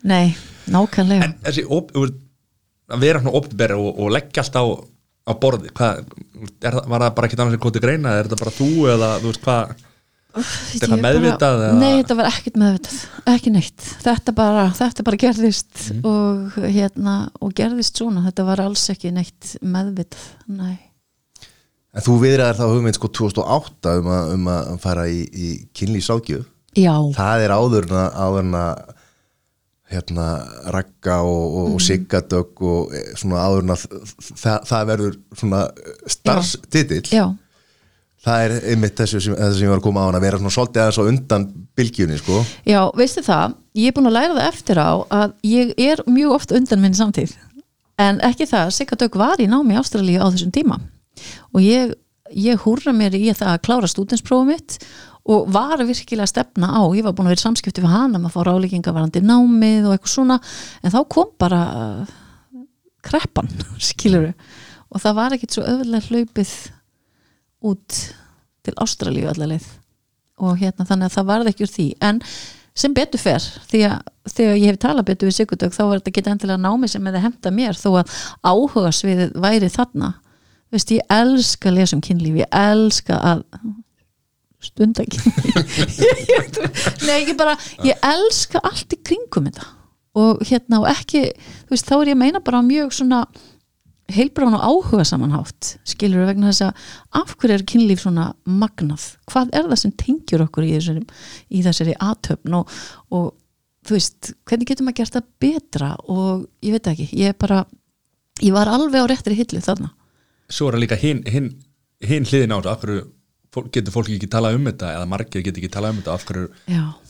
Nei, 0.08 0.36
nákvæmlega. 0.72 1.28
En 1.28 1.34
þessi 1.44 1.66
op, 1.76 1.92
að 1.92 3.04
vera 3.04 3.22
svona 3.22 3.36
opnbæri 3.42 3.80
og, 3.80 3.90
og 4.00 4.14
leggja 4.16 4.46
allt 4.46 4.56
á, 4.56 4.64
á 5.28 5.32
borði 5.42 5.74
hvað, 5.76 6.06
er, 6.62 6.80
var 6.86 7.04
það 7.04 7.18
bara 7.18 7.30
ekkit 7.30 7.44
annars 7.44 7.58
en 7.58 7.64
kóti 7.66 7.84
greina 7.84 8.16
er 8.16 8.30
þetta 8.30 8.42
bara 8.46 8.56
þú 8.56 8.70
eða 8.94 9.12
þú 9.20 9.34
veist 9.34 9.44
hvað 9.50 9.76
Eitthvað 10.36 10.90
bara- 10.90 11.02
meðvitað 11.06 11.62
eða- 11.66 11.80
Nei, 11.80 11.92
þetta 12.04 12.16
var 12.20 12.26
ekkert 12.32 12.58
meðvitað, 12.60 12.98
ekki 13.36 13.52
neitt. 13.56 13.86
Þetta 14.04 14.34
bara, 14.36 14.66
þetta 14.76 15.04
bara 15.08 15.18
gerðist 15.18 15.92
Mhm. 15.92 16.02
og 16.06 16.58
hérna 16.76 17.14
og 17.42 17.54
gerðist 17.56 18.02
svona, 18.02 18.26
þetta 18.30 18.46
var 18.46 18.60
alls 18.66 18.84
ekki 18.90 19.12
neitt 19.16 19.56
meðvitað, 19.64 20.26
nei. 20.48 20.80
En 21.96 22.02
þú 22.04 22.18
viðraðar 22.20 22.58
þá 22.60 22.66
hugmynd 22.74 22.96
sko 23.00 23.08
2008 23.08 23.94
um 24.02 24.06
að, 24.12 24.34
um 24.34 24.46
að 24.52 24.80
fara 24.84 25.06
í, 25.08 25.22
í 25.32 25.68
kynlýsákjöf 25.74 26.44
Já, 26.76 26.92
það 27.16 27.46
er 27.46 27.54
áðurna 27.56 28.02
áðurna 28.20 28.64
hérna 29.92 30.26
ragga 30.74 31.22
og, 31.24 31.56
og, 31.56 31.74
og 31.78 31.80
siggadögg 31.86 32.62
og 32.66 32.94
eh, 32.98 33.14
svona 33.16 33.44
áðurna 33.46 33.76
það, 33.80 34.66
það 34.66 34.86
verður 34.90 35.18
svona 35.40 35.60
starfstitill. 36.10 37.04
Já, 37.14 37.26
það 38.26 38.46
er 38.46 38.56
einmitt 38.74 38.98
þessu 39.00 39.22
sem, 39.22 39.36
sem 39.38 39.66
ég 39.66 39.72
var 39.72 39.82
að 39.82 39.86
koma 39.86 40.06
á 40.06 40.08
hann 40.08 40.18
að 40.18 40.26
vera 40.26 40.40
svona 40.42 40.56
svolítið 40.56 40.84
aðeins 40.84 41.00
á 41.00 41.10
undan 41.12 41.48
bylgjunni 41.78 42.20
sko. 42.22 42.42
Já, 42.68 42.82
veistu 42.98 43.24
það 43.26 43.56
ég 43.76 43.92
er 43.92 43.96
búin 43.96 44.10
að 44.10 44.18
læra 44.18 44.38
það 44.38 44.48
eftir 44.50 44.82
á 44.82 44.92
að 45.20 45.36
ég 45.46 45.74
er 45.86 46.02
mjög 46.10 46.38
oft 46.38 46.56
undan 46.56 46.82
minn 46.84 46.98
samtíð. 46.98 47.36
En 48.02 48.20
ekki 48.28 48.48
það, 48.50 48.72
Sigga 48.76 48.98
Dögg 49.00 49.18
var 49.20 49.40
í 49.40 49.48
námi 49.52 49.78
Ástralíu 49.80 50.20
á 50.20 50.28
þessum 50.28 50.52
tíma. 50.56 50.80
Og 51.56 51.64
ég, 51.64 51.94
ég 52.36 52.64
húrra 52.66 52.92
mér 52.96 53.16
í 53.16 53.30
það 53.32 53.54
að 53.54 53.62
klára 53.68 53.92
stúdensprófum 53.92 54.52
mitt 54.52 54.80
og 55.26 55.48
var 55.50 55.82
virkilega 55.82 56.28
að 56.28 56.34
stefna 56.34 56.70
á 56.70 56.82
ég 56.94 57.06
var 57.06 57.16
búin 57.16 57.30
að 57.30 57.36
vera 57.36 57.46
samskipti 57.48 57.82
hana 57.82 58.20
um 58.20 58.28
að 58.28 58.36
fá 58.36 58.44
ráleikinga 58.46 58.94
varandi 58.94 59.24
námið 59.26 59.88
og 59.88 59.96
eitthvað 59.96 60.14
svona 60.14 60.38
en 60.84 60.94
þá 60.94 61.00
kom 61.10 61.32
bara 61.42 61.62
uh, 61.80 62.12
kreppan, 63.06 63.50
skilur 63.90 64.34
og 64.92 65.02
það 65.02 65.18
var 65.18 65.36
ekkit 65.36 65.56
svo 65.56 65.66
öðvöldlega 65.66 66.12
hlaupið 66.12 66.54
út 67.72 67.98
til 68.66 68.76
Ástralíu 68.82 69.28
allaveg 69.32 69.66
og 70.42 70.58
hérna 70.60 70.84
þannig 70.90 71.08
að 71.10 71.14
það 71.16 71.28
varði 71.30 71.52
ekki 71.54 71.64
úr 71.66 71.72
því. 71.72 71.86
En 72.04 72.18
sem 72.76 72.92
betur 72.98 73.22
fer 73.22 73.44
því 73.72 73.82
að 73.88 74.10
þegar 74.36 74.58
ég 74.60 74.68
hef 74.74 74.80
talað 74.84 75.06
betur 75.08 75.30
við 75.30 75.38
Sigurdögg 75.38 75.76
þá 75.78 75.82
var 75.86 76.02
þetta 76.02 76.12
ekki 76.12 76.24
endilega 76.34 76.60
námi 76.66 76.90
sem 76.92 77.06
hefði 77.08 77.22
hemta 77.24 77.52
mér 77.56 77.78
þó 77.80 77.88
að 78.02 78.16
áhuga 78.52 78.92
sviðið 78.98 79.38
væri 79.46 79.70
þarna. 79.72 80.10
Þú 80.66 80.76
veist, 80.76 80.92
ég 80.98 81.14
elska 81.16 81.70
að 81.72 81.78
lesa 81.78 81.96
um 81.96 82.04
kynlíf 82.04 82.40
ég 82.42 82.58
elska 82.60 83.20
að 83.32 83.46
stunda 84.66 85.06
kynlíf. 85.06 85.96
Ég- 86.34 86.60
nei, 87.08 87.20
ég 87.30 87.36
bara, 87.40 87.56
ég 87.86 88.02
elska 88.12 88.60
allt 88.66 88.92
í 88.98 89.00
kringum 89.06 89.48
þetta. 89.50 89.68
Og 90.16 90.44
hérna 90.48 90.82
og 90.84 90.88
ekki, 90.92 91.26
þú 91.68 91.76
veist, 91.76 91.88
þá 91.90 91.96
er 92.02 92.12
ég 92.12 92.18
að 92.18 92.22
meina 92.24 92.44
bara 92.44 92.62
mjög 92.66 92.92
svona 92.98 93.24
heilbrán 94.14 94.54
og 94.54 94.66
áhuga 94.66 95.06
samanhátt 95.08 95.76
skilur 95.88 96.28
vegna 96.28 96.52
þess 96.52 96.68
að 96.68 96.84
af 97.22 97.34
hverju 97.40 97.56
er 97.56 97.66
kynlíf 97.72 98.04
svona 98.04 98.28
magnað? 98.46 99.08
Hvað 99.32 99.56
er 99.58 99.66
það 99.72 99.82
sem 99.82 99.96
tengjur 99.98 100.46
okkur 100.46 100.68
í 100.68 100.76
þessari, 100.76 101.02
í 101.50 101.64
þessari 101.66 101.96
aðtöfn 102.06 102.60
og, 102.60 102.76
og 103.16 103.32
þú 103.86 103.98
veist, 103.98 104.32
hvernig 104.46 104.70
getum 104.70 104.92
að 104.92 105.00
gera 105.00 105.16
það 105.18 105.32
betra? 105.42 105.92
Og 106.12 106.46
ég 106.66 106.78
veit 106.78 106.92
ekki, 106.94 107.10
ég 107.18 107.38
bara 107.42 107.64
ég 108.44 108.54
var 108.54 108.70
alveg 108.70 109.02
á 109.02 109.10
réttri 109.10 109.38
hillu 109.38 109.64
þarna. 109.64 109.92
Svo 110.52 110.70
er 110.70 110.78
það 110.78 110.86
líka 110.86 111.02
hinn 111.02 111.26
hin, 111.26 111.52
hin 112.06 112.30
hliðin 112.30 112.54
á 112.54 112.58
þetta 112.60 112.76
af 112.76 112.86
hverju 112.86 113.06
getur 113.72 113.94
fólk 113.96 114.10
ekki 114.12 114.30
talað 114.30 114.58
um 114.60 114.66
þetta 114.68 114.94
eða 114.98 115.10
margir 115.10 115.44
getur 115.46 115.64
ekki 115.64 115.74
talað 115.74 115.96
um 115.96 116.00
þetta 116.02 116.14
af 116.14 116.26
hverju 116.28 116.48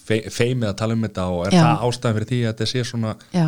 fe, 0.06 0.20
feimið 0.30 0.70
að 0.70 0.76
tala 0.82 0.96
um 0.96 1.08
þetta 1.08 1.24
og 1.34 1.48
er 1.48 1.56
Já. 1.56 1.62
það 1.64 1.86
ástæðan 1.88 2.18
fyrir 2.20 2.30
því 2.30 2.42
að 2.44 2.52
þetta 2.52 2.68
sé 2.72 2.84
svona 2.86 3.16
já 3.34 3.48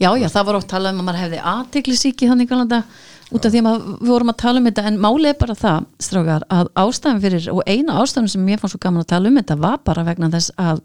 Já, 0.00 0.10
já, 0.18 0.26
það 0.28 0.46
var 0.48 0.58
oft 0.58 0.70
talað 0.70 0.94
um 0.94 1.00
að 1.02 1.08
maður 1.08 1.22
hefði 1.24 1.40
aðteglisíki 1.52 2.28
þannig 2.30 2.50
galanda 2.50 2.82
út 3.30 3.46
af 3.46 3.52
því 3.52 3.60
að 3.60 3.66
maður, 3.66 3.90
við 4.00 4.10
vorum 4.10 4.32
að 4.32 4.38
tala 4.42 4.60
um 4.60 4.66
þetta 4.66 4.84
en 4.90 5.00
málið 5.04 5.30
er 5.30 5.36
bara 5.40 5.56
það, 5.58 5.88
strákar, 6.02 6.46
að 6.50 6.70
ástæðan 6.82 7.20
fyrir 7.22 7.48
og 7.52 7.60
eina 7.70 7.98
ástæðan 8.02 8.30
sem 8.32 8.46
mér 8.46 8.62
fannst 8.62 8.74
svo 8.74 8.82
gaman 8.82 9.04
að 9.04 9.12
tala 9.12 9.30
um 9.30 9.38
þetta 9.38 9.58
var 9.62 9.78
bara 9.86 10.06
vegna 10.08 10.30
þess 10.32 10.54
að 10.58 10.82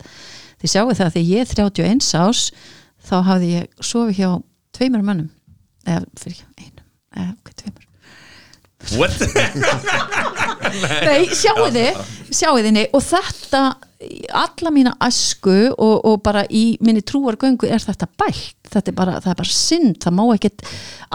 þið 0.61 0.73
sjáu 0.75 0.85
það 0.91 1.05
að 1.07 1.15
því 1.15 1.23
ég 1.31 1.41
er 1.41 1.55
31 1.55 2.11
ás 2.21 2.43
þá 3.05 3.15
hafði 3.31 3.51
ég 3.55 3.81
sofið 3.81 4.19
hjá 4.19 4.29
tveimur 4.77 5.05
mönnum 5.05 5.31
eða 5.85 6.05
fyrir 6.21 6.37
ekki, 6.37 6.69
einum 6.69 6.85
eða 7.15 7.33
hvað 7.41 7.59
tveimur 7.63 7.89
What? 8.93 9.17
Nei, 11.05 11.25
sjáu 11.33 11.67
þið, 11.73 11.99
sjáu 12.29 12.55
þið 12.59 12.71
nei, 12.75 12.85
og 12.93 13.03
þetta, 13.05 13.61
alla 14.37 14.73
mína 14.73 14.95
asku 15.03 15.55
og, 15.71 15.95
og 16.05 16.21
bara 16.25 16.45
í 16.49 16.77
minni 16.85 17.03
trúargöngu 17.05 17.69
er 17.69 17.81
þetta 17.83 18.09
bælt, 18.19 18.57
þetta 18.69 18.91
er 18.91 18.97
bara, 18.97 19.19
það 19.23 19.31
er 19.33 19.39
bara 19.41 19.55
synd, 19.57 19.99
það 20.03 20.17
má 20.19 20.23
ekkert, 20.35 20.65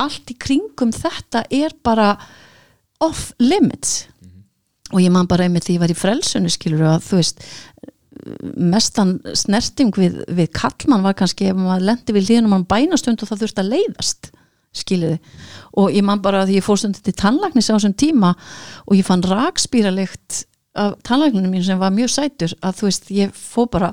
allt 0.01 0.33
í 0.33 0.39
kringum 0.47 0.95
þetta 0.97 1.45
er 1.47 1.77
bara 1.87 2.15
off 3.05 3.31
limits. 3.41 4.09
Og 4.91 5.05
ég 5.05 5.13
man 5.15 5.29
bara 5.31 5.47
einmitt 5.47 5.69
því 5.69 5.79
ég 5.79 5.85
var 5.85 5.93
í 5.93 5.99
frelsunni 5.99 6.51
skilur 6.51 6.97
að 6.97 7.05
þú 7.07 7.21
veist 7.21 7.45
mestan 8.59 9.15
snerting 9.39 9.95
við, 9.97 10.21
við 10.29 10.51
kallmann 10.57 11.05
var 11.07 11.15
kannski 11.17 11.51
ef 11.51 11.57
maður 11.57 11.87
lendi 11.89 12.15
við 12.17 12.27
hlýðin 12.27 12.49
og 12.49 12.53
mann 12.53 12.69
bænastund 12.69 13.23
og 13.23 13.31
það 13.31 13.45
þurfti 13.45 13.63
að 13.63 13.71
leiðast 13.77 14.31
skiljiði 14.77 15.19
og 15.81 15.95
ég 15.95 16.05
man 16.07 16.23
bara 16.23 16.45
að 16.45 16.55
ég 16.57 16.67
fór 16.67 16.79
stundin 16.79 17.03
til 17.07 17.17
tannlæknis 17.19 17.71
á 17.71 17.75
þessum 17.75 17.97
tíma 17.99 18.35
og 18.87 18.95
ég 18.99 19.07
fann 19.07 19.25
rakspýralikt 19.27 20.45
af 20.79 21.01
tannlækninu 21.07 21.51
mín 21.51 21.65
sem 21.67 21.81
var 21.81 21.91
mjög 21.95 22.13
sætur 22.15 22.55
að 22.63 22.79
þú 22.79 22.91
veist 22.91 23.11
ég 23.17 23.35
fór 23.35 23.67
bara 23.73 23.91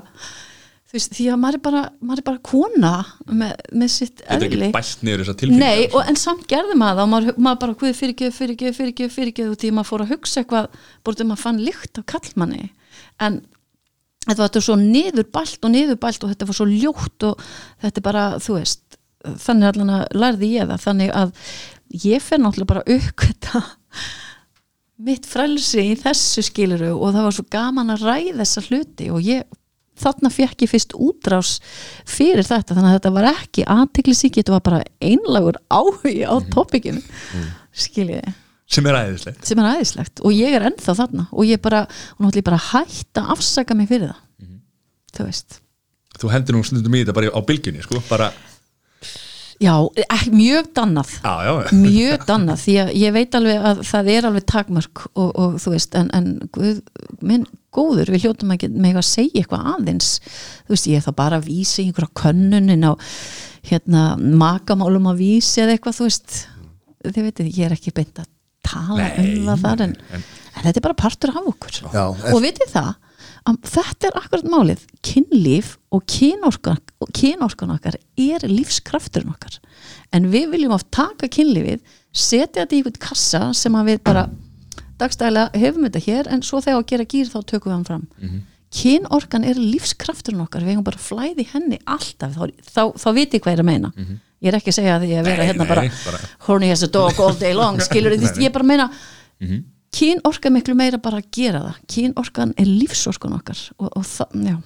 þú 0.88 0.96
veist, 0.96 1.12
því 1.18 1.26
að 1.28 1.40
maður 1.42 1.58
er 1.58 1.62
bara, 1.66 1.82
maður 2.00 2.22
er 2.22 2.26
bara 2.30 2.42
kona 2.48 2.92
með, 3.26 3.50
með 3.76 3.90
sitt 3.92 4.22
Þetta 4.22 4.38
er 4.38 4.46
eðli. 4.46 4.60
ekki 4.68 4.76
bæst 4.78 5.04
niður 5.04 5.22
þessar 5.24 5.38
tilfinningar 5.42 5.74
Nei, 5.74 5.90
og, 5.90 6.00
en 6.08 6.20
samt 6.20 6.46
gerði 6.48 6.78
maður 6.80 6.96
það 6.96 7.04
og 7.04 7.12
maður, 7.12 7.40
maður 7.44 7.60
bara, 7.64 7.76
hvað 7.82 7.98
fyrirgeðu, 7.98 8.36
fyrirgeðu, 8.38 8.76
fyrirgeðu, 8.78 9.14
fyrirgeðu 9.18 9.52
og 9.52 9.60
því 9.60 9.72
maður 9.76 9.90
fór 9.90 10.04
að 10.06 10.12
hugsa 10.14 10.42
eitthvað 10.42 10.80
búið 11.04 11.24
maður 11.28 11.44
fann 11.44 11.62
lykt 11.66 12.00
af 12.00 12.08
kallmanni 12.14 12.64
en 13.26 13.40
þetta 14.24 14.38
var 14.38 14.48
þetta 14.48 14.64
svo 14.64 14.78
niðurbælt 14.80 15.68
og 15.68 15.74
niðurbælt 15.74 16.24
og 16.24 16.32
þetta 16.32 16.48
var 16.48 16.60
svo 16.62 16.68
ljótt 16.70 17.28
og 17.28 17.44
þetta 17.84 18.00
er 18.00 18.08
bara, 18.08 18.24
þú 18.40 18.56
veist 18.56 18.97
þannig 19.24 19.68
allan 19.72 19.92
að 19.96 20.16
lærði 20.22 20.50
ég 20.54 20.70
það. 20.70 20.82
Þannig 20.86 21.12
að 21.20 21.52
ég 22.04 22.24
fer 22.24 22.42
náttúrulega 22.42 22.72
bara 22.72 22.82
að 22.84 22.98
uppkvita 22.98 23.62
mitt 25.08 25.28
frelsi 25.30 25.84
í 25.92 25.94
þessu 25.98 26.42
skiluru 26.48 26.90
og 26.96 27.14
það 27.14 27.28
var 27.28 27.36
svo 27.36 27.46
gaman 27.52 27.94
að 27.94 28.04
ræða 28.08 28.40
þessa 28.40 28.64
hluti 28.66 29.12
og 29.14 29.22
ég 29.22 29.46
þarna 29.98 30.30
fekk 30.30 30.64
ég 30.64 30.70
fyrst 30.70 30.94
útrás 30.94 31.54
fyrir 32.06 32.46
þetta. 32.46 32.74
Þannig 32.74 32.90
að 32.90 32.98
þetta 32.98 33.14
var 33.16 33.30
ekki 33.32 33.64
aðtiklisík 33.76 34.36
þetta 34.38 34.54
var 34.56 34.66
bara 34.66 34.82
einlagur 35.02 35.58
áhugi 35.70 36.20
á 36.26 36.34
topikinu. 36.54 37.02
Mm. 37.34 37.48
skiljiði 37.78 38.36
sem 38.68 38.86
er 38.88 38.98
æðislegt. 38.98 39.46
Sem 39.48 39.60
er 39.62 39.78
æðislegt 39.78 40.20
og 40.24 40.34
ég 40.36 40.56
er 40.58 40.66
ennþá 40.68 40.94
þarna 40.98 41.24
og 41.32 41.48
ég 41.48 41.60
bara, 41.64 41.86
náttúrulega 42.18 42.50
bara 42.50 42.60
hætta 42.68 43.24
afsaka 43.32 43.76
mig 43.76 43.88
fyrir 43.88 44.10
það. 44.12 44.50
Þú 45.16 45.28
veist. 45.28 45.60
Þú 46.18 46.32
hendur 46.34 46.58
nú 46.58 46.64
stundum 46.66 46.96
í 46.98 47.00
þetta 47.02 47.14
bara 47.16 47.32
á 47.32 47.40
bylgjunni 47.48 47.84
sko, 47.84 48.02
bara, 48.10 48.28
já, 49.62 49.72
ekki, 50.06 50.30
mjög 50.38 50.68
dannað. 50.78 51.12
Já, 51.24 51.32
já, 51.48 51.52
mjög 51.74 52.24
dannað 52.28 52.60
því 52.64 52.74
að 52.82 52.92
ég 53.02 53.14
veit 53.16 53.34
alveg 53.38 53.64
að 53.70 53.80
það 53.88 54.10
er 54.14 54.28
alveg 54.28 54.46
takmörk 54.52 55.02
og, 55.14 55.30
og 55.42 55.56
þú 55.64 55.72
veist 55.74 55.96
en, 55.98 56.10
en 56.14 56.28
guð, 56.54 56.78
minn 57.26 57.46
góður 57.74 58.12
við 58.14 58.24
hljótum 58.26 58.54
ekki 58.54 58.70
með 58.74 59.00
að 59.02 59.06
segja 59.10 59.42
eitthvað 59.42 59.66
aðeins. 59.74 60.12
Þú 60.66 60.74
veist 60.76 60.88
ég 60.92 61.00
er 61.02 61.06
þá 61.08 61.12
bara 61.20 61.40
að 61.42 61.48
vísa 61.50 61.82
í 61.82 61.88
einhverja 61.88 62.14
könnunin 62.22 62.86
á 62.88 62.92
hérna 63.68 64.04
makamálum 64.18 65.10
að 65.12 65.20
vísi 65.24 65.62
eða 65.64 65.74
eitthvað 65.76 65.98
þú 65.98 66.08
veist. 66.08 66.38
Þið 67.08 67.26
veitir 67.28 67.50
ég 67.52 67.66
er 67.68 67.76
ekki 67.76 67.92
beint 67.98 68.22
að 68.22 68.30
tala 68.68 68.96
Nei, 69.02 69.36
um 69.38 69.50
það 69.50 69.62
þar 69.66 69.84
en, 69.88 69.92
en- 70.16 70.24
en 70.58 70.64
þetta 70.66 70.80
er 70.80 70.86
bara 70.88 70.98
partur 70.98 71.30
af 71.34 71.46
okkur. 71.52 71.76
Já, 71.94 72.06
og 72.34 72.40
vitið 72.42 72.72
það 72.72 72.88
að 72.94 72.96
þetta 73.56 74.08
er 74.10 74.16
akkurat 74.18 74.44
málið. 74.50 74.82
Kynlíf 75.02 75.76
og 75.94 76.04
kynorkan 76.10 76.78
og 77.00 77.08
kynorkan 77.14 77.70
okkar 77.76 77.96
er 78.18 78.44
lífskrafturinn 78.48 79.30
okkar. 79.32 79.58
En 80.12 80.28
við 80.32 80.50
viljum 80.52 80.74
oft 80.76 80.90
taka 80.90 81.28
kynlífið 81.28 81.80
setja 82.12 82.64
þetta 82.66 82.74
í 82.74 82.78
einhvern 82.82 83.00
kassa 83.00 83.52
sem 83.54 83.72
að 83.78 83.86
við 83.92 84.02
bara 84.04 84.26
dagstælega 84.98 85.50
hefum 85.54 85.84
þetta 85.86 86.02
hér 86.04 86.28
en 86.34 86.42
svo 86.42 86.60
þegar 86.60 86.82
að 86.82 86.88
gera 86.92 87.04
gýr 87.04 87.28
þá 87.30 87.38
tökum 87.46 87.70
við 87.70 87.76
hann 87.76 87.84
fram. 87.84 88.06
Mhm. 88.18 88.38
kynorkan 88.68 89.44
er 89.48 89.54
lífskrafturinn 89.56 90.42
okkar. 90.44 90.60
Við 90.60 90.74
hefum 90.74 90.84
bara 90.84 90.98
flæði 91.00 91.46
henni 91.54 91.78
alltaf. 91.86 92.34
Þá, 92.36 92.52
þá, 92.68 92.82
þá 93.00 93.08
viti 93.14 93.38
hvað 93.40 93.52
ég 93.54 93.58
er 93.58 93.62
að 93.62 93.68
meina. 93.70 93.92
Ég 94.42 94.48
er 94.52 94.58
ekki 94.58 94.68
að 94.70 94.76
segja 94.76 94.96
að 94.98 95.06
ég 95.08 95.18
að 95.22 95.24
vera. 95.24 95.36
Nei, 95.38 95.46
hérna 95.48 95.64
nei, 95.64 95.68
bara, 95.68 95.82
bara- 96.04 96.28
horny 96.46 96.70
as 96.70 96.82
a 96.82 96.86
dog 96.86 97.18
all 97.18 97.32
day 97.34 97.54
long 97.54 97.78
skilur 97.80 98.12
þið, 98.12 98.36
ég 98.44 98.52
bara 98.52 98.64
meina 98.68 98.90
Mhm. 99.88 99.96
kynorka 99.98 100.50
miklu 100.50 100.74
meira 100.76 100.98
bara 100.98 101.18
að 101.22 101.30
gera 101.32 101.60
það 101.60 101.76
kynorkan 101.88 102.54
er 102.58 102.66
lífsorkan 102.66 103.32
okkar 103.38 103.58
og, 103.78 103.88
og 103.96 104.04
það, 104.04 104.28
já, 104.44 104.56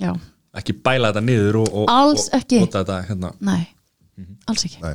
já 0.00 0.12
ekki 0.56 0.72
bæla 0.82 1.12
þetta 1.12 1.22
niður 1.24 1.56
og, 1.62 1.68
og, 1.74 1.86
Alls 1.90 2.28
og, 2.32 2.40
ekki. 2.40 2.62
og 2.62 2.70
þetta, 2.72 3.06
hérna. 3.08 3.32
nei, 3.40 3.66
Mhm. 4.18 4.36
alls 4.48 4.64
ekki 4.64 4.80
Nei. 4.82 4.94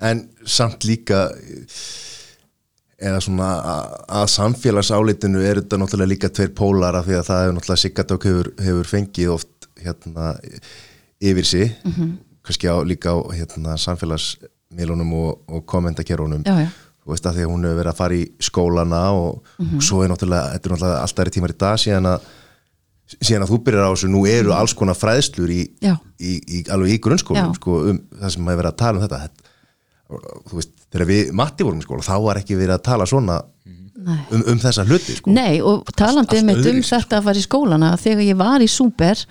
En 0.00 0.28
samt 0.46 0.84
líka 0.84 1.30
eða 2.98 3.20
svona 3.22 3.48
að, 3.62 3.92
að 4.20 4.26
samfélagsálitinu 4.34 5.42
er 5.46 5.60
þetta 5.60 5.78
náttúrulega 5.78 6.10
líka 6.12 6.28
tveir 6.34 6.52
pólar 6.58 6.94
af 6.98 7.06
því 7.06 7.16
að 7.18 7.26
það 7.28 7.42
hefur 7.44 7.56
náttúrulega 7.58 7.82
Sigardok 7.84 8.24
hefur, 8.28 8.50
hefur 8.66 8.90
fengið 8.90 9.32
oft 9.34 9.68
hérna 9.78 10.32
yfir 11.22 11.44
sig 11.46 11.76
Mhm. 11.84 12.18
kannski 12.42 12.66
á, 12.70 12.76
líka 12.84 13.10
á 13.14 13.18
hérna, 13.34 13.76
samfélagsmiðlunum 13.78 15.12
og, 15.14 15.40
og 15.48 15.66
kommentakerunum 15.66 16.42
já, 16.44 16.64
já, 16.64 16.68
þú 17.08 17.14
veist 17.16 17.26
að 17.30 17.38
því 17.38 17.44
að 17.46 17.52
hún 17.54 17.64
hefur 17.64 17.78
verið 17.80 17.92
að 17.94 18.00
fara 18.02 18.14
í 18.18 18.24
skólana 18.44 19.00
og, 19.16 19.40
Mhm. 19.58 19.76
og 19.78 19.82
svo 19.88 20.02
er 20.04 20.10
náttúrulega 20.12 20.52
þetta 20.52 20.66
er 20.68 20.74
náttúrulega 20.76 21.00
alltaf 21.02 21.24
er 21.26 21.30
tímar 21.32 21.54
í 21.54 21.58
dag 21.58 21.78
síðan 21.80 22.06
að 22.12 22.20
síðan 23.24 23.44
að 23.46 23.50
þú 23.54 23.58
byrjar 23.64 23.86
á 23.88 23.92
þessu, 23.94 24.08
nú 24.12 24.20
eru 24.28 24.52
alls 24.52 24.74
konar 24.76 24.94
fræðslur 24.94 25.48
í, 25.48 25.62
Mhm. 25.80 25.98
Í, 26.20 26.32
í, 26.44 26.62
alveg 26.68 26.92
í 26.92 27.00
grunnskólum 27.00 27.48
Já. 27.48 27.54
sko, 27.56 27.88
um 27.90 27.98
það 28.20 28.30
sem 28.34 28.44
hefur 28.44 28.58
verið 28.62 28.72
að 28.72 28.76
tala 28.76 28.98
um 28.98 29.08
þetta 29.08 29.30
þú 30.48 30.54
veist, 30.58 30.70
þegar 30.92 31.06
við 31.06 31.32
Matti 31.36 31.64
vorum 31.64 31.80
í 31.80 31.84
skóla 31.84 32.04
þá 32.06 32.16
var 32.24 32.36
ekki 32.40 32.56
verið 32.56 32.74
að 32.78 32.82
tala 32.88 33.04
svona 33.06 33.42
um, 33.66 34.42
um 34.52 34.58
þessa 34.62 34.84
hluti 34.88 35.16
sko. 35.18 35.30
Nei 35.30 35.60
og 35.60 35.84
talandi 35.96 36.36
allt 36.38 36.42
um, 36.44 36.48
um 36.48 36.56
öðruvísi, 36.56 36.92
þetta 36.96 37.18
að 37.18 37.26
fara 37.28 37.42
í 37.42 37.44
skólana 37.46 37.90
þegar 38.00 38.24
ég 38.24 38.36
var 38.40 38.60
í 38.64 38.68
Súper 38.72 39.24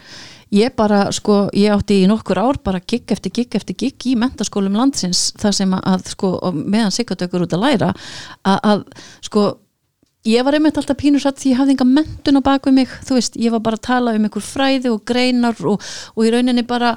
ég 0.53 0.75
bara 0.77 1.07
sko, 1.15 1.45
ég 1.55 1.73
átti 1.75 2.01
í 2.03 2.09
nokkur 2.09 2.39
ár 2.39 2.59
bara 2.63 2.79
gigg 2.79 3.11
eftir 3.11 3.33
gigg 3.35 3.55
eftir 3.59 3.75
gigg 3.75 4.09
í 4.09 4.15
mentaskólum 4.19 4.77
landsins 4.79 5.31
þar 5.39 5.55
sem 5.55 5.77
að 5.77 6.11
sko, 6.13 6.33
meðan 6.55 6.93
Sigurdökur 6.95 7.47
út 7.47 7.55
að 7.57 7.65
læra 7.65 7.93
að, 8.47 8.59
að 8.63 8.85
sko 9.27 9.47
ég 10.27 10.43
var 10.43 10.57
einmitt 10.57 10.77
alltaf 10.79 10.99
pínusatt 10.99 11.39
því 11.39 11.53
ég 11.53 11.61
hafði 11.61 11.75
enga 11.75 11.87
mentun 11.87 12.39
á 12.39 12.47
baku 12.47 12.73
mig, 12.75 12.91
þú 13.07 13.17
veist, 13.19 13.39
ég 13.39 13.53
var 13.53 13.63
bara 13.63 13.79
að 13.79 13.87
tala 13.87 14.15
um 14.17 14.27
einhver 14.27 14.43
fræði 14.43 14.91
og 14.91 15.03
greinar 15.07 15.59
og, 15.67 15.83
og 16.15 16.27
í 16.27 16.31
rauninni 16.33 16.65
bara 16.67 16.95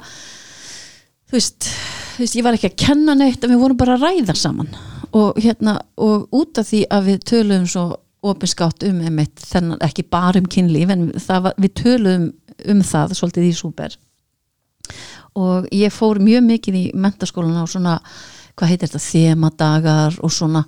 þú 1.31 1.37
veist, 1.37 1.67
þú 2.15 2.25
veist, 2.25 2.37
ég 2.37 2.45
var 2.45 2.57
ekki 2.57 2.71
að 2.71 2.79
kenna 2.83 3.15
neitt 3.15 3.43
en 3.43 3.53
við 3.53 3.61
vorum 3.63 3.79
bara 3.79 3.95
að 3.95 4.07
ræða 4.07 4.35
saman. 4.35 4.71
Og 5.15 5.39
hérna, 5.39 5.77
og 5.99 6.27
út 6.35 6.59
af 6.59 6.67
því 6.69 6.85
að 6.91 7.07
við 7.07 7.23
töluðum 7.31 7.67
svo 7.71 7.85
opinskátt 8.31 8.83
um 8.85 8.99
einmitt, 9.01 9.39
þennan, 9.41 9.79
ekki 9.81 10.05
bara 10.11 10.39
um 10.39 10.49
kynlíf 10.51 10.91
en 10.93 11.07
það 11.17 11.47
var, 11.47 11.55
við 11.57 11.73
töluðum 11.79 12.27
um 12.71 12.83
það 12.85 13.15
svolítið 13.17 13.47
í 13.49 13.55
súper. 13.57 13.97
Og 15.39 15.67
ég 15.71 15.93
fór 15.95 16.19
mjög 16.23 16.43
mikið 16.47 16.77
í 16.77 16.85
mentaskólana 16.97 17.63
og 17.63 17.71
svona 17.71 17.99
hvað 18.59 18.73
heitir 18.73 18.91
þetta, 18.91 19.03
þemadagar 19.05 20.17
og 20.21 20.33
svona 20.35 20.65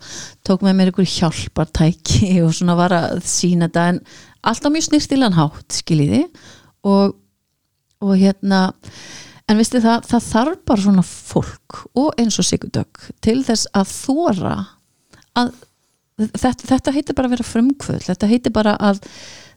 tók 0.48 0.64
með 0.64 0.78
mér 0.78 0.91
einhver 0.91 1.10
hjálpartæki 1.10 2.38
og 2.46 2.54
svona 2.56 2.78
var 2.80 2.96
að 2.96 3.26
sína 3.28 3.68
þetta 3.68 3.89
en 3.91 4.00
alltaf 4.44 4.74
mjög 4.74 4.88
snirtilegan 4.88 5.38
hátt 5.38 5.82
skiljiði. 5.82 6.24
Og, 6.88 7.14
og 8.04 8.16
hérna 8.20 8.70
en 9.50 9.60
veistu 9.60 9.82
það, 9.84 10.08
það 10.08 10.26
þarf 10.30 10.64
bara 10.70 10.86
svona 10.86 11.06
fólk 11.08 11.84
og 12.00 12.10
eins 12.22 12.39
og 12.39 12.48
Sigurdök 12.48 13.08
til 13.24 13.41
þess 13.46 13.70
að 13.76 13.91
þóra 13.91 14.56
að 15.39 15.54
þetta, 16.18 16.68
þetta 16.70 16.94
heitir 16.96 17.18
bara 17.18 17.30
að 17.30 17.36
vera 17.38 17.48
frumkvöld 17.48 18.06
þetta 18.08 18.30
heitir 18.30 18.56
bara 18.56 18.76
að 18.80 19.02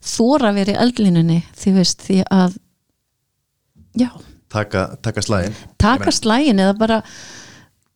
þóra 0.07 0.52
í 0.57 0.76
eldlinunni 0.76 1.40
því 1.57 1.74
veist 1.76 2.04
því 2.07 2.20
að 2.32 2.57
já, 3.98 4.11
taka, 4.52 4.86
taka 5.02 5.24
slæðin 5.24 5.59
taka 5.82 6.14
slægin 6.14 6.62
eða 6.62 6.76
bara 6.78 7.00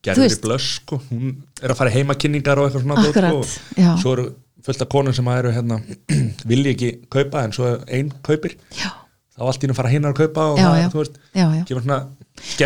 gerður 0.05 0.35
í 0.35 0.39
blöss 0.43 0.77
sko. 0.81 1.01
hún 1.11 1.35
er 1.61 1.73
að 1.73 1.81
fara 1.81 1.95
heimakynningar 1.95 2.61
og 2.61 2.69
eitthvað 2.69 2.87
svona 2.87 3.03
dót, 3.03 3.11
Akkurat, 3.13 3.53
sko. 3.53 3.81
já. 3.81 3.91
svo 4.01 4.15
eru 4.17 4.27
fullt 4.65 4.85
af 4.85 4.91
konum 4.93 5.17
sem 5.17 5.29
eru 5.33 5.53
hérna, 5.57 5.81
vilji 6.51 6.75
ekki 6.75 6.91
kaupa 7.13 7.45
en 7.47 7.55
svo 7.57 7.69
er 7.71 7.85
ein 7.99 8.11
kaupir 8.27 8.57
já, 8.77 8.91
þá 9.37 9.45
allt 9.49 9.65
í 9.65 9.69
nú 9.71 9.75
fara 9.79 9.91
hinnar 9.93 10.13
að 10.15 10.19
kaupa 10.25 10.47
og 10.53 10.59
Já, 10.59 10.65
það, 10.67 10.81
já. 10.81 10.89
þú 10.93 10.99
veist, 11.03 11.21
já, 11.39 11.45
kemur 11.69 11.85
svona 11.87 12.01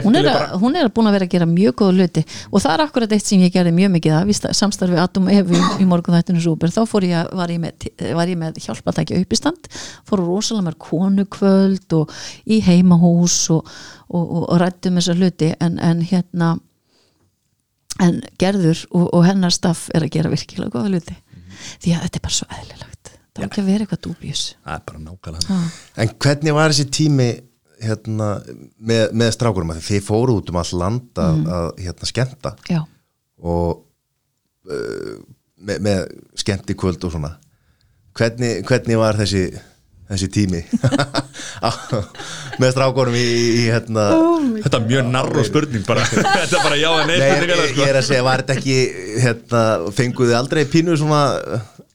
Hún, 0.05 0.15
er 0.15 0.27
að, 0.31 0.53
hún 0.63 0.77
er 0.79 0.87
búin 0.95 1.09
að 1.11 1.15
vera 1.17 1.27
að 1.27 1.33
gera 1.33 1.47
mjög 1.51 1.73
góða 1.81 1.95
hluti. 1.97 2.23
Og 2.55 2.63
það 2.63 2.73
er 2.77 2.83
akkurat 2.85 3.15
eitt 3.17 3.25
sem 3.27 3.41
ég 3.43 3.51
gerði 3.57 3.73
mjög 3.75 3.89
mikið 3.97 4.13
að 4.15 4.29
víst, 4.29 4.45
samstarfi 4.55 5.01
Atom 5.03 5.27
Evu 5.35 5.57
í, 5.59 5.63
í 5.83 5.87
morgun 5.91 6.15
þættinu 6.15 6.43
Súper, 6.45 6.71
þá 6.71 6.85
fór 6.87 7.07
ég, 7.09 7.17
að- 7.19 7.33
var 7.41 7.51
ég 7.51 7.59
með, 7.65 7.89
var 8.15 8.31
ég 8.31 8.39
með 8.39 8.61
hjálpatækja 8.63 9.19
uppistand. 9.25 9.67
Fór 10.07 10.23
rosalega 10.23 10.69
mér 10.69 10.77
konukvöld 10.79 11.97
og 11.99 12.15
í 12.47 12.61
heimahús 12.69 13.41
og, 13.57 13.67
og, 14.07 14.23
og, 14.23 14.47
og 14.55 14.63
rættum 14.63 15.01
þessa 15.01 15.19
hluti. 15.19 15.51
En, 15.59 15.81
en 15.83 16.07
hérna 16.07 16.53
en 18.05 18.21
gerður 18.39 18.87
og, 18.95 19.09
og 19.11 19.27
hennar 19.27 19.55
staff 19.55 19.89
er 19.95 20.07
að 20.07 20.15
gera 20.21 20.31
virkilega 20.33 20.71
góða 20.75 20.95
hluti. 20.95 21.19
Því 21.83 21.97
að 21.99 22.07
þetta 22.07 22.21
er 22.23 22.25
bara 22.29 22.39
svo 22.39 22.51
eðlilegt 22.61 22.94
það 23.35 23.43
er 23.43 23.49
ekki 23.49 23.63
að 23.63 23.71
vera 23.73 23.87
eitthvað 23.87 24.03
dúbjus. 24.07 24.45
Það 24.65 24.79
er 24.79 24.87
bara 24.91 25.03
nákvæmlega 25.09 25.59
En 26.05 26.15
hvernig 26.25 26.57
var 26.57 26.75
þessi 26.75 26.87
tími 26.95 27.29
hérna, 27.85 28.31
með, 28.79 29.05
með 29.19 29.33
strákurum 29.35 29.75
að 29.75 29.83
þið 29.89 30.05
fóru 30.07 30.39
út 30.39 30.53
um 30.53 30.61
all 30.61 30.81
land 30.81 31.21
að, 31.21 31.41
að 31.59 31.69
hérna, 31.85 32.11
skemmta. 32.11 32.55
Já, 32.71 32.81
og 33.45 33.85
uh, 34.71 35.15
með, 35.65 35.83
með 35.85 36.05
skemmti 36.41 36.77
kvöld 36.79 37.05
og 37.05 37.15
svona. 37.17 37.35
Hvernig, 38.15 38.63
hvernig 38.69 39.01
var 39.01 39.19
þessi 39.19 39.49
þessi 40.05 40.29
tími? 40.33 40.61
Með 42.61 42.75
strákurum 42.75 43.15
í, 43.17 43.25
í 43.25 43.63
hérna 43.73 44.05
þetta 44.61 44.79
er 44.79 44.89
mjög 44.89 45.07
narró 45.11 45.45
spurning 45.47 45.87
bara. 45.89 46.05
Þetta 46.13 46.59
er 46.59 46.67
bara 46.67 46.79
já 46.79 46.91
en 46.93 47.09
nei 47.09 47.17
Nei, 47.19 47.29
ég, 47.31 47.47
ég, 47.49 47.63
sko. 47.71 47.81
ég 47.81 47.91
er 47.91 47.99
að 47.99 48.07
segja, 48.11 48.27
var 48.27 48.45
þetta 48.45 48.57
ekki 48.59 48.77
hérna, 49.25 49.63
fenguðu 49.97 50.37
aldrei 50.39 50.63
pínu 50.71 50.99
svona 51.01 51.23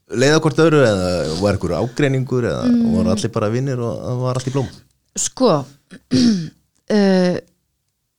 leiða 0.10 0.39
hvort 0.41 0.60
öðru 0.66 0.80
eða 0.86 1.10
var 1.41 1.57
eitthvað 1.57 1.84
ágreiningur 1.84 2.47
eða 2.49 2.64
Mm. 2.70 2.88
voru 2.95 3.12
allir 3.14 3.32
bara 3.36 3.49
vinnir 3.53 3.80
og 3.84 3.99
það 4.05 4.24
var 4.24 4.39
allt 4.39 4.49
í 4.49 4.55
blóm 4.55 4.70
Sko 5.20 5.51
uh, 6.95 7.38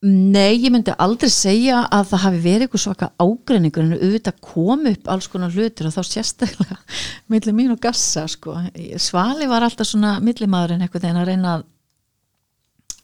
Nei, 0.00 0.54
ég 0.64 0.70
myndi 0.72 0.94
aldrei 0.96 1.28
segja 1.28 1.82
að 1.92 2.06
það 2.08 2.22
hafi 2.22 2.38
verið 2.40 2.62
eitthvað 2.64 2.82
svaka 2.86 3.08
ágreiningur 3.20 3.82
en 3.84 3.98
auðvitað 3.98 4.38
kom 4.40 4.86
upp 4.88 5.10
alls 5.12 5.26
konar 5.28 5.52
hlutir 5.52 5.90
og 5.90 5.92
þá 5.92 6.00
sérstaklega 6.08 6.78
milli 7.32 7.52
mín 7.52 7.74
og 7.74 7.82
gassa 7.84 8.24
sko. 8.32 8.54
Svali 8.96 9.44
var 9.50 9.66
alltaf 9.66 9.90
svona 9.90 10.14
millimaðurinn 10.24 10.86
eitthvað 10.86 11.04
þegar 11.04 11.20
að 11.20 11.28
reyna 11.34 11.52
að 11.58 11.66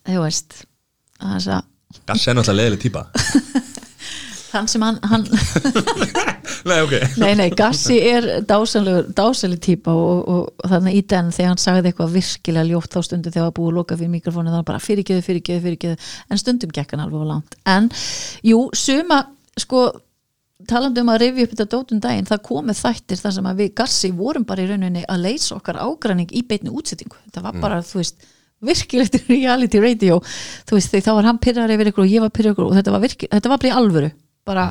þú 0.09 0.23
veist 0.25 0.63
þess 1.21 1.51
að 1.59 1.63
Gassi 2.09 2.31
er 2.31 2.35
náttúrulega 2.37 2.63
leðileg 2.63 2.81
típa 2.87 3.03
hann 4.59 4.71
sem 4.71 4.85
hann, 4.85 4.99
hann 5.07 5.27
Nei, 6.67 6.79
ok. 6.83 6.95
Nei, 7.21 7.33
nei, 7.39 7.49
Gassi 7.57 7.99
er 8.09 8.27
dásalig 8.47 9.61
típa 9.63 9.93
og, 9.95 10.23
og, 10.31 10.65
þannig 10.67 10.99
í 10.99 11.03
den 11.11 11.31
þegar 11.35 11.53
hann 11.53 11.63
sagði 11.63 11.93
eitthvað 11.93 12.17
virkilega 12.17 12.67
ljótt 12.71 12.97
þá 12.97 12.99
stundum 13.07 13.35
þegar 13.35 13.51
að 13.51 13.55
búið 13.59 13.71
að 13.71 13.79
loka 13.79 13.99
fyrir 14.01 14.13
mikrofónu 14.15 14.55
þá 14.55 14.59
bara 14.67 14.83
fyrirgeðu, 14.83 15.25
fyrirgeðu, 15.27 15.63
fyrirgeðu 15.67 16.11
en 16.31 16.43
stundum 16.43 16.75
gekk 16.75 16.95
hann 16.95 17.05
alveg 17.05 17.23
á 17.23 17.31
langt. 17.31 17.57
En 17.71 17.89
jú, 18.47 18.61
suma, 18.77 19.23
sko 19.59 19.87
talandi 20.67 21.03
um 21.05 21.13
að 21.13 21.21
rifja 21.23 21.47
upp 21.47 21.53
þetta 21.55 21.69
dótum 21.75 22.01
daginn 22.03 22.29
það 22.29 22.45
komið 22.49 22.81
þættir 22.81 23.21
þar 23.21 23.37
sem 23.37 23.51
að 23.51 23.61
við 23.63 23.75
Gassi 23.83 24.13
vorum 24.17 24.47
bara 24.49 24.65
í 24.65 24.71
rauninni 24.71 25.05
að 25.05 25.27
leysa 25.29 25.59
okkar 25.59 25.83
ágræning 25.85 26.33
í 26.33 26.43
beitni 26.49 26.73
útsettingu, 26.73 27.19
þetta 27.29 27.45
var 27.45 27.61
bara, 27.63 27.83
þú 27.85 28.01
veist 28.01 28.31
virkilegt 28.65 29.19
reality 29.31 29.83
radio. 29.83 30.21
Þú 30.67 30.79
veist, 30.79 30.95
þegar 30.95 31.07
þá 31.07 31.17
var 31.19 31.29
hann 31.31 31.43
pyrrar 31.45 31.75
yfir 31.75 31.93
ykkur 31.93 32.07
og 32.07 32.15
ég 32.15 32.25
var 32.25 32.33
pyrrar 32.35 32.57
ykkur 32.57 32.71
og 32.71 32.79
þetta 32.79 32.95
var, 32.95 33.05
virki, 33.05 33.29
þetta 33.33 33.53
var 33.53 33.61
bara 33.61 33.71
í 33.71 33.77
alvöru 33.77 34.13
bara 34.47 34.71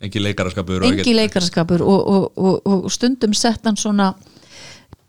Engi 0.00 0.20
leikaraskapur 0.22 0.84
engi 0.88 1.12
leikarskapur 1.12 1.82
og, 1.84 2.06
og, 2.08 2.38
og, 2.40 2.68
og 2.72 2.92
stundum 2.92 3.34
sett 3.36 3.66
hann 3.68 3.76
svona 3.76 4.14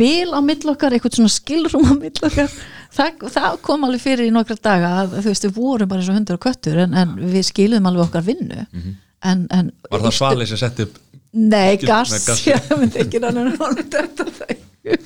bil 0.01 0.33
á 0.35 0.39
mill 0.43 0.67
okkar, 0.73 0.91
eitthvað 0.97 1.15
svona 1.19 1.31
skilrúm 1.31 1.85
á 1.87 1.95
mill 1.95 2.25
okkar. 2.27 2.51
Það, 2.91 3.21
það 3.31 3.53
kom 3.63 3.85
alveg 3.87 4.01
fyrir 4.03 4.27
í 4.27 4.31
nokkra 4.35 4.57
daga 4.59 4.89
að 5.05 5.13
þú 5.21 5.29
veist 5.29 5.45
við 5.45 5.53
vorum 5.55 5.87
bara 5.87 6.01
eins 6.01 6.09
og 6.11 6.17
hundur 6.17 6.35
og 6.35 6.41
köttur 6.43 6.81
en, 6.83 6.95
en 6.99 7.13
við 7.21 7.45
skiluðum 7.47 7.87
alveg 7.87 8.09
okkar 8.09 8.25
vinnu. 8.27 8.65
En, 8.75 9.45
en 9.47 9.69
Mhm. 9.69 9.69
Var 9.93 10.03
það 10.03 10.15
Svali 10.17 10.47
sem 10.49 10.59
sett 10.59 10.81
upp 10.83 10.97
Nei, 11.31 11.77
gass, 11.79 12.27
ég 12.51 12.67
myndi 12.75 12.99
ekki 13.05 13.21
rann 13.23 13.39
en 13.39 13.53
hann 13.55 13.77
þetta. 13.79 14.27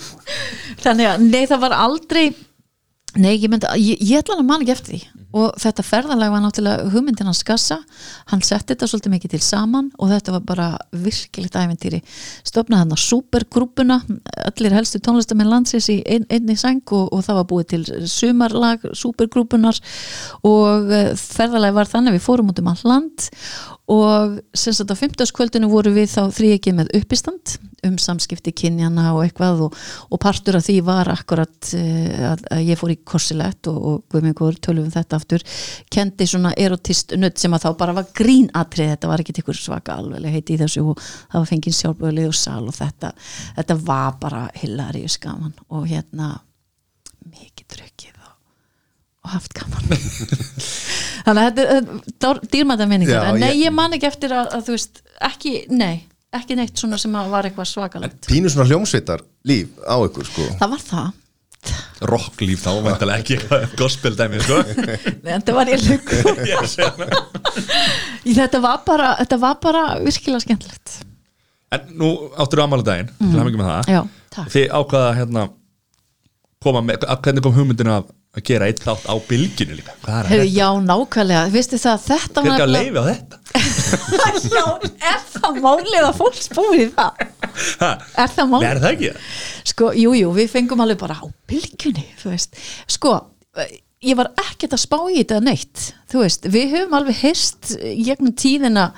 Þannig 0.85 1.11
að, 1.11 1.25
nei 1.29 1.43
það 1.45 1.61
var 1.67 1.75
aldrei 1.77 2.25
nei, 3.15 3.35
ég 3.37 3.49
myndi, 3.51 3.67
ég, 3.79 4.01
ég 4.01 4.19
ætla 4.19 4.35
hann 4.35 4.43
að 4.43 4.49
man 4.49 4.63
ekki 4.63 4.73
eftir 4.73 4.95
því. 4.95 5.23
Og 5.35 5.57
þetta 5.59 5.83
ferðalag 5.83 6.31
var 6.31 6.43
náttúrulega 6.43 6.89
hugmyndin 6.93 7.27
hans 7.27 7.41
gassa, 7.47 7.77
hann 8.31 8.43
setti 8.45 8.71
þetta 8.71 8.87
svolítið 8.87 9.13
mikið 9.15 9.33
til 9.33 9.41
saman 9.43 9.89
og 9.99 10.11
þetta 10.13 10.35
var 10.37 10.43
bara 10.47 10.67
virkilegt 11.03 11.57
æventýri, 11.59 11.99
stofnaði 12.47 12.85
hann 12.85 12.95
á 12.95 12.99
supergrúpuna, 13.03 13.97
allir 14.47 14.75
helstu 14.77 15.01
tónlistamenn 15.03 15.51
landsins 15.51 15.89
í 15.91 15.97
ein, 16.07 16.23
einni 16.31 16.55
sæng 16.59 16.83
og, 16.95 17.09
og 17.11 17.25
það 17.27 17.41
var 17.41 17.49
búið 17.51 17.67
til 17.73 17.83
sumarlag 18.11 18.87
supergrúpunar 18.95 19.81
og 20.47 20.87
uh, 20.87 21.11
ferðalag 21.19 21.75
var 21.75 21.91
þannig 21.91 22.15
við 22.15 22.27
fórum 22.29 22.53
út 22.53 22.63
um 22.63 22.71
all 22.71 22.87
land 22.87 23.27
og 23.91 24.39
sem 24.57 24.73
sagt 24.73 24.89
á 24.89 24.97
50. 24.97 25.29
kvöldinu 25.35 25.69
voru 25.69 25.91
við 25.93 26.09
þá 26.09 26.33
þrýekið 26.33 26.77
með 26.79 26.87
uppistand 26.97 27.55
um 27.85 27.99
samskipti 28.01 28.49
kynjana 28.57 29.11
og 29.13 29.21
eitthvað 29.25 29.61
og, 29.67 29.75
og 30.09 30.21
partur 30.21 30.57
af 30.57 30.65
því 30.65 30.79
var 30.87 31.11
akkurat 31.13 31.69
uh, 31.77 32.31
að, 32.31 32.41
að 32.55 32.63
ég 32.65 32.79
fór 32.81 32.95
í 32.95 32.97
korsilett 33.05 33.69
og, 33.69 33.77
og 33.77 33.99
guðmengur 34.09 34.57
tölum 34.57 34.87
við 34.87 34.97
þetta 34.97 35.19
aftur 35.19 35.45
kendi 35.93 36.29
svona 36.29 36.55
erotist 36.57 37.13
nutt 37.19 37.37
sem 37.41 37.53
að 37.53 37.67
þá 37.67 37.69
bara 37.83 37.97
var 37.99 38.09
grínatrið, 38.17 38.95
þetta 38.95 39.11
var 39.11 39.21
ekki 39.21 39.37
ykkur 39.43 39.61
svaka 39.61 39.99
alveg 40.01 40.33
heiti 40.33 40.57
í 40.57 40.61
þessu 40.63 40.87
og 40.89 41.05
það 41.05 41.39
var 41.39 41.51
fengið 41.53 41.79
sjálfböðli 41.83 42.27
og 42.31 42.35
sal 42.41 42.63
og 42.65 42.75
þetta 42.79 43.13
þetta 43.59 43.79
var 43.85 44.19
bara 44.25 44.43
hilaríus 44.57 45.19
gaman 45.21 45.53
og 45.69 45.85
hérna 45.91 46.33
mikið 47.29 47.69
drukkið 47.77 48.14
og, 49.25 49.31
haft 49.33 49.55
gaman. 49.57 49.89
Þannig 51.25 51.41
að 51.41 51.61
þetta 51.61 52.29
er 52.31 52.41
dýrmæta 52.53 52.87
minningar. 52.89 53.29
En 53.33 53.39
nei, 53.41 53.49
ég- 53.55 53.65
ég 53.67 53.73
man 53.75 53.95
ekki 53.97 54.07
eftir 54.11 54.33
að, 54.37 54.51
að 54.59 54.67
þú 54.69 54.75
veist 54.77 55.01
ekki, 55.31 55.53
nei, 55.73 55.95
ekki 56.35 56.57
neitt 56.59 56.77
svona 56.77 56.99
sem 57.01 57.15
að 57.17 57.29
var 57.33 57.47
eitthvað 57.49 57.69
svakalegt. 57.73 58.25
Pínu 58.29 58.51
svona 58.53 58.67
hljómsveitar 58.69 59.23
líf 59.49 59.73
á 59.83 59.95
ykkur 60.05 60.27
sko. 60.29 60.47
Það 60.61 60.75
var 60.75 60.83
það. 60.89 61.13
Rocklíf 62.05 62.61
þá, 62.61 62.71
væntalega 62.85 63.23
ekki 63.23 63.35
eitthvað 63.39 63.71
gospel 63.79 64.13
dæmi, 64.19 64.37
sko. 64.45 64.59
En 65.25 65.41
það 65.41 65.55
var 65.57 65.71
ég 65.71 65.81
það. 66.75 67.15
þetta 68.37 68.61
var 68.61 68.83
bara, 68.85 69.07
þetta 69.23 69.39
var 69.41 69.55
bara 69.63 69.83
virkilega 70.03 70.43
skemmtilegt. 70.45 70.99
En 71.73 71.87
nú 71.97 72.11
áttur 72.37 72.61
þú 72.61 72.65
ammálið 72.67 72.89
daginn 72.91 73.09
til 73.17 73.39
að 73.41 73.47
með 73.63 73.71
það. 73.71 73.89
Já, 73.95 74.01
takk. 74.35 74.51
Þið 74.53 74.67
ákvaða 74.77 75.15
hérna 75.17 75.47
koma 76.65 76.81
með, 76.85 77.07
hvernig 77.25 77.45
kom 77.45 77.55
hugmyndinu 77.57 77.95
að 77.95 78.13
að 78.35 78.45
gera 78.49 78.67
eitt 78.69 78.81
þátt 78.83 79.05
á 79.07 79.15
bylginu 79.29 79.77
líka 79.77 79.95
þetta? 80.03 80.39
já, 80.51 80.67
nákvæmlega, 80.89 81.43
veistu 81.53 81.79
það 81.81 82.05
þetta 82.05 82.43
Hver 82.43 82.51
var 82.51 82.61
gaf 82.61 82.73
leifi 82.73 82.99
á 82.99 83.05
þetta? 83.09 83.39
já, 84.55 84.65
er 85.11 85.21
það 85.35 85.59
málið 85.63 85.99
að 86.01 86.17
fólk 86.19 86.39
spúið 86.43 86.83
í 86.83 86.89
það 86.97 87.23
Ha? 87.79 87.91
er 88.19 88.33
það 88.35 88.49
málið 88.51 88.67
er 88.67 88.81
það 88.83 88.95
ekki? 88.95 89.11
Sko, 89.71 89.91
jú, 89.95 90.15
jú, 90.19 90.31
við 90.35 90.49
fengum 90.51 90.81
alveg 90.83 90.99
bara 90.99 91.15
á 91.15 91.25
veist 92.33 92.59
Sko, 92.91 93.13
ég 94.03 94.19
var 94.19 94.33
ekkert 94.43 94.75
að 94.75 94.83
spá 94.83 94.97
í 95.07 95.21
þetta 95.21 95.39
neitt, 95.45 95.85
þú 96.11 96.25
veist 96.25 96.49
Við 96.51 96.75
höfum 96.75 96.99
alveg 96.99 97.21
heyrst 97.23 97.71
gegnum 97.79 98.35
tíðina 98.35 98.89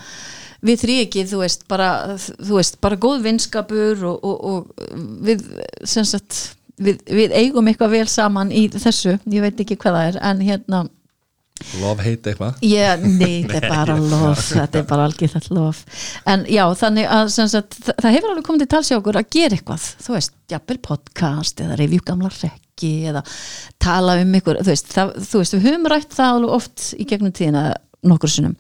við 0.66 0.82
þrý 0.82 0.96
ekki, 1.04 1.26
þú 1.30 1.42
veist, 1.44 1.66
bara 1.70 1.90
þú 2.18 2.58
veist, 2.58 2.80
bara 2.82 2.98
góð 2.98 3.28
vinskapur 3.28 4.06
og, 4.10 4.24
og, 4.26 4.38
og 4.50 4.96
við 5.28 5.44
sem 5.88 6.08
sagt, 6.08 6.57
við, 6.82 7.02
við 7.10 7.34
eigum 7.38 7.68
eitthvað 7.70 7.98
vel 7.98 8.06
saman 8.12 8.54
í 8.54 8.68
þessu, 8.74 9.18
ég 9.32 9.44
veit 9.46 9.64
ekki 9.64 9.80
hvað 9.80 10.00
það 10.00 10.12
er 10.12 10.22
en 10.30 10.46
hérna, 10.46 10.86
Love 11.82 12.04
hate 12.06 12.32
eitthvað? 12.32 12.60
Ég, 12.66 13.04
nei, 13.18 13.44
þetta 13.50 13.58
er 13.58 13.72
bara 13.72 13.96
lof, 13.98 14.44
þetta 14.52 14.78
er 14.78 14.86
bara 14.90 15.08
algjörð 15.08 15.50
lof 15.58 15.80
en 16.30 16.46
já, 16.54 16.64
þannig 16.78 17.10
að 17.10 17.32
sagt, 17.34 17.80
það, 17.88 18.10
hefur 18.14 18.34
alveg 18.34 18.46
komið 18.46 18.64
til 18.64 18.70
tals 18.76 18.92
hjá 18.92 18.98
okkur 19.00 19.20
að 19.20 19.30
gera 19.34 19.58
eitthvað. 19.58 19.88
Þú 20.06 20.16
veist, 20.16 20.36
jafnvel 20.54 20.78
podcast 20.86 21.64
eða 21.66 21.80
review 21.82 22.04
gamla 22.06 22.32
rekki 22.36 22.94
eða 23.10 23.24
tala 23.82 24.20
um 24.22 24.38
ykkur, 24.38 24.62
þú 24.62 24.74
veist, 24.74 24.94
það, 24.94 25.14
þú 25.26 25.42
veist 25.42 25.58
við 25.58 25.68
höfum 25.68 25.92
rætt 25.94 26.18
það 26.18 26.34
alveg 26.36 26.58
oft 26.60 26.88
í 26.94 27.08
gegnum 27.10 27.34
tíðina 27.36 27.64
nokkur 28.08 28.32
sinnum, 28.32 28.58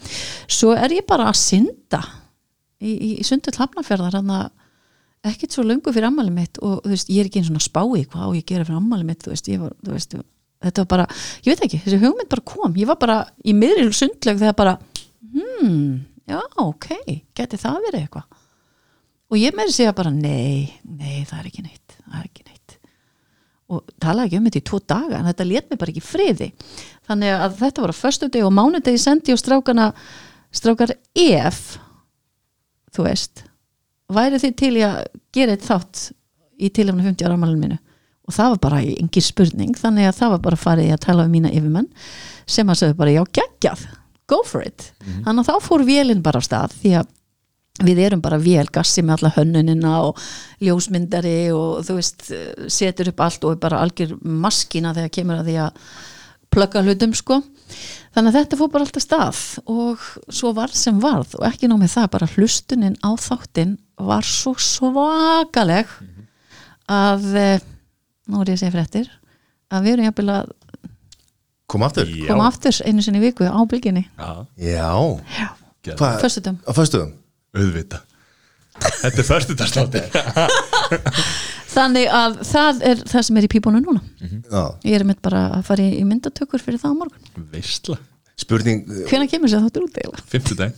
svo 0.49 0.73
er 0.73 0.97
ég 0.97 1.05
bara 1.07 1.29
að 1.29 1.37
synda 1.43 2.01
í, 2.81 2.91
í, 2.91 3.11
sundu 3.27 3.53
hlafnafjörðar 3.53 4.17
hann 4.17 4.33
að 4.33 4.49
ekkert 5.25 5.55
svo 5.55 5.65
löngu 5.65 5.93
fyrir 5.93 6.09
ammali 6.09 6.31
mitt 6.33 6.59
og 6.61 6.81
þú 6.85 6.93
veist, 6.93 7.11
ég 7.11 7.23
er 7.23 7.29
ekki 7.29 7.41
eins 7.41 7.51
og 7.51 7.59
að 7.59 7.67
spá 7.67 7.81
í 7.83 8.03
hvað 8.05 8.25
á 8.25 8.29
ég 8.37 8.43
að 8.43 8.49
gera 8.51 8.67
fyrir 8.67 8.79
ammali 8.79 9.07
mitt, 9.07 9.23
þú 9.23 9.33
veist, 9.33 9.49
var, 9.61 9.77
þú 9.83 9.95
veist 9.95 10.17
þetta 10.63 10.83
var 10.83 10.89
bara, 10.93 11.07
ég 11.45 11.53
veit 11.53 11.63
ekki, 11.67 11.79
þessi 11.85 12.01
hugmynd 12.01 12.29
bara 12.31 12.45
kom. 12.47 12.75
Ég 12.79 12.89
var 12.89 12.99
bara 13.01 13.17
í 13.45 13.55
miðri 13.57 13.87
sundleg 13.95 14.39
þegar 14.41 14.57
bara 14.57 14.75
hmm, 15.21 15.87
já, 16.29 16.39
ok 16.63 16.91
geti 17.37 17.61
það 17.61 17.81
verið 17.87 18.05
eitthvað? 18.05 18.43
Og 19.27 19.41
ég 19.41 19.55
meiri 19.57 19.73
segja 19.75 19.95
bara, 19.95 20.13
nei 20.13 20.69
nei, 20.83 21.25
það 21.27 21.39
er 21.41 21.49
ekki 21.49 21.65
neitt, 21.65 21.97
það 22.05 22.19
er 22.21 22.29
ekki 22.29 22.45
neitt. 22.45 22.77
Og 23.67 23.83
talaði 23.99 24.29
ekki 24.29 24.39
um 24.39 24.47
þetta 24.47 24.61
í 24.61 24.67
tvo 24.69 24.79
daga 24.93 25.17
en 25.17 25.27
þetta 25.27 25.49
let 25.49 25.67
mig 25.69 25.81
bara 25.81 25.93
ekki 25.93 26.05
friði. 26.05 26.53
Þannig 27.09 27.35
að 27.35 27.59
þetta 27.59 27.83
var 27.83 27.93
á 27.93 28.01
föstu 28.01 28.31
deg 28.31 28.47
og 28.47 28.55
mánudegi 28.55 29.01
sendi 29.03 29.35
og 29.35 29.41
strákana 29.41 29.91
strákar 30.55 30.95
ef 31.11 31.61
þú 32.95 33.05
veist 33.09 33.43
væri 34.13 34.39
þið 34.43 34.55
til 34.61 34.71
að 34.87 34.97
gera 35.35 35.57
eitt 35.57 35.67
þátt 35.67 36.07
í 36.57 36.71
tilhefna 36.73 37.05
50 37.05 37.27
ára 37.27 37.37
amalinu 37.37 37.63
mínu? 37.65 37.77
Og 38.27 38.35
það 38.35 38.49
var 38.53 38.63
bara 38.65 38.81
engin 38.83 39.23
spurning 39.23 39.77
þannig 39.79 40.09
að 40.09 40.17
það 40.17 40.33
var 40.33 40.41
bara 40.47 40.59
farið 40.59 40.93
að 40.95 41.05
tala 41.05 41.27
um 41.27 41.31
mína 41.31 41.51
yfirmenn 41.53 41.87
sem 42.47 42.67
að 42.67 42.81
segja 42.81 42.97
bara 42.99 43.13
já 43.15 43.21
geggjað 43.39 43.85
go 44.27 44.41
for 44.43 44.65
it, 44.65 44.89
þannig 45.23 45.45
að 45.45 45.47
þá 45.47 45.63
fór 45.63 45.85
vélinn 45.87 46.23
bara 46.23 46.41
af 46.41 46.47
stað 46.47 46.73
því 46.81 46.91
að 46.99 47.13
við 47.87 48.01
erum 48.07 48.21
bara 48.25 48.39
vél 48.41 48.65
gassi 48.73 49.03
með 49.05 49.19
alla 49.19 49.33
hönnunina 49.35 49.93
og 50.07 50.21
ljósmyndari 50.65 51.51
og 51.53 51.85
þú 51.85 51.97
veist 51.99 52.29
setur 52.73 53.11
upp 53.11 53.23
allt 53.23 53.45
og 53.45 53.53
er 53.53 53.61
bara 53.61 53.81
algjör 53.85 54.15
maskina 54.21 54.95
þegar 54.97 55.13
kemur 55.13 55.41
að 55.41 55.51
því 55.51 55.57
að 55.67 55.81
plugga 56.53 56.81
hlutum 56.81 57.13
sko. 57.17 57.41
Þannig 58.15 58.31
að 58.31 58.37
þetta 58.39 58.57
fór 58.57 58.71
bara 58.73 58.87
alltaf 58.87 59.03
stað 59.03 59.41
og 59.69 60.05
svo 60.33 60.53
var 60.57 60.73
sem 60.73 60.97
varð 61.03 61.35
og 61.37 61.45
ekki 61.49 61.69
nóg 61.69 61.83
með 61.83 61.93
það 61.93 62.09
bara 62.15 62.31
hlustunin 62.33 62.97
á 63.03 63.09
þáttin 63.13 63.75
var 63.97 64.25
svo 64.27 64.53
svakaleg 64.61 65.89
að 66.87 67.25
eh, 67.35 67.65
nú 68.29 68.41
er 68.43 68.51
ég 68.51 68.57
að 68.57 68.61
segja 68.61 68.75
fréttir 68.75 69.09
að 69.73 69.87
við 69.87 69.95
erum 69.97 70.07
jafnvel 70.09 70.33
að 70.37 70.53
Kom 71.67 71.83
aftur? 71.83 72.07
Já. 72.07 72.27
koma 72.29 72.45
aftur 72.47 72.77
einu 72.87 73.03
sinni 73.03 73.19
í 73.19 73.25
viku 73.25 73.43
á 73.43 73.59
bylginni. 73.67 74.05
Já, 74.15 74.45
Já. 75.35 75.47
Hvað? 75.87 76.21
föstudum 76.23 76.57
Á 76.63 76.71
föstuðum? 76.75 77.09
auðvita 77.55 77.99
Þetta 78.77 79.19
er 79.23 79.27
förstudagsláttir 79.27 80.03
Þannig 81.77 82.07
að 82.13 82.37
það 82.47 82.79
er 82.89 83.01
það 83.11 83.25
sem 83.27 83.37
er 83.37 83.45
í 83.45 83.49
pípunum 83.51 83.83
núna. 83.85 83.99
Já. 84.49 84.61
Ég 84.87 84.95
er 84.97 85.03
mitt 85.05 85.19
bara 85.21 85.43
að 85.59 85.65
fara 85.67 85.83
í 85.85 86.01
myndatökur 86.07 86.63
fyrir 86.63 86.79
það 86.81 86.95
á 86.95 86.99
morgun. 87.03 87.27
Veistla. 87.53 87.97
Spurning 88.39 88.85
Hvenær 89.09 89.29
kemur 89.29 89.51
sér 89.51 89.61
þáttur 89.65 89.85
út 89.85 89.99
eiginlega? 89.99 90.25
Fimmtudaginn. 90.31 90.77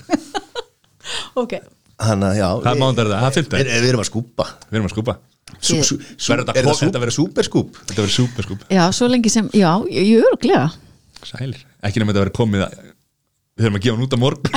Ok 1.39 1.55
Hanna, 1.99 2.29
já 2.37 2.47
Það 2.63 2.69
er 2.71 2.79
mánudagur 2.83 3.11
það, 3.11 3.19
það 3.19 3.25
er 3.25 3.29
Við 3.29 3.37
fimmtudaginn 3.39 3.83
við 3.83 3.89
erum 3.91 4.03
að 4.03 4.09
skúpa 4.09 4.45
Við 4.69 4.77
erum 4.79 4.87
að 4.89 4.93
skúpa 4.95 5.15
Sú, 5.59 5.79
sú, 5.83 5.97
sú, 6.15 6.29
Verður 6.29 6.45
þetta 6.45 6.53
Er 6.61 6.69
þetta 6.69 7.01
verður- 7.03 7.17
súperskúp? 7.17 7.79
Þetta 7.89 7.99
verður 8.03 8.15
súperskúp 8.15 8.59
Já, 8.71 8.83
svo 8.95 9.09
lengi 9.09 9.31
sem, 9.33 9.49
já, 9.57 9.71
ég 9.91 10.07
ég 10.13 10.21
er 10.21 10.29
örglega 10.29 10.69
Sælir. 11.27 11.65
Ekki 11.83 11.99
nema 11.99 12.13
þetta 12.13 12.23
verður 12.23 12.37
komið 12.39 12.63
að 12.69 12.77
Við 13.59 13.65
þurfum 13.65 13.75
að 13.75 13.83
gefa 13.83 13.95
hann 13.97 14.05
út 14.05 14.13
á 14.15 14.19
morgun. 14.23 14.53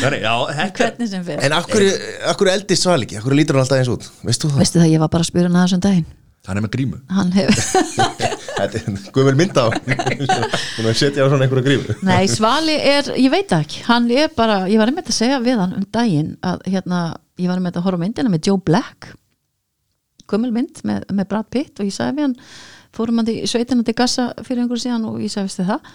Þannig, 0.00 0.22
já, 0.24 0.32
þetta 0.56 0.78
Hvernig 0.86 1.10
sem 1.10 1.24
fyrir 1.26 1.44
En 1.44 1.54
akkur, 1.58 1.84
akkur 2.32 2.50
eldist 2.54 2.86
sval 2.86 3.02
ekki? 3.04 3.18
Akkur 3.20 3.36
lítur 3.36 3.58
hann 3.58 3.66
alltaf 3.66 3.82
eins 3.82 3.90
út? 3.92 4.06
Veist 4.24 4.40
þú 4.46 4.54
það? 4.54 4.62
Veistu 4.62 4.80
það, 4.80 4.90
ég 4.94 5.02
var 5.02 5.10
bara 5.12 5.26
að 5.26 5.28
spyrja 5.28 5.50
hana 5.50 5.66
þessum 5.66 5.82
daginn 5.84 6.06
hann 6.48 6.58
er 6.58 6.64
með 6.64 6.72
grímu. 6.74 6.98
Þetta 8.62 8.94
guðvel 9.14 9.34
mynda 9.38 9.64
á 9.64 9.68
Hún 9.72 10.88
er 10.90 10.96
setja 11.00 11.24
á 11.24 11.30
svona 11.30 11.46
einhverju 11.46 11.64
grífu 11.66 11.96
Nei, 12.06 12.26
Svali 12.30 12.74
er, 12.76 13.08
ég 13.18 13.30
veit 13.32 13.52
ekki. 13.56 13.82
Hann 13.86 14.10
er 14.12 14.30
bara, 14.36 14.62
ég 14.70 14.80
var 14.80 14.90
einmitt 14.90 15.10
að 15.10 15.18
segja 15.18 15.40
við 15.42 15.62
hann 15.62 15.76
um 15.78 15.86
daginn 15.94 16.34
að 16.46 16.66
hérna, 16.68 17.02
ég 17.40 17.50
var 17.50 17.60
einmitt 17.60 17.78
að 17.78 17.86
horfa 17.86 18.02
myndina 18.02 18.32
með 18.32 18.50
Joe 18.50 18.62
Black. 18.62 19.12
Gömul 20.30 20.52
mynd 20.54 20.82
með, 20.88 21.06
með 21.14 21.30
Brad 21.30 21.50
Pitt 21.52 21.80
og 21.82 21.88
ég 21.88 21.94
sagði 21.94 22.18
við 22.18 22.28
hann 22.28 22.36
fórum 22.92 23.22
hann 23.22 23.32
í 23.32 23.38
sveitina 23.48 23.86
til 23.86 23.96
Gassa 23.98 24.30
fyrir 24.42 24.64
einhverju 24.64 24.86
síðan 24.86 25.08
og 25.08 25.22
ég 25.22 25.32
sagði 25.32 25.48
veistu 25.48 25.68
það? 25.70 25.94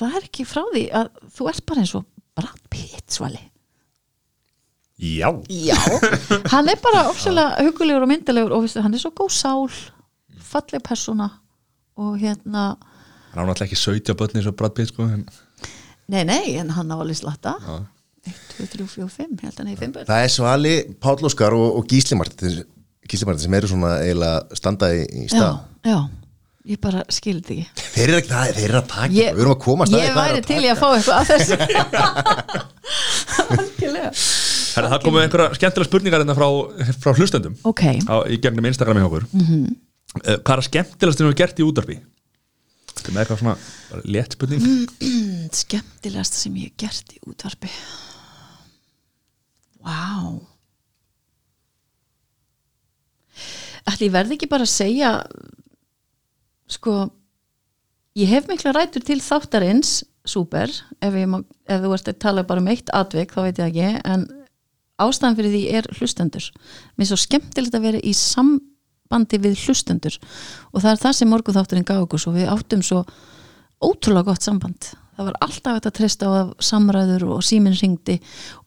Það 0.00 0.18
er 0.18 0.26
ekki 0.30 0.48
frá 0.48 0.64
því 0.72 0.84
að 1.00 1.14
þú 1.36 1.52
ert 1.52 1.64
bara 1.68 1.84
eins 1.84 1.96
og 1.98 2.08
Brad 2.38 2.60
Pitt 2.72 3.16
Svali 3.16 3.49
já, 5.00 5.28
Já, 5.48 5.76
hann 6.52 6.68
er 6.68 6.80
bara 6.82 7.06
ofsalega 7.08 7.64
hugulegur 7.64 8.04
og 8.04 8.10
myndilegur 8.12 8.52
og 8.56 8.68
hann 8.84 8.94
er 8.94 9.00
svo 9.02 9.12
góð 9.16 9.32
sál 9.32 9.70
falleg 10.50 10.82
persóna 10.84 11.30
og 11.96 12.18
hérna 12.20 12.74
hann 13.32 13.40
á 13.40 13.44
náttúrulega 13.46 13.68
ekki 13.70 13.78
17 13.78 14.18
börni 14.18 14.42
svo 14.44 14.52
Pitt 14.68 14.88
sko 14.92 15.02
en 15.08 15.24
nei, 16.10 16.24
nei, 16.24 16.56
en 16.58 16.70
hann 16.74 16.90
á 16.90 16.96
alveg 16.98 17.16
slatta. 17.16 17.54
Já. 17.62 17.86
1, 18.26 18.34
2, 18.58 18.66
3, 18.66 18.86
4, 18.86 19.08
5, 19.08 19.30
ég 19.40 19.44
held 19.48 19.60
að 19.60 19.68
er 19.70 19.76
5 19.80 19.92
börn. 19.94 20.06
Það 20.10 20.22
er 20.24 20.28
Svali, 20.34 20.74
Páll 21.00 21.24
Óskar 21.24 21.52
og, 21.56 21.68
og 21.78 21.86
Gísli 21.88 22.18
Martin 22.18 22.64
Gísli 23.08 23.26
Martin 23.28 23.44
sem 23.46 23.54
eru 23.56 23.70
svona 23.70 23.92
eiginlega 24.02 24.58
standaði 24.58 25.06
í 25.06 25.24
já, 25.24 25.30
stað. 25.32 25.54
já, 25.88 25.98
ég 26.68 26.82
bara 26.82 27.00
skildi 27.08 27.56
ekki 27.62 27.86
Þeir 27.94 28.08
eru 28.10 28.20
þeir 28.28 28.60
eru 28.66 28.78
að 28.82 28.90
taka 28.92 29.12
ég, 29.16 29.32
Við 29.32 29.42
erum 29.46 29.54
að 29.56 29.62
koma 29.64 29.88
að 29.88 29.96
ég 29.96 30.12
væri 30.18 30.40
til 30.50 30.60
í 30.60 30.68
að 30.68 30.82
fá 30.82 30.88
eitthvað 30.98 31.16
að 31.16 31.26
þessu 31.32 31.54
það 34.74 35.02
komið 35.04 35.24
einhverja 35.24 35.58
skemmtilega 35.58 35.88
spurningar 35.90 36.22
hérna 36.22 36.36
frá, 36.38 36.48
frá 37.02 37.14
hlustendum 37.16 37.56
ok, 37.66 37.82
á, 38.06 38.16
í 38.30 38.38
gegnum 38.42 38.68
Instagram 38.70 39.00
hjá 39.00 39.08
okkur 39.10 39.26
mm. 39.32 39.46
-hmm. 39.48 39.76
hvað 40.44 40.56
er 40.56 40.66
skemmtilegast 40.68 41.18
sem 41.22 41.28
við 41.30 41.38
gert 41.42 41.60
í 41.60 41.66
útarpi 41.66 41.98
þetta 42.90 43.12
er 43.12 43.20
eitthvað 43.24 43.42
svona 43.42 43.56
létt 44.04 44.36
spurning 44.38 44.62
Mm. 45.00 45.48
skemmtilegasta 45.64 46.36
sem 46.36 46.56
ég 46.60 46.70
hef 46.70 46.76
gert 46.84 47.12
í 47.16 47.20
útvarpi 47.26 47.70
Vá 49.80 50.40
Ætli 53.88 54.10
ég 54.10 54.12
verði 54.12 54.36
ekki 54.36 54.48
bara 54.50 54.66
að 54.66 54.74
segja 54.74 55.10
sko 56.70 57.08
ég 58.18 58.28
hef 58.28 58.48
mikla 58.50 58.74
rætur 58.76 59.02
til 59.06 59.18
þáttarins 59.24 60.02
súper, 60.28 60.68
ef, 61.00 61.14
má- 61.26 61.44
ef 61.66 61.80
þú 61.80 61.94
ert 61.96 62.10
að 62.12 62.18
tala 62.20 62.44
bara 62.44 62.60
um 62.60 62.68
eitt 62.68 62.90
atvik, 62.92 63.32
þá 63.32 63.40
veit 63.46 63.58
ég 63.58 63.70
ekki 63.70 64.02
en 64.04 64.26
ástæðan 65.04 65.36
fyrir 65.38 65.54
því 65.54 65.62
er 65.80 65.90
hlustendur. 65.98 66.48
Mér 66.96 67.06
er 67.06 67.10
svo 67.10 67.20
skemmtilegt 67.20 67.76
að 67.76 67.86
vera 67.88 68.00
í 68.00 68.14
sambandi 68.16 69.40
við 69.42 69.60
hlustendur. 69.64 70.16
Og 70.72 70.82
það 70.82 70.90
er 70.92 71.04
það 71.04 71.18
sem 71.18 71.30
morgun 71.32 71.58
þátturinn 71.58 71.86
gaf 71.88 72.02
okkur 72.06 72.24
svo 72.24 72.34
við 72.36 72.50
áttum 72.52 72.84
svo 72.86 73.04
ótrúlega 73.80 74.30
gott 74.30 74.44
samband. 74.44 74.92
Það 75.20 75.26
var 75.28 75.38
alltaf 75.44 75.74
hægt 75.76 75.88
að 75.88 75.96
treysta 75.98 76.28
á 76.32 76.34
samræður 76.64 77.26
og 77.34 77.42
síminn 77.44 77.76
ringdi 77.76 78.16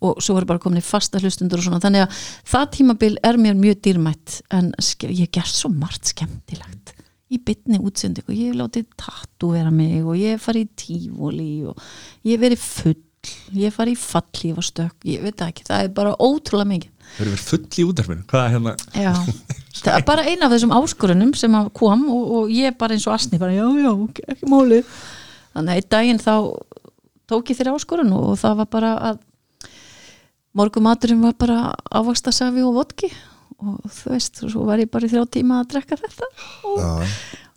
og 0.05 0.19
svo 0.21 0.35
voru 0.37 0.49
bara 0.51 0.61
komin 0.61 0.83
í 0.83 0.85
fasta 0.85 1.21
hlustundur 1.21 1.61
og 1.61 1.65
svona. 1.65 1.81
Þannig 1.81 2.05
að 2.05 2.19
það 2.51 2.67
tímabil 2.77 3.15
er 3.25 3.39
mér 3.41 3.57
mjög 3.57 3.79
dýrmætt 3.87 4.41
en 4.53 4.69
ég 5.09 5.31
gert 5.33 5.53
svo 5.53 5.71
margt 5.73 6.11
skemmtilegt 6.13 6.93
í 7.33 7.39
bytni 7.41 7.79
útsending 7.81 8.27
og 8.27 8.35
ég 8.35 8.51
hef 8.51 8.59
látið 8.59 8.91
tattu 8.99 9.53
vera 9.55 9.71
mig 9.73 10.03
og 10.03 10.19
ég 10.19 10.35
hef 10.35 10.45
farið 10.45 10.67
í 10.67 10.73
tífóli 10.83 11.49
og 11.69 11.81
ég 12.27 12.35
hef 12.35 12.43
verið 12.43 12.63
full 12.67 12.99
ég 13.53 13.67
hef 13.67 13.77
farið 13.79 13.95
í 13.95 14.01
fallíf 14.01 14.59
og 14.59 14.67
stökk 14.67 15.07
ég 15.07 15.23
veit 15.23 15.37
það 15.39 15.51
ekki, 15.53 15.65
það 15.69 15.83
er 15.85 15.91
bara 15.97 16.15
ótrúlega 16.17 16.69
mikið. 16.71 16.91
Þau 17.13 17.21
eru 17.23 17.33
verið 17.33 17.47
full 17.49 17.63
í 17.63 17.85
útarpinu 17.89 18.25
hvað 18.29 18.45
er 18.45 18.53
hérna? 18.55 18.75
Já, 18.97 19.13
það 19.83 19.91
er 19.95 20.07
bara 20.07 20.25
eina 20.27 20.47
af 20.47 20.55
þessum 20.55 20.75
áskorunum 20.77 21.33
sem 21.37 21.57
að 21.59 21.69
kom 21.79 22.07
og, 22.13 22.31
og 22.39 22.53
ég 22.53 22.79
bara 22.79 22.97
eins 22.97 23.07
og 23.09 23.17
asni 23.17 23.41
bara 23.41 23.55
já, 23.55 23.65
já, 23.83 23.91
ok, 23.93 24.23
ekki 24.35 24.49
máli. 24.51 24.81
Þannig 25.53 25.75
að 25.75 25.81
einn 25.81 25.91
daginn 25.95 26.23
þá 26.23 26.33
tók 27.29 27.51
ég 27.51 27.59
þeirra 27.59 27.77
áskorun 27.77 28.15
og 28.17 28.33
það 28.41 28.57
var 28.63 28.71
bara 28.73 28.95
að 29.11 29.21
morgumaturinn 30.57 31.23
var 31.23 31.37
bara 31.39 31.59
ávaxtasafi 31.93 32.65
og 32.65 32.75
vodki 32.77 33.09
og 33.63 33.79
þú 33.93 34.11
veist, 34.13 34.41
svo 34.51 34.65
var 34.67 34.81
ég 34.81 34.91
bara 34.91 35.07
í 35.07 35.11
þrjá 35.11 35.23
tíma 35.37 35.61
að 35.61 35.69
drekka 35.73 35.97
þetta. 36.01 36.29
Og, 36.67 36.81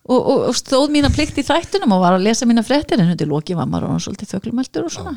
og, 0.06 0.18
og, 0.18 0.42
og 0.50 0.56
stóð 0.56 0.92
mína 0.94 1.10
plikt 1.14 1.38
í 1.40 1.44
þættunum 1.46 1.94
og 1.96 2.02
var 2.04 2.16
að 2.16 2.26
lesa 2.28 2.46
mína 2.48 2.62
fréttir 2.66 3.00
en 3.02 3.10
hundi 3.10 3.26
loki 3.28 3.56
var 3.58 3.66
maður 3.70 3.88
orðinn 3.90 4.04
svolítið 4.06 4.32
þöglumæltur 4.34 4.86
og 4.86 4.94
svona. 4.94 5.16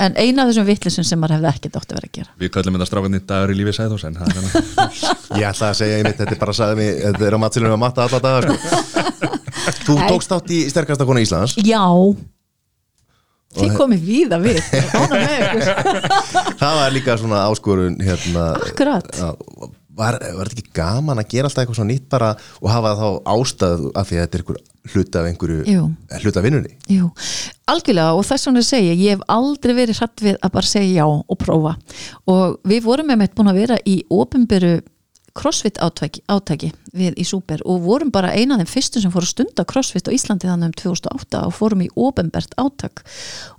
En 0.00 0.16
eina 0.16 0.44
af 0.44 0.50
þessum 0.50 0.68
vittlisum 0.68 1.04
sem 1.04 1.20
maður 1.20 1.36
hefði 1.38 1.50
ekki 1.52 1.72
dótt 1.72 1.90
að 1.90 1.98
vera 1.98 2.10
að 2.10 2.14
gera. 2.18 2.30
Við 2.40 2.52
kallum 2.54 2.76
þetta 2.78 2.88
strákandi 2.90 3.22
dagur 3.28 3.52
í 3.52 3.58
lífi 3.58 3.74
sæðhús 3.76 4.06
en 4.08 4.16
það 4.20 4.28
er 4.36 4.46
Ég 5.40 5.48
ætla 5.50 5.72
að 5.72 5.80
segja 5.80 5.98
einmitt, 6.00 6.20
þetta 6.20 6.36
er 6.36 6.40
bara 6.44 6.70
mig 6.78 7.02
Þetta 7.02 7.28
er 7.28 7.36
á 7.36 7.38
matsilunum 7.44 7.76
að 7.76 7.82
matta 7.84 8.06
alla 8.06 8.22
daga 8.24 8.56
sko. 8.56 8.86
Þú 9.86 9.98
tókst 10.06 10.32
átt 10.36 10.50
í 10.54 10.62
sterkasta 10.70 11.06
konu 11.08 11.22
Íslands. 11.24 11.56
Já. 11.64 11.82
Þið 13.56 13.76
komið 13.78 14.04
víða 14.04 14.38
við. 14.42 14.60
Það 16.60 16.78
var 16.80 16.92
líka 16.92 17.16
svona 17.20 17.44
áskorun 17.48 17.96
hérna, 18.04 18.50
Akkurat. 18.60 19.08
já, 19.16 19.30
var, 19.96 20.18
þetta 20.20 20.56
ekki 20.56 20.74
gaman 20.76 21.22
að 21.22 21.30
gera 21.32 21.48
alltaf 21.48 21.62
eitthvað 21.64 21.78
svona 21.80 21.92
nýtt 21.92 22.08
bara 22.12 22.32
og 22.60 22.72
hafa 22.72 22.94
þá 23.00 23.06
ástæð 23.34 23.86
af 23.92 24.08
því 24.10 24.18
að 24.18 24.24
þetta 24.24 24.38
er 24.38 24.44
einhver 24.44 24.64
hluta 24.92 25.20
af 25.22 25.28
einhverju 25.30 25.62
Jú. 25.66 25.84
eh, 26.10 26.18
hluta 26.22 26.40
af 26.40 26.46
vinnunni? 26.46 26.74
Jú, 26.92 27.12
algjörlega 27.72 28.16
og 28.16 28.26
þess 28.28 28.48
vegna 28.50 28.64
segja 28.66 28.92
ég, 28.94 29.16
hef 29.16 29.24
aldrei 29.32 29.74
verið 29.78 30.02
hrætt 30.02 30.26
við 30.26 30.36
að 30.40 30.52
bara 30.58 30.70
segja 30.70 31.00
já 31.00 31.06
og 31.06 31.38
prófa. 31.40 31.76
Og 32.30 32.60
við 32.66 32.84
vorum 32.86 33.10
með 33.10 33.22
meitt 33.22 33.34
búin 33.38 33.50
að 33.50 33.62
vera 33.64 33.80
í 33.86 33.96
ofinberu 34.12 34.76
crossfit 35.36 35.76
átaki, 35.84 36.22
átaki 36.32 36.70
við 36.96 37.18
í 37.20 37.24
Súper 37.28 37.60
og 37.68 37.82
vorum 37.84 38.10
bara 38.14 38.32
eina 38.32 38.56
af 38.56 38.62
þeim 38.62 38.70
fyrstu 38.72 39.02
sem 39.02 39.12
fóru 39.12 39.26
að 39.28 39.34
stunda 39.34 39.66
crossfit 39.68 40.08
á 40.08 40.14
Íslandi 40.16 40.48
þannig 40.48 40.70
um 40.70 40.76
2008 40.80 41.42
og 41.44 41.52
fórum 41.52 41.82
í 41.84 41.90
ofinbert 41.92 42.56
átak 42.56 43.02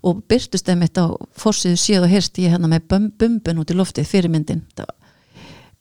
og 0.01 0.23
byrtust 0.29 0.65
þeim 0.65 0.85
eitt 0.87 0.97
á 0.97 1.05
fórsíðu 1.37 1.77
síð 1.77 2.07
og 2.07 2.13
hirst 2.15 2.39
ég 2.41 2.55
hérna 2.55 2.71
með 2.71 2.87
bum, 2.89 3.11
bumbun 3.13 3.61
út 3.61 3.73
í 3.73 3.77
loftið 3.77 4.09
fyrir 4.09 4.33
myndin 4.33 4.65
það 4.73 4.89
var 4.89 5.06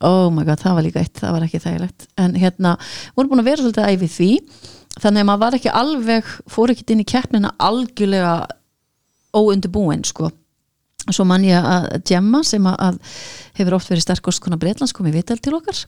oh 0.04 0.30
my 0.32 0.44
god, 0.44 0.60
það 0.60 0.76
var 0.76 0.86
líka 0.86 1.02
eitt, 1.02 1.14
það 1.20 1.36
var 1.36 1.46
ekki 1.46 1.60
þægilegt. 1.62 2.08
En 2.20 2.34
hérna, 2.36 2.74
vorum 3.16 3.32
búin 3.32 3.42
að 3.42 3.50
vera 3.50 3.64
svolítið 3.64 3.92
æfið 3.92 4.12
því 4.16 4.30
þannig 4.96 5.22
að 5.22 5.28
maður 5.28 5.42
var 5.44 5.56
ekki 5.58 5.76
alveg 5.82 6.34
fór 6.52 6.72
ekki 6.72 6.86
inn 6.92 7.04
í 7.04 7.08
keppnina 7.08 7.52
algjörlega 7.62 8.34
óundubúin 9.36 10.04
sko. 10.08 10.30
Svo 11.06 11.26
mann 11.28 11.44
ég 11.46 11.62
að 11.62 11.88
Gemma 12.08 12.42
sem 12.46 12.64
að, 12.66 12.98
hefur 13.58 13.76
oft 13.78 13.90
verið 13.92 14.06
sterkast 14.08 14.42
konar 14.42 14.60
Breitlands 14.60 14.94
komið 14.96 15.20
vital 15.20 15.38
til 15.38 15.54
okkar. 15.58 15.84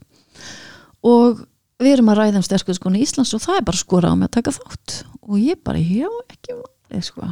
Og 1.03 1.41
við 1.81 1.97
erum 1.97 2.11
að 2.13 2.21
ræða 2.21 2.39
um 2.39 2.45
sterkast 2.45 2.83
konar 2.83 3.03
Íslands 3.03 3.33
og 3.35 3.43
það 3.43 3.59
er 3.59 3.67
bara 3.67 3.81
skora 3.81 4.13
á 4.13 4.15
mig 4.15 4.29
að 4.29 4.37
taka 4.39 4.55
þátt. 4.55 5.01
Og 5.27 5.41
ég 5.41 5.59
bara, 5.65 5.81
já, 5.81 6.07
ekki 6.31 7.03
sko. 7.03 7.27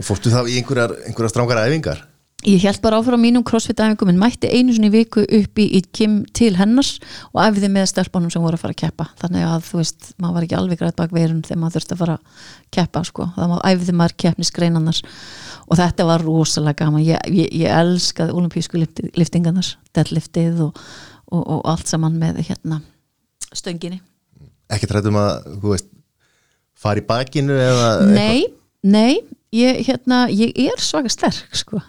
Og 0.00 0.06
fórstu 0.06 0.32
þá 0.32 0.40
í 0.48 0.56
einhverjar, 0.58 0.96
einhverjar 1.06 1.34
strángara 1.34 1.66
æfingar 1.68 2.06
Ég 2.48 2.62
held 2.64 2.80
bara 2.80 2.96
áfram 2.96 3.20
mínum 3.20 3.42
crossfit-æfingum 3.44 4.08
en 4.08 4.16
mætti 4.16 4.48
einu 4.48 4.72
í 4.72 4.88
viku 4.88 5.20
upp 5.20 5.60
í, 5.60 5.64
í 5.76 5.80
Kim 5.92 6.22
til 6.32 6.54
hennars 6.56 6.94
og 7.34 7.42
æfði 7.44 7.68
með 7.68 7.90
stelpunum 7.90 8.32
sem 8.32 8.40
voru 8.40 8.56
að 8.56 8.62
fara 8.62 8.72
að 8.72 8.80
keppa. 8.80 9.06
Þannig 9.20 9.44
að 9.44 9.66
þú 9.66 9.80
veist, 9.82 10.08
maður 10.16 10.36
var 10.38 10.46
ekki 10.46 10.56
alveg 10.56 10.80
grætt 10.80 10.96
bak 10.96 11.12
veirun 11.12 11.42
þegar 11.44 11.60
maður 11.60 11.76
þurfti 11.76 11.96
að 11.96 12.00
fara 12.00 12.14
að 12.16 12.46
keppa 12.78 13.02
sko. 13.10 13.26
að 13.36 13.52
æfði 13.68 13.96
maður 14.00 14.16
keppnisgreinarnar 14.24 15.02
og 15.66 15.80
þetta 15.82 16.08
var 16.08 16.24
rosalega 16.24 16.80
gaman. 16.80 17.04
Ég, 17.04 17.28
ég, 17.28 17.52
ég 17.60 17.76
elskaði 17.82 18.36
olimpísku 18.40 18.80
liftingarnar 18.80 19.74
deadliftið 19.92 20.64
og, 20.70 20.82
og, 21.28 21.44
og 21.44 21.62
allt 21.74 21.92
saman 21.92 22.16
með 22.16 22.40
hérna 22.48 22.80
stönginni. 23.52 24.00
Ekki 24.72 24.88
trættum 24.88 25.20
að, 25.20 25.44
þú 25.60 25.76
veist 25.76 25.92
fara 26.80 27.04
í 27.04 27.04
bakinu 27.04 27.60
eða 27.60 27.94
Nei, 28.08 28.48
nei, 28.80 29.20
ég, 29.52 29.84
hérna, 29.84 30.24
ég 30.32 30.56
er 30.70 30.80
svaka 30.80 31.12
sterk 31.12 31.58
sko 31.66 31.84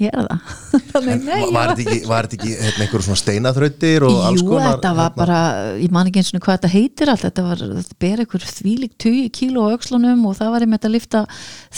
ég 0.00 0.14
er 0.16 0.26
það. 0.30 0.54
Þannig, 0.90 1.22
nei, 1.26 1.40
var 1.54 1.70
þetta 1.72 1.84
ekki, 1.94 2.06
var 2.10 2.28
ekki 2.28 2.50
hérna, 2.50 2.84
einhverjum 2.84 3.04
svona 3.06 3.20
steinaþrautir 3.20 4.06
og 4.08 4.18
alls 4.28 4.42
Jú, 4.42 4.48
konar 4.50 4.74
þetta 4.74 4.92
var 4.96 5.06
hérna, 5.10 5.18
bara, 5.20 5.38
ég 5.82 5.94
man 5.96 6.10
ekki 6.10 6.22
eins 6.22 6.32
og 6.34 6.44
hvað 6.46 6.58
þetta 6.58 6.70
heitir 6.74 7.12
allt, 7.14 7.24
þetta 7.26 7.44
var, 7.46 7.64
þetta 7.78 7.98
ber 8.06 8.22
einhver 8.24 8.46
þvílík 8.50 8.94
20 9.06 9.30
kíló 9.38 9.66
á 9.68 9.74
öxlunum 9.76 10.26
og 10.30 10.36
það 10.40 10.52
var 10.56 10.66
einmitt 10.66 10.88
að 10.90 10.94
lifta 10.96 11.22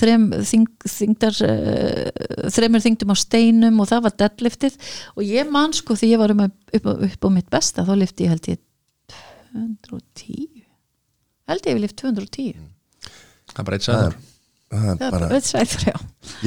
þrem 0.01 0.27
þing, 0.53 0.67
þingdar 0.97 1.41
uh, 1.49 2.51
þremur 2.59 2.85
þingdum 2.87 3.15
á 3.15 3.17
steinum 3.23 3.81
og 3.83 3.91
það 3.93 4.05
var 4.09 4.17
deadliftið. 4.25 4.81
Og 5.19 5.25
ég 5.27 5.51
man 5.53 5.75
sko 5.77 5.99
því 5.99 6.13
ég 6.15 6.23
var 6.23 6.35
um 6.37 6.45
að, 6.47 6.55
upp, 6.79 6.91
á- 6.93 7.01
upp 7.11 7.27
á 7.27 7.31
mitt 7.39 7.51
besta, 7.53 7.87
þá 7.89 7.95
lifti 8.03 8.27
ég 8.29 8.35
held 8.37 8.53
ég 8.55 8.63
210 9.53 10.63
held 11.51 11.67
ég 11.69 11.75
við 11.77 11.83
lift 11.85 11.99
210 12.01 12.55
það 13.53 13.59
er 13.61 13.67
bara 13.69 13.77
eitt 13.79 13.85
sæður 13.85 14.15
það 14.73 14.89
er 14.93 14.97
það 15.03 15.07
er 15.07 15.29
bara, 15.29 15.41
sæður, 15.49 15.85
já. 15.91 15.97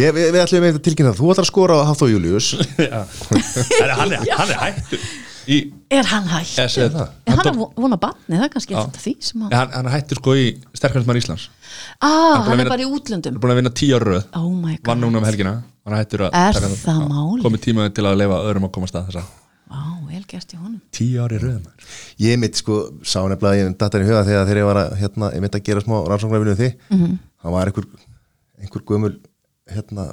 Ég, 0.02 0.16
við, 0.18 0.26
við 0.34 0.42
ætlum 0.44 0.66
að 0.70 0.80
tilkynna 0.88 1.14
þú 1.18 1.30
ætlar 1.34 1.46
að 1.46 1.52
skora 1.52 1.78
á 1.78 1.88
Hafþó 1.92 2.08
Július 2.12 2.48
hann, 4.00 4.12
er- 4.16 4.26
hann 4.36 4.50
er 4.52 4.60
hættur. 4.66 5.06
Í, 5.46 5.58
Er 5.94 6.08
hann 6.10 6.26
segi 6.42 6.88
það. 6.90 7.10
Er 7.30 7.36
Hann 7.36 7.38
hann 7.44 7.50
að 7.52 7.76
vona 7.78 7.98
batni, 8.02 8.34
það 8.40 8.46
er 8.48 8.52
kannski 8.56 8.74
eitthvað 8.74 8.96
því 9.04 9.12
sem 9.28 9.44
hann 9.46 9.52
hann, 9.54 9.74
hann 9.76 9.86
er 9.92 9.94
hættur 9.94 10.18
sko 10.18 10.34
í 10.42 10.46
sterkvæmsmann 10.74 11.20
Íslands. 11.20 11.44
Ah, 12.02 12.10
að 12.10 12.48
hann 12.48 12.56
er 12.56 12.58
vinna- 12.64 12.72
bara 12.74 12.82
í 12.82 12.88
hann 12.88 12.96
útlöndum 12.98 13.36
er 13.38 13.44
búin 13.44 13.54
að 13.54 13.60
vinna 13.62 13.74
tíu 13.78 13.94
ára 14.00 14.08
röð. 14.16 14.26
Oh 14.42 14.50
my 14.58 14.74
god 14.80 14.90
vann 14.90 15.04
núna 15.06 15.22
um 15.22 15.28
helgina. 15.30 15.54
Hann 15.86 15.94
er 15.94 16.02
hættur 16.02 16.24
að 16.26 16.40
Er 16.42 17.44
komið 17.46 17.62
tíma 17.68 17.86
til 17.94 18.08
að 18.10 18.18
lefa 18.24 18.40
öðrum 18.50 18.66
að 18.66 18.74
koma 18.80 18.90
að 18.90 18.94
stað 18.96 19.12
þessa. 19.12 19.24
Vá, 19.70 19.84
vel 20.10 20.24
gert 20.34 20.50
í 20.54 20.58
honum. 20.64 20.82
Tíu 20.94 21.22
ári 21.22 21.38
röðum 21.42 21.70
Ég 22.26 22.42
mitt 22.42 22.58
sko, 22.58 22.80
sá 23.06 23.22
nefnilega 23.30 23.62
ég 23.70 23.78
datt 23.82 23.94
henni 23.98 24.06
í 24.06 24.10
huga 24.10 24.26
þegar 24.26 24.50
þegar 24.50 24.62
ég 24.64 24.68
var 24.72 24.82
að, 24.82 24.98
hérna, 25.04 25.30
ég 25.38 25.46
mitt 25.46 25.58
að 25.58 25.64
gera 25.70 25.82
smá 25.86 25.96
rannsóknarvinu 26.10 26.54
um 26.54 26.60
því, 26.60 26.70
Mhm. 26.90 27.16
það 27.46 27.56
var 27.60 27.72
einhver 27.72 27.88
einhver 28.66 28.86
gömul 28.90 29.16
hérna, 29.72 30.10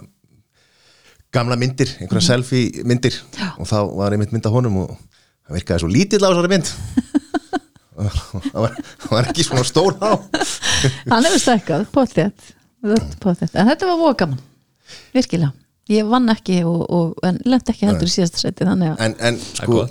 gamla 1.32 1.56
myndir, 1.60 1.90
einhverja 2.00 2.28
selfie 2.28 2.84
myndir. 2.88 3.16
Já. 3.38 3.54
og 3.58 3.68
þá 3.68 3.78
var 3.98 4.14
einmitt 4.14 4.32
mynd 4.34 4.48
af 4.48 4.54
honum 4.54 4.82
og 4.84 4.94
það 5.48 5.58
virkaði 5.58 5.84
svo 5.84 5.92
lítill 5.92 6.22
á 6.24 6.28
þessari 6.30 6.52
mynd. 6.54 6.72
Það 7.92 8.56
var, 8.56 8.76
var 9.10 9.26
ekki 9.28 9.44
svona 9.44 9.62
stór 9.68 9.98
á 10.00 10.16
hann 11.12 11.26
hefur 11.26 11.42
stækkað, 11.42 11.82
potið 11.92 12.30
potið, 13.22 13.52
en 13.52 13.68
þetta 13.68 13.88
var 13.90 13.98
voða 14.00 14.14
gaman 14.22 14.40
virkilega, 15.14 15.52
ég 15.92 16.08
vann 16.08 16.32
ekki 16.32 16.62
og, 16.68 16.80
og, 16.88 17.12
en 17.26 17.38
lent 17.48 17.68
ekki 17.70 17.88
heldur 17.88 18.10
í 18.10 18.14
síðasta 18.14 18.42
seti 18.42 18.66
þannig 18.66 18.94
að 18.94 19.04
en, 19.06 19.16
en 19.28 19.38
sko, 19.44 19.84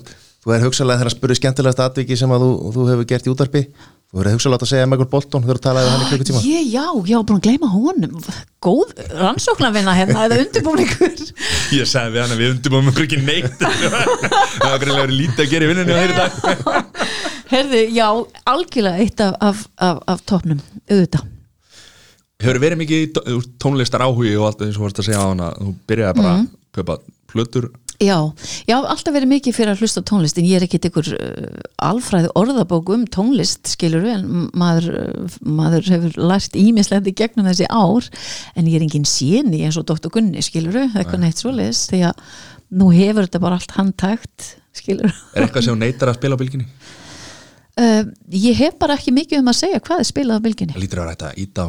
þú 0.44 0.56
er 0.56 0.66
hugsalega 0.66 1.02
þegar 1.02 1.12
að 1.12 1.16
spurði 1.16 1.40
skemmtilegast 1.40 1.84
atviki 1.86 2.18
sem 2.20 2.34
að 2.34 2.46
þú, 2.46 2.52
þú 2.76 2.88
hefur 2.90 3.10
gert 3.14 3.30
í 3.30 3.34
útarpi 3.36 3.64
þú 4.12 4.20
hefur 4.20 4.36
hugsalega 4.36 4.66
að 4.66 4.72
segja 4.74 4.88
Michael 4.92 5.08
Bolton 5.12 5.44
þegar 5.46 5.58
þú 5.58 5.64
talaði 5.66 5.88
við 5.88 5.94
hann 5.94 6.04
í 6.04 6.10
klukkutíma. 6.12 6.42
ég, 6.44 6.66
já, 6.68 6.86
já, 7.08 7.18
búin 7.24 7.38
að 7.38 7.46
gleyma 7.48 7.70
honum. 7.72 8.18
Góð 8.62 8.92
rannsóknarvinna 9.22 9.94
hérna 9.96 10.26
eða 10.28 10.40
undirbúningur. 10.44 11.22
Ég 11.78 11.88
sagði 11.88 12.18
við 12.18 12.24
hann 12.26 12.36
að 12.36 12.42
við 12.44 12.54
undirbúum 12.58 12.92
okkur 12.92 13.08
ekki 13.08 13.22
neitt. 13.24 13.56
Það 14.62 14.68
var 14.68 14.82
greinlega 14.84 15.06
verið 15.06 15.20
lítið 15.22 15.44
að 15.46 15.52
gera 15.54 15.64
í 15.64 15.72
vinnunni 15.72 15.96
á 15.96 16.00
þeirri 16.02 16.18
dag. 16.20 17.06
Herði, 17.52 17.84
já, 17.96 18.08
algjörlega 18.52 19.06
eitt 19.06 19.24
af, 19.24 19.38
af, 19.48 19.64
af, 19.88 20.02
af 20.12 20.26
topnum, 20.28 20.60
auðvitað. 20.92 21.30
Hefur 22.42 22.60
verið 22.64 22.80
mikið 22.82 23.20
tónlistar 23.62 24.04
áhugi 24.04 24.36
og 24.40 24.48
allt 24.50 24.64
eins 24.66 24.80
og 24.80 24.88
varst 24.88 25.00
að 25.02 25.08
segja 25.08 25.24
á 25.24 25.30
hana 25.30 25.52
þú 25.56 25.74
byrjaði 25.88 26.20
bara 26.20 26.36
að 26.36 26.46
kaupa 26.76 26.96
plötur 27.32 27.68
Já, 28.02 28.18
já, 28.66 28.76
alltaf 28.80 29.14
verið 29.14 29.30
mikið 29.30 29.54
fyrir 29.54 29.72
að 29.76 29.84
hlusta 29.84 30.02
tónlist 30.10 30.40
en 30.42 30.48
ég 30.50 30.58
er 30.58 30.66
ekkit 30.66 30.88
ykkur 30.90 31.10
uh, 31.14 31.60
alfræði 31.86 32.32
orðabók 32.40 32.90
um 32.96 33.04
tónlist 33.14 33.70
skilur 33.76 34.08
en 34.10 34.48
maður, 34.58 34.88
uh, 35.04 35.36
maður 35.46 35.90
hefur 35.94 36.18
lært 36.32 36.58
ímislegt 36.58 37.12
í 37.12 37.14
gegnum 37.20 37.46
þessi 37.52 37.68
ár 37.70 38.08
en 38.58 38.72
ég 38.72 38.80
er 38.80 38.88
engin 38.88 39.06
séni 39.06 39.62
eins 39.68 39.78
og 39.78 39.86
Dr. 39.92 40.10
Gunni 40.14 40.42
skilur 40.46 40.80
eitthvað 40.88 41.22
neitt 41.22 41.44
svoleiðis 41.44 41.84
því 41.92 42.02
að 42.10 42.26
nú 42.82 42.90
hefur 42.96 43.28
þetta 43.28 43.44
bara 43.44 43.60
allt 43.60 43.78
handtækt 43.78 44.50
skilur 44.82 45.12
er 45.12 45.46
eitthvað 45.46 45.68
sem 45.68 45.80
neytar 45.80 46.10
að 46.10 46.18
spila 46.18 46.40
á 46.40 46.42
bylginni? 46.42 46.68
Uh, 47.78 48.10
Ég 48.34 48.58
hef 48.60 48.80
bara 48.82 48.98
ekki 48.98 49.14
mikið 49.16 49.44
um 49.44 49.52
að 49.54 49.60
segja 49.62 49.84
hvað 49.84 50.02
er 50.02 50.08
spilað 50.10 50.42
á 50.42 50.46
bylginni. 50.48 50.80
Lítur 50.82 51.04
að 51.04 51.12
rætta 51.12 51.30
að 51.30 51.44
íta 51.46 51.64
á 51.64 51.68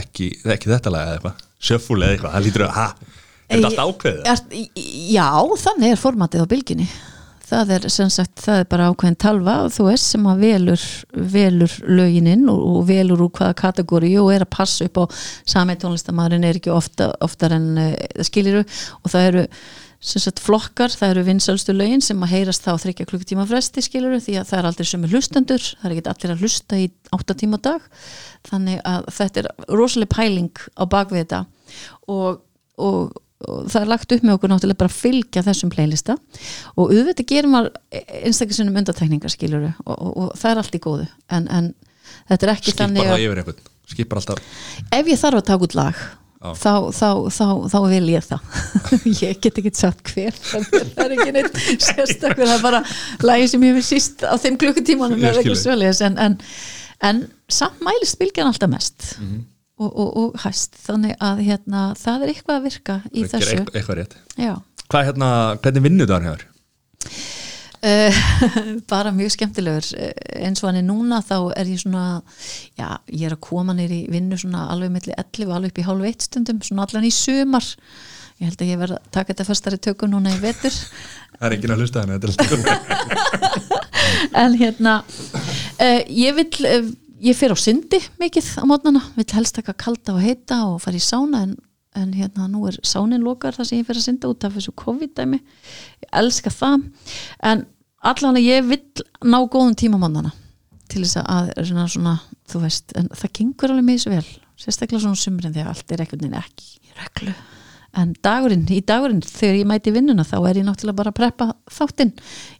ekki, 0.00 0.30
ekki 0.48 0.72
þetta 0.72 0.92
lag 0.92 1.04
eða 1.04 1.18
eitthvað 1.18 1.44
sjöfúl 1.64 2.00
eða 2.00 2.16
eitthvað, 2.16 2.34
það 2.34 2.46
lítur 2.48 2.64
að 2.66 2.74
ha, 2.78 2.86
er 3.54 3.64
þetta 3.64 3.72
allt 3.72 3.96
ákveðið? 3.96 4.30
er, 4.30 4.86
Já, 5.14 5.28
þannig 5.64 5.90
er 5.94 6.00
formatið 6.00 6.46
á 6.46 6.52
bylginni. 6.52 6.88
Það 7.44 7.72
er 7.76 7.86
sem 7.92 8.10
sagt, 8.10 8.38
það 8.40 8.62
er 8.62 8.68
bara 8.72 8.88
ákveðin 8.90 9.18
talva 9.20 9.54
þú 9.72 9.88
veist 9.90 10.14
sem 10.14 10.28
að 10.30 10.44
velur 10.46 10.84
velur 11.34 11.74
lögininn 11.84 12.46
og, 12.48 12.60
og 12.70 12.86
velur 12.88 13.26
úr 13.26 13.32
hvaða 13.36 13.56
kategóri. 13.60 14.14
Og 14.20 14.30
er 14.32 14.46
að 14.46 14.54
passa 14.56 14.88
upp 14.88 15.02
á 15.02 15.04
sami 15.44 15.76
tónlistamæðurinn 15.80 16.46
er 16.48 16.60
ekki 16.60 16.72
ofta, 16.72 17.10
oftar 17.24 17.56
en 17.58 17.72
uh, 17.80 17.90
skiliru 18.24 18.64
og 18.64 19.12
það 19.12 19.28
eru 19.30 19.48
sem 20.04 20.20
sagt 20.20 20.42
flokkar, 20.44 20.92
það 20.92 21.14
eru 21.14 21.24
vinsalstu 21.30 21.72
lögin 21.72 22.02
sem 22.04 22.20
að 22.24 22.34
heyrast 22.34 22.64
þá 22.66 22.74
þryggja 22.82 23.06
klukkutíma 23.08 23.46
fresti 23.48 23.84
skiluru 23.84 24.18
því 24.20 24.34
að 24.36 24.50
það 24.50 24.58
er 24.58 24.68
aldrei 24.68 24.88
sömu 24.90 25.08
hlustendur 25.08 25.64
það 25.64 25.86
er 25.88 25.94
ekki 25.94 26.10
allir 26.12 26.34
að 26.34 26.42
hlusta 26.44 26.80
í 26.80 26.88
átta 27.16 27.36
tíma 27.40 27.60
á 27.60 27.64
dag. 27.70 27.86
Þannig 28.50 28.82
að 28.90 29.08
þetta 29.16 29.42
er 29.42 29.48
rosaleg 29.80 30.12
pæling 30.12 30.64
á 30.76 30.84
bakvið 30.92 31.22
þetta. 31.22 31.40
Og, 32.12 32.42
og 32.76 33.16
það 33.44 33.80
er 33.80 33.90
lagt 33.90 34.14
upp 34.16 34.24
með 34.24 34.36
okkur 34.38 34.52
náttúrulega 34.52 34.80
bara 34.84 34.92
að 34.92 34.98
fylgja 35.02 35.44
þessum 35.46 35.72
playlista. 35.74 36.16
Og 36.76 36.92
auðvitað 36.94 37.30
gerir 37.32 37.50
maður 37.52 37.72
einstaklega 37.92 38.58
sinnum 38.60 38.80
undartekningar 38.80 39.32
skiluru 39.34 39.72
og, 39.84 39.94
og, 39.94 40.10
og 40.16 40.34
það 40.40 40.50
er 40.50 40.62
allt 40.62 40.76
í 40.78 40.82
góðu. 40.84 41.08
En, 41.34 41.48
en 41.52 41.72
þetta 42.30 42.46
er 42.46 42.52
ekki 42.54 42.70
skipar 42.72 42.84
þannig 42.84 43.08
það 43.08 43.16
að 43.16 43.24
yfir 43.26 43.42
einhvern? 43.42 43.64
Skipar 43.84 44.20
alltaf 44.20 44.60
ef 44.96 45.08
ég 45.10 45.20
þarf 45.20 45.40
að 45.40 45.48
taka 45.50 45.66
út 45.66 45.74
lag 45.76 46.04
þá, 46.44 46.72
þá, 46.92 47.08
þá, 47.32 47.46
þá 47.72 47.78
vil 47.88 48.08
ég 48.12 48.26
það. 48.26 48.56
Ég 49.24 49.40
get 49.40 49.60
ekki 49.60 49.72
sagt 49.76 50.12
hver 50.12 50.36
það 50.36 51.04
er 51.06 51.14
ekki 51.16 51.34
neitt 51.36 51.58
sérstakur 51.80 52.44
það 52.44 52.54
er 52.58 52.64
bara 52.64 52.82
lagi 53.24 53.48
sem 53.52 53.64
ég 53.64 53.72
hefur 53.72 53.86
síst 53.88 54.24
á 54.28 54.34
þeim 54.40 54.58
klukkutímanum 54.60 55.24
en, 55.24 56.18
en, 56.26 56.36
en 57.08 57.22
samt 57.48 57.80
mælist 57.84 58.20
bylgjan 58.20 58.50
alltaf 58.50 58.72
mest. 58.72 59.10
Mhm. 59.22 59.42
Og, 59.78 59.90
og, 59.90 60.10
og 60.16 60.42
hæst. 60.44 60.76
Þannig 60.86 61.16
að 61.22 61.44
hérna, 61.48 61.86
það 61.98 62.26
er 62.26 62.34
eitthvað 62.34 62.58
að 62.58 62.66
virka 62.68 62.98
í 63.10 63.22
Gera 63.24 63.32
þessu. 63.38 63.62
hvað 64.90 65.08
hérna, 65.10 65.30
hvernig 65.62 65.86
vinnu 65.88 66.08
það 66.10 66.28
hér? 66.28 66.46
Uh, 67.84 68.20
bara 68.92 69.12
mjög 69.12 69.34
skemmtilegur. 69.34 69.90
Eh, 70.00 70.14
eins 70.46 70.62
og 70.62 70.70
hann 70.70 70.80
er 70.80 70.86
núna 70.86 71.20
þá 71.20 71.36
er 71.52 71.68
ég 71.68 71.82
svona 71.82 72.22
já, 72.78 72.86
ég 73.12 73.26
er 73.28 73.36
að 73.36 73.42
koma 73.44 73.74
neyri 73.76 74.04
í 74.06 74.10
vinnu 74.12 74.38
svona 74.40 74.70
alveg 74.72 74.94
milli 74.94 75.12
11 75.12 75.50
og 75.50 75.56
alveg 75.58 75.74
upp 75.74 75.82
í 75.82 75.86
hálf 75.90 76.08
eitt 76.08 76.24
stundum 76.28 76.62
svona 76.64 76.86
allan 76.86 77.04
í 77.04 77.12
sumar. 77.12 77.66
Ég 78.40 78.48
held 78.48 78.64
að 78.64 78.70
ég 78.72 78.80
verð 78.80 78.96
að 78.96 79.12
taka 79.14 79.30
þetta 79.30 79.46
fastari 79.50 79.78
tökum 79.84 80.14
núna 80.14 80.32
í 80.32 80.40
vetur. 80.42 80.74
Það 81.34 81.46
er 81.48 81.56
enginn 81.58 81.74
að 81.74 81.82
hlusta 81.82 82.02
alltaf 82.06 83.72
en 84.42 84.54
hérna 84.58 84.92
uh, 85.02 86.00
ég 86.08 86.36
vil 86.38 86.68
uh, 86.70 86.90
ég 87.24 87.36
fer 87.38 87.54
á 87.54 87.58
syndi 87.58 88.00
mikið 88.20 88.50
á 88.60 88.64
mótnana 88.68 89.02
vil 89.16 89.26
helst 89.32 89.56
taka 89.56 89.74
kalda 89.76 90.16
og 90.16 90.24
heita 90.24 90.60
og 90.68 90.82
fara 90.84 91.00
í 91.00 91.02
sána 91.02 91.44
en, 91.46 91.56
en 91.96 92.12
hérna 92.16 92.48
nú 92.50 92.66
er 92.68 92.78
sánin 92.84 93.24
lokar 93.24 93.56
þar 93.56 93.68
sem 93.68 93.80
ég 93.80 93.88
fer 93.88 93.98
að 93.98 94.06
synda 94.08 94.30
út 94.30 94.44
af 94.44 94.56
þessu 94.56 94.74
COVID-dæmi. 94.82 95.40
Ég 96.04 96.14
elska 96.20 96.52
það. 96.52 96.88
En 97.40 97.66
allan 98.04 98.40
að 98.40 98.48
ég 98.48 98.68
vil 98.68 98.80
ná 99.24 99.38
góðum 99.48 99.76
tíma 99.78 100.00
mótnana 100.00 100.34
til 100.92 101.04
þess 101.06 101.22
að 101.24 101.52
svona, 101.64 101.88
svona, 101.88 102.14
þú 102.50 102.64
veist, 102.66 102.92
en 102.98 103.08
það 103.14 103.36
gengur 103.40 103.72
alveg 103.72 103.88
mjög 103.88 104.04
svo 104.04 104.14
vel 104.14 104.26
sérstaklega 104.60 105.02
svona 105.02 105.18
á 105.18 105.24
sumrin 105.24 105.54
þegar 105.56 105.72
allt 105.72 105.92
er 105.94 106.04
ekkert 106.04 106.22
neginn 106.22 106.40
ekki 106.42 106.72
í 106.84 106.96
reglu 107.00 107.34
en 108.00 108.12
dagurinn, 108.24 108.64
í 108.70 108.80
dagurinn 108.86 109.22
þegar 109.24 109.58
ég 109.60 109.68
mæti 109.70 109.92
vinnuna 109.94 110.26
þá 110.26 110.36
er 110.48 110.60
ég 110.60 110.66
náttúrulega 110.66 110.98
bara 110.98 111.12
að 111.12 111.18
preppa 111.20 111.46
þáttinn. 111.72 112.12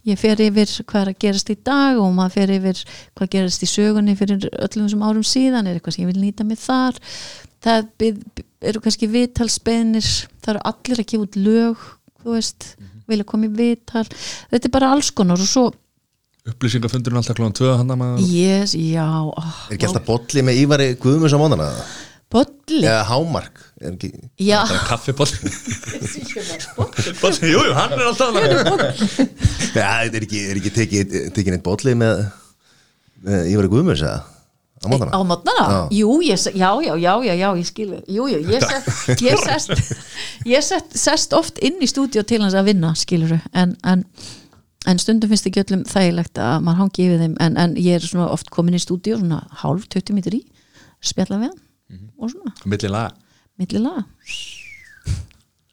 Ég 0.09 0.21
fer 0.21 0.43
yfir 0.45 0.73
hvað 0.85 1.01
er 1.01 1.11
að 1.13 1.21
gerast 1.25 1.53
í 1.53 1.57
dag 1.67 2.01
og 2.03 2.15
maður 2.17 2.37
fer 2.39 2.55
yfir 2.57 2.83
hvað 3.19 3.31
gerast 3.35 3.67
í 3.67 3.71
sögunni 3.71 4.17
fyrir 4.19 4.49
öllum 4.53 4.87
þessum 4.87 5.05
árum 5.07 5.27
síðan 5.27 5.69
er 5.69 5.79
eitthvað 5.79 5.97
sem 5.97 6.07
ég 6.07 6.13
vil 6.13 6.23
nýta 6.23 6.47
mig 6.49 6.61
þar. 6.63 7.01
Það 7.65 7.87
byð, 8.03 8.25
eru 8.71 8.85
kannski 8.85 9.11
viðtalsbeinir 9.13 10.11
það 10.45 10.53
eru 10.55 10.67
allir 10.73 11.05
að 11.05 11.09
gefa 11.13 11.29
út 11.29 11.41
lög 11.41 11.87
þú 12.25 12.37
veist, 12.39 12.69
vilja 13.11 13.29
koma 13.29 13.49
í 13.49 13.55
viðtal. 13.59 14.07
Þetta 14.53 14.71
er 14.71 14.77
bara 14.79 14.93
alls 14.95 15.11
konar 15.15 15.41
og 15.41 15.51
svo 15.51 15.71
upplýsingafundurinn 16.45 17.17
alltaf 17.17 17.39
klóðan 17.39 17.55
2 17.57 17.69
hann 17.81 17.93
að 17.95 18.19
yes, 18.29 18.75
já, 18.77 19.07
oh, 19.25 19.55
Er 19.71 19.79
ekki 19.79 19.87
alltaf 19.89 20.05
bolli 20.05 20.43
með 20.45 20.59
Ívari 20.61 20.89
Guðmunds 21.01 21.33
á 21.33 21.41
mónana? 21.41 21.69
bolli? 22.35 22.83
Eða 22.83 23.05
hámark? 23.09 23.63
Er 23.85 23.93
ekki... 23.93 24.11
já, 24.41 24.59
það 24.65 24.77
er 24.77 24.85
kaffiboll. 24.89 25.33
Jú, 27.45 27.59
jú, 27.61 27.73
hann 27.77 27.97
er 27.97 28.07
alltaf 28.09 28.39
þetta 29.75 30.19
er 30.19 30.25
ekki, 30.25 30.45
er 30.51 30.61
ekki 30.61 30.73
tekið, 30.79 31.17
tekið 31.37 31.57
neitt 31.57 31.67
bolli 31.67 31.97
með, 31.99 32.23
með 33.27 33.51
Ívari 33.53 33.73
Guðmunds 33.73 34.05
eða? 34.05 34.23
Á 34.85 34.89
mótana? 34.89 35.11
á 35.17 35.21
mótnana? 35.25 35.67
Jú, 35.93 36.21
ég, 36.25 36.39
já, 36.55 36.71
já, 36.85 36.95
já, 36.97 37.13
já, 37.25 37.35
já, 37.35 37.49
ég 37.57 37.67
skil 37.69 37.93
Jú, 38.09 38.29
jú, 38.29 38.39
ég, 38.53 38.65
set, 38.65 39.21
ég, 39.23 39.39
sest, 39.41 39.93
ég 40.45 40.65
set, 40.65 40.97
sest 40.99 41.37
oft 41.37 41.61
inn 41.65 41.81
í 41.81 41.89
stúdíu 41.89 42.25
til 42.27 42.43
hans 42.45 42.57
að 42.57 42.69
vinna, 42.73 42.93
skiluru 42.99 43.39
en, 43.57 43.77
en, 43.85 44.05
en 44.91 45.01
stundum 45.01 45.33
finnst 45.33 45.49
ekki 45.49 45.65
öllum 45.65 45.85
þægilegt 45.89 46.41
að 46.41 46.67
maður 46.67 46.83
hangi 46.83 47.07
yfir 47.07 47.23
þeim. 47.23 47.37
En, 47.41 47.57
en 47.61 47.77
ég 47.81 47.97
er 47.97 48.05
svona 48.05 48.29
oft 48.35 48.53
komin 48.53 48.77
í 48.77 48.83
stúdíu 48.83 49.17
svona 49.21 49.41
hálf, 49.63 49.89
20 49.95 50.19
mítur 50.19 50.37
í 50.37 50.43
spjalla 51.05 51.41
við 51.41 51.53
hann 51.55 52.11
og 52.19 52.33
svona, 52.33 52.55
milli 52.69 52.91
lag, 52.91 53.17
milli 53.61 53.81
laga. 53.83 54.05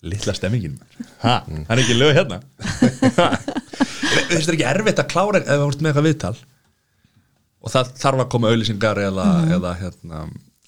Litla 0.02 0.34
stemmingin 0.34 0.80
hann 1.22 1.68
er 1.70 1.82
ekki 1.84 1.94
lög 1.94 2.16
hérna? 2.18 2.40
Þú 2.62 4.32
veist 4.32 4.48
það 4.48 4.56
ekki 4.56 4.66
erfitt 4.72 5.02
að 5.04 5.12
klára 5.12 5.42
ef 5.44 5.50
það 5.52 5.62
vorst 5.66 5.84
með 5.84 5.92
eitthvað 5.92 6.08
viðtal? 6.08 6.34
Og 7.62 7.74
það 7.76 7.92
þarf 8.02 8.24
að 8.24 8.32
koma 8.34 8.50
auðlýsingar 8.50 9.02
eða, 9.04 9.28
eða 9.58 9.76
hérna, 9.78 10.24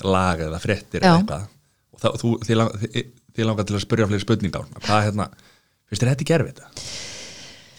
lag 0.05 0.43
eða 0.45 0.59
fréttir 0.61 1.01
Já. 1.01 1.07
eða 1.09 1.15
eitthvað. 1.23 1.47
Og 1.93 2.03
það, 2.03 2.19
þú, 2.21 2.33
þið, 2.45 2.59
lang, 2.59 2.75
þið, 2.83 3.09
þið 3.33 3.49
langar 3.49 3.67
til 3.69 3.77
að 3.77 3.83
spyrja 3.87 4.09
fleiri 4.11 4.25
spurningar. 4.27 4.69
Hvað 4.85 5.03
hérna, 5.07 5.27
finnst 5.89 6.03
þér 6.03 6.11
þetta 6.13 6.25
ekki 6.27 6.37
erfitt? 6.37 6.63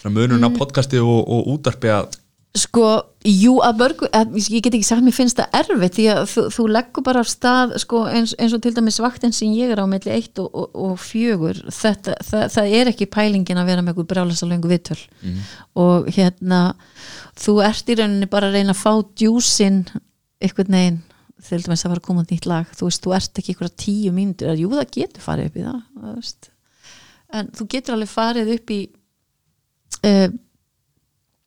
Munurinn 0.05 0.45
á 0.45 0.51
podcasti 0.59 0.99
og, 1.01 1.21
og 1.23 1.53
útarpi 1.55 1.95
að 1.95 2.19
Sko, 2.55 2.85
jú, 3.27 3.57
að 3.67 3.81
mörgu 3.81 4.09
að, 4.15 4.37
ég 4.39 4.63
get 4.63 4.77
ekki 4.77 4.87
sagt, 4.87 5.03
mér 5.03 5.15
finnst 5.17 5.41
það 5.41 5.57
erfitt 5.59 5.97
því 5.97 6.05
að 6.13 6.21
þú, 6.31 6.45
þú 6.55 6.67
leggur 6.71 7.05
bara 7.09 7.25
af 7.25 7.31
stað 7.33 7.73
sko, 7.83 8.05
eins, 8.07 8.35
eins 8.39 8.55
og 8.55 8.63
til 8.63 8.71
dæmis 8.77 9.01
vaktin 9.03 9.35
sem 9.35 9.51
ég 9.59 9.73
er 9.75 9.83
á 9.83 9.87
melli 9.91 10.13
eitt 10.15 10.39
og, 10.39 10.47
og, 10.55 10.69
og 10.85 10.93
fjögur 11.03 11.59
þetta, 11.67 12.15
það, 12.23 12.45
það 12.55 12.77
er 12.79 12.93
ekki 12.93 13.11
pælingin 13.11 13.59
að 13.59 13.73
vera 13.73 13.83
með 13.83 13.95
eitthvað 13.95 14.09
brálasa 14.13 14.47
löngu 14.47 14.71
viðtöl. 14.71 15.01
Og 15.83 16.07
hérna 16.15 16.61
þú 17.43 17.57
ert 17.67 17.91
í 17.91 17.99
rauninni 17.99 18.31
bara 18.31 18.53
að 18.53 18.61
reyna 18.61 18.77
að 18.77 18.83
fá 18.85 18.93
djúsin 19.19 19.83
einhvern 20.39 20.79
veginn 20.79 21.03
til 21.45 21.63
dæmis 21.67 21.83
að 21.83 21.91
fara 21.91 22.05
að 22.05 22.07
koma 22.07 22.27
nýtt 22.31 22.47
lag. 22.47 22.71
Þú 22.71 22.87
veist, 22.87 23.03
þú 23.03 23.19
ert 23.19 23.43
ekki 23.43 23.57
einhverja 23.57 23.81
tíu 23.83 24.15
mínútur 24.15 24.55
jú, 24.55 24.71
það 24.71 24.93
getur 24.95 25.27
farið 25.27 25.51
upp 25.51 25.59
í 25.59 25.67
það, 25.67 25.87
það 26.07 26.53
en 27.35 27.51
þú 27.55 27.67
getur 27.75 27.97
alveg 27.97 28.11
farið 28.11 28.53
upp 28.57 28.73
í 28.75 28.81
uh, 30.07 30.29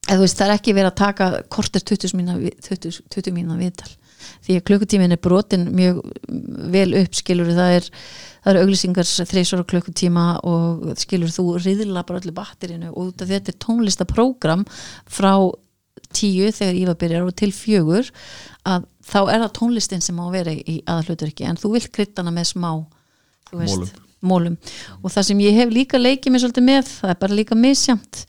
eða 0.08 0.18
þú 0.18 0.24
veist 0.24 0.40
það 0.40 0.48
er 0.48 0.56
ekki 0.56 0.74
verið 0.76 0.90
að 0.90 1.00
taka 1.02 1.30
kortir 1.52 1.84
20 1.92 2.16
mína, 2.18 2.36
20, 2.64 3.00
20 3.14 3.36
mína 3.36 3.58
viðtal. 3.60 3.90
Því 4.44 4.56
að 4.58 4.64
klukkutímin 4.66 5.14
er 5.14 5.20
brotin 5.22 5.68
mjög 5.76 6.00
vel 6.72 6.88
upp 6.98 7.14
skilur 7.14 7.52
það 7.54 7.76
er, 7.76 7.86
það 8.42 8.50
er 8.52 8.60
auglýsingar 8.64 9.12
þreysor 9.30 9.62
klukkutíma 9.68 10.26
og 10.48 10.88
skilur 10.98 11.30
þú 11.32 11.46
riðla 11.62 12.02
bara 12.08 12.20
öllu 12.22 12.34
batterinu 12.34 12.90
og 12.98 13.14
þetta 13.20 13.52
er 13.52 13.60
tónlistaprógram 13.62 14.66
frá 15.06 15.32
tíu 16.14 16.50
þegar 16.54 16.78
Ívar 16.78 16.98
byrjar 16.98 17.26
og 17.28 17.36
til 17.36 17.50
fjögur 17.54 18.10
að 18.68 18.86
þá 19.04 19.18
er 19.22 19.42
það 19.44 19.54
tónlistin 19.58 20.04
sem 20.04 20.18
á 20.20 20.24
að 20.24 20.36
vera 20.36 20.54
í 20.54 20.76
aðalhuturki 20.84 21.46
en 21.48 21.60
þú 21.60 21.74
vilt 21.76 21.90
kryddana 21.94 22.32
með 22.34 22.50
smá 22.52 22.70
veist, 23.52 23.74
Mólum. 23.74 23.92
mólum 24.20 24.56
og 25.02 25.12
það 25.14 25.28
sem 25.30 25.44
ég 25.44 25.58
hef 25.58 25.72
líka 25.74 26.00
leikið 26.00 26.34
mér 26.34 26.44
svolítið 26.44 26.68
með 26.68 26.90
það 26.90 27.14
er 27.14 27.20
bara 27.22 27.38
líka 27.38 27.58
misjamt 27.58 28.24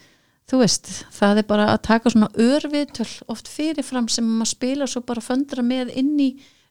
þú 0.49 0.59
veist, 0.63 0.89
það 1.13 1.41
er 1.43 1.47
bara 1.49 1.67
að 1.73 1.81
taka 1.85 2.09
svona 2.13 2.29
örviðtöl 2.41 3.09
oft 3.29 3.47
fyrirfram 3.51 4.07
sem 4.11 4.25
maður 4.25 4.53
spila 4.55 4.87
svo 4.89 5.01
bara 5.05 5.21
föndra 5.23 5.61
með 5.65 5.91
inn 5.99 6.15
í 6.19 6.29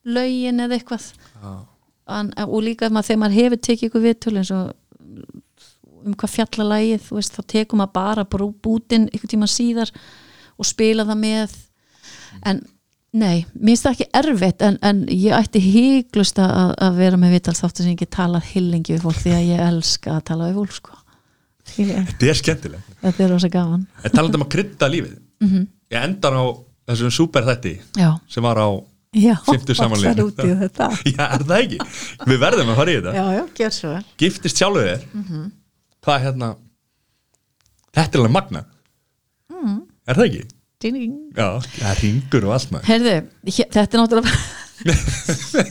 lögin 0.09 0.61
eða 0.65 0.79
eitthvað. 0.79 1.11
An, 2.09 2.31
og 2.47 2.63
líka 2.65 2.89
maður, 2.89 3.11
þegar 3.11 3.21
maður 3.23 3.39
hefur 3.43 3.61
tekið 3.69 3.89
ykkur 3.91 4.05
viðtöl 4.07 4.37
eins 4.41 4.51
og 4.57 4.73
um 6.09 6.15
hvað 6.15 6.31
fjallalægið, 6.37 7.03
þú 7.09 7.19
veist, 7.19 7.35
þá 7.37 7.43
tekum 7.53 7.83
maður 7.83 7.95
bara 7.99 8.25
brú- 8.25 8.55
bútinn 8.65 9.09
ykkur 9.13 9.33
tíma 9.35 9.49
síðar 9.51 9.91
og 10.59 10.67
spila 10.67 11.05
það 11.09 11.19
með. 11.25 11.57
En 12.49 12.63
nei, 13.13 13.45
mér 13.55 13.75
finnst 13.75 13.87
það 13.87 13.95
ekki 13.97 14.09
erfitt 14.21 14.65
en, 14.65 14.79
en 14.85 15.03
ég 15.13 15.35
ætti 15.37 15.61
híglust 15.65 16.39
að, 16.43 16.73
að 16.87 16.97
vera 17.03 17.21
með 17.21 17.37
viðtalsþáttur 17.37 17.85
sem 17.85 17.93
ég 17.95 18.01
get 18.03 18.15
talað 18.17 18.49
hillingi 18.55 18.95
við 18.97 19.05
fólk 19.07 19.21
því 19.23 19.35
að 19.37 19.47
ég 19.51 19.63
elska 19.69 20.17
að 20.17 20.25
tala 20.31 20.49
við 20.51 20.59
fólk 20.63 20.77
sko. 20.79 20.99
Þetta 21.77 22.29
er 22.33 22.39
skemmtilegt. 22.41 22.95
Þetta 23.03 23.25
er 23.25 23.33
rosa 23.35 23.49
gaman. 23.53 23.87
En 24.05 24.15
talandi 24.15 24.39
um 24.41 24.45
að 24.47 24.53
krydda 24.57 24.89
lífið. 24.93 25.17
Mhm. 25.45 25.67
Ég 25.93 26.05
endan 26.05 26.35
á 26.39 26.45
þessum 26.89 27.13
super 27.13 27.43
þætti 27.47 27.75
Já, 27.97 28.11
sem 28.29 28.43
var 28.45 28.59
á 28.61 28.69
í 30.45 30.55
þetta. 30.63 30.89
Já, 31.17 31.25
er 31.33 31.45
það 31.49 31.63
ekki? 31.63 31.79
Við 32.29 32.39
verðum 32.43 32.73
að 32.73 32.81
fara 32.83 32.91
í 32.93 32.99
þetta. 32.99 33.15
Já, 33.17 33.25
já, 33.39 33.45
Giftist 34.21 34.61
sjálfur 34.61 34.89
þér. 34.91 35.07
Mhm. 35.15 35.47
Hvað 36.05 36.15
er 36.19 36.25
hérna 36.29 36.51
Þetta 37.99 38.13
er 38.15 38.21
alveg 38.23 38.33
magna 38.37 38.65
Mhm. 39.49 39.79
Er 40.09 40.15
það 40.15 40.29
ekki? 40.29 40.45
Já, 41.35 41.49
það 41.81 42.03
ringur 42.05 42.45
og 42.47 42.53
allt 42.55 42.71
maður. 42.71 42.87
Þetta 43.49 43.83
er 43.83 43.99
náttúrulega 43.99 44.33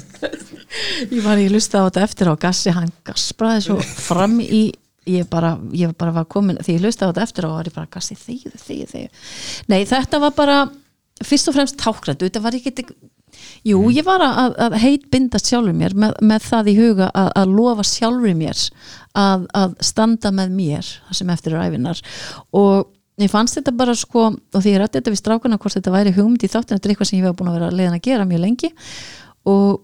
Ég 1.07 1.21
var 1.23 1.39
í 1.39 1.47
lusta 1.51 1.79
á 1.79 1.87
þetta 1.87 2.03
eftir 2.03 2.27
á 2.27 2.35
gassi 2.35 2.73
hann 2.75 2.89
gaspraði 3.07 3.61
svo 3.69 3.77
fram 3.79 4.39
í 4.43 4.65
ég 5.09 5.27
bara, 5.31 5.55
ég 5.75 5.93
bara 5.97 6.15
var 6.15 6.27
komin 6.31 6.59
því 6.63 6.77
ég 6.77 6.85
lusta 6.85 7.07
á 7.07 7.09
þetta 7.09 7.27
eftir 7.27 7.47
á 7.47 7.49
var 7.51 7.69
ég 7.69 7.75
bara 7.75 7.91
gassi 7.91 8.17
þegið, 8.19 8.57
þegið, 8.63 8.89
þegið 8.93 9.69
Nei, 9.71 9.79
þetta 9.89 10.21
var 10.23 10.33
bara 10.37 10.57
fyrst 11.25 11.49
og 11.49 11.57
fremst 11.57 11.79
tákrætt, 11.81 12.25
þetta 12.25 12.43
var 12.43 12.57
ekki 12.57 12.87
Jú, 13.67 13.81
ég 13.93 14.05
var 14.07 14.23
að, 14.23 14.55
að 14.63 14.75
heitbindast 14.81 15.49
sjálfur 15.49 15.75
mér 15.75 15.93
með, 15.99 16.15
með 16.25 16.45
það 16.47 16.69
í 16.71 16.75
huga 16.77 17.09
að, 17.11 17.27
að 17.37 17.55
lofa 17.57 17.83
sjálfur 17.85 18.37
mér 18.37 18.61
að, 19.17 19.43
að 19.57 19.75
standa 19.85 20.31
með 20.33 20.53
mér 20.57 20.91
það 21.09 21.19
sem 21.19 21.33
eftir 21.35 21.57
er 21.57 21.67
æfinar 21.67 22.01
og 22.57 22.87
ég 23.21 23.31
fannst 23.33 23.57
þetta 23.57 23.73
bara 23.77 23.95
sko 23.97 24.29
og 24.29 24.59
því 24.61 24.73
ég 24.73 24.81
rætti 24.81 24.99
þetta 24.99 25.13
við 25.13 25.21
strákuna 25.21 25.59
hvort 25.61 25.77
þetta 25.77 25.93
væri 25.93 26.15
hugmynd 26.15 26.45
í 26.45 26.51
þáttin 26.51 26.77
þetta 26.77 26.89
er 26.89 26.93
eitthvað 26.93 27.11
sem 27.11 27.19
ég 27.19 27.27
hef 27.27 27.37
búin 27.37 27.51
að 27.51 27.59
vera 27.59 27.73
leiðin 27.73 27.97
að 27.97 28.05
gera 28.07 28.27
mjög 28.29 28.43
lengi. 28.43 28.71
Og 29.49 29.79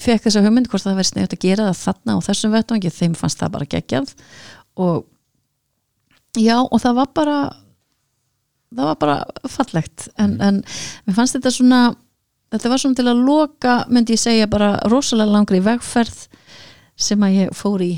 fekk 0.00 0.26
þessa 0.26 0.42
hugmynd 0.44 0.70
hvort 0.70 0.86
það 0.86 1.00
væri 1.00 1.10
snögt 1.10 1.36
að 1.36 1.44
gera 1.46 1.70
það 1.70 1.80
þarna 1.84 2.16
og 2.18 2.26
þessum 2.26 2.54
vettvangi 2.56 2.92
þeim 2.94 3.16
fannst 3.18 3.40
það 3.42 3.54
bara 3.56 3.70
geggjað. 3.74 4.12
Og 4.80 5.06
já 6.38 6.56
og 6.60 6.78
það 6.82 7.00
var 7.00 7.10
bara 7.16 7.38
það 8.70 8.84
var 8.90 9.00
bara 9.00 9.18
fallegt. 9.50 10.08
En, 10.18 10.36
en 10.40 10.62
mér 11.06 11.18
fannst 11.18 11.38
þetta 11.38 11.54
svona 11.54 11.80
þetta 12.50 12.72
var 12.72 12.82
svona 12.82 13.00
til 13.00 13.08
að 13.10 13.24
loka 13.26 13.74
myndi 13.90 14.16
ég 14.16 14.22
segja 14.22 14.50
bara 14.50 14.76
rosalega 14.90 15.34
langri 15.34 15.62
vegferð 15.64 16.24
sem 17.00 17.22
að 17.24 17.36
ég 17.44 17.56
fór 17.56 17.84
í 17.84 17.92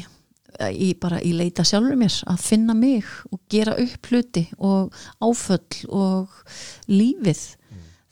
í 0.70 0.92
bara 1.00 1.20
í 1.24 1.32
leita 1.34 1.64
sjálfur 1.66 1.96
mér 1.98 2.14
að 2.28 2.42
finna 2.44 2.74
mig 2.76 3.09
og 3.32 3.40
gera 3.50 3.74
upp 3.80 4.11
hluti 4.11 4.44
og 4.59 4.92
áföll 5.22 5.88
og 5.88 6.28
lífið. 6.90 7.40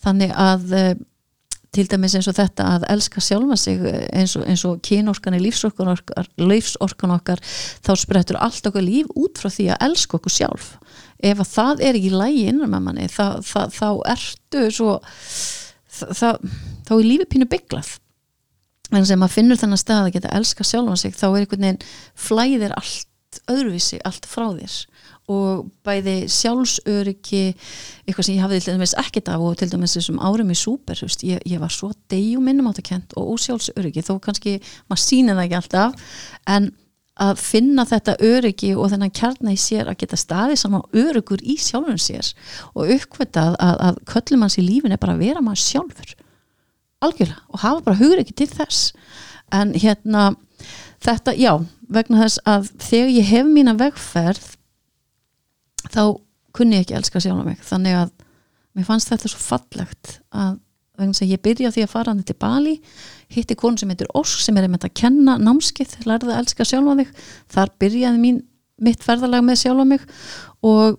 Þannig 0.01 0.33
að 0.33 0.73
eh, 0.73 0.95
til 1.75 1.87
dæmis 1.91 2.17
eins 2.19 2.29
og 2.31 2.35
þetta 2.35 2.67
að 2.75 2.87
elska 2.91 3.23
sjálfa 3.23 3.57
sig 3.61 3.83
eh, 3.87 4.07
eins 4.19 4.35
og, 4.39 4.45
eins 4.51 4.65
og 4.67 4.81
kynorkan 4.87 5.37
í 5.39 5.43
lífsorkan 5.45 5.93
okkar, 5.93 6.31
lífsorkan 6.41 7.15
okkar 7.15 7.43
þá 7.87 7.93
sprettur 7.99 8.41
allt 8.43 8.67
okkur 8.67 8.85
líf 8.85 9.11
út 9.15 9.39
frá 9.39 9.51
því 9.53 9.71
að 9.75 9.87
elska 9.89 10.19
okkur 10.19 10.35
sjálf. 10.35 10.73
Ef 11.23 11.43
að 11.43 11.53
það 11.55 11.85
er 11.87 11.99
ekki 11.99 12.13
lægi 12.15 12.47
innan 12.51 12.73
með 12.73 12.87
manni 12.89 13.09
þá, 13.13 13.27
þá, 13.45 13.61
þá 13.77 13.89
ertu 14.17 14.65
svo 14.75 14.95
það, 15.05 16.15
það, 16.23 16.41
þá 16.89 16.95
er 16.97 17.07
lífið 17.07 17.31
pínu 17.35 17.51
bygglað 17.55 17.93
en 18.91 19.07
sem 19.07 19.21
maður 19.21 19.37
finnur 19.37 19.61
þennan 19.61 19.81
stað 19.81 20.09
að 20.09 20.15
geta 20.17 20.35
elska 20.35 20.67
sjálfan 20.67 20.99
sig 20.99 21.15
þá 21.15 21.27
er 21.29 21.45
einhvern 21.45 21.67
veginn 21.67 21.85
flæðir 22.19 22.75
allt 22.75 23.07
öðruvísi, 23.51 24.01
allt 24.07 24.27
frá 24.27 24.49
þér 24.57 24.79
og 25.31 25.71
bæði 25.87 26.17
sjálfsöryggi 26.33 27.43
eitthvað 28.05 28.27
sem 28.27 28.37
ég 28.37 28.45
hafði 28.45 28.61
til 28.65 28.77
dæmis 28.77 28.97
ekkert 29.01 29.31
af 29.33 29.47
og 29.47 29.57
til 29.61 29.71
dæmis 29.73 29.97
þessum 29.97 30.21
árum 30.23 30.53
í 30.53 30.59
súper 30.59 31.01
ég, 31.01 31.41
ég 31.47 31.63
var 31.63 31.73
svo 31.75 31.93
degjum 32.13 32.47
minnum 32.47 32.71
áttakent 32.71 33.15
og 33.17 33.37
ósjálfsöryggi 33.37 34.07
þó 34.07 34.17
kannski 34.23 34.59
maður 34.91 35.05
sýnir 35.05 35.39
það 35.39 35.45
ekki 35.47 35.61
alltaf 35.61 36.15
en 36.57 36.71
að 37.21 37.37
finna 37.43 37.85
þetta 37.85 38.17
öryggi 38.25 38.73
og 38.75 38.91
þennan 38.93 39.13
kjarna 39.13 39.53
í 39.53 39.61
sér 39.61 39.91
að 39.91 39.99
geta 40.03 40.17
staðið 40.17 40.63
saman 40.63 40.87
öryggur 40.97 41.43
í 41.45 41.59
sjálfun 41.61 42.01
sér 42.01 42.33
og 42.73 42.95
uppkvæmtað 42.97 43.59
að, 43.61 43.77
að 43.91 44.03
köllum 44.09 44.47
hans 44.47 44.57
í 44.57 44.65
lífin 44.65 44.95
er 44.97 45.03
bara 45.03 45.19
að 45.19 45.27
vera 45.27 45.45
maður 45.45 45.65
sjálfur 45.67 46.15
algjörlega 47.05 47.41
og 47.49 47.63
hafa 47.65 47.85
bara 47.87 48.01
hugur 48.01 48.23
ekki 48.23 48.37
til 48.43 48.49
þess. 48.53 48.93
En 49.53 49.75
hérna 49.75 50.31
þetta, 51.03 51.35
já, 51.35 51.53
vegna 51.91 52.25
þess 52.25 52.43
að 52.49 52.73
þegar 52.85 53.13
ég 53.17 53.31
hef 53.33 53.51
mína 53.51 53.77
vegferð 53.81 54.49
þá 55.89 56.03
kunni 56.57 56.79
ég 56.79 56.87
ekki 56.87 56.99
elska 56.99 57.23
sjálf 57.23 57.47
mig. 57.47 57.61
Þannig 57.65 57.97
að 58.01 58.11
mér 58.77 58.87
fannst 58.89 59.13
þetta 59.13 59.31
svo 59.31 59.41
fallegt 59.43 60.19
að 60.31 60.59
vegna 61.01 61.17
að 61.17 61.33
ég 61.33 61.43
byrja 61.45 61.73
því 61.75 61.85
að 61.85 61.93
fara 61.95 62.13
hann 62.13 62.25
til 62.27 62.37
Bali 62.41 62.77
hitti 63.33 63.57
konu 63.59 63.81
sem 63.81 63.91
heitir 63.93 64.11
Ósk 64.19 64.43
sem 64.45 64.57
er 64.59 64.67
einmitt 64.67 64.87
að 64.87 64.97
kenna 65.01 65.37
námskið, 65.41 66.01
lærði 66.09 66.33
að 66.35 66.41
elska 66.43 66.67
sjálfa 66.69 66.97
þig 67.01 67.13
þar 67.55 67.75
byrjaði 67.83 68.23
mín, 68.23 68.41
mitt 68.81 69.05
ferðalag 69.05 69.45
með 69.47 69.63
sjálfa 69.63 69.87
mig 69.89 70.07
og 70.67 70.99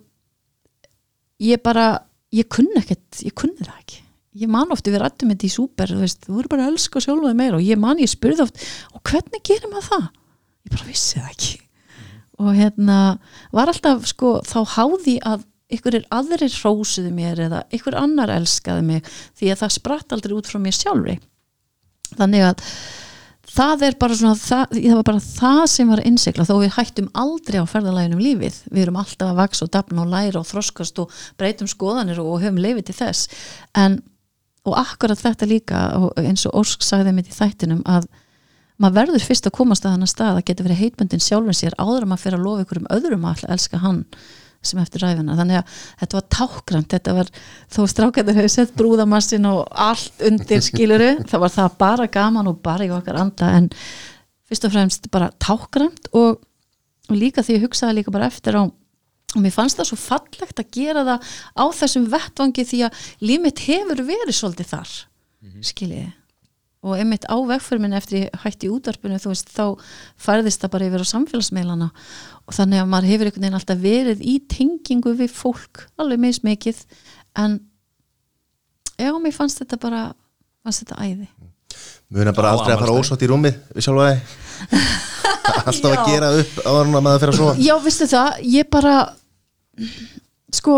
ég 1.42 1.62
bara 1.62 1.86
ég 2.34 2.48
kunni 2.50 2.80
ekkert, 2.80 3.22
ég 3.22 3.34
kunni 3.36 3.60
það 3.62 3.78
ekki. 3.78 4.00
Ég 4.42 4.48
man 4.48 4.70
oft 4.72 4.86
við 4.88 5.02
rættum 5.02 5.32
þetta 5.34 5.44
í 5.44 5.52
súper 5.52 5.92
þú 5.92 6.00
veist, 6.00 6.22
þú 6.24 6.38
eru 6.40 6.52
bara 6.54 6.66
að 6.66 6.72
elska 6.72 7.02
sjálfa 7.04 7.28
þig 7.28 7.40
meira 7.42 7.58
og 7.58 7.66
ég 7.66 7.80
man, 7.80 8.00
ég 8.00 8.10
spurði 8.10 8.46
oft, 8.46 8.62
og 8.96 9.04
hvernig 9.06 9.44
gerir 9.44 9.68
maður 9.70 9.90
það? 9.90 10.08
Ég 10.62 10.74
bara 10.76 10.88
vissi 10.88 11.20
það 11.20 11.34
ekki 11.34 11.60
og 12.40 12.54
hérna 12.56 12.98
var 13.52 13.70
alltaf 13.72 14.06
sko 14.08 14.38
þá 14.46 14.58
háði 14.76 15.18
að 15.26 15.44
ykkur 15.72 15.98
er 16.00 16.08
aðrir 16.12 16.52
hrósuðu 16.52 17.12
mér 17.14 17.46
eða 17.46 17.62
ykkur 17.72 17.96
annar 17.96 18.32
elskaði 18.34 18.84
mig 18.86 19.06
því 19.38 19.52
að 19.52 19.62
það 19.62 19.76
spratt 19.78 20.14
aldrei 20.16 20.34
út 20.36 20.50
frá 20.50 20.60
mér 20.60 20.76
sjálfri. 20.76 21.16
Þannig 22.18 22.44
að 22.50 22.64
það 23.52 23.84
er 23.88 23.96
bara 24.00 24.16
svona 24.16 24.38
það, 24.38 24.76
það 24.76 24.98
var 24.98 25.08
bara 25.08 25.24
það 25.24 25.62
sem 25.72 25.92
var 25.92 26.04
innsikla 26.08 26.46
þó 26.48 26.54
við 26.60 26.74
hættum 26.76 27.10
aldrei 27.24 27.58
á 27.60 27.66
ferðalæginum 27.68 28.22
lífið. 28.22 28.60
Við 28.68 28.84
erum 28.84 29.00
alltaf 29.00 29.32
að 29.32 29.40
vaksa 29.40 29.66
og 29.66 29.74
dafna 29.76 30.04
og 30.04 30.12
læra 30.12 30.40
og 30.40 30.48
þroskast 30.48 31.02
og 31.02 31.20
breytum 31.40 31.70
skoðanir 31.70 32.20
og 32.22 32.40
höfum 32.40 32.60
leifið 32.60 32.90
til 32.90 32.98
þess. 33.00 33.44
En 33.76 34.00
og 34.68 34.76
akkurat 34.78 35.18
þetta 35.18 35.48
líka 35.50 35.78
eins 36.20 36.44
og 36.46 36.60
Ósk 36.60 36.84
sagði 36.86 37.16
mitt 37.16 37.32
í 37.32 37.34
þættinum 37.34 37.82
að 37.88 38.06
maður 38.80 38.98
verður 39.00 39.26
fyrst 39.26 39.48
að 39.48 39.56
komast 39.58 39.86
að 39.86 39.96
hann 39.96 40.06
að 40.06 40.12
stað 40.12 40.38
að 40.38 40.46
geta 40.50 40.66
verið 40.66 40.80
heitbundin 40.82 41.22
sjálfum 41.22 41.56
sér 41.56 41.76
áður 41.78 42.06
að 42.06 42.12
maður 42.12 42.24
fyrir 42.24 42.38
að 42.38 42.46
lofa 42.46 42.64
ykkur 42.64 42.80
um 42.82 42.88
öðrum 42.96 43.26
að 43.28 43.44
elska 43.52 43.82
hann 43.82 44.00
sem 44.62 44.78
eftir 44.82 45.02
ræfina 45.02 45.36
þannig 45.38 45.58
að 45.58 45.80
þetta 46.02 46.18
var 46.18 46.26
tákrænt 46.36 46.94
þetta 46.94 47.14
var, 47.16 47.30
þó 47.72 47.80
strákættir 47.90 48.38
hefur 48.38 48.52
sett 48.54 48.74
brúðamassin 48.78 49.48
og 49.50 49.64
allt 49.88 50.22
undir 50.28 50.62
skiluru 50.68 51.10
þá 51.26 51.36
var 51.42 51.54
það 51.56 51.76
bara 51.82 52.08
gaman 52.18 52.50
og 52.52 52.60
bara 52.62 52.86
í 52.86 52.92
okkar 52.94 53.18
anda 53.24 53.50
en 53.58 53.68
fyrst 54.48 54.68
og 54.68 54.74
fremst 54.76 55.10
bara 55.14 55.32
tákrænt 55.42 56.12
og, 56.14 56.38
og 57.10 57.18
líka 57.18 57.42
því 57.42 57.58
ég 57.58 57.66
hugsaði 57.66 57.98
líka 57.98 58.14
bara 58.14 58.30
eftir 58.30 58.58
á 58.58 58.62
og 59.32 59.40
mér 59.40 59.54
fannst 59.54 59.78
það 59.80 59.88
svo 59.90 59.98
fallegt 59.98 60.60
að 60.60 60.72
gera 60.76 61.06
það 61.08 61.30
á 61.56 61.64
þessum 61.80 62.08
vettvangi 62.12 62.66
því 62.68 62.82
að 62.86 63.06
límitt 63.24 63.62
hefur 63.66 64.04
verið 64.06 64.36
svolítið 64.36 64.74
þar 64.76 64.96
skiljiði 65.72 66.10
og 66.82 66.96
einmitt 66.98 67.28
á 67.30 67.36
vegförminn 67.46 67.94
eftir 67.94 68.24
ég 68.24 68.40
hætti 68.42 68.66
í 68.66 68.72
útvarpinu 68.74 69.20
þú 69.22 69.30
veist 69.30 69.52
þá 69.54 69.66
færðist 70.18 70.64
það 70.64 70.72
bara 70.74 70.88
yfir 70.88 71.04
á 71.06 71.12
samfélagsmeilana 71.12 71.90
og 72.42 72.56
þannig 72.56 72.82
að 72.82 72.90
maður 72.90 73.12
hefur 73.12 73.28
einhvern 73.28 73.46
veginn 73.46 73.58
alltaf 73.60 73.82
verið 73.84 74.24
í 74.26 74.34
tengingu 74.50 75.14
við 75.20 75.30
fólk 75.36 75.84
alveg 76.02 76.22
mismikið 76.24 76.82
en 77.38 77.60
já, 78.98 79.12
mér 79.14 79.36
fannst 79.36 79.62
þetta 79.62 79.78
bara 79.82 80.02
fannst 80.62 80.84
þetta 80.84 80.98
æði. 81.06 81.30
Muna 82.12 82.34
bara 82.36 82.50
Já, 82.50 82.58
aldrei 82.58 82.74
að 82.74 82.82
fara 82.82 82.98
ósátt 82.98 83.22
í 83.24 83.30
rúmið 83.30 83.58
við 83.72 83.86
sjálfa 83.86 84.08
þig. 84.10 84.36
Alltaf 85.72 85.88
að 85.92 86.10
gera 86.10 86.28
upp 86.38 86.58
áður 86.66 86.82
en 86.88 86.96
að 86.98 87.04
maður 87.06 87.22
fyrir 87.22 87.32
að 87.32 87.38
sofa. 87.38 87.54
Já, 87.62 87.72
veistu 87.82 88.08
það, 88.10 88.42
ég 88.52 88.68
bara 88.72 88.96
sko 90.52 90.76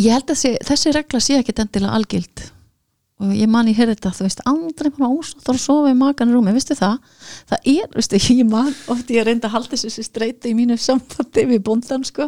ég 0.00 0.10
held 0.12 0.26
að 0.26 0.34
þessi, 0.34 0.52
þessi 0.68 0.92
regla 0.94 1.22
sé 1.22 1.38
ekki 1.38 1.54
endilega 1.56 1.96
algild 1.96 2.44
og 3.22 3.30
ég 3.36 3.50
man 3.50 3.68
ég 3.70 3.78
heyrði 3.78 3.94
þetta, 3.94 4.10
þú 4.16 4.26
veist, 4.26 4.40
aldrei 4.50 4.90
bara 4.96 5.10
ósáttar 5.14 5.54
að 5.54 5.62
sofa 5.62 5.92
í 5.92 5.96
makan 5.98 6.32
í 6.32 6.34
rúmi, 6.34 6.54
veistu 6.56 6.74
það? 6.78 6.96
Það 7.50 7.68
er, 7.74 7.88
veistu, 7.94 8.20
ég 8.40 8.48
man 8.50 8.72
oft 8.90 9.12
ég 9.14 9.26
reyndi 9.28 9.46
að 9.48 9.54
halda 9.54 9.78
þessi 9.78 10.06
streyti 10.06 10.50
í 10.50 10.56
mínu 10.58 10.78
samfandi 10.80 11.46
við 11.52 11.62
bóndan, 11.68 12.06
sko 12.08 12.26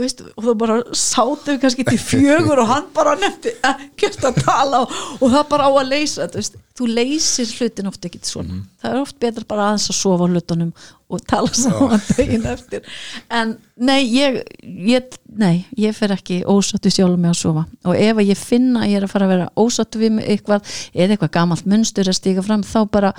veist, 0.00 0.22
og 0.24 0.46
þú 0.46 0.54
bara 0.62 0.78
sátu 0.96 1.52
við 1.52 1.60
kannski 1.64 1.84
til 1.84 2.00
fjögur 2.00 2.62
og 2.62 2.70
hann 2.70 2.88
bara 2.96 3.12
nefndi 3.20 3.52
ekkert 3.68 4.24
að 4.30 4.40
tala 4.46 4.82
og, 4.86 4.96
og 5.20 5.34
það 5.34 5.48
bara 5.52 5.68
á 5.68 5.72
að 5.72 5.92
leysa 5.92 6.30
þú 6.32 6.40
veist, 6.40 6.58
þú 6.78 6.88
leysir 6.88 7.54
hlutin 7.58 7.90
oft 7.90 8.08
ekki 8.08 8.22
svona, 8.24 8.62
það 8.80 8.94
er 8.94 9.02
oft 9.02 9.18
betra 9.20 9.48
bara 9.48 9.68
aðeins 9.68 9.90
að 9.92 9.98
sofa 10.00 10.30
hlutunum 10.30 10.72
og 11.12 11.26
tala 11.28 11.52
saman 11.52 12.00
daginn 12.16 12.48
eftir, 12.48 12.86
en 13.28 13.58
nei, 13.76 14.00
ég, 14.08 14.40
ég 14.64 15.12
nei, 15.36 15.66
ég 15.76 15.94
fer 15.96 16.14
ekki 16.14 16.40
ósattu 16.48 16.90
sjálf 16.92 17.18
með 17.20 17.34
að 17.34 17.38
sofa. 17.40 17.64
Og 17.88 17.98
ef 17.98 18.20
ég 18.24 18.40
finna 18.40 18.84
að 18.84 18.92
ég 18.92 19.00
er 19.00 19.06
að 19.06 19.12
fara 19.12 19.28
að 19.28 19.34
vera 19.34 19.50
ósattu 19.60 20.00
við 20.02 20.14
mig 20.16 20.28
eitthvað, 20.32 20.74
eða 20.94 21.16
eitthvað 21.16 21.34
gamalt 21.36 21.68
munstur 21.68 22.08
að 22.08 22.18
stíga 22.18 22.44
fram, 22.46 22.64
þá 22.64 22.80
bara 22.92 23.12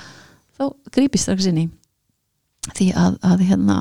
þá 0.57 0.65
grípi 0.93 1.21
strax 1.21 1.49
inn 1.49 1.63
í. 1.65 1.67
Því 2.73 2.89
að, 2.97 3.17
að 3.27 3.45
hérna 3.49 3.79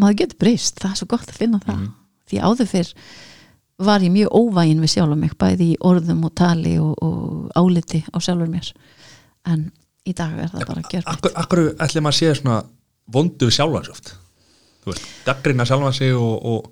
maður 0.00 0.18
getur 0.22 0.42
breyst, 0.42 0.80
það 0.82 0.90
er 0.90 1.00
svo 1.00 1.08
gott 1.12 1.30
að 1.30 1.38
finna 1.38 1.62
það. 1.62 1.86
Því 2.30 2.42
áður 2.42 2.70
fyrr 2.70 2.92
var 3.84 4.04
ég 4.06 4.12
mjög 4.14 4.34
óvægin 4.34 4.82
við 4.82 4.92
sjálf 4.94 5.18
mig 5.18 5.32
bæði 5.38 5.72
í 5.72 5.80
orðum 5.82 6.26
og 6.28 6.34
tali 6.38 6.76
og, 6.78 6.94
og 7.02 7.56
áliti 7.58 8.04
á 8.10 8.16
sjálfur 8.22 8.50
mér. 8.50 8.70
En 9.50 9.68
í 10.04 10.14
dag 10.16 10.36
er 10.36 10.52
það 10.52 10.66
bara 10.68 10.82
að 10.82 10.92
gera 10.92 11.14
Akkur, 11.14 11.34
akkur 11.40 11.64
ætli 11.82 12.02
maður 12.04 12.18
sé 12.18 12.32
svona 12.38 12.60
vondu 13.14 13.48
við 13.48 13.56
sjálfan 13.58 13.86
sjóft 13.88 14.14
Þú 14.84 14.92
veist, 14.92 15.10
daggrina 15.24 15.66
sjálfan 15.68 15.96
sig 15.96 16.12
og, 16.16 16.34
og 16.44 16.66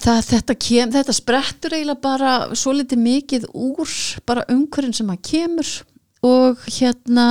það, 0.00 0.20
þetta, 0.30 0.56
kem, 0.56 0.92
þetta 0.94 1.16
sprettur 1.16 1.76
eiginlega 1.76 2.04
bara 2.04 2.34
svo 2.56 2.72
litið 2.76 3.02
mikið 3.04 3.48
úr 3.52 3.96
bara 4.28 4.46
umhverjum 4.52 4.96
sem 4.96 5.12
að 5.12 5.24
kemur 5.28 5.72
og 6.24 6.62
hérna 6.70 7.26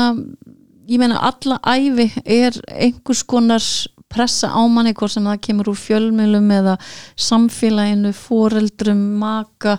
ég 0.90 1.02
meina 1.02 1.22
alla 1.26 1.60
æfi 1.66 2.10
er 2.26 2.58
einhvers 2.70 3.24
konar 3.30 3.66
pressa 4.10 4.50
á 4.50 4.62
manni 4.72 4.94
hvort 4.98 5.14
sem 5.14 5.26
það 5.30 5.42
kemur 5.46 5.72
úr 5.72 5.80
fjölmjölum 5.80 6.50
eða 6.56 6.76
samfélaginu, 7.20 8.14
foreldrum 8.18 9.04
maka. 9.22 9.78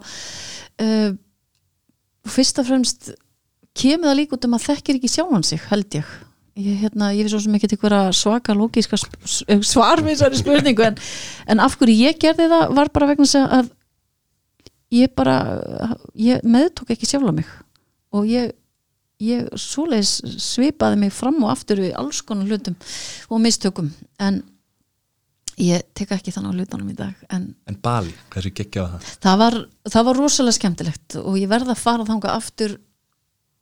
Uh, 0.80 1.12
fyrst 2.30 2.60
og 2.62 2.68
fremst 2.68 3.12
kemur 3.76 4.10
það 4.10 4.18
líka 4.20 4.36
út 4.36 4.46
um 4.48 4.56
að 4.58 4.66
þekkir 4.68 4.98
ekki 5.00 5.10
sjálfan 5.12 5.46
sig 5.46 5.62
held 5.70 5.98
ég. 6.00 6.14
Ég, 6.60 6.76
hérna, 6.82 7.12
ég 7.14 7.24
veist 7.24 7.32
svo 7.36 7.40
sem 7.44 7.54
ekki 7.56 7.70
til 7.70 7.78
hverja 7.80 8.10
svaka 8.16 8.54
lógiska 8.58 8.98
sp- 8.98 9.60
svar 9.64 10.02
við 10.02 10.16
þessari 10.16 10.40
spurningu 10.40 10.84
en, 10.84 10.98
en 11.48 11.62
af 11.62 11.76
hverju 11.78 11.94
ég 12.10 12.18
gerði 12.20 12.48
það 12.50 12.74
var 12.76 12.90
bara 12.92 13.08
vegna 13.12 13.44
að 13.60 13.70
ég 14.92 15.12
bara 15.16 15.36
ég 16.18 16.42
meðtók 16.42 16.90
ekki 16.92 17.06
sjálfa 17.08 17.32
mig. 17.36 17.46
Og 18.10 18.26
ég, 18.26 18.50
ég 19.20 19.50
svoleiðis 19.60 20.40
svipaði 20.40 21.00
mig 21.02 21.12
fram 21.14 21.42
og 21.44 21.52
aftur 21.52 21.82
við 21.84 21.96
alls 21.98 22.22
konar 22.26 22.48
hlutum 22.48 22.76
og 23.30 23.42
mistökum 23.44 23.90
en 24.22 24.42
ég 25.60 25.84
tek 25.96 26.14
ekki 26.16 26.32
þannig 26.32 26.54
á 26.54 26.56
hlutunum 26.60 26.92
í 26.92 26.96
dag 26.98 27.26
en 27.28 27.50
en 27.68 27.80
Bali, 27.82 28.14
hversu 28.32 28.52
geggja 28.56 28.86
var 28.86 28.94
það? 28.96 29.10
Það 29.26 29.42
var, 29.42 29.58
það 29.92 30.08
var 30.08 30.22
rosalega 30.22 30.58
skemmtilegt 30.58 31.18
og 31.20 31.36
ég 31.40 31.50
verð 31.50 31.74
að 31.74 31.82
fara 31.82 32.08
þanga 32.08 32.32
aftur 32.36 32.78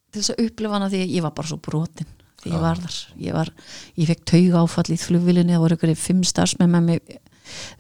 til 0.09 0.23
þess 0.23 0.35
að 0.35 0.47
upplifa 0.47 0.79
hana 0.79 0.93
því 0.93 1.03
að 1.05 1.17
ég 1.17 1.27
var 1.27 1.35
bara 1.37 1.51
svo 1.51 1.61
brotin 1.63 2.15
því 2.43 2.53
ég 2.55 2.63
var 2.63 2.81
þar. 2.83 2.99
Ég, 3.19 3.35
var, 3.37 3.53
ég 3.99 4.11
fekk 4.11 4.27
tauga 4.33 4.63
áfall 4.63 4.95
í 4.95 5.01
flugvilinni 5.01 5.57
það 5.57 5.65
voru 5.65 5.79
ykkur 5.79 5.95
fimm 5.99 6.25
starfsmenn 6.27 6.71
með 6.75 6.87
mig. 6.87 7.17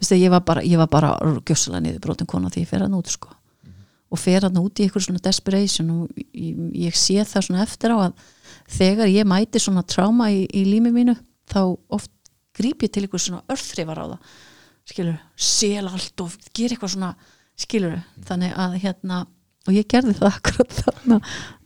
Vistu, 0.00 0.16
ég 0.18 0.32
var 0.32 0.42
bara, 0.48 0.64
bara 0.90 1.12
gjössalega 1.46 1.84
niður 1.84 2.04
brotin 2.06 2.30
kona 2.30 2.50
því 2.52 2.64
ég 2.64 2.70
fer 2.70 2.84
hann 2.84 2.96
út 2.98 3.12
sko. 3.12 3.30
Og 4.08 4.20
fer 4.20 4.46
hann 4.46 4.60
út 4.60 4.80
í 4.80 4.88
ykkur 4.88 5.04
svona 5.04 5.22
desperation 5.22 5.88
og 5.92 6.20
ég, 6.32 6.58
ég 6.88 6.96
sé 6.96 7.20
það 7.28 7.48
svona 7.48 7.64
eftir 7.64 7.92
á 7.92 7.98
að 8.08 8.28
þegar 8.78 9.10
ég 9.12 9.28
mæti 9.28 9.60
svona 9.60 9.84
tráma 9.84 10.30
í, 10.32 10.44
í 10.48 10.64
lími 10.68 10.92
mínu 10.94 11.16
þá 11.48 11.60
oft 11.92 12.12
gríp 12.58 12.84
ég 12.84 12.92
til 12.92 13.04
ykkur 13.06 13.22
svona 13.22 13.44
örþrifar 13.52 14.00
á 14.00 14.06
það. 14.14 14.36
Skilur, 14.88 15.18
sel 15.36 15.84
allt 15.84 16.22
og 16.24 16.36
gera 16.56 16.74
eitthvað 16.74 16.94
svona 16.94 17.10
skilur, 17.58 17.98
þannig 18.24 18.54
að 18.56 18.78
hérna 18.84 19.24
og 19.68 19.76
ég 19.76 19.88
gerði 19.90 20.14
það 20.16 20.30
akkurat 20.38 20.76
þarna. 20.78 21.18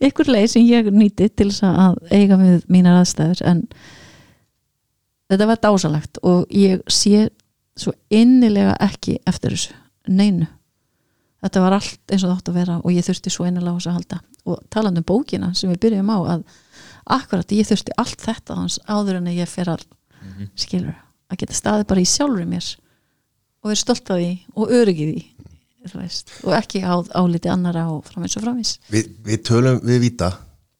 Ykkur 0.03 0.31
leið 0.33 0.49
sem 0.53 0.67
ég 0.67 0.89
nýti 0.91 1.29
til 1.31 1.49
þess 1.51 1.67
að 1.69 2.01
eiga 2.11 2.39
við 2.41 2.67
mínar 2.71 2.99
aðstæður 2.99 3.45
en 3.51 3.63
þetta 5.31 5.47
var 5.49 5.63
dásalegt 5.63 6.19
og 6.27 6.43
ég 6.51 6.83
sé 6.91 7.29
svo 7.79 7.95
innilega 8.13 8.75
ekki 8.83 9.17
eftir 9.29 9.55
þessu, 9.55 9.77
neinu 10.11 10.49
þetta 11.43 11.63
var 11.63 11.77
allt 11.77 12.13
eins 12.13 12.23
og 12.23 12.29
það 12.29 12.37
átt 12.37 12.51
að 12.51 12.59
vera 12.59 12.77
og 12.81 12.93
ég 12.95 13.07
þurfti 13.07 13.33
svo 13.33 13.47
innilega 13.47 13.75
á 13.75 13.77
þess 13.77 13.91
að 13.91 13.97
halda. 13.99 14.19
Og 14.43 14.61
talandi 14.73 15.03
um 15.03 15.07
bókina 15.07 15.51
sem 15.57 15.71
við 15.71 15.81
byrjum 15.85 16.13
á 16.13 16.17
að 16.35 16.45
akkurat 17.17 17.55
ég 17.55 17.67
þurfti 17.67 17.97
allt 17.99 18.23
þetta 18.23 18.57
hans 18.59 18.79
áður 18.87 19.19
en 19.19 19.29
ég 19.33 19.49
fer 19.51 19.71
að 19.73 19.83
skilur, 20.55 20.95
að 21.29 21.43
geta 21.43 21.57
staðið 21.57 21.89
bara 21.89 22.03
í 22.03 22.07
sjálfur 22.07 22.47
mér 22.47 22.69
og 23.63 23.71
verið 23.71 23.81
stolt 23.81 24.11
af 24.13 24.19
því 24.21 24.31
og 24.55 24.73
öryggið 24.79 25.13
því 25.13 25.99
veist, 25.99 26.31
og 26.47 26.55
ekki 26.55 26.79
á 26.83 26.95
áliti 27.19 27.51
annara 27.51 27.89
og 27.91 28.05
framins 28.07 28.37
og 28.39 28.45
framins 28.45 28.77
við, 28.91 29.09
við 29.25 29.41
tölum 29.49 29.81
við 29.83 29.99
Víta 30.05 30.29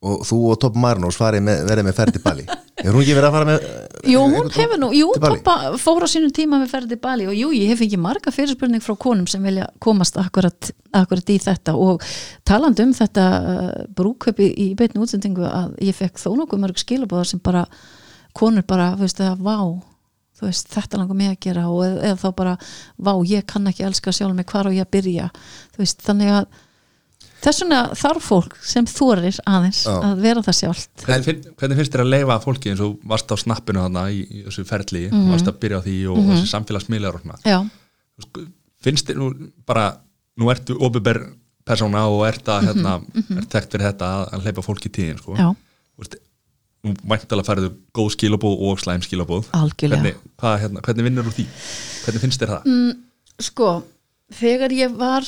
og 0.04 0.24
þú 0.28 0.40
og 0.52 0.60
Topp 0.64 0.80
Marnós 0.80 1.20
verið 1.20 1.84
með 1.88 1.96
ferð 1.96 2.18
til 2.18 2.24
Bali. 2.24 2.48
Er 2.84 2.92
hún 2.92 3.04
ekki 3.04 3.16
verið 3.16 3.28
að 3.30 3.36
fara 3.38 3.48
með 3.48 3.68
Jú, 4.04 4.20
hún 4.28 4.50
hefur 4.52 4.80
nú, 4.82 4.90
jú? 4.92 5.08
Toppa 5.22 5.78
fór 5.80 6.04
á 6.04 6.08
sínum 6.12 6.32
tíma 6.36 6.60
með 6.60 6.74
ferði 6.74 6.98
Bali 7.00 7.28
og 7.30 7.38
jú, 7.38 7.54
ég 7.56 7.72
hef 7.72 7.84
ekki 7.86 8.00
marga 8.02 8.34
fyrirspurning 8.36 8.84
frá 8.84 8.98
konum 9.00 9.30
sem 9.32 9.44
vilja 9.46 9.70
komast 9.84 10.18
akkurat, 10.20 10.72
akkurat 10.92 11.32
í 11.32 11.38
þetta 11.40 11.76
og 11.80 12.04
talandi 12.48 12.84
um 12.84 12.92
þetta 12.98 13.28
uh, 13.40 13.72
brúköpi 13.96 14.50
í 14.60 14.68
beitni 14.80 15.00
útsendingu 15.04 15.48
að 15.48 15.78
ég 15.88 15.96
fekk 15.96 16.20
þó 16.20 16.34
nokkuð 16.42 16.64
mörg 16.66 16.84
skilabóðar 16.84 17.32
sem 17.32 17.42
bara 17.44 17.64
konur 18.36 18.68
bara, 18.68 18.92
þú 18.98 19.08
veist, 19.08 19.24
að 19.24 19.46
vá 19.46 19.58
þú 20.34 20.50
veist, 20.50 20.70
þetta 20.74 21.00
langar 21.00 21.20
mig 21.22 21.32
að 21.32 21.42
gera 21.48 21.66
og 21.72 21.86
eða, 21.86 22.04
eða 22.10 22.22
þá 22.26 22.30
bara, 22.42 22.58
vá, 22.98 23.14
ég 23.30 23.48
kann 23.48 23.72
ekki 23.72 23.88
elska 23.88 24.12
sjálf 24.12 24.36
mig, 24.36 24.50
hvar 24.52 24.68
á 24.68 24.72
ég 24.76 24.84
að 24.84 24.94
byrja 24.98 25.32
þú 25.78 25.84
veist, 25.86 26.04
þannig 26.04 26.36
að 26.42 26.62
þess 27.44 27.62
vegna 27.64 27.80
þarf 28.00 28.24
fólk 28.32 28.56
sem 28.64 28.86
þorir 28.90 29.38
aðeins 29.50 29.82
Já. 29.86 29.94
að 30.08 30.22
vera 30.24 30.44
það 30.46 30.58
sjálft. 30.62 30.90
Hvernig, 31.04 31.44
hvernig 31.60 31.80
finnst 31.82 31.94
þér 31.96 32.04
að 32.06 32.12
leifa 32.14 32.40
fólki 32.44 32.72
eins 32.74 32.84
og 32.86 32.98
varst 33.14 33.32
á 33.32 33.36
snappinu 33.40 33.84
þarna 33.84 34.04
í, 34.14 34.24
í 34.24 34.44
þessu 34.48 34.66
ferli 34.70 35.04
Mhm. 35.12 35.30
varst 35.34 35.48
að 35.52 35.60
byrja 35.60 35.80
á 35.80 35.86
því 35.86 35.96
og 36.14 36.18
þessi 36.32 36.52
samfélagsmiðlar 36.54 37.16
og 37.20 37.24
Já, 37.46 37.60
Þú 38.14 38.22
veist, 38.24 38.52
finnst 38.84 39.08
þér 39.10 39.18
nú 39.18 39.52
bara 39.66 39.98
nú 40.40 40.50
ertu 40.54 40.78
opiðber 40.80 41.22
persóna 41.66 42.08
og 42.12 42.26
ert 42.28 42.46
að 42.46 42.68
hérna, 42.68 43.02
ert 43.38 43.50
þekkt 43.50 43.72
fyrir 43.72 43.88
þetta 43.92 44.06
að, 44.06 44.24
að 44.34 44.42
hleypa 44.48 44.62
fólki 44.66 44.90
í 44.90 44.96
tíðin 44.98 45.20
sko. 45.22 45.34
Mhm, 45.36 45.56
Þú 45.94 46.04
nú 46.84 46.94
væntalega 47.08 47.48
færðu 47.48 47.70
góð 47.96 48.10
skilabóð 48.18 48.64
og 48.68 48.80
slæm 48.82 49.04
skilabóð 49.06 49.46
algjörlega. 49.56 50.02
Hvernig, 50.02 50.16
hvað, 50.42 50.56
hérna, 50.64 50.82
hvernig 50.84 51.06
vinnur 51.08 51.30
úr 51.30 51.36
því? 51.38 51.46
Hvernig 52.04 52.24
finnst 52.26 52.42
þér 52.44 52.52
það? 52.52 52.66
Mm. 52.68 52.98
Sko, 53.40 53.70
þegar 54.36 54.76
ég 54.76 54.98
var 55.00 55.24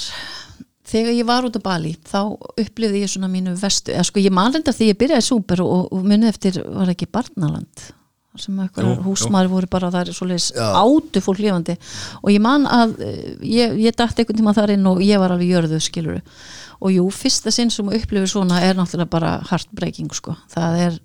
þegar 0.86 1.18
ég 1.18 1.28
var 1.28 1.48
út 1.48 1.60
á 1.60 1.62
Bali 1.66 1.94
þá 2.06 2.20
upplifði 2.62 3.04
ég 3.04 3.12
svona 3.12 3.30
mínu 3.32 3.56
vestu 3.60 3.94
eða 3.94 4.08
sko 4.08 4.24
ég 4.24 4.34
man 4.36 4.54
reynda 4.54 4.74
því 4.76 4.90
ég 4.92 5.00
byrjaði 5.02 5.28
súper 5.28 5.64
og, 5.66 5.88
og 5.94 6.04
munið 6.06 6.32
eftir 6.32 6.60
var 6.66 6.92
ekki 6.94 7.10
Barnaland? 7.12 7.88
Sem 8.36 8.58
eitthvað 8.60 8.98
húsmaður 9.06 9.52
voru 9.54 9.68
bara 9.72 9.90
það 9.94 10.10
er 10.10 10.16
svoleiðis 10.18 10.50
átu 10.60 11.22
fólk 11.24 11.40
lifandi. 11.40 11.78
Og 12.20 12.34
ég 12.34 12.42
man 12.44 12.66
að 12.68 12.98
eh, 13.06 13.30
ég, 13.48 13.78
ég 13.80 13.96
dætti 13.96 14.26
einhvern 14.26 14.42
tíma 14.42 14.54
þar 14.58 14.74
inn 14.74 14.90
og 14.92 15.00
ég 15.06 15.22
var 15.22 15.32
alveg 15.32 15.54
jörðu 15.54 15.80
skiluru 15.80 16.20
og 16.84 16.92
jú, 16.92 17.06
fyrsta 17.16 17.54
sinn 17.54 17.72
sem 17.72 17.88
upplifir 17.88 18.28
svona 18.28 18.60
er 18.66 18.76
náttúrulega 18.76 19.12
bara 19.14 19.32
heartbreaking 19.48 20.12
sko, 20.16 20.36
það 20.52 20.82
er 20.90 20.98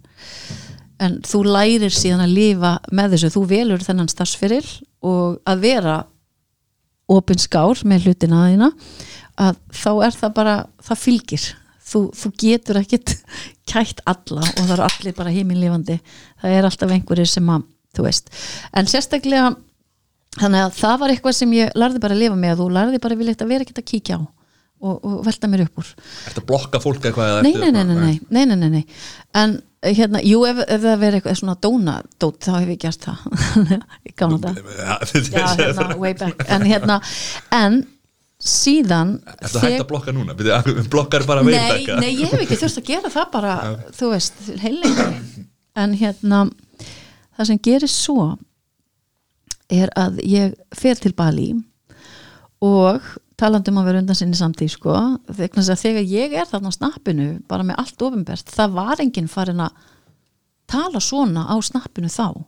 en 1.00 1.20
þú 1.24 1.44
lærir 1.46 1.94
síðan 1.94 2.24
að 2.26 2.34
lifa 2.36 2.72
með 2.92 3.14
þessu, 3.14 3.32
þú 3.36 3.44
velur 3.54 3.84
þennan 3.84 4.10
starfsferil 4.12 4.66
og 5.06 5.38
að 5.48 5.62
vera 5.64 5.94
opin 7.10 7.40
skár 7.42 7.80
með 7.88 8.08
hlutina 8.08 8.44
þína 8.50 8.70
að 9.40 9.58
þá 9.72 9.90
er 10.06 10.16
það 10.18 10.36
bara 10.36 10.54
það 10.84 11.02
fylgir. 11.06 11.48
Þú, 11.90 12.00
þú 12.14 12.30
getur 12.38 12.78
ekkit 12.78 13.16
kætt 13.70 14.02
alla 14.10 14.44
og 14.44 14.60
það 14.60 14.74
eru 14.76 14.86
allir 14.86 15.16
bara 15.16 15.34
heiminlifandi 15.34 15.96
það 16.42 16.56
er 16.58 16.68
alltaf 16.68 16.92
einhverjir 16.94 17.30
sem 17.30 17.48
að 17.50 17.64
þú 17.96 18.04
veist, 18.06 18.30
en 18.78 18.86
sérstaklega 18.86 19.48
þannig 20.38 20.66
að 20.66 20.76
það 20.78 21.00
var 21.02 21.12
eitthvað 21.14 21.38
sem 21.40 21.54
ég 21.56 21.72
lærði 21.78 22.02
bara 22.04 22.14
að 22.14 22.22
lifa 22.22 22.36
með 22.38 22.62
og 22.62 22.74
lærði 22.76 23.00
bara 23.02 23.18
vilja 23.18 23.34
að 23.40 23.50
vera 23.50 23.66
ekkit 23.66 23.80
að 23.82 23.88
kíkja 23.90 24.18
á 24.18 24.22
og, 24.80 24.94
og 24.94 25.16
velta 25.26 25.50
mér 25.50 25.66
upp 25.66 25.82
úr. 25.82 25.90
Ertu 26.30 26.42
að 26.42 26.46
blokka 26.48 26.80
fólk 26.82 27.08
eitthvað 27.08 27.40
nei, 27.44 27.52
nei, 27.56 27.72
nei, 27.74 27.82
nei, 27.84 27.96
nei, 27.98 28.14
nei, 28.30 28.44
nei, 28.46 28.56
nei, 28.56 28.70
nei. 28.78 28.84
en 29.36 29.58
hérna, 29.86 30.20
jú, 30.26 30.42
ef, 30.48 30.60
ef 30.66 30.82
það 30.82 30.98
verið 31.04 31.20
eitthvað 31.20 31.38
svona 31.40 31.56
dónadót, 31.64 32.42
þá 32.44 32.52
hef 32.58 32.74
ég 32.74 32.82
gert 32.82 33.06
það. 33.06 33.22
Í 34.08 34.12
gamla 34.18 34.42
dag 34.44 34.60
Já, 35.32 35.46
hérna, 35.56 35.96
way 36.00 36.14
back. 36.18 36.44
En 36.52 36.66
hérna, 36.68 37.00
en 37.56 37.80
síðan 38.40 39.18
Ertu 39.36 39.60
hægt 39.60 39.82
að 39.82 39.88
blokka 39.90 40.12
núna? 40.16 40.36
Blokkar 40.90 41.26
bara 41.28 41.44
nei, 41.44 41.84
nei, 42.00 42.12
ég 42.22 42.30
hef 42.32 42.40
ekki 42.40 42.56
þurft 42.62 42.80
að 42.80 42.86
gera 42.88 43.10
það 43.12 43.26
bara 43.34 43.56
þú 43.96 44.12
veist, 44.14 44.38
heilengi 44.62 45.08
en 45.80 45.96
hérna 46.00 46.38
það 47.36 47.50
sem 47.50 47.60
gerist 47.68 48.00
svo 48.00 48.30
er 49.70 49.92
að 49.98 50.22
ég 50.24 50.56
fer 50.76 50.98
til 51.00 51.12
Bali 51.16 51.50
og 52.64 53.04
talandi 53.40 53.72
um 53.72 53.80
að 53.80 53.88
vera 53.90 54.02
undan 54.02 54.18
sinni 54.18 54.38
samtíð 54.38 54.74
sko, 54.74 54.94
að 54.94 55.72
þegar 55.80 56.04
ég 56.04 56.36
er 56.36 56.48
þarna 56.50 56.72
á 56.72 56.78
snappinu, 56.78 57.28
bara 57.48 57.66
með 57.66 57.80
allt 57.82 58.06
ofinbært 58.06 58.52
það 58.52 58.76
var 58.76 59.02
enginn 59.02 59.30
farin 59.32 59.64
að 59.64 59.84
tala 60.70 61.02
svona 61.02 61.48
á 61.50 61.56
snappinu 61.64 62.12
þá 62.12 62.44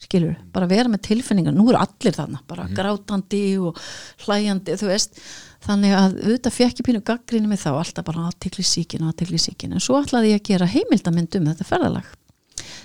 skilur, 0.00 0.36
bara 0.52 0.68
vera 0.68 0.88
með 0.88 1.02
tilfinningar. 1.10 1.52
Nú 1.52 1.66
eru 1.68 1.80
allir 1.80 2.14
þarna, 2.16 2.40
bara 2.48 2.64
grátandi 2.72 3.42
og 3.60 3.76
hlæjandi, 4.24 4.78
þú 4.80 4.88
veist. 4.88 5.18
Þannig 5.66 5.92
að 5.92 6.14
auðvitað 6.22 6.56
fekk 6.56 6.80
ég 6.80 6.86
pínu 6.86 7.02
gaggrinni 7.04 7.50
með 7.50 7.66
þá 7.66 7.70
alltaf 7.74 8.06
bara 8.06 8.24
aðtikli 8.30 8.64
síkin, 8.64 9.04
aðtikli 9.04 9.40
síkin 9.40 9.76
en 9.76 9.84
svo 9.84 9.98
ætlaði 10.00 10.32
ég 10.32 10.40
að 10.40 10.48
gera 10.48 10.70
heimildamind 10.72 11.36
um 11.36 11.50
þetta 11.50 11.68
ferðalag 11.68 12.08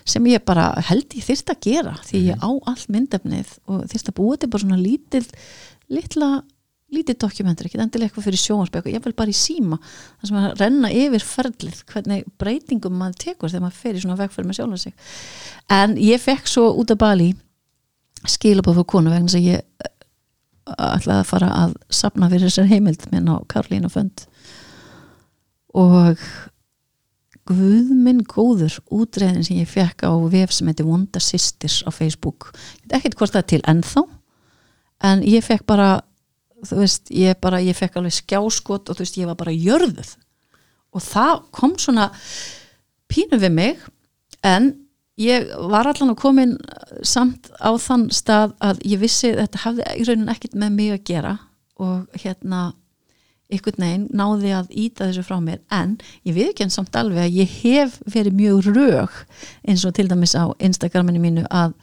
sem 0.06 0.28
ég 0.30 0.44
bara 0.46 0.68
held 0.90 1.16
ég 1.16 1.24
þyrst 1.26 1.54
að 1.54 1.62
gera 1.66 1.94
því 2.06 2.20
ég 2.28 2.44
á 2.44 2.52
all 2.52 2.84
myndefnið 2.92 3.56
og 3.72 3.86
þyrst 3.92 4.12
að 4.12 4.18
búa 4.20 4.36
til 4.38 4.50
bara 4.52 4.66
svona 4.66 4.82
lítil 4.82 5.24
litla, 5.96 6.30
lítið 6.96 7.18
dokumentur 7.22 7.68
ekki 7.68 7.80
endilega 7.80 8.10
eitthvað 8.10 8.28
fyrir 8.30 8.42
sjónvarspöku, 8.42 8.92
ég 8.94 9.04
vil 9.06 9.16
bara 9.18 9.34
í 9.34 9.38
síma 9.38 9.80
það 9.80 10.30
sem 10.30 10.40
að 10.42 10.60
renna 10.62 10.92
yfir 10.94 11.26
ferlið 11.26 11.82
hvernig 11.92 12.30
breytingum 12.42 12.96
maður 13.00 13.20
tekur 13.26 13.52
þegar 13.52 13.66
maður 13.66 13.82
fer 13.82 13.98
í 13.98 14.04
svona 14.04 14.20
vegferð 14.20 14.50
með 14.50 14.60
sjálfa 14.60 14.82
sig. 14.84 14.96
En 15.76 15.98
ég 16.02 16.24
fekk 16.24 16.50
svo 16.52 16.70
út 16.80 16.94
af 16.96 17.02
Bali 17.02 17.30
skilabóð 18.30 18.80
fyrir 18.80 18.90
konu 18.96 19.14
vegna 19.14 19.38
að 19.38 19.48
ég 19.52 19.62
eh, 19.62 19.92
ætlaði 20.76 21.20
að 21.20 21.30
fara 21.30 21.52
að 21.62 21.78
sapna 21.94 22.32
fyrir 22.32 22.50
þessar 22.50 22.72
heimild 22.72 23.08
minn 23.12 23.30
á 23.30 23.36
Karlínu 23.52 23.92
Fönd 23.94 24.26
og 25.76 26.22
guð 27.46 27.92
minn 27.94 28.24
góður 28.26 28.80
útreðin 28.94 29.46
sem 29.46 29.60
ég 29.62 29.70
fekk 29.70 30.08
á 30.08 30.14
vef 30.32 30.54
sem 30.56 30.70
heitir 30.70 30.88
Wanda 30.88 31.22
Sisters 31.22 31.84
á 31.86 31.94
Facebook. 31.94 32.50
Ekkert 32.90 33.18
hvort 33.20 33.36
það 33.36 33.50
til 33.52 33.62
ennþá 33.70 34.06
en 35.06 35.22
ég 35.28 35.46
fekk 35.46 35.66
bara 35.70 35.90
þú 36.70 36.80
veist, 36.82 37.12
ég 37.14 37.38
bara, 37.44 37.62
ég 37.64 37.78
fekk 37.78 38.00
alveg 38.00 38.16
skjáskot 38.20 38.90
og 38.90 38.98
þú 38.98 39.06
veist, 39.06 39.20
ég 39.20 39.30
var 39.30 39.38
bara 39.40 39.54
jörðuð. 39.56 40.16
Og 40.96 41.04
það 41.04 41.44
kom 41.56 41.76
svona 41.82 42.10
pínu 43.12 43.40
við 43.42 43.54
mig 43.54 43.84
en 44.46 44.72
ég 45.20 45.48
var 45.72 45.88
allan 45.88 46.14
að 46.14 46.22
komin 46.22 46.56
samt 47.06 47.52
á 47.60 47.72
þann 47.80 48.10
stað 48.14 48.56
að 48.64 48.82
ég 48.88 49.04
vissi 49.04 49.34
þetta 49.36 49.62
hafði 49.64 49.92
í 49.96 50.08
raunin 50.08 50.32
ekkert 50.34 50.58
með 50.60 50.76
mig 50.80 50.96
að 50.96 51.06
gera 51.12 51.38
og 51.80 52.20
hérna 52.24 52.66
ykkur 53.54 53.78
neginn 53.78 54.08
náði 54.16 54.52
að 54.58 54.72
íta 54.74 55.08
þessu 55.08 55.24
frá 55.28 55.38
mér. 55.44 55.62
En 55.70 55.98
ég 56.26 56.36
viðkjönn 56.38 56.74
samt 56.74 56.96
alveg 56.98 57.28
að 57.28 57.40
ég 57.44 57.56
hef 57.62 58.00
verið 58.10 58.40
mjög 58.40 58.70
rög 58.72 59.20
eins 59.68 59.86
og 59.86 59.96
til 59.96 60.08
dæmis 60.10 60.36
á 60.36 60.50
Instagraminu 60.58 61.22
mínu 61.22 61.46
að 61.52 61.76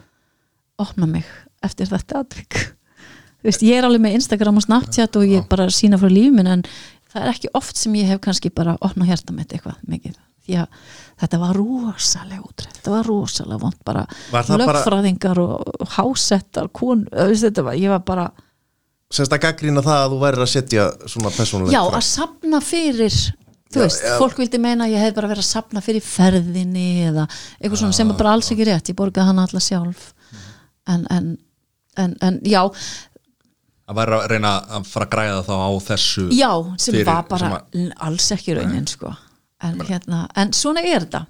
opna 0.82 1.06
mig 1.06 1.28
eftir 1.62 1.90
þetta 1.90 2.24
atvik 2.24 2.58
veist, 3.44 3.62
ég 3.66 3.78
er 3.80 3.86
alveg 3.88 4.02
með 4.04 4.18
Instagram 4.20 4.58
og 4.60 4.66
Snapchat 4.66 5.16
og 5.20 5.24
ég 5.28 5.46
bara 5.50 5.68
sína 5.74 5.98
frá 6.00 6.08
lífin 6.12 6.46
en 6.50 6.62
það 7.12 7.22
er 7.26 7.32
ekki 7.34 7.50
oft 7.58 7.76
sem 7.80 7.94
ég 8.00 8.08
hef 8.12 8.20
kannski 8.24 8.50
bara 8.54 8.76
opna 8.80 9.04
hérta 9.08 9.34
mitt 9.36 9.52
eitthvað 9.52 9.80
mikið. 9.88 10.14
Því 10.42 10.56
að 10.58 10.78
þetta 11.22 11.38
var 11.38 11.54
rosalega 11.54 12.42
útræð 12.42 12.78
þetta 12.78 12.90
var 12.96 13.06
rosalega 13.06 13.60
vond 13.62 13.76
bara 13.86 14.06
það 14.32 14.48
bara- 14.48 14.64
lögfræðingar 14.64 15.38
og 15.38 15.84
hásettar 15.96 16.70
kon, 16.74 17.04
þetta 17.12 17.62
var, 17.68 17.76
ég 17.78 17.92
var 17.92 18.00
bara 18.08 18.24
semst 19.12 19.32
að 19.36 19.42
gaggrýna 19.44 19.84
það 19.84 20.00
að 20.00 20.10
þú 20.14 20.18
værir 20.24 20.42
að 20.42 20.50
setja 20.54 20.88
svona 21.06 21.30
persónulega 21.36 21.76
Já, 21.76 21.82
að 21.84 22.02
sapna 22.08 22.60
fyrir 22.64 23.12
þú 23.12 23.78
Já, 23.78 23.82
veist, 23.84 24.02
já. 24.02 24.16
fólk 24.18 24.40
vildi 24.40 24.58
meina 24.58 24.88
að 24.88 24.94
ég 24.96 25.04
hef 25.06 25.14
bara 25.14 25.30
verið 25.30 25.44
að 25.44 25.50
sapna 25.52 25.80
fyrir 25.84 26.02
ferðinni 26.04 26.88
eða 27.10 27.28
eitthvað 27.60 27.78
svona 27.84 27.96
sem 28.00 28.10
er 28.10 28.18
bara 28.18 28.32
alls 28.34 28.50
ekki 28.50 28.66
rétt 28.66 28.90
ég 28.90 28.98
borgaði 28.98 29.28
hana 29.30 29.46
alla 29.46 29.62
sjálf. 29.62 30.08
En, 30.90 31.06
en, 31.12 31.30
en, 32.02 32.16
en 32.20 32.40
já 32.42 32.64
að 33.92 33.98
vera 34.00 34.18
að 34.22 34.26
reyna 34.32 34.52
að 34.78 34.88
fara 34.90 35.06
að 35.06 35.12
græða 35.14 35.42
þá 35.46 35.52
á 35.54 35.70
þessu 35.86 36.24
já, 36.34 36.50
sem 36.82 36.94
Fyrir- 36.96 37.06
var 37.08 37.22
bara 37.30 37.50
sem 37.72 37.92
alls 38.08 38.30
ekki 38.36 38.56
raunin 38.58 38.86
sko. 38.90 39.14
En, 39.62 39.76
hérna, 39.86 40.24
en 40.36 40.50
svona 40.58 40.82
er 40.82 41.04
þetta. 41.04 41.26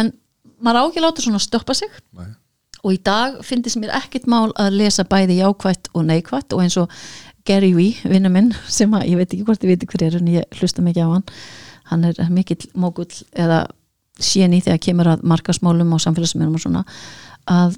En 0.00 0.12
maður 0.64 0.78
á 0.80 0.82
ekki 0.88 1.00
að 1.02 1.04
láta 1.04 1.24
svona 1.26 1.40
stoppa 1.44 1.74
sig. 1.76 1.90
Nei. 2.16 2.30
og 2.86 2.92
í 2.94 2.98
dag 3.04 3.40
finnst 3.44 3.76
mér 3.76 3.90
ekkert 3.98 4.28
mál 4.30 4.52
að 4.56 4.76
lesa 4.78 5.02
bæði 5.04 5.40
jákvætt 5.42 5.88
og 5.98 6.04
neikvætt 6.06 6.54
og 6.54 6.60
eins 6.62 6.76
og 6.78 6.88
Gary 7.44 7.72
Vee, 7.74 7.96
vinnu 8.06 8.30
minn 8.30 8.52
sem 8.78 8.92
að, 8.94 9.08
ég 9.10 9.18
veit 9.18 9.32
ekki 9.34 9.44
hvort 9.48 9.64
ég 9.66 9.72
veit 9.74 9.84
hver 9.90 10.04
er 10.06 10.16
en 10.20 10.30
ég 10.30 10.60
hlusta 10.60 10.84
mikið 10.86 11.04
á 11.04 11.10
hann. 11.16 11.26
Hann 11.90 12.04
er 12.08 12.30
mikill 12.30 12.68
mógull 12.78 13.10
eða 13.34 13.66
séni 14.18 14.62
þegar 14.62 14.80
kemur 14.86 15.10
að 15.12 15.26
markasmálum 15.30 15.92
og 15.96 16.00
samfélagsmiðlum 16.06 16.56
og 16.58 16.62
svona 16.64 16.84
að 17.50 17.76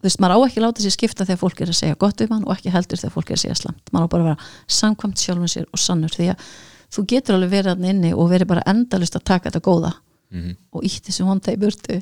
þú 0.00 0.08
veist, 0.08 0.20
maður 0.22 0.36
á 0.36 0.38
ekki 0.48 0.62
láta 0.64 0.82
sér 0.84 0.94
skipta 0.96 1.26
þegar 1.28 1.40
fólk 1.44 1.60
er 1.60 1.70
að 1.72 1.78
segja 1.80 1.98
gott 2.00 2.20
um 2.24 2.30
hann 2.34 2.44
og 2.48 2.54
ekki 2.56 2.72
heldur 2.72 2.98
þegar 3.00 3.12
fólk 3.16 3.30
er 3.30 3.36
að 3.36 3.42
segja 3.44 3.58
slamt 3.60 3.90
maður 3.92 4.06
á 4.08 4.12
bara 4.14 4.22
að 4.22 4.28
vera 4.30 4.50
samkvæmt 4.80 5.18
sjálfum 5.24 5.50
sér 5.52 5.66
og 5.70 5.78
sannur 5.82 6.14
því 6.16 6.30
að 6.32 6.46
þú 6.90 7.04
getur 7.12 7.36
alveg 7.36 7.50
verið 7.52 7.74
hann 7.74 7.84
inni 7.92 8.12
og 8.16 8.30
verið 8.32 8.48
bara 8.50 8.64
endalist 8.66 9.14
að 9.18 9.24
taka 9.24 9.50
þetta 9.50 9.60
góða 9.68 9.92
Mhm. 10.30 10.52
og 10.72 10.84
ítt 10.86 11.08
þessu 11.10 11.24
vonda 11.26 11.50
í 11.50 11.56
burtu. 11.58 11.96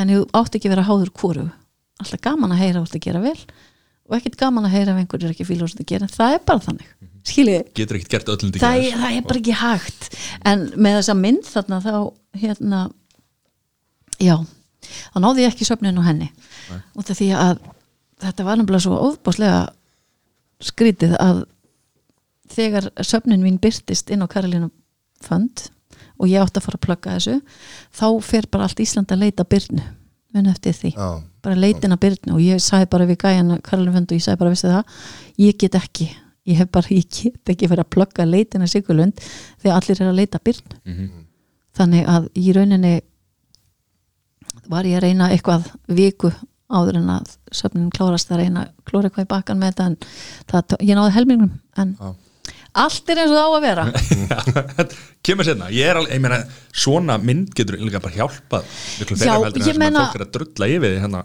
En 0.00 0.08
þú 0.08 0.22
átt 0.32 0.54
ekki 0.56 0.64
að 0.70 0.72
vera 0.72 0.84
háður 0.88 1.10
kóru 1.12 1.42
alltaf 2.00 2.20
gaman 2.24 2.50
að 2.54 2.62
heyra 2.62 2.80
átt 2.80 2.94
að 2.96 3.02
gera 3.04 3.20
vel 3.20 3.36
og 4.08 4.16
ekkert 4.16 4.36
gaman 4.40 4.64
að 4.64 4.70
heyra 4.78 4.94
ef 4.94 5.00
einhver 5.02 5.24
er 5.26 5.34
ekki 5.34 5.44
fíla 5.44 5.68
að 5.68 5.84
gera. 5.84 6.06
Það 6.08 6.32
er 6.34 6.40
bara 6.46 6.58
þannig, 6.64 6.86
skiljið 7.28 7.66
getur 7.76 7.96
ekkert 7.98 8.14
gert 8.14 8.28
öllum 8.32 8.52
til 8.54 8.60
það, 8.62 8.80
það 8.96 9.16
er 9.18 9.26
bara 9.28 9.40
ekki 9.42 9.56
hægt. 9.60 10.08
En 10.46 10.64
með 10.72 10.96
þessa 11.02 11.16
mynd 11.20 11.44
þarna 11.52 11.80
þá 11.84 12.12
hérna 12.40 12.80
já, 14.24 14.36
þá 15.12 15.18
náði 15.20 15.44
ég 15.44 15.52
ekki 15.52 15.68
söfnin 15.68 16.00
á 16.00 16.04
henni 16.08 16.30
út 16.96 17.10
af 17.10 17.18
því 17.18 17.28
að 17.36 17.58
þetta 18.22 18.44
var 18.46 18.56
nefnilega 18.60 18.84
svo 18.86 18.98
ofbáslega 19.10 19.60
skrítið 20.64 21.16
að 21.20 21.44
þegar 22.56 22.90
söfnin 23.04 23.42
mín 23.44 23.58
byrtist 23.60 24.10
inn 24.14 24.22
á 24.24 24.30
Karolínu 24.30 24.70
Fönd 25.24 25.66
og 26.20 26.28
ég 26.30 26.40
átti 26.40 26.60
að 26.60 26.64
fara 26.66 26.78
að 26.78 26.84
plugga 26.86 27.14
þessu 27.16 27.34
þá 27.96 28.06
fer 28.24 28.46
bara 28.52 28.64
allt 28.68 28.80
Ísland 28.80 29.12
að 29.12 29.22
leita 29.26 29.44
byrnu 29.44 29.82
mun 30.36 30.46
eftir 30.52 30.74
því. 30.76 30.90
Já, 30.96 31.22
bara 31.42 31.56
leitin 31.56 31.92
að 31.94 32.00
byrnu 32.04 32.34
og 32.36 32.40
ég 32.44 32.60
sagði 32.60 32.88
bara 32.92 33.06
við 33.08 33.18
gæjan 33.24 33.60
Karolínu 33.64 33.94
Fönd 33.96 34.12
og 34.12 34.16
ég 34.18 34.24
sagði 34.24 34.40
bara, 34.42 34.52
veistu 34.52 34.68
það? 34.72 34.96
Ég 35.40 35.58
get 35.60 35.74
ekki, 35.78 36.08
ég 36.46 36.56
hef 36.60 36.70
bara 36.72 36.88
ég 36.98 37.06
get 37.12 37.52
ekki 37.54 37.68
fyrir 37.70 37.84
að 37.84 37.92
plugga 37.96 38.26
leitin 38.28 38.64
að 38.64 38.72
Sigurlund 38.74 39.20
þegar 39.62 39.76
allir 39.80 40.00
er 40.02 40.10
að 40.12 40.18
leita 40.22 40.40
byrnu 40.44 40.80
Mhm. 40.86 41.08
þannig 41.76 42.06
að 42.08 42.28
í 42.40 42.52
rauninni 42.56 42.94
var 44.72 44.84
ég 44.88 44.96
að 44.98 45.04
reyna 45.06 45.28
eitthvað 45.34 45.66
viku 45.92 46.30
áður 46.72 47.00
en 47.00 47.10
að 47.16 47.34
söfnin 47.54 47.90
klárast 47.94 48.30
að 48.32 48.42
reyna 48.42 48.68
klóra 48.88 49.10
eitthvað 49.10 49.26
í 49.26 49.32
bakkan 49.32 49.60
með 49.60 49.74
þetta 49.74 49.88
en 49.90 49.98
það, 50.50 50.78
ég 50.82 50.98
náði 50.98 51.14
helmingum 51.16 51.52
en 51.82 51.92
Já. 52.00 52.08
allt 52.84 53.12
er 53.12 53.20
eins 53.22 53.34
og 53.34 53.38
það 53.38 53.46
á 53.46 53.52
að 53.56 53.66
vera. 53.66 53.84
Kemur 55.26 55.48
sérna, 55.48 55.70
ég 55.74 55.90
er 55.92 56.00
alveg, 56.00 56.16
ég 56.16 56.24
meina 56.24 56.40
svona 56.72 57.18
mynd 57.22 57.52
getur 57.56 57.78
líka 57.82 58.02
bara 58.02 58.18
hjálpað 58.18 58.72
miklu 59.02 59.20
fyrir 59.20 59.36
heldur 59.36 59.52
en 59.52 59.62
það 59.62 59.70
sem 59.70 59.86
fólk 60.00 60.18
er 60.18 60.26
að 60.26 60.34
drulla 60.38 60.72
yfir 60.74 60.96
því 60.96 61.04
hérna, 61.04 61.22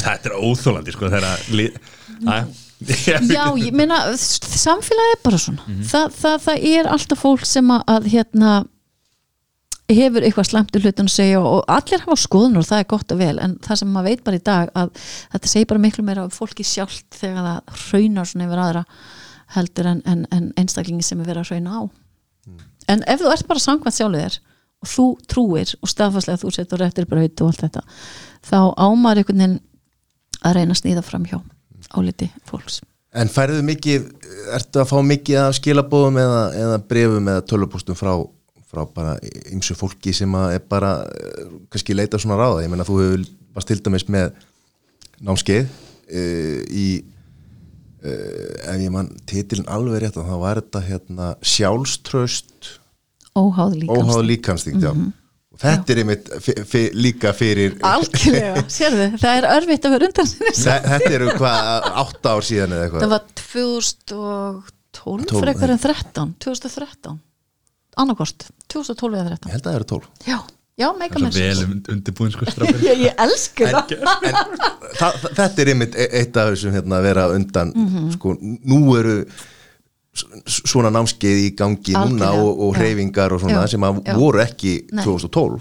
þetta 0.00 0.32
er 0.32 0.36
óþólandi 0.40 0.96
sko 0.96 1.14
þegar 1.14 1.30
að 1.30 2.50
Já, 3.28 3.44
ég 3.60 3.74
meina, 3.76 3.98
samfélagið 4.16 5.14
er 5.14 5.18
bara 5.24 5.38
svona. 5.40 5.80
Þa, 5.84 6.00
það, 6.16 6.36
það 6.46 6.68
er 6.70 6.86
alltaf 6.88 7.20
fólk 7.20 7.42
sem 7.44 7.72
að 7.76 8.06
hérna 8.08 8.52
hefur 9.96 10.26
eitthvað 10.26 10.48
slæmt 10.50 10.76
um 10.76 10.84
hlutin 10.84 11.08
að 11.08 11.14
segja 11.14 11.40
og 11.40 11.62
allir 11.70 12.02
hafa 12.04 12.16
skoðunur 12.20 12.62
og 12.62 12.68
það 12.68 12.82
er 12.82 12.88
gott 12.92 13.14
og 13.14 13.20
vel 13.20 13.38
en 13.42 13.56
það 13.64 13.80
sem 13.80 13.90
maður 13.94 14.08
veit 14.10 14.24
bara 14.26 14.40
í 14.40 14.44
dag 14.50 14.72
að 14.82 14.92
þetta 15.32 15.52
segir 15.52 15.70
bara 15.72 15.82
miklu 15.84 16.04
meira 16.06 16.26
af 16.26 16.36
fólki 16.36 16.66
sjálft 16.66 17.06
þegar 17.16 17.46
það 17.46 17.80
hraunar 17.84 18.30
svona 18.30 18.46
yfir 18.48 18.62
aðra 18.64 18.84
heldur 19.56 19.90
en, 19.90 20.02
en, 20.06 20.26
en 20.30 20.52
einstaklingi 20.60 21.06
sem 21.06 21.20
er 21.22 21.30
verið 21.32 21.42
að 21.42 21.54
hrauna 21.54 21.74
á. 21.74 21.80
En 22.90 23.02
ef 23.10 23.22
þú 23.22 23.32
ert 23.32 23.48
bara 23.50 23.62
samkvæmt 23.62 23.96
sjálfur 23.96 24.22
þér 24.24 24.38
og 24.80 24.90
þú 24.90 25.06
trúir 25.30 25.74
og 25.80 25.90
staðfastlega 25.92 26.42
þú 26.42 26.52
setur 26.56 26.80
réttir 26.84 27.08
braut 27.08 27.42
og 27.42 27.50
allt 27.50 27.64
þetta 27.66 27.82
þá 28.46 28.60
ámar 28.80 29.20
einhvern 29.20 29.42
veginn 29.42 29.58
að 30.40 30.56
reyna 30.56 30.76
að 30.76 30.80
snýða 30.80 31.04
fram 31.04 31.26
hjá 31.28 31.40
áliti 31.96 32.30
fólks. 32.48 32.80
En 33.10 33.30
færðu 33.30 33.62
mikið, 33.66 34.04
ertu 34.54 34.80
að 34.80 34.90
fá 34.92 34.98
mikið 35.02 35.40
af 35.42 35.56
skilabóðum 35.58 36.18
eða, 36.22 36.42
eða 36.54 36.76
brefum 36.92 37.30
eða 37.32 37.46
tölvupústum 37.50 37.98
frá, 37.98 38.12
frá 38.70 38.86
bara 38.86 39.16
ymsu 39.50 39.74
fólki 39.78 40.14
sem 40.14 40.34
er 40.46 40.62
bara 40.70 41.00
eh, 41.10 41.46
kannski 41.72 41.96
leita 41.96 42.20
svona 42.22 42.38
ráða, 42.38 42.64
ég 42.64 42.72
meina 42.72 42.86
þú 42.86 42.98
hefur 43.02 43.24
varst 43.56 43.70
til 43.70 43.80
dæmis 43.82 44.06
með 44.10 44.34
námskeið 45.26 45.64
uh, 45.66 46.60
í 46.70 46.86
uh, 48.04 48.72
ef 48.72 48.80
ég 48.80 48.92
mann 48.94 49.10
titilin 49.28 49.68
alveg 49.70 50.04
rétt 50.04 50.18
þá 50.18 50.36
var 50.40 50.60
þetta 50.62 50.84
hérna 50.86 51.30
sjálfströst 51.42 52.76
óháð 53.36 53.80
líka 53.82 53.98
óháð 53.98 54.22
líkanstingt, 54.30 54.84
já. 54.86 54.92
Og 55.50 55.58
þetta 55.60 55.92
er 55.92 56.00
einmitt 56.04 56.30
líka 56.94 57.32
fyrir 57.36 57.74
algjörlega, 57.84 58.64
sérðu, 58.78 59.08
það 59.20 59.40
er 59.40 59.48
örfitt 59.56 59.88
að 59.88 59.96
vera 59.96 60.10
undan 60.10 60.30
þetta 60.62 61.16
eru 61.18 61.32
hvað, 61.36 61.88
átta 62.04 62.36
ár 62.36 62.46
síðan 62.46 62.76
eða 62.76 62.86
eitthvað? 62.86 63.02
Það 63.04 63.16
var 63.16 63.26
2012 63.42 64.76
Tólf, 64.90 65.30
frekar 65.38 65.70
en 65.70 65.78
13 65.78 66.32
2013 66.42 67.18
annarkost, 68.02 68.48
2012 68.72 69.20
eða 69.20 69.36
13 69.36 69.50
ég 69.50 69.54
held 69.56 69.66
að 69.66 69.70
það 69.70 69.78
eru 69.80 69.88
tólf. 69.92 70.08
Já, 70.26 70.38
já, 70.80 70.88
er 70.88 71.12
svo 71.12 71.22
message 71.26 71.46
vel 71.46 71.62
um- 71.66 71.82
undirbúin 71.94 72.32
sko 72.34 72.48
strafur 72.50 72.82
ég, 72.90 73.04
ég 73.06 73.22
elsku 73.26 73.68
það. 73.74 75.22
Þetta 75.36 75.62
er 75.64 75.72
einmitt 75.74 75.94
e- 75.96 76.10
eitt 76.20 76.36
af 76.40 76.52
þessum 76.54 76.74
hérna 76.78 76.98
að 77.00 77.08
vera 77.10 77.28
undan 77.36 77.72
Mhm. 77.76 78.10
sko, 78.16 78.36
nú 78.40 78.82
eru 78.98 79.16
svona 80.50 80.90
námskeið 80.90 81.38
í 81.46 81.50
gangi 81.56 81.92
núna 81.94 82.32
Algjörlega, 82.32 82.42
og, 82.42 82.60
og 82.66 82.74
já. 82.74 82.80
hreyfingar 82.80 83.32
og 83.36 83.40
svona 83.44 83.60
Já, 83.62 83.68
sem 83.70 83.84
að 83.86 84.00
já. 84.04 84.14
voru 84.18 84.40
ekki 84.42 84.72
Nei. 84.92 85.04
2012 85.04 85.60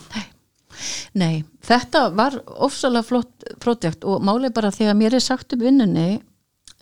Nei, 1.19 1.43
þetta 1.67 2.01
var 2.15 2.37
ofsalega 2.65 3.03
flott 3.05 3.45
projekt 3.61 4.05
og 4.07 4.23
málið 4.25 4.53
bara 4.55 4.71
þegar 4.73 4.95
mér 4.97 5.17
er 5.19 5.23
sagt 5.23 5.53
upp 5.53 5.61
vinnunni 5.61 6.19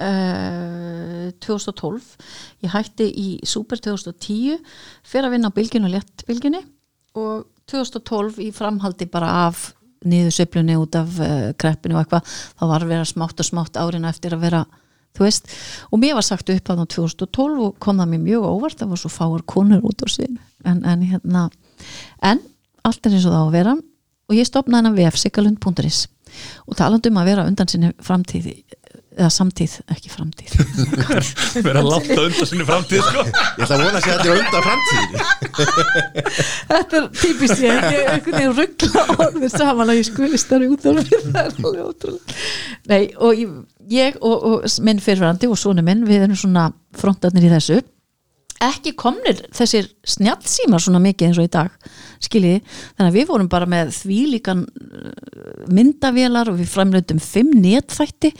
uh, 0.03 1.27
2012 1.43 2.09
ég 2.65 2.73
hætti 2.73 3.07
í 3.07 3.27
Super 3.47 3.81
2010 3.83 4.57
fyrir 5.07 5.29
að 5.29 5.35
vinna 5.35 5.51
á 5.51 5.57
bylginu 5.57 5.89
og 5.89 5.95
léttbylginni 5.95 6.63
og 7.17 7.47
2012 7.71 8.41
í 8.47 8.49
framhaldi 8.55 9.09
bara 9.11 9.31
af 9.47 9.71
niðursöflunni 10.07 10.77
út 10.79 10.97
af 10.99 11.21
uh, 11.21 11.53
kreppinu 11.59 11.97
og 11.97 12.03
eitthvað 12.03 12.27
þá 12.29 12.67
var 12.69 12.83
að 12.83 12.91
vera 12.93 13.07
smátt 13.07 13.41
og 13.41 13.49
smátt 13.49 13.79
árina 13.79 14.11
eftir 14.13 14.37
að 14.37 14.45
vera 14.47 14.65
þú 15.17 15.25
veist, 15.25 15.49
og 15.89 16.01
mér 16.01 16.17
var 16.17 16.25
sagt 16.25 16.51
upp 16.53 16.69
að 16.69 16.83
á 16.83 16.85
2012 16.93 17.63
og 17.65 17.79
kom 17.81 17.97
það 17.97 18.11
mér 18.13 18.25
mjög 18.27 18.51
óvart 18.51 18.77
það 18.77 18.93
var 18.93 19.01
svo 19.01 19.11
fáar 19.11 19.45
konur 19.49 19.81
út 19.87 20.05
á 20.05 20.07
síðan 20.13 20.37
en, 20.67 20.83
en 20.85 21.01
hérna, 21.01 21.47
en 22.21 22.41
allt 22.87 23.07
er 23.07 23.17
eins 23.17 23.27
og 23.27 23.33
það 23.33 23.43
á 23.43 23.47
að 23.47 23.55
vera. 23.55 23.75
Og 24.27 24.35
ég 24.35 24.47
stopnaði 24.47 24.81
hennar 24.81 24.97
vef 24.97 25.19
sigalund.is 25.21 26.05
og 26.67 26.75
talandi 26.75 27.07
um 27.07 27.19
að 27.21 27.29
vera 27.29 27.45
undan 27.47 27.69
sinni 27.71 27.93
framtíð 28.03 28.49
eða 29.17 29.29
samtíð, 29.33 29.73
ekki 29.93 30.11
framtíð 30.13 30.51
Verða 31.65 31.83
látt 31.87 32.11
á 32.13 32.21
undan 32.21 32.49
sinni 32.49 32.65
framtíð 32.67 33.01
sko 33.07 33.25
ég 33.27 33.63
ætla 33.65 33.77
að 33.77 33.83
vona 33.83 33.97
að 33.97 34.03
sé 34.05 34.09
að 34.13 34.17
þetta 34.17 34.29
er 34.29 34.37
undan 34.43 34.63
framtíðinni 34.67 35.19
Þetta 36.67 36.99
er 36.99 37.07
típist 37.21 37.63
ég, 37.63 37.73
ég 37.73 37.99
er 38.03 38.11
einhvern 38.13 38.37
veginn 38.37 38.55
ruggla 38.57 39.05
orðið 39.17 39.53
saman 39.55 39.91
að 39.91 39.99
ég 39.99 40.07
skuli 40.07 40.39
starfi 40.41 40.69
út 40.71 40.87
af 40.87 40.97
mér, 40.97 41.09
það 41.25 41.39
er 41.41 41.51
alveg 41.51 41.83
ótrúlega. 41.87 42.37
Nei, 42.91 43.01
og 43.17 43.41
ég, 43.41 43.53
ég 43.93 44.17
og, 44.21 44.47
og 44.49 44.81
minn 44.85 45.01
fyrirverandi 45.03 45.49
og 45.51 45.59
svona 45.59 45.85
minn, 45.85 46.05
við 46.07 46.27
erum 46.27 46.39
svona 46.39 46.69
frontarnir 46.97 47.47
í 47.47 47.53
þessu. 47.53 47.81
Ekki 48.63 48.95
komnir 48.97 49.43
þessir 49.53 49.89
snjallsímar 50.07 50.81
svona 50.81 51.01
mikið 51.03 51.27
eins 51.27 51.39
og 51.41 51.45
í 51.45 51.51
dag, 51.53 51.73
skiljiði. 52.25 52.61
Þannig 52.97 53.11
að 53.11 53.17
við 53.19 53.27
vorum 53.29 53.49
bara 53.51 53.69
með 53.69 53.91
þvílíkan 53.99 54.63
uh, 54.65 55.09
myndavélar 55.69 56.49
og 56.49 56.57
við 56.61 56.71
framlöndum 56.71 57.21
fimm 57.21 57.51
netþætti. 57.61 58.33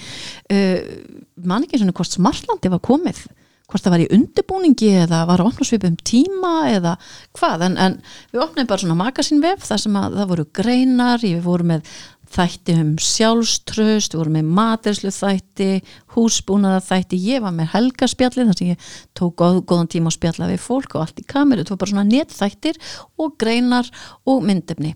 Uh, 0.50 0.80
man 1.46 1.68
ekki 1.68 1.82
svona 1.82 1.94
hvort 1.98 2.18
smartlandi 2.18 2.74
var 2.74 2.82
komið 2.86 3.28
hvort 3.68 3.84
það 3.84 3.94
var 3.94 4.02
í 4.06 4.12
undirbúningi 4.16 4.90
eða 5.04 5.26
var 5.28 5.42
að 5.44 5.50
opna 5.50 5.66
svipum 5.68 5.98
tíma 6.08 6.52
eða 6.72 6.94
hvað, 7.36 7.66
en, 7.68 7.74
en 7.76 7.98
við 8.32 8.44
opnaðum 8.46 8.70
bara 8.70 8.84
svona 8.84 9.00
magasínvef 9.02 9.66
þar 9.68 9.82
sem 9.84 9.98
að 10.00 10.16
það 10.22 10.30
voru 10.32 10.46
greinar, 10.56 11.24
við 11.24 11.42
vorum 11.44 11.74
með 11.74 11.98
þætti 12.34 12.76
um 12.82 12.90
sjálfströst, 13.02 14.14
við 14.14 14.22
vorum 14.22 14.36
með 14.38 14.50
materslu 14.58 15.12
þætti, 15.14 15.70
húsbúnaða 16.16 16.82
þætti, 16.84 17.20
ég 17.22 17.44
var 17.46 17.56
með 17.56 17.72
helgaspjallið 17.76 18.52
þar 18.52 18.60
sem 18.60 18.72
ég 18.72 18.92
tók 19.18 19.36
góð, 19.40 19.62
góðan 19.70 19.90
tíma 19.94 20.12
að 20.12 20.18
spjalla 20.18 20.50
við 20.52 20.62
fólk 20.64 20.96
og 20.96 21.04
allt 21.06 21.22
í 21.22 21.26
kameru, 21.30 21.64
þetta 21.64 21.76
var 21.76 21.82
bara 21.84 21.94
svona 21.94 22.06
netþættir 22.10 22.82
og 23.24 23.34
greinar 23.42 23.90
og 24.28 24.46
myndefni. 24.48 24.94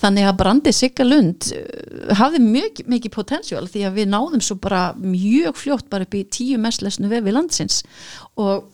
Þannig 0.00 0.30
að 0.30 0.40
brandi 0.42 0.74
Sigga 0.76 1.06
Lund 1.08 1.50
uh, 1.56 2.14
hafði 2.20 2.42
mjög 2.46 2.82
mikið 2.88 3.16
potensjál 3.18 3.66
því 3.68 3.86
að 3.88 4.00
við 4.00 4.10
náðum 4.14 4.44
svo 4.44 4.58
bara 4.62 4.88
mjög 5.02 5.58
fljótt 5.58 5.88
bara 5.92 6.08
upp 6.08 6.18
í 6.18 6.26
tíu 6.30 6.60
mest 6.62 6.84
lesnu 6.84 7.10
vefi 7.10 7.34
landsins. 7.34 7.82
Og 8.38 8.68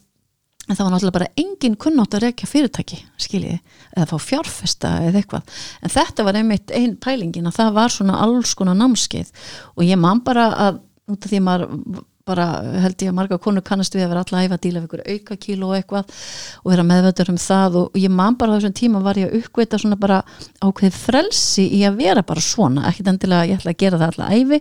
en 0.68 0.76
það 0.76 0.84
var 0.84 0.94
náttúrulega 0.94 1.16
bara 1.18 1.30
engin 1.40 1.76
kunnátt 1.80 2.16
að 2.16 2.24
rekja 2.28 2.48
fyrirtæki, 2.48 3.00
skiljiði, 3.20 3.60
eða 3.96 4.08
fá 4.10 4.16
fjárfesta 4.30 4.94
eða 5.08 5.20
eitthvað, 5.20 5.60
en 5.82 5.94
þetta 5.96 6.26
var 6.26 6.40
einmitt 6.40 6.74
einn 6.74 6.96
pælingin 6.96 7.50
að 7.50 7.60
það 7.60 7.76
var 7.78 7.94
svona 7.94 8.18
alls 8.24 8.56
konar 8.56 8.78
námskeið. 8.80 9.30
Og 9.76 9.86
ég 9.86 10.00
man 10.00 10.24
bara 10.24 10.48
að 10.68 10.82
út 11.12 11.24
af 11.26 11.30
því 11.30 11.40
að 11.40 11.48
maður 11.50 12.04
bara 12.24 12.44
held 12.80 13.02
ég 13.04 13.10
að 13.10 13.16
marga 13.18 13.36
konur 13.42 13.64
kannast 13.64 13.92
við 13.92 14.06
að 14.06 14.12
vera 14.14 14.20
alltaf 14.24 14.40
æfa 14.40 14.56
að 14.56 14.62
díla 14.64 14.80
við 14.80 14.86
ykkur 14.86 15.02
auka 15.12 15.36
kíló 15.42 15.66
og 15.68 15.74
eitthvað 15.76 16.14
og 16.62 16.70
vera 16.72 16.86
meðvöldur 16.88 17.32
um 17.34 17.40
það 17.40 17.76
og 17.82 17.98
ég 18.00 18.14
man 18.16 18.38
bara 18.40 18.54
á 18.54 18.56
þessum 18.56 18.76
tíma 18.78 19.02
var 19.04 19.20
ég 19.20 19.28
að 19.28 19.42
uppveita 19.42 19.80
svona 19.82 19.98
bara 20.00 20.22
ákveð 20.64 20.96
frelsi 20.96 21.66
í 21.76 21.82
að 21.84 21.98
vera 22.00 22.24
bara 22.24 22.44
svona, 22.44 22.86
ekkit 22.88 23.10
endilega 23.12 23.50
ég 23.50 23.60
ætla 23.60 23.74
að 23.74 23.82
gera 23.84 24.00
það 24.00 24.14
alltaf 24.14 24.38
æfi 24.38 24.60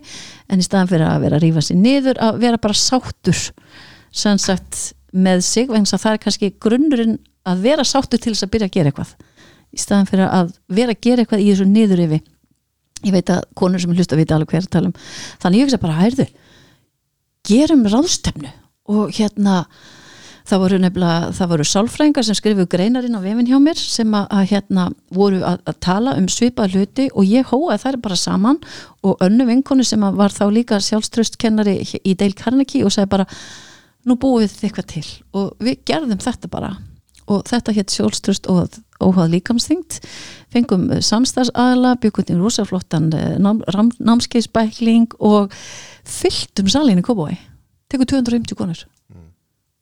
en 0.52 0.60
í 0.60 0.66
staðan 0.68 0.92
fyrir 0.92 1.06
að 1.08 1.24
vera 1.24 1.40
að 1.40 1.46
rífa 1.46 1.64
sér 1.64 1.80
niður 1.80 2.20
að 2.28 2.42
vera 2.44 2.60
bara 2.66 2.76
sáttur. 2.76 3.42
Sem 4.14 4.38
sagt 4.38 4.82
með 5.14 5.44
sig 5.46 5.70
vegna 5.70 5.94
að 5.94 6.04
það 6.04 6.12
er 6.12 6.22
kannski 6.26 6.52
grunnurinn 6.60 7.16
að 7.44 7.64
vera 7.64 7.86
sáttur 7.86 8.20
til 8.20 8.34
þess 8.34 8.46
að 8.46 8.54
byrja 8.54 8.70
að 8.70 8.76
gera 8.76 8.92
eitthvað. 8.92 9.16
Í 9.74 9.80
staðan 9.82 10.08
fyrir 10.10 10.30
að 10.30 10.54
vera 10.70 10.94
að 10.94 11.02
gera 11.06 11.24
eitthvað 11.24 11.44
í 11.44 11.50
þessu 11.50 11.66
niður 11.70 12.04
yfir 12.06 12.22
ég 13.04 13.14
veit 13.14 13.32
að 13.32 13.42
konur 13.58 13.82
sem 13.82 13.92
hlusta 13.94 14.18
vita 14.18 14.36
alveg 14.36 14.54
hver 14.54 14.64
að 14.64 14.72
tala 14.76 14.90
um. 14.90 14.96
Þannig 15.42 15.60
ég 15.60 15.68
hugsa 15.68 15.82
bara, 15.82 15.98
hæyrðu 16.00 16.28
gerum 17.44 17.84
ráðstefnu. 17.90 18.52
Og 18.94 19.12
hérna 19.16 19.64
það 20.44 20.60
voru 20.60 20.78
nefnilega, 20.80 21.28
það 21.32 21.52
voru 21.54 21.66
sálfrængar 21.68 22.26
sem 22.26 22.36
skrifu 22.36 22.66
greinarinn 22.68 23.16
á 23.16 23.24
vefin 23.24 23.48
hjá 23.48 23.56
mér 23.64 23.78
sem 23.80 24.10
að, 24.12 24.26
að 24.28 24.48
hérna 24.50 24.86
voru 25.16 25.40
að, 25.40 25.62
að 25.70 25.78
tala 25.86 26.16
um 26.20 26.26
svipað 26.28 26.76
hluti 26.76 27.06
og 27.14 27.28
ég 27.28 27.48
hóa 27.48 27.78
þær 27.80 28.00
bara 28.04 28.18
saman 28.20 28.58
og 29.04 29.22
önnu 29.24 29.46
vinkonu 29.48 29.86
sem 29.88 30.04
að 30.04 30.18
var 30.20 30.36
þá 30.36 30.44
líka 30.52 30.80
sjálfströstkennari 30.84 31.78
í 32.04 32.12
Dale 32.20 32.36
Carnegie 32.36 32.84
og 32.84 32.92
sagði 32.92 33.14
bara 33.16 33.28
nú 34.08 34.16
búum 34.20 34.42
við 34.42 34.66
eitthvað 34.66 34.90
til 34.94 35.06
og 35.36 35.54
við 35.64 35.80
gerðum 35.88 36.20
þetta 36.22 36.50
bara. 36.52 36.74
Og 37.24 37.40
þetta 37.48 37.72
hétt 37.72 37.92
sjálfströst 37.94 38.48
og 38.52 38.74
óhað 39.00 39.30
líkamsþyngd. 39.32 39.96
Fengum 40.52 40.90
samstagsaðala, 41.00 41.94
byggum 42.02 42.26
til 42.28 42.36
rúsaflottan 42.42 43.08
nám, 43.40 43.62
námskeiðsbækling 43.96 45.16
og 45.24 45.54
fylltum 46.04 46.68
salin 46.68 47.00
í 47.00 47.06
Kóbói 47.06 47.32
tekur 47.94 48.10
250 48.10 48.58
konur. 48.58 48.84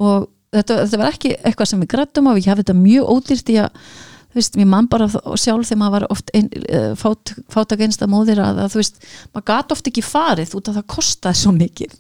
Og 0.03 0.28
þetta, 0.53 0.82
þetta 0.85 1.01
var 1.01 1.12
ekki 1.12 1.35
eitthvað 1.40 1.70
sem 1.70 1.82
við 1.82 1.93
grættum 1.94 2.28
á, 2.28 2.32
við 2.36 2.49
hafði 2.51 2.65
þetta 2.65 2.78
mjög 2.78 3.12
ódýrt 3.15 3.53
í 3.53 3.59
að 3.62 3.85
þú 4.33 4.41
veist, 4.41 4.57
mér 4.57 4.69
mann 4.73 4.89
bara 4.91 5.09
sjálf 5.11 5.69
þegar 5.69 5.81
maður 5.83 5.95
var 5.97 6.07
oft 6.15 6.33
ein, 6.37 6.49
uh, 6.73 6.93
fát, 6.99 7.35
fátak 7.53 7.85
einsta 7.85 8.09
móðir 8.09 8.41
að, 8.41 8.63
að 8.65 8.73
þú 8.73 8.81
veist, 8.81 9.03
maður 9.35 9.47
gat 9.53 9.75
oft 9.77 9.91
ekki 9.91 10.05
farið 10.07 10.55
út 10.57 10.71
af 10.71 10.79
það 10.79 10.89
kostaði 10.95 11.41
svo 11.43 11.53
mikið. 11.57 11.99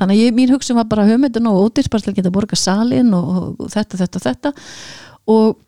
Þannig 0.00 0.16
að 0.16 0.22
ég, 0.22 0.38
mín 0.38 0.54
hugsun 0.54 0.80
var 0.80 0.88
bara 0.88 1.06
höfmyndun 1.10 1.50
og 1.52 1.60
að 1.76 2.16
geta 2.16 2.32
borga 2.32 2.58
salin 2.58 3.12
og, 3.16 3.28
og, 3.36 3.68
þetta, 3.74 4.00
þetta, 4.00 4.24
þetta. 4.24 4.54
Og 5.34 5.60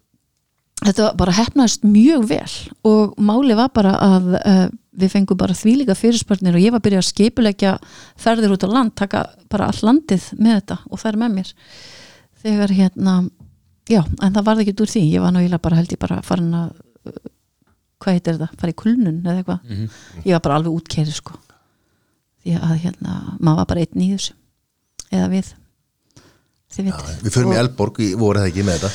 þetta 0.84 1.12
bara 1.20 1.36
hefnaðist 1.36 1.84
mjög 1.84 2.26
vel. 2.32 2.56
Og 2.88 3.14
máli 3.20 3.56
var 3.58 3.70
bara 3.76 3.94
að 4.00 4.32
uh, 4.40 4.66
við 4.96 5.12
fengum 5.12 5.38
bara 5.40 5.56
þvílíka 5.56 5.96
fyrirspörnir 5.98 6.56
og 6.56 6.62
ég 6.62 6.72
var 6.72 6.80
að 6.80 6.88
byrja 6.88 7.02
að 7.02 7.10
skipulegja 7.10 7.72
ferðir 8.20 8.56
út 8.56 8.64
á 8.64 8.68
land, 8.72 8.96
taka 8.96 9.26
bara 9.52 9.68
all 9.68 9.82
landið 9.84 10.30
með 10.40 10.60
þetta 10.60 10.78
og 10.88 11.04
er 11.04 11.18
með 11.20 11.34
mér. 11.36 11.50
Þegar 12.46 12.76
hérna 12.76 13.16
já, 13.90 14.02
en 14.02 14.36
það 14.36 14.46
varði 14.48 14.66
ekki 14.66 14.76
úr 14.84 14.92
því, 14.92 15.02
ég 15.14 15.24
var 15.24 15.34
náttúrulega 15.34 15.64
bara 15.66 15.80
held 15.80 15.94
ég 15.94 16.02
bara 16.02 16.20
farin 16.26 16.54
að 16.56 16.70
uh, 17.10 17.18
hvað 18.02 18.16
heitir 18.18 18.36
þetta, 18.36 18.60
fara 18.60 18.72
í 18.72 18.78
kulnun 18.82 19.20
eða 19.24 19.40
eitthvað. 19.40 19.60
Ég 20.22 20.32
var 20.36 20.42
bara 20.44 20.58
alveg 20.60 20.78
útkerri 20.80 21.14
sko. 21.16 21.38
Því 22.44 22.58
að 22.60 22.74
hérna, 22.84 23.14
maður 23.40 23.62
var 23.62 23.70
bara 23.72 23.84
einn 23.86 24.04
í 24.04 24.10
þessu. 24.12 24.36
Eða 25.10 25.28
við. 25.32 25.52
Veit. 26.76 27.12
Við 27.24 27.32
förum 27.32 27.54
í 27.54 27.56
Elborg, 27.60 28.00
í 28.04 28.14
voru 28.20 28.42
það 28.42 28.50
ekki 28.50 28.64
með 28.66 28.82
þetta? 28.82 28.90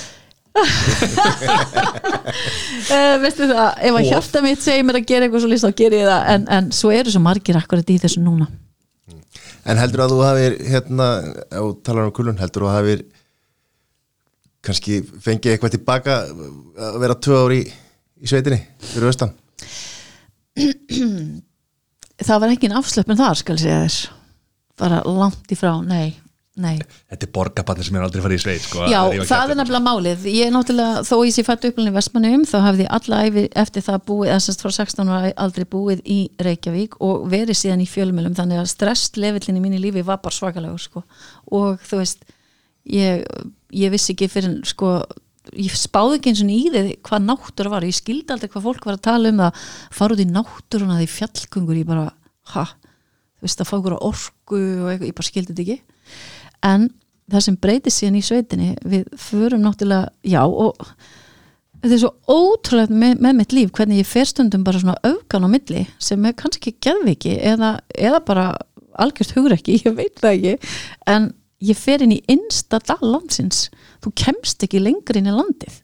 Uh, 2.92 3.16
veistu 3.24 3.48
það, 3.50 3.70
ef 3.88 3.98
að 3.98 4.08
hjarta 4.10 4.42
mitt 4.46 4.62
segir 4.62 4.86
mér 4.86 5.00
að 5.00 5.08
gera 5.10 5.26
eitthvað 5.26 5.46
svo 5.46 5.50
list 5.50 5.66
þá 5.66 5.80
ger 5.82 5.96
ég 5.98 6.06
það. 6.06 6.26
En, 6.36 6.46
en 6.58 6.68
svo 6.76 6.92
eru 6.94 7.14
svo 7.14 7.22
margir 7.24 7.58
akkurat 7.58 7.90
í 7.90 7.98
þessu 8.04 8.22
núna. 8.22 8.48
En 9.66 9.82
heldur 9.82 10.06
að 10.06 10.14
þú 10.14 10.22
hafir 10.26 10.58
hérna, 10.68 11.08
á 11.54 11.62
talar 11.86 12.08
um 12.10 12.14
kulun, 12.16 12.40
heldur 12.42 12.68
að 12.68 12.70
þú 12.70 12.76
hafir 12.76 13.04
kannski 14.66 15.02
fengið 15.02 15.56
eitthvað 15.56 15.76
tilbaka 15.78 16.18
að 16.30 17.00
vera 17.02 17.18
tvö 17.18 17.44
ári 17.46 17.62
í, 17.64 17.70
í 18.22 18.30
sveitinni 18.30 18.62
fyrir 18.94 19.12
austan. 19.12 19.34
Það 22.22 22.42
var 22.44 22.52
ekki 22.54 22.70
afslöpun 22.78 23.18
þar 23.18 23.40
skal 23.40 23.56
ég 23.58 23.64
segja 23.64 23.86
þér. 23.86 24.18
Bara 24.82 25.00
langt 25.06 25.50
í 25.54 25.56
frá, 25.58 25.72
nei, 25.86 26.14
nei. 26.62 26.76
Þetta 27.10 27.26
er 27.26 27.32
borgarballir 27.34 27.86
sem 27.86 27.98
er 27.98 28.06
aldrei 28.06 28.22
farið 28.24 28.40
í 28.40 28.44
sveit 28.44 28.64
sko, 28.64 28.86
Já, 28.90 29.00
það 29.30 29.54
er 29.54 29.58
nefnilega 29.60 29.86
málið. 29.86 30.28
Ég 30.30 30.50
er 30.50 30.54
náttúrulega, 30.54 31.02
þó 31.08 31.16
ég 31.26 31.34
sé 31.36 31.46
fættu 31.46 31.72
upplinni 31.72 31.94
Vestmannum 31.96 32.46
þá 32.50 32.56
hafði 32.66 32.86
ég 32.86 32.94
alla 32.98 33.22
æfi 33.26 33.46
eftir 33.64 33.86
það 33.88 34.06
búið 34.12 34.34
sérst 34.46 34.66
frá 34.66 34.74
16 34.78 35.12
ára 35.14 35.34
aldrei 35.46 35.66
búið 35.70 36.04
í 36.06 36.20
Reykjavík 36.46 37.00
og 37.02 37.26
verið 37.34 37.58
síðan 37.62 37.82
í 37.86 37.90
fjölmjölum 37.90 38.38
þannig 38.38 38.62
að 38.62 38.70
stresslefillin 38.74 39.58
í 39.58 39.66
mínu 39.66 39.82
lífi 39.82 40.06
var 40.06 40.22
bara 40.22 40.38
svakalegur 40.38 40.86
sko. 40.86 41.06
og 41.50 41.82
þú 41.90 42.02
veist 42.04 42.26
ég, 42.90 43.26
ég 43.74 43.94
vissi 43.94 44.14
ekki 44.16 44.30
fyrir 44.32 44.60
sko, 44.68 44.94
ég 45.58 45.76
spáði 45.78 46.20
ekki 46.20 46.34
eins 46.34 46.44
og 46.44 46.54
í 46.54 46.62
þið 46.74 46.92
hvað 47.08 47.26
náttúra 47.28 47.74
var, 47.74 47.88
ég 47.88 47.98
skildi 47.98 48.34
aldrei 48.34 48.52
hvað 48.52 48.68
fólk 48.68 48.88
var 48.90 49.00
að 49.00 49.06
tala 49.08 49.32
um 49.32 49.44
það, 49.46 49.66
fara 49.98 50.18
út 50.18 50.24
í 50.24 50.30
náttúruna 50.30 51.00
því 51.02 51.10
fjallgöngur, 51.16 51.82
ég 51.82 51.90
bara, 51.90 52.08
ha? 52.56 52.66
Þú 53.42 53.48
veist, 53.48 53.64
að 53.64 53.72
fá 53.72 53.76
ykkur 53.80 53.98
orku 53.98 54.62
og 54.62 54.92
eitthvað, 54.92 55.08
ég 55.10 55.18
bara 55.18 55.30
skildi 55.32 55.56
þetta 55.56 55.64
ekki. 55.66 56.20
En 56.68 56.88
það 57.32 57.46
sem 57.48 57.58
breytist 57.64 58.02
síðan 58.02 58.20
í 58.20 58.24
sveitinni 58.26 58.72
við 58.86 59.10
förum 59.20 59.64
náttúrulega, 59.66 60.12
já 60.28 60.42
og 60.46 60.78
þetta 61.82 61.96
er 61.96 62.02
svo 62.04 62.12
ótrúlega 62.30 62.98
með, 63.02 63.22
með 63.26 63.38
mitt 63.40 63.56
líf 63.56 63.72
hvernig 63.78 64.02
ég 64.04 64.10
fer 64.10 64.30
stundum 64.30 64.66
bara 64.68 64.82
svona 64.82 64.98
aukan 65.02 65.48
á 65.48 65.50
milli 65.50 65.86
sem 66.02 66.28
er 66.28 66.36
kannski 66.38 66.70
ekki 66.70 66.90
geðviki 66.90 67.38
eða, 67.40 67.80
eða 67.98 68.22
bara 68.28 68.46
algjört 69.02 69.34
hugur 69.38 69.56
ekki 69.56 69.80
ég 69.86 69.96
veit 69.98 70.22
það 70.22 70.38
ekki. 70.38 70.74
En 71.10 71.32
ég 71.62 71.78
fer 71.78 72.04
inn 72.06 72.16
í 72.16 72.22
innsta 72.32 72.82
dal 72.84 73.00
landsins. 73.04 73.70
Þú 74.04 74.14
kemst 74.24 74.66
ekki 74.66 74.82
lengur 74.82 75.20
inn 75.20 75.30
í 75.30 75.36
landið. 75.36 75.82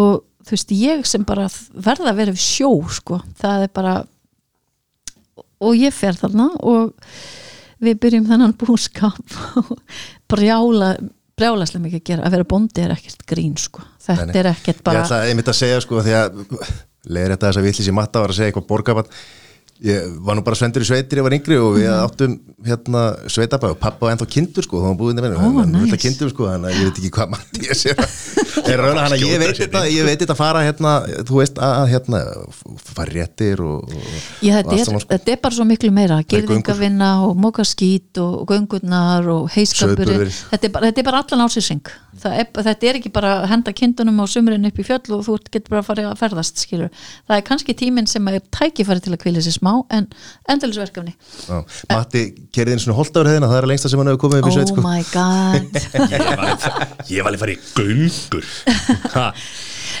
Og 0.00 0.22
þú 0.46 0.54
veist 0.54 0.76
ég 0.76 1.06
sem 1.08 1.24
bara 1.26 1.48
verða 1.72 2.12
að 2.12 2.20
vera 2.20 2.36
við 2.36 2.44
sjó 2.44 2.70
sko, 2.92 3.20
það 3.40 3.66
er 3.66 3.74
bara 3.76 3.96
og 5.64 5.76
ég 5.78 5.94
fer 5.94 6.16
þarna 6.18 6.50
og 6.68 6.92
við 7.82 8.00
byrjum 8.04 8.26
þennan 8.28 8.56
búskap 8.60 9.36
og 9.62 9.72
brjála 10.30 10.94
brjálaslega 11.36 11.84
mikið 11.84 12.00
að 12.00 12.06
gera, 12.08 12.24
að 12.24 12.34
vera 12.36 12.48
bóndi 12.48 12.80
er 12.80 12.92
ekkert 12.94 13.24
grín 13.28 13.56
sko, 13.60 13.82
þetta 14.00 14.28
Nei, 14.30 14.36
er 14.40 14.46
ekkert 14.54 14.78
Ég 14.78 14.84
bara 14.86 15.02
ætla 15.04 15.18
einmitt 15.28 15.50
að 15.52 15.58
segja 15.58 15.82
sko 15.84 16.00
því 16.00 16.14
að 16.16 16.38
leiðir 17.12 17.34
þetta 17.34 17.50
þess 17.50 17.60
að 17.60 17.66
villis 17.68 17.90
í 17.90 17.96
matta 17.96 18.22
var 18.22 18.32
að 18.32 18.38
segja 18.38 18.52
eitthvað 18.52 18.68
borgabann 18.70 19.10
ég 19.84 20.12
var 20.24 20.38
nú 20.38 20.44
bara 20.46 20.56
svendur 20.56 20.84
í 20.84 20.88
sveitir 20.88 21.20
ég 21.20 21.26
var 21.26 21.34
yngri 21.36 21.58
og 21.60 21.76
við 21.76 21.90
áttum 21.92 22.36
hérna 22.66 23.02
sveitabæð 23.28 23.74
og 23.74 23.80
pappa 23.82 24.06
var 24.06 24.14
ennþá 24.14 24.28
kindur 24.32 24.64
sko 24.64 24.80
þá 24.80 24.86
var 24.88 24.96
búin 25.00 25.20
að 25.20 25.34
Ó, 25.36 25.42
vinna 25.44 25.64
nice. 25.68 25.90
nice. 25.90 26.00
kindum 26.04 26.30
sko 26.32 26.48
þannig 26.48 26.70
að 26.70 26.78
ég 26.78 26.88
veit 26.88 27.00
ekki 27.02 27.12
hvað 27.16 27.32
matti 27.34 27.66
ég 27.66 27.76
sé 27.76 27.92
er 28.72 28.82
að 28.86 29.16
ég 29.20 29.42
veit 29.42 29.60
þetta 29.60 29.82
ég 29.92 30.08
veit 30.08 30.22
þetta 30.22 30.36
fara 30.38 30.62
hérna 30.64 30.94
þú 31.28 31.40
veist 31.42 31.60
að 31.60 31.74
að, 31.82 31.90
hérna 31.92 32.22
fara 32.96 33.12
réttir 33.12 33.62
og, 33.64 33.84
og, 33.92 34.08
Já, 34.40 34.56
þetta, 34.60 34.78
er, 34.78 34.84
sko. 34.86 35.20
er 35.36 35.40
bara 35.44 35.58
svo 35.58 35.68
miklu 35.68 35.92
meira 35.94 36.20
er 36.22 36.28
gerðingavinna 36.32 37.10
og 37.26 37.36
mókarskít 37.44 38.20
og, 38.22 38.46
göngurnar 38.50 39.28
og 39.34 39.50
heiskapur 39.54 40.14
þetta, 40.24 40.62
er 40.62 40.74
bara- 40.78 40.92
bara 41.06 41.22
allan 41.24 41.46
ásýsing 41.46 41.84
þetta 42.16 42.88
er 42.88 43.00
ekki 43.00 43.12
bara 43.12 43.34
að 43.42 43.50
henda 43.52 43.74
kindunum 43.76 44.22
á 44.22 44.26
sumrin 44.30 44.66
upp 44.68 44.80
í 44.80 44.86
fjöll 44.86 45.18
og 45.18 45.26
þú 45.26 45.38
getur 45.50 45.74
bara 45.74 45.82
að 45.84 45.88
fara 45.90 46.06
að 46.10 46.20
ferðast 46.22 46.62
skilur. 46.64 46.90
það 47.28 47.36
er 47.36 47.46
kannski 47.50 47.76
tíminn 47.76 48.08
sem 48.08 48.28
er 48.32 48.40
tækifæri 48.40 49.04
til 49.04 49.12
að 49.14 49.22
kvíla 49.24 49.44
sér 49.44 49.58
smá 49.58 49.65
en 49.98 50.08
endilisverkefni 50.54 51.14
Já. 51.46 51.60
Matti 51.92 52.22
kerði 52.54 52.76
einu 52.76 52.84
svona 52.84 52.98
holtafur 53.00 53.30
hefðina 53.30 53.50
það 53.52 53.58
er 53.60 53.66
að 53.68 53.72
lengsta 53.72 53.92
sem 53.92 54.02
hann 54.02 54.10
hefur 54.12 54.22
komið 54.26 54.42
upp 54.42 54.50
í 54.50 54.56
sveit 54.56 54.70
oh 54.70 54.74
sko 54.74 54.84
my 54.84 55.02
god. 55.12 55.72
Ég 57.14 57.22
var 57.22 57.30
alveg 57.32 57.42
farið 57.44 57.56
í 57.56 57.58
göngur. 57.80 58.50
Ha, 59.16 59.26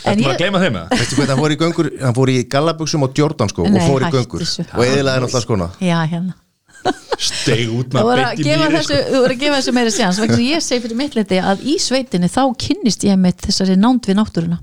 En 0.06 0.18
Þetta 0.20 0.26
var 0.28 0.34
að 0.36 0.40
gleyma 0.42 0.58
þeim 0.62 0.76
eða? 0.78 0.96
Veistu 1.00 1.16
hvað 1.18 1.30
hann 1.32 1.40
fór 1.40 1.52
í 1.54 1.58
göngur, 1.60 1.86
hann 2.02 2.14
fór 2.16 2.30
í 2.30 2.36
gallabuxum 2.52 3.06
og 3.06 3.16
Jordan 3.18 3.50
sko 3.50 3.64
Nei, 3.66 3.78
og 3.80 3.86
fór 3.90 4.04
í 4.06 4.10
göngur. 4.14 4.44
og 4.46 4.82
eðilaði 4.86 5.22
náttúrulega 5.24 5.44
skona 5.46 5.68
já 5.82 5.96
hérna 6.10 6.34
Steig 7.26 7.70
út 7.72 7.94
með 7.96 8.10
gefa 8.42 8.66
mýri 8.66 8.76
þessu, 8.76 8.88
sko. 8.90 8.98
þú 9.08 9.20
voru 9.22 9.36
að 9.36 9.42
gefa 9.42 9.58
þessu 9.60 9.74
meira 9.76 9.92
séans 9.94 10.18
ég 10.44 10.64
segi 10.64 10.82
fyrir 10.84 10.98
mitt 10.98 11.16
liti 11.16 11.38
að 11.40 11.64
í 11.64 11.76
sveitinni 11.80 12.28
þá 12.32 12.42
kynnist 12.60 13.06
ég 13.08 13.20
með 13.20 13.46
þessari 13.46 13.76
nánd 13.80 14.08
við 14.08 14.18
náttúruna 14.18 14.58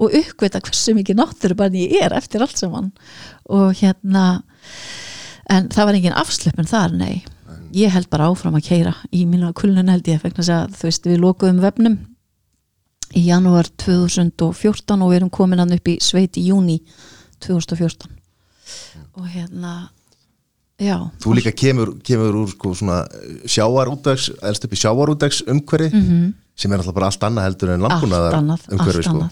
og 0.00 0.16
uppvita 0.16 0.62
hversu 0.64 0.94
mikið 0.96 1.20
náttúru 1.20 1.58
bara 1.58 1.76
ég 1.76 2.06
er 2.06 2.14
eftir 2.16 2.40
allt 2.44 2.56
saman. 2.56 2.88
Og 3.52 3.74
hérna 3.82 4.40
en 5.50 5.68
það 5.72 5.88
var 5.88 5.98
engin 5.98 6.16
afslöpun 6.16 6.70
þar, 6.70 6.94
nei. 6.96 7.20
Ég 7.76 7.92
held 7.94 8.08
bara 8.10 8.30
áfram 8.30 8.56
að 8.58 8.66
keira 8.70 8.94
í 9.14 9.26
mínu 9.28 9.52
kulnun 9.58 9.90
held 9.92 10.08
ég 10.10 10.24
að 10.24 10.72
þú 10.78 10.88
veist 10.88 11.06
við 11.06 11.20
lokuðum 11.22 11.60
vefnum 11.62 11.98
í 13.14 13.26
janúar 13.26 13.68
2014 13.82 15.02
og 15.02 15.10
við 15.10 15.20
erum 15.20 15.32
komin 15.34 15.62
hann 15.62 15.74
upp 15.74 15.90
í 15.90 15.98
sveit 16.02 16.38
í 16.38 16.46
júni 16.50 16.78
2014 17.42 18.10
og 19.18 19.26
hérna 19.30 19.90
já, 20.80 20.96
Þú 21.22 21.34
líka 21.38 21.52
kemur, 21.52 21.94
kemur 22.06 22.38
úr 22.42 22.52
sko 22.54 22.72
svona 22.78 23.02
sjávarútdags, 23.44 24.30
elst 24.42 24.64
upp 24.66 24.76
í 24.76 24.80
sjávarútdags 24.80 25.42
umhverfi 25.50 25.90
sem 26.60 26.72
er 26.72 26.82
alltaf 26.82 26.96
bara 26.96 27.08
allt 27.08 27.22
annað 27.24 27.46
heldur 27.48 27.74
en 27.74 27.84
landbúnaðar 27.86 28.36
umhverfi 28.74 29.04
sko. 29.06 29.28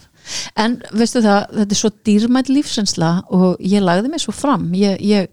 en 0.61 0.77
veistu 0.93 1.21
það, 1.25 1.43
þetta 1.57 1.75
er 1.75 1.79
svo 1.81 1.91
dýrmætt 2.09 2.49
lífsreynsla 2.53 3.09
og 3.35 3.57
ég 3.61 3.83
lagði 3.85 4.11
mig 4.13 4.23
svo 4.23 4.33
fram. 4.33 4.69
Ég, 4.77 4.97
ég, 5.01 5.29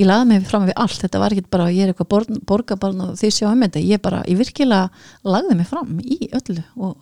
ég 0.00 0.08
lagði 0.08 0.30
mig 0.30 0.46
fram 0.48 0.68
við 0.68 0.76
allt. 0.84 1.00
Þetta 1.04 1.20
var 1.22 1.36
ekki 1.36 1.46
bara, 1.52 1.70
ég 1.72 1.84
er 1.84 1.92
eitthvað 1.92 2.10
borg, 2.12 2.38
borgarbarn 2.48 3.00
og 3.06 3.18
þið 3.20 3.34
sjá 3.38 3.48
um 3.50 3.64
þetta, 3.64 3.84
ég 3.84 4.04
bara, 4.04 4.22
ég 4.28 4.40
virkilega 4.40 4.88
lagði 5.24 5.58
mig 5.60 5.68
fram 5.68 5.98
í 6.00 6.18
öllu 6.32 6.64
og 6.76 6.96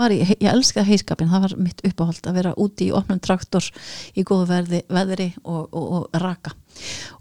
var 0.00 0.14
í, 0.14 0.20
ég 0.24 0.48
elskaði 0.50 0.94
heiskapin 0.94 1.30
það 1.30 1.46
var 1.46 1.54
mitt 1.62 1.84
uppáhald 1.86 2.26
að 2.26 2.40
vera 2.40 2.54
úti 2.60 2.88
í 2.88 2.94
opnum 2.96 3.20
traktor 3.22 3.66
í 4.14 4.24
góðu 4.26 4.48
verði, 4.50 4.82
veðri 4.90 5.28
og, 5.44 5.68
og, 5.70 5.86
og 5.98 6.18
raka. 6.22 6.54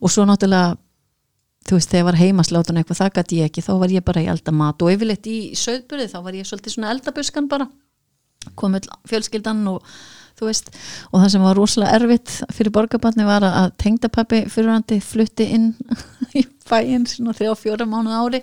Og 0.01 0.13
svo 0.13 0.25
náttúrulega 0.27 0.73
þú 1.67 1.77
veist, 1.77 1.91
þegar 1.91 2.09
var 2.09 2.19
heimaslátun 2.19 2.81
eitthvað, 2.81 2.99
það 2.99 3.13
gæti 3.17 3.39
ég 3.39 3.51
ekki, 3.51 3.63
þá 3.63 3.71
var 3.81 3.93
ég 3.93 4.05
bara 4.05 4.23
í 4.23 4.27
eldamat. 4.33 4.83
Og 4.83 4.95
yfirleitt 4.95 5.29
í 5.31 5.37
söðburði, 5.59 6.09
þá 6.11 6.19
var 6.25 6.37
ég 6.37 6.49
svolítið 6.49 6.75
svona 6.75 6.91
eldabuskan 6.95 7.47
bara. 7.51 7.69
Komið 8.59 8.89
fjölskyldan 9.07 9.61
og 9.71 9.85
þú 10.39 10.49
veist, 10.49 10.73
og 11.11 11.21
það 11.21 11.29
sem 11.31 11.45
var 11.45 11.57
rosalega 11.59 11.99
erfitt 11.99 12.33
fyrir 12.51 12.73
borgarbarni 12.75 13.27
var 13.27 13.45
að 13.47 13.69
tengdapappi 13.79 14.43
fyrirhandi 14.51 14.99
flutti 15.05 15.47
inn 15.55 15.69
í 16.39 16.43
bæinn 16.69 17.07
svona 17.09 17.35
þrjá 17.37 17.55
fjóra 17.59 17.87
mánuð 17.89 18.15
á 18.15 18.21
ári 18.23 18.41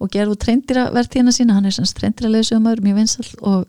og 0.00 0.12
gerðu 0.12 0.38
treyndira 0.42 0.86
vertíðina 0.94 1.34
sína, 1.34 1.56
hann 1.56 1.68
er 1.68 1.74
sem 1.76 1.88
treyndira 1.96 2.30
leysumar 2.32 2.82
mjög 2.84 3.00
vinsall 3.00 3.30
og 3.42 3.66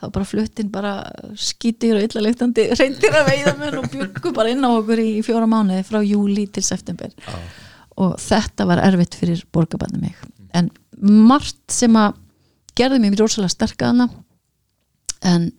þá 0.00 0.06
bara 0.14 0.28
fluttin 0.28 0.70
bara 0.72 0.94
skítir 1.38 1.98
og 1.98 2.06
illa 2.06 2.24
leiktandi 2.26 2.66
reyndir 2.80 3.14
að 3.14 3.30
veiða 3.30 3.54
menn 3.60 3.78
og 3.80 3.88
björgu 3.92 4.34
bara 4.36 4.52
inn 4.52 4.64
á 4.66 4.70
okkur 4.70 5.02
í 5.02 5.10
fjóra 5.26 5.48
mánuði 5.50 5.86
frá 5.86 6.00
júli 6.04 6.46
til 6.52 6.64
september. 6.66 7.12
Og 8.00 8.16
þetta 8.18 8.66
var 8.66 8.82
erfitt 8.82 9.14
fyrir 9.18 9.44
borgarbarni 9.54 10.00
mig. 10.02 10.16
En 10.54 10.70
margt 10.98 11.62
sem 11.72 11.94
að 11.98 12.18
gerði 12.78 13.00
mér 13.02 13.20
rosalega 13.20 13.54
sterkaðana 13.54 14.08
en 15.24 15.52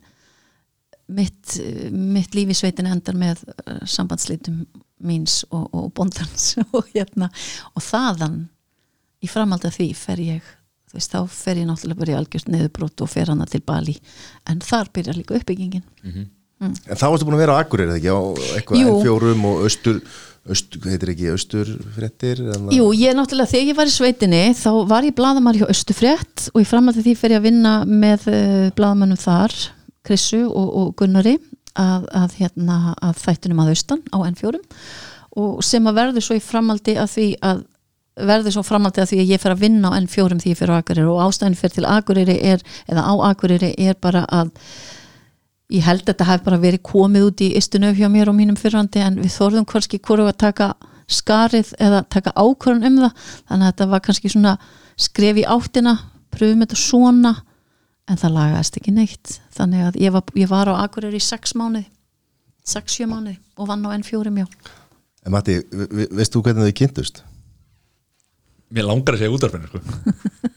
mitt, 1.06 1.56
mitt 1.92 2.34
líf 2.36 2.52
í 2.52 2.56
sveitin 2.56 2.90
endar 2.90 3.16
með 3.18 3.42
uh, 3.46 3.80
sambandslítum 3.88 4.64
míns 5.04 5.42
og, 5.50 5.66
og 5.72 5.90
bóndans 5.96 6.54
og 6.76 6.86
hérna 6.94 7.30
og 7.74 7.84
þaðan 7.84 8.46
í 9.24 9.30
framhald 9.30 9.66
af 9.68 9.76
því 9.76 9.90
fer 9.96 10.22
ég 10.22 10.54
veist, 10.94 11.12
þá 11.12 11.26
fer 11.30 11.60
ég 11.60 11.68
náttúrulega 11.68 12.00
bara 12.00 12.14
í 12.14 12.16
algjört 12.20 12.48
neðubrot 12.52 13.04
og 13.04 13.10
fer 13.12 13.32
hana 13.32 13.46
til 13.50 13.62
Bali. 13.66 13.96
En 14.48 14.62
þar 14.64 14.90
byrjar 14.94 15.18
líka 15.18 15.36
uppbyggingin. 15.36 15.84
En 16.64 16.72
þá 16.96 17.10
varstu 17.10 17.26
búin 17.28 17.36
að 17.36 17.44
vera 17.44 17.58
á 17.58 17.60
Akureyri 17.60 17.92
eða 17.92 17.98
ekki? 18.00 18.14
Á 18.16 18.20
eitthvað. 18.56 18.86
N4 18.94 19.32
og 19.50 19.64
austur, 19.66 19.98
austur 20.48 20.88
heitir 20.88 21.12
ekki 21.12 21.28
austur 21.34 21.72
fréttir 21.96 22.40
Jú, 22.72 22.86
ég 22.96 23.16
náttúrulega, 23.18 23.50
þegar 23.52 23.72
ég 23.72 23.80
var 23.80 23.90
í 23.90 23.96
sveitinni 23.96 24.42
þá 24.56 24.70
var 24.88 25.08
ég 25.08 25.16
bladamar 25.18 25.58
hjá 25.58 25.66
Östufrétt 25.68 26.46
og 26.54 26.62
í 26.62 26.68
framhald 26.68 27.02
af 27.02 27.04
því 27.04 27.16
fer 27.20 27.36
ég 27.36 27.42
að 27.42 27.48
vinna 27.50 27.74
með 27.84 28.30
uh, 28.32 28.70
bladamannum 28.78 29.20
þar, 29.20 29.52
Krissu 30.06 30.46
og, 30.46 30.70
og 30.80 30.94
Gunnari 30.96 31.36
að, 31.78 32.08
að, 32.22 32.34
hérna, 32.40 32.76
að 33.04 33.22
þættunum 33.22 33.62
að 33.62 33.72
austan 33.74 34.02
á 34.12 34.18
N4 34.26 34.60
og 35.36 35.64
sem 35.64 35.88
að 35.88 35.98
verður 36.00 36.26
svo 36.26 36.36
í 36.38 36.44
framhaldi 36.44 36.96
að 36.96 37.10
því 37.12 37.26
að 37.44 37.64
verður 38.26 38.54
svo 38.56 38.62
framhaldi 38.64 39.02
að 39.02 39.10
því 39.10 39.18
að 39.20 39.32
ég 39.34 39.42
fer 39.42 39.52
að 39.52 39.64
vinna 39.66 39.92
á 39.92 39.96
N4 40.00 40.38
því 40.40 40.52
ég 40.52 40.60
fer 40.60 40.72
á 40.72 40.80
Akureyri 40.80 41.08
og 41.12 41.24
ástæðin 41.26 41.58
fer 41.60 41.74
til 41.74 41.84
Akureyri 41.84 42.36
er, 42.52 42.62
eða 42.88 43.04
á 43.04 43.14
Akureyri 43.28 43.74
er 43.76 43.98
bara 44.00 44.24
að 44.32 44.54
ég 45.74 45.84
held 45.84 46.04
að 46.04 46.12
þetta 46.12 46.28
hef 46.30 46.44
bara 46.46 46.60
verið 46.62 46.84
komið 46.86 47.26
út 47.28 47.42
í 47.44 47.50
ystunöf 47.58 47.98
hjá 47.98 48.08
mér 48.12 48.30
og 48.30 48.38
mínum 48.38 48.56
fyrrandi 48.58 49.02
en 49.04 49.18
við 49.20 49.34
þorðum 49.34 49.66
hvorki 49.68 50.00
hvoru 50.00 50.28
að 50.30 50.38
taka 50.46 50.70
skarið 51.10 51.72
eða 51.82 52.02
taka 52.10 52.34
ákvörðun 52.34 52.86
um 52.88 53.00
það. 53.04 53.26
Þannig 53.48 53.66
að 53.66 53.72
þetta 53.72 53.88
var 53.92 54.04
kannski 54.06 54.32
svona 54.32 54.54
skref 54.96 55.40
í 55.42 55.46
áttina, 55.46 55.96
pröfum 56.34 56.64
þetta 56.64 56.80
svona 56.80 57.34
en 58.06 58.20
það 58.20 58.34
lagaðist 58.38 58.76
ekki 58.80 58.92
neitt 58.94 59.36
þannig 59.56 59.86
að 59.88 60.00
ég 60.04 60.12
var, 60.14 60.22
ég 60.38 60.50
var 60.50 60.70
á 60.70 60.74
Akureyri 60.84 61.18
í 61.20 61.24
sex 61.26 61.54
mánuði, 61.58 61.86
sex, 62.66 62.94
sjö 62.98 63.08
mánuði 63.10 63.38
og 63.58 63.70
vann 63.70 63.86
á 63.86 63.90
N4 63.98 64.30
mjó 64.34 64.46
En 65.26 65.32
Matti, 65.34 65.56
ve- 65.74 65.88
ve- 65.90 66.06
veist 66.20 66.30
þú 66.36 66.44
hvernig 66.46 66.68
þau 66.68 66.76
kynntust? 66.78 67.16
Mér 68.70 68.86
langar 68.86 69.16
að 69.16 69.24
segja 69.24 69.32
útvarfinu 69.34 69.66
sko. 69.70 69.80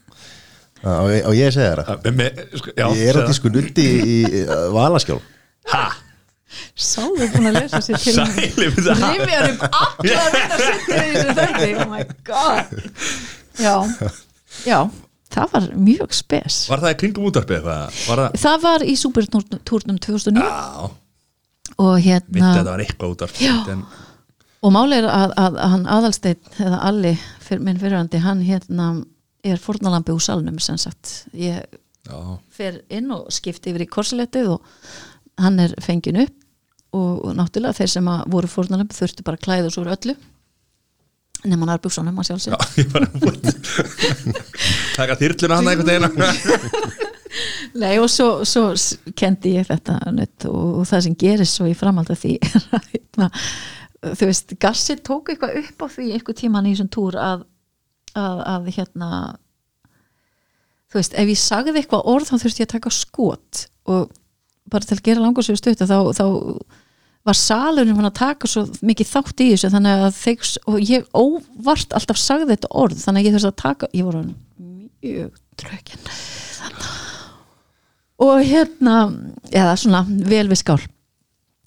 Á, 0.86 1.04
á 1.10 1.30
ég 1.36 1.50
segja 1.52 1.74
það? 1.80 1.90
Að- 1.90 2.14
með, 2.16 2.38
sko, 2.56 2.70
já, 2.78 2.86
Ég 2.96 3.10
er 3.10 3.18
að 3.20 3.26
tísku 3.32 3.50
nutti 3.52 3.82
í, 3.84 4.14
í 4.30 4.44
uh, 4.46 4.68
Valaskjál 4.72 5.18
það. 5.18 5.74
Ha? 5.74 5.82
Sáðu 6.80 7.26
búin 7.34 7.50
að 7.50 7.58
lesa 7.60 7.80
sér 7.84 8.00
til 8.02 8.14
Sæli 8.16 8.46
við 8.56 8.78
það 8.86 9.02
Rifjar 9.04 9.44
upp 9.50 9.66
allar 9.82 10.32
þetta 10.38 10.60
settir 10.62 11.02
í 11.02 11.10
þessu 11.18 11.34
þætti 11.40 11.68
oh 11.74 11.90
my 11.90 12.00
god 12.30 12.72
já, 13.60 13.74
já, 14.66 14.78
það 15.30 15.52
var 15.54 15.68
mjög 15.78 16.14
spes. 16.16 16.60
Var 16.70 16.82
það 16.84 16.94
í 16.94 16.98
kringum? 17.02 17.28
Var 17.30 18.22
það 18.22 18.38
það 18.42 18.62
var 18.64 18.84
í 18.86 18.94
Supertúrnum 18.98 19.98
2009 20.02 20.44
Já, 20.44 20.90
og 21.80 21.92
hérna 22.04 22.54
þetta 22.56 22.70
var 22.72 22.84
eitthvað 22.84 23.14
útvarf 23.14 23.42
Já. 23.42 23.52
en, 23.72 23.84
og 24.60 24.74
máli 24.74 24.98
er 24.98 25.08
að, 25.08 25.36
að, 25.40 25.60
að 25.60 25.74
hann 25.74 25.86
aðalsteinn 25.96 26.64
eða 26.66 26.80
Alli, 26.90 27.14
fyr, 27.46 27.62
minn 27.64 27.78
fyrirhandi 27.80 28.22
hann 28.24 28.42
hérna 28.44 28.90
er 29.46 29.60
fórnalambi 29.62 30.12
úr 30.12 30.24
salnum 30.24 30.58
sem 30.62 30.78
sagt, 30.80 31.24
ég 31.32 31.62
Já, 32.08 32.18
fer 32.52 32.82
inn 32.92 33.12
og 33.14 33.30
skipti 33.32 33.72
yfir 33.72 33.86
í 33.86 33.90
korsilettið 33.90 34.54
og 34.56 34.66
hann 35.40 35.60
er 35.62 35.74
fengin 35.84 36.20
upp 36.24 36.36
og, 36.96 37.22
og 37.28 37.36
náttúrulega 37.38 37.78
þeir 37.78 37.92
sem 37.94 38.10
að 38.10 38.26
voru 38.34 38.50
fórnalambi 38.50 38.96
þurftu 38.96 39.24
bara 39.24 39.38
að 39.38 39.46
klæða 39.46 39.72
svo 39.72 39.84
úr 39.84 39.94
öllu 39.94 40.16
nema 41.44 41.66
hann 41.66 41.74
er 41.76 41.82
búksanum 41.84 42.20
að 42.20 42.30
sjálfsög 42.30 42.54
já, 42.54 42.58
ég 42.80 42.90
var 42.92 43.06
að 43.06 43.14
Taka 44.96 45.16
þyrluna 45.20 45.60
hann 45.60 45.70
eitthvað 45.72 47.08
Nei 47.78 48.00
og 48.02 48.08
svo, 48.10 48.42
svo 48.48 48.70
kendi 49.16 49.54
ég 49.54 49.68
þetta 49.68 49.98
nutt, 50.14 50.46
og, 50.50 50.80
það 50.88 51.04
sem 51.06 51.18
gerist 51.18 51.58
svo 51.58 51.68
í 51.70 51.76
framhald 51.78 52.10
af 52.10 52.18
því 52.24 52.32
er 52.42 52.64
að 52.74 52.88
hérna, 52.94 53.28
þú 54.18 54.30
veist, 54.30 54.56
Gassi 54.62 54.96
tók 55.06 55.30
eitthvað 55.30 55.60
upp 55.62 55.84
á 55.84 55.86
því 55.94 56.08
einhver 56.16 56.38
tíman 56.40 56.66
í 56.66 56.74
þessum 56.74 56.90
túr 56.90 57.18
að, 57.20 57.44
að, 58.18 58.42
að 58.56 58.70
hérna 58.74 59.10
þú 60.90 60.98
veist, 60.98 61.14
ef 61.14 61.30
ég 61.30 61.40
sagði 61.40 61.76
eitthvað 61.78 62.08
orð 62.10 62.32
þá 62.32 62.36
þurfti 62.36 62.64
ég 62.64 62.68
að 62.68 62.74
taka 62.74 62.94
skot 62.94 63.64
og 63.90 64.10
bara 64.70 64.86
til 64.86 64.98
að 64.98 65.06
gera 65.06 65.24
langur 65.24 65.46
sér 65.46 65.58
stutt 65.60 65.86
þá, 65.86 65.98
þá 66.16 66.26
var 67.26 67.36
salurinn 67.36 67.96
fann 67.98 68.08
að 68.08 68.18
taka 68.20 68.48
svo 68.48 68.64
mikið 68.86 69.10
þátt 69.10 69.42
í 69.44 69.48
þessu 69.52 69.72
þannig 69.74 70.04
að 70.06 70.14
þeir, 70.16 70.52
og 70.72 70.78
ég 70.88 71.08
óvart 71.12 71.96
alltaf 71.96 72.20
sagði 72.20 72.54
þetta 72.54 72.72
orð 72.82 73.02
þannig 73.02 73.20
að 73.20 73.28
ég 73.28 73.36
þurfti 73.36 73.50
að 73.50 73.60
taka 73.64 73.90
ég 73.92 74.08
voru 74.08 74.22
mjög 74.30 75.34
trökin 75.60 76.08
og 78.20 78.42
hérna 78.44 78.96
eða 79.48 79.76
svona 79.80 80.02
vel 80.04 80.44
við 80.50 80.60
skál. 80.60 80.80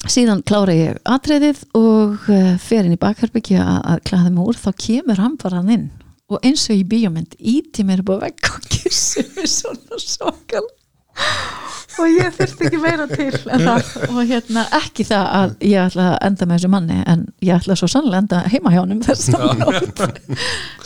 Síðan 0.04 0.44
klára 0.46 0.74
ég 0.76 0.98
atriðið 1.08 1.62
og 1.78 2.26
uh, 2.28 2.50
fer 2.60 2.84
inn 2.84 2.94
í 2.94 3.00
bakherbyggja 3.00 3.62
að, 3.64 3.78
að 3.90 4.02
klæða 4.10 4.32
mig 4.34 4.50
úr, 4.50 4.58
þá 4.60 4.70
kemur 4.84 5.22
hann 5.22 5.38
bara 5.40 5.62
hann 5.62 5.72
inn 5.74 5.86
og 6.32 6.40
eins 6.44 6.66
og 6.72 6.78
í 6.78 6.84
bíómynd 6.88 7.36
íti 7.38 7.84
mér 7.86 8.02
upp 8.04 8.14
á 8.16 8.24
vegg 8.26 8.50
og 8.50 8.68
kissi 8.72 9.24
mig 9.34 9.48
svona 9.50 9.98
svakal 10.00 10.64
og 10.64 11.73
ég 12.10 12.34
þurfti 12.38 12.66
ekki 12.68 12.80
meira 12.82 13.06
til 13.10 13.30
en 13.54 13.64
það, 13.68 13.90
og 14.08 14.20
hérna 14.28 14.64
ekki 14.80 15.06
það 15.08 15.28
að 15.38 15.54
ég 15.70 15.84
ætla 15.84 16.08
að 16.10 16.16
enda 16.28 16.48
með 16.48 16.58
þessu 16.58 16.70
manni 16.74 16.98
en 17.14 17.24
ég 17.44 17.54
ætla 17.58 17.76
svo 17.78 17.88
sannlega 17.90 18.18
að 18.18 18.24
enda 18.24 18.42
heima 18.52 18.74
hjá 18.74 18.82
að 18.82 20.18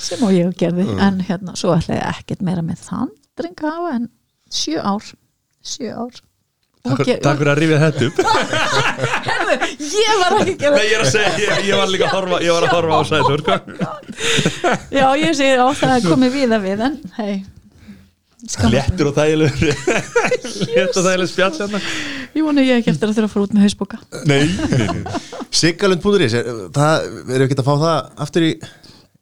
sem 0.08 0.24
og 0.26 0.36
ég 0.36 0.54
gerði. 0.60 0.86
En 1.08 1.20
hérna 1.24 1.56
svo 1.58 1.74
ætla 1.76 1.98
ég 1.98 2.06
ekkert 2.14 2.44
meira 2.44 2.64
með 2.64 2.84
þann 2.88 3.12
dreng 3.38 3.60
að 3.62 3.76
hafa 3.76 3.92
en 3.98 4.08
sjö 4.52 4.80
ár 4.82 5.12
sjö 5.64 5.92
ár. 5.94 6.24
Takk, 6.88 7.00
Og 7.02 7.08
fyrir 7.40 7.50
að 7.50 7.58
rifja 7.58 7.78
þetta 7.82 8.06
upp. 8.06 8.20
Herðu, 9.28 9.56
ég 9.98 10.20
var 10.20 10.36
ekki 10.38 10.52
að 10.54 10.62
gera 10.62 10.76
Nei, 10.78 10.84
ég 10.86 10.94
er 10.94 11.02
að 11.02 11.10
segja, 11.10 11.32
ég, 11.42 11.64
ég 11.66 11.80
var 11.80 11.90
líka 11.90 12.06
að 12.06 12.14
horfa 12.14 12.38
Ég 12.44 12.54
var 12.54 12.66
að 12.68 12.74
horfa 12.76 13.00
á 13.00 13.02
sæður 13.10 13.42
sko. 13.42 13.56
Já, 14.94 15.06
ég 15.18 15.36
segi 15.36 15.58
á 15.58 15.68
það 15.74 15.94
að 15.96 16.06
komi 16.06 16.30
við 16.32 16.54
að 16.54 16.68
við 16.68 16.84
en 16.86 16.98
hei 17.18 17.32
Léttur 18.46 19.08
og 19.10 19.16
þægilegur. 19.16 19.72
Léttur 20.74 21.00
og 21.00 21.06
þægilegur 21.08 21.30
spjall 21.32 21.56
hérna. 21.58 21.80
Ég 22.36 22.44
vona 22.46 22.62
ég 22.62 22.78
ekki 22.78 22.92
eftir 22.92 23.10
að 23.10 23.16
þurfa 23.16 23.26
að 23.26 23.32
fara 23.32 23.46
út 23.46 23.54
með 23.56 23.64
hausboka 23.66 23.98
Nei, 24.28 24.44
nei, 24.46 24.86
nei. 25.00 25.22
Siggalund.is, 25.58 26.36
það 26.76 27.08
við 27.26 27.44
ekki 27.46 27.58
að 27.58 27.66
fá 27.66 27.72
það 27.82 28.22
aftur 28.26 28.46
í, 28.46 28.52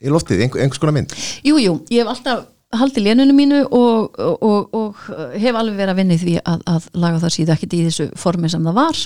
í 0.03 0.13
loftið, 0.13 0.43
einhver, 0.45 0.65
einhvers 0.65 0.83
konar 0.83 0.97
mynd? 0.99 1.17
Jú, 1.47 1.57
jú, 1.63 1.79
ég 1.95 2.03
hef 2.03 2.13
alltaf 2.13 2.45
haldið 2.77 3.07
lénunu 3.07 3.37
mínu 3.37 3.61
og, 3.65 4.19
og, 4.21 4.43
og, 4.45 4.77
og 4.77 5.37
hef 5.39 5.57
alveg 5.57 5.79
verið 5.79 5.95
að 5.95 6.01
vinna 6.03 6.17
í 6.17 6.21
því 6.21 6.35
að, 6.43 6.65
að 6.75 6.89
laga 7.07 7.23
það 7.23 7.35
síðu 7.37 7.55
ekkert 7.55 7.77
í 7.79 7.83
þessu 7.87 8.09
formi 8.21 8.51
sem 8.53 8.67
það 8.67 8.81
var. 8.83 9.03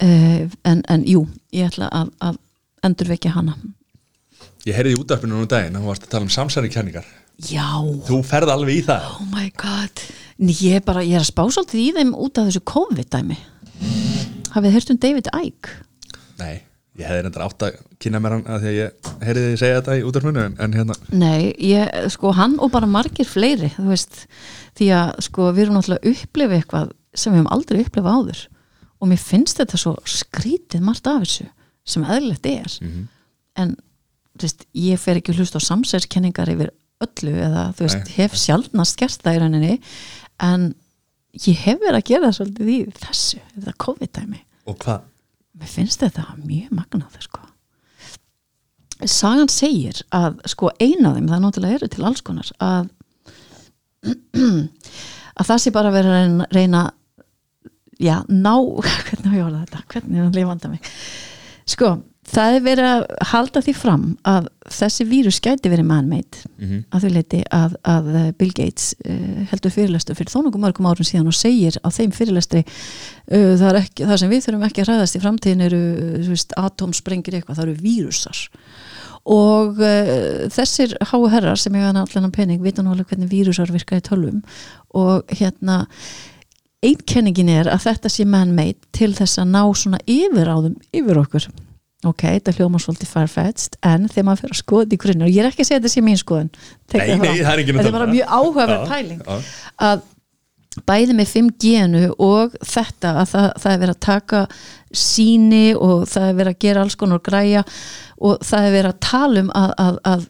Uh, 0.00 0.46
en, 0.66 0.80
en 0.90 1.04
jú, 1.06 1.26
ég 1.54 1.68
ætla 1.70 1.90
að, 1.92 2.14
að 2.24 2.40
endurvekja 2.88 3.34
hana. 3.36 3.58
Ég 4.66 4.76
heyrði 4.76 4.96
í 4.96 5.00
útarpinu 5.00 5.36
nú 5.36 5.44
um 5.44 5.50
daginn 5.50 5.76
að 5.76 5.84
hún 5.84 5.92
varst 5.92 6.08
að 6.08 6.14
tala 6.16 6.26
um 6.26 6.32
samsæri 6.32 6.72
kenningar 6.72 7.06
Já, 7.48 7.68
Þú 8.08 8.18
ferð 8.26 8.52
alveg 8.52 8.80
í 8.80 8.86
það. 8.88 9.04
Oh 9.16 9.28
my 9.32 9.46
god. 9.60 10.02
Ný, 10.40 10.54
ég, 10.66 10.82
bara, 10.84 11.04
ég 11.04 11.16
er 11.16 11.22
að 11.24 11.30
spá 11.30 11.42
svolítið 11.52 11.80
í 11.82 11.90
þeim 11.96 12.10
út 12.16 12.40
af 12.40 12.48
þessu 12.48 12.62
COVID-dæmi. 12.68 13.36
Hafið 14.54 14.74
heyrt 14.76 14.92
um 14.92 14.98
David 15.00 15.30
Icke? 15.36 15.74
Nei, 16.40 16.54
ég 16.98 17.06
hefði 17.08 17.24
reyndar 17.26 17.44
átt 17.46 17.64
að 17.68 17.76
kynna 18.02 18.20
mér 18.22 18.34
hann 18.36 18.46
að 18.50 18.64
því 18.64 18.70
að 18.70 18.78
ég 18.78 19.10
heyrði 19.28 19.44
þið 19.46 19.58
segja 19.60 19.78
þetta 19.80 19.96
í 20.00 20.04
útarpinu 20.08 20.46
en, 20.48 20.74
hérna, 20.76 20.96
Nei, 21.12 21.50
ég, 21.64 21.92
sko 22.12 22.32
hann 22.36 22.56
og 22.60 22.72
bara 22.74 22.88
margir 22.90 23.28
fleiri, 23.28 23.70
þú 23.76 23.86
veist 23.92 24.24
því 24.80 24.88
að 24.96 25.12
sko 25.28 25.50
við 25.52 25.66
erum 25.66 25.78
náttúrulega 25.78 26.00
að 26.02 26.16
upplifa 26.24 26.58
eitthvað 26.58 26.90
sem 27.14 27.32
við 27.34 27.40
höfum 27.42 27.52
aldrei 27.56 27.80
upplifað 27.84 28.18
áður. 28.20 28.42
Og 29.00 29.08
mér 29.12 29.22
finnst 29.22 29.60
þetta 29.60 29.80
svo 29.80 29.94
skrítið 30.08 30.84
margt 30.84 31.08
af 31.08 31.22
þessu 31.24 31.46
sem 31.88 32.04
eðlilegt 32.04 32.48
er. 32.50 32.74
En 33.60 33.76
þú 34.36 34.44
veist, 34.46 34.66
ég 34.76 35.00
fer 35.00 35.20
ekki 35.20 35.32
að 35.34 35.40
hlusta 35.42 35.60
á 35.60 35.68
samsæðskenningar 35.68 36.52
yfir 36.52 36.72
öllu 37.04 37.34
eða 37.40 37.66
þú 37.76 37.86
veist, 37.86 38.02
Nei. 38.04 38.14
hef 38.18 38.36
sjaldnast 38.38 38.98
gert 39.00 39.22
það 39.24 39.36
í 39.36 39.42
rauninni 39.42 39.76
en 40.44 40.66
ég 41.46 41.62
hef 41.64 41.80
verið 41.80 42.00
að 42.00 42.08
gera 42.10 42.28
það 42.28 42.36
svolítið 42.38 42.72
í 42.72 42.78
þessu, 42.98 43.40
þetta 43.54 43.76
COVID-dæmi 43.86 44.42
og 44.70 44.78
hvað 44.84 45.06
mér 45.60 45.70
finnst 45.70 46.02
þetta 46.04 46.26
mjög 46.40 46.70
magnað 46.76 47.18
sko. 47.24 47.42
sagan 49.04 49.50
segir 49.52 50.02
að 50.14 50.40
sko 50.48 50.70
eina 50.80 51.10
af 51.10 51.18
þeim, 51.18 51.28
það 51.30 51.44
náttúrulega 51.44 51.78
eru 51.80 51.90
til 51.92 52.06
alls 52.08 52.24
konar 52.24 52.52
að 52.60 52.90
að 55.40 55.48
það 55.50 55.62
sé 55.64 55.72
bara 55.74 55.92
verið 55.92 56.16
að 56.16 56.44
reyna, 56.56 56.84
já, 58.00 58.16
ná 58.28 58.54
hvernig 59.08 59.42
orða 59.44 59.64
þetta, 59.64 59.84
hvernig 59.94 60.20
er 60.20 60.28
að 60.28 60.38
lifanda 60.40 60.72
mig 60.72 60.92
sko, 61.68 61.94
það 62.30 62.54
er 62.56 62.62
verið 62.64 62.86
að 62.88 63.02
halda 63.32 63.60
því 63.64 63.72
fram 63.74 64.04
að 64.28 64.46
þessi 64.70 65.06
vírus 65.10 65.40
gæti 65.42 65.70
verið 65.72 65.88
man-made 65.88 66.44
Mhm. 66.60 66.84
að 66.92 67.04
þau 67.04 67.10
leiti 67.16 67.40
að, 67.56 67.74
að 67.88 68.08
Bill 68.38 68.52
Gates 68.54 68.90
uh, 69.02 69.44
heldur 69.50 69.72
fyrirlestu 69.74 70.14
fyrir 70.14 70.30
þó 70.30 70.42
nokkuð 70.44 70.62
mörgum 70.66 70.88
árum 70.90 71.08
síðan 71.08 71.30
og 71.32 71.36
segir 71.38 71.78
á 71.80 71.88
þeim 71.90 72.12
fyrirlestri 72.14 72.62
uh, 72.66 73.54
það, 73.56 73.66
er 73.70 73.78
ekki, 73.80 74.06
það 74.06 74.20
sem 74.22 74.30
við 74.34 74.44
þurfum 74.46 74.66
ekki 74.68 74.84
að 74.84 74.90
ræðast 74.92 75.16
í 75.18 75.22
framtíðin 75.24 75.66
eru 75.66 75.82
uh, 76.20 76.44
atomsprengir 76.64 77.38
eitthvað, 77.40 77.56
það 77.58 77.66
eru 77.66 77.76
vírusar 77.84 78.42
og 79.30 79.80
uh, 79.82 80.48
þessir 80.54 80.94
háu 81.10 81.24
herrar 81.32 81.58
sem 81.60 81.74
eiga 81.76 81.90
allan 81.92 82.30
pening 82.36 82.62
vita 82.64 82.84
nú 82.84 82.92
alveg 82.94 83.10
hvernig 83.10 83.32
vírusar 83.32 83.72
virka 83.72 83.98
í 83.98 84.04
tölvum 84.06 84.42
og 84.96 85.24
hérna 85.40 85.82
einkenningin 86.84 87.50
er 87.52 87.68
að 87.68 87.82
þetta 87.88 88.12
sé 88.12 88.24
man-made 88.28 88.78
til 88.96 89.10
þess 89.16 89.40
að 89.42 89.50
ná 89.52 89.60
svona 89.76 90.00
yfiráðum 90.08 90.78
yfir 90.96 91.20
okkur 91.20 91.48
ok, 92.08 92.22
þetta 92.22 92.54
hljóma 92.56 92.80
svolítið 92.80 93.10
farfetched 93.10 93.76
en 93.84 94.06
þegar 94.08 94.26
maður 94.28 94.44
fyrir 94.44 94.56
að 94.56 94.62
skoða 94.62 94.86
þetta 94.86 94.96
í 94.96 95.02
grunni 95.02 95.26
og 95.26 95.34
ég 95.34 95.42
er 95.42 95.50
ekki 95.50 95.64
að 95.64 95.68
segja 95.68 95.80
þetta 95.80 95.92
sé 95.92 96.04
mín 96.06 96.20
skoðun 96.20 96.48
Tek 96.54 97.02
Nei, 97.02 97.10
nei, 97.20 97.42
það 97.42 97.52
er 97.52 97.62
enginn 97.62 97.76
að 97.76 97.82
þetta 97.82 97.90
er 97.90 97.96
bara 97.98 98.08
um 98.08 98.14
mjög 98.14 98.32
áhugaverð 98.38 98.88
pæling. 98.88 99.20
já. 99.20 99.52
að 99.90 100.08
bæði 100.86 101.16
með 101.18 101.32
5G-nu 101.34 102.02
og 102.22 102.52
þetta 102.62 103.14
að 103.20 103.32
það, 103.32 103.46
það 103.62 103.72
er 103.72 103.80
verið 103.82 103.94
að 103.96 104.04
taka 104.06 104.42
síni 105.02 105.64
og 105.74 106.04
það 106.08 106.28
er 106.28 106.36
verið 106.38 106.54
að 106.54 106.60
gera 106.64 106.84
alls 106.84 106.98
konar 107.00 107.22
græja 107.26 107.64
og 108.20 108.44
það 108.46 108.68
er 108.68 108.76
verið 108.76 108.92
að 108.92 109.00
tala 109.08 109.42
um 109.44 109.50
að, 109.60 109.74
að, 109.84 109.98
að 110.12 110.28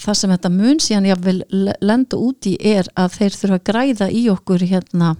það 0.00 0.18
sem 0.20 0.34
þetta 0.36 0.52
mun 0.54 0.80
síðan 0.80 1.10
ég 1.10 1.24
vil 1.26 1.42
lenda 1.82 2.20
út 2.20 2.48
í 2.48 2.54
er 2.70 2.88
að 2.94 3.18
þeir 3.18 3.36
þurfa 3.40 3.58
að 3.58 3.66
græða 3.72 4.10
í 4.14 4.24
okkur 4.32 4.64
hérna 4.70 5.12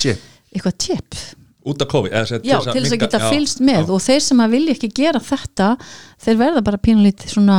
Tjé, 0.00 0.16
eitthvað 0.54 0.78
tjepp 0.86 1.20
út 1.66 1.82
af 1.84 1.88
COVID 1.92 2.12
eða, 2.12 2.38
já, 2.40 2.58
til 2.60 2.70
þess 2.70 2.70
að 2.72 2.78
minnka- 2.86 3.06
geta 3.06 3.18
fylst 3.30 3.60
með 3.60 3.82
já. 3.82 3.90
og 3.92 4.00
þeir 4.06 4.20
sem 4.24 4.38
að 4.40 4.54
vilja 4.56 4.74
ekki 4.76 4.90
gera 4.96 5.20
þetta 5.20 5.66
þeir 6.24 6.38
verða 6.40 6.62
bara 6.64 6.78
pínlítið 6.80 7.34
svona 7.34 7.58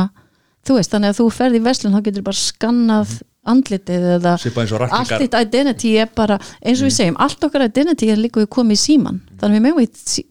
þú 0.66 0.78
veist, 0.78 0.90
þannig 0.94 1.12
að 1.12 1.20
þú 1.20 1.28
ferð 1.36 1.58
í 1.58 1.62
veslun 1.66 1.94
þá 1.94 2.02
getur 2.08 2.22
bara 2.26 2.40
skannað 2.40 3.14
andlitið 3.42 4.04
eða 4.16 4.32
Svipað 4.38 4.62
eins 4.62 4.72
og 4.72 4.80
rakningar. 4.82 5.00
allt 5.02 5.22
þitt 5.24 5.38
identity 5.46 5.94
er 5.98 6.10
bara 6.14 6.36
eins 6.62 6.78
og 6.82 6.86
við 6.86 6.94
segjum, 6.98 7.16
allt 7.18 7.42
okkar 7.48 7.64
identity 7.66 8.10
er 8.12 8.20
líka 8.22 8.38
við 8.42 8.50
komið 8.54 8.76
í 8.78 8.82
síman, 8.82 9.18
þannig 9.40 9.58
við 9.58 9.64
megum 9.66 9.82
í 9.82 10.24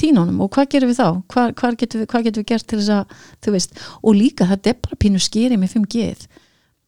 tínunum 0.00 0.38
og 0.44 0.50
hvað 0.54 0.68
gerum 0.72 0.88
við 0.92 1.00
þá? 1.00 1.08
Hvað, 1.34 1.52
hvað, 1.58 1.76
getum 1.82 2.00
við, 2.00 2.08
hvað 2.12 2.24
getum 2.28 2.44
við 2.44 2.48
gert 2.52 2.66
til 2.70 2.78
þess 2.78 2.92
að 2.94 3.14
þú 3.44 3.54
veist, 3.56 3.80
og 4.00 4.14
líka 4.16 4.46
þetta 4.48 4.70
er 4.72 4.78
bara 4.86 4.96
pínu 5.04 5.20
skeri 5.20 5.58
með 5.60 5.74
5G 5.74 6.06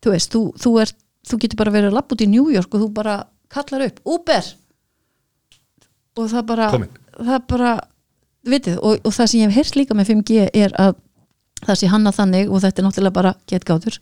þú 0.06 0.12
veist, 0.14 0.32
þú, 0.32 0.42
þú, 0.62 0.72
er, 0.84 0.92
þú 1.26 1.38
getur 1.42 1.60
bara 1.60 1.74
verið 1.74 1.90
að 1.90 1.96
lappa 1.98 2.14
út 2.16 2.24
í 2.24 2.30
New 2.30 2.46
York 2.54 2.72
og 2.72 2.84
þú 2.84 2.88
bara 2.96 3.16
kallar 3.52 3.86
upp, 3.90 4.00
Uber 4.06 4.48
og 6.16 6.30
það 6.32 6.46
bara 6.52 6.70
Komin. 6.72 6.94
það 7.16 7.42
bara, 7.52 7.74
vitið, 8.46 8.78
og, 8.80 9.02
og 9.04 9.16
það 9.16 9.30
sem 9.32 9.42
ég 9.42 9.52
hef 9.52 9.60
heyrt 9.60 9.78
líka 9.80 9.98
með 9.98 10.12
5G 10.12 10.48
er 10.52 10.74
að 10.80 10.96
það 11.66 11.78
sé 11.80 11.90
hanna 11.90 12.12
þannig 12.12 12.50
og 12.52 12.62
þetta 12.64 12.82
er 12.82 12.86
náttúrulega 12.86 13.16
bara 13.16 13.34
getgátur 13.48 13.96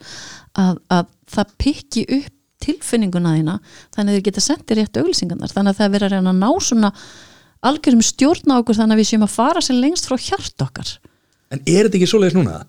að, 0.59 0.81
að 0.91 1.05
það 1.35 1.55
pikki 1.65 2.07
upp 2.19 2.33
tilfinninguna 2.65 3.37
þína 3.37 3.55
þannig 3.95 4.11
að 4.11 4.17
þið 4.17 4.27
geta 4.29 4.43
sendið 4.45 4.79
rétt 4.81 4.99
auglýsingarnar 5.01 5.53
þannig 5.53 5.75
að 5.75 5.79
það 5.79 5.87
er 5.87 5.95
verið 5.95 6.07
að 6.07 6.15
reyna 6.15 6.33
að 6.33 6.41
ná 6.41 6.67
svona 6.67 6.91
algjörum 7.65 8.05
stjórn 8.05 8.55
á 8.55 8.61
okkur 8.61 8.79
þannig 8.79 8.97
að 8.97 9.03
við 9.03 9.11
séum 9.11 9.27
að 9.27 9.35
fara 9.35 9.63
sem 9.65 9.81
lengst 9.81 10.09
frá 10.09 10.17
hjart 10.21 10.65
okkar 10.65 10.95
En 11.53 11.61
er 11.61 11.87
þetta 11.87 11.99
ekki 12.01 12.09
svoleiðis 12.11 12.37
núna? 12.39 12.63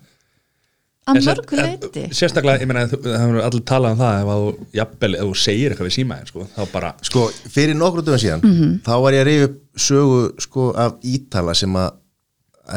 Að 1.06 1.20
mörgu 1.26 1.56
leiti 1.60 2.02
Sérstaklega, 2.16 2.60
ég 2.64 2.66
meina, 2.70 2.86
það 2.90 3.18
hefur 3.20 3.40
allir 3.46 3.62
talað 3.70 3.92
um 3.94 4.00
það 4.00 4.16
ef 4.22 4.30
að 4.32 4.40
þú, 4.42 4.66
jafnvel, 4.80 5.12
ef 5.20 5.28
þú 5.30 5.36
segir 5.42 5.70
eitthvað 5.74 5.88
við 5.90 5.94
símaðin 5.96 6.30
sko, 6.32 6.46
þá 6.56 6.62
bara, 6.72 6.90
sko, 7.06 7.22
fyrir 7.54 7.78
nokkru 7.78 8.02
dögum 8.06 8.22
síðan 8.24 8.42
Mhm. 8.46 8.72
þá 8.86 8.92
var 9.04 9.12
ég 9.16 9.22
að 9.22 9.28
reyfi 9.30 9.44
upp 9.50 9.60
sögu 9.86 10.20
sko, 10.46 10.66
af 10.76 10.92
Ítala 11.04 11.54
sem 11.54 11.72
að 11.78 11.90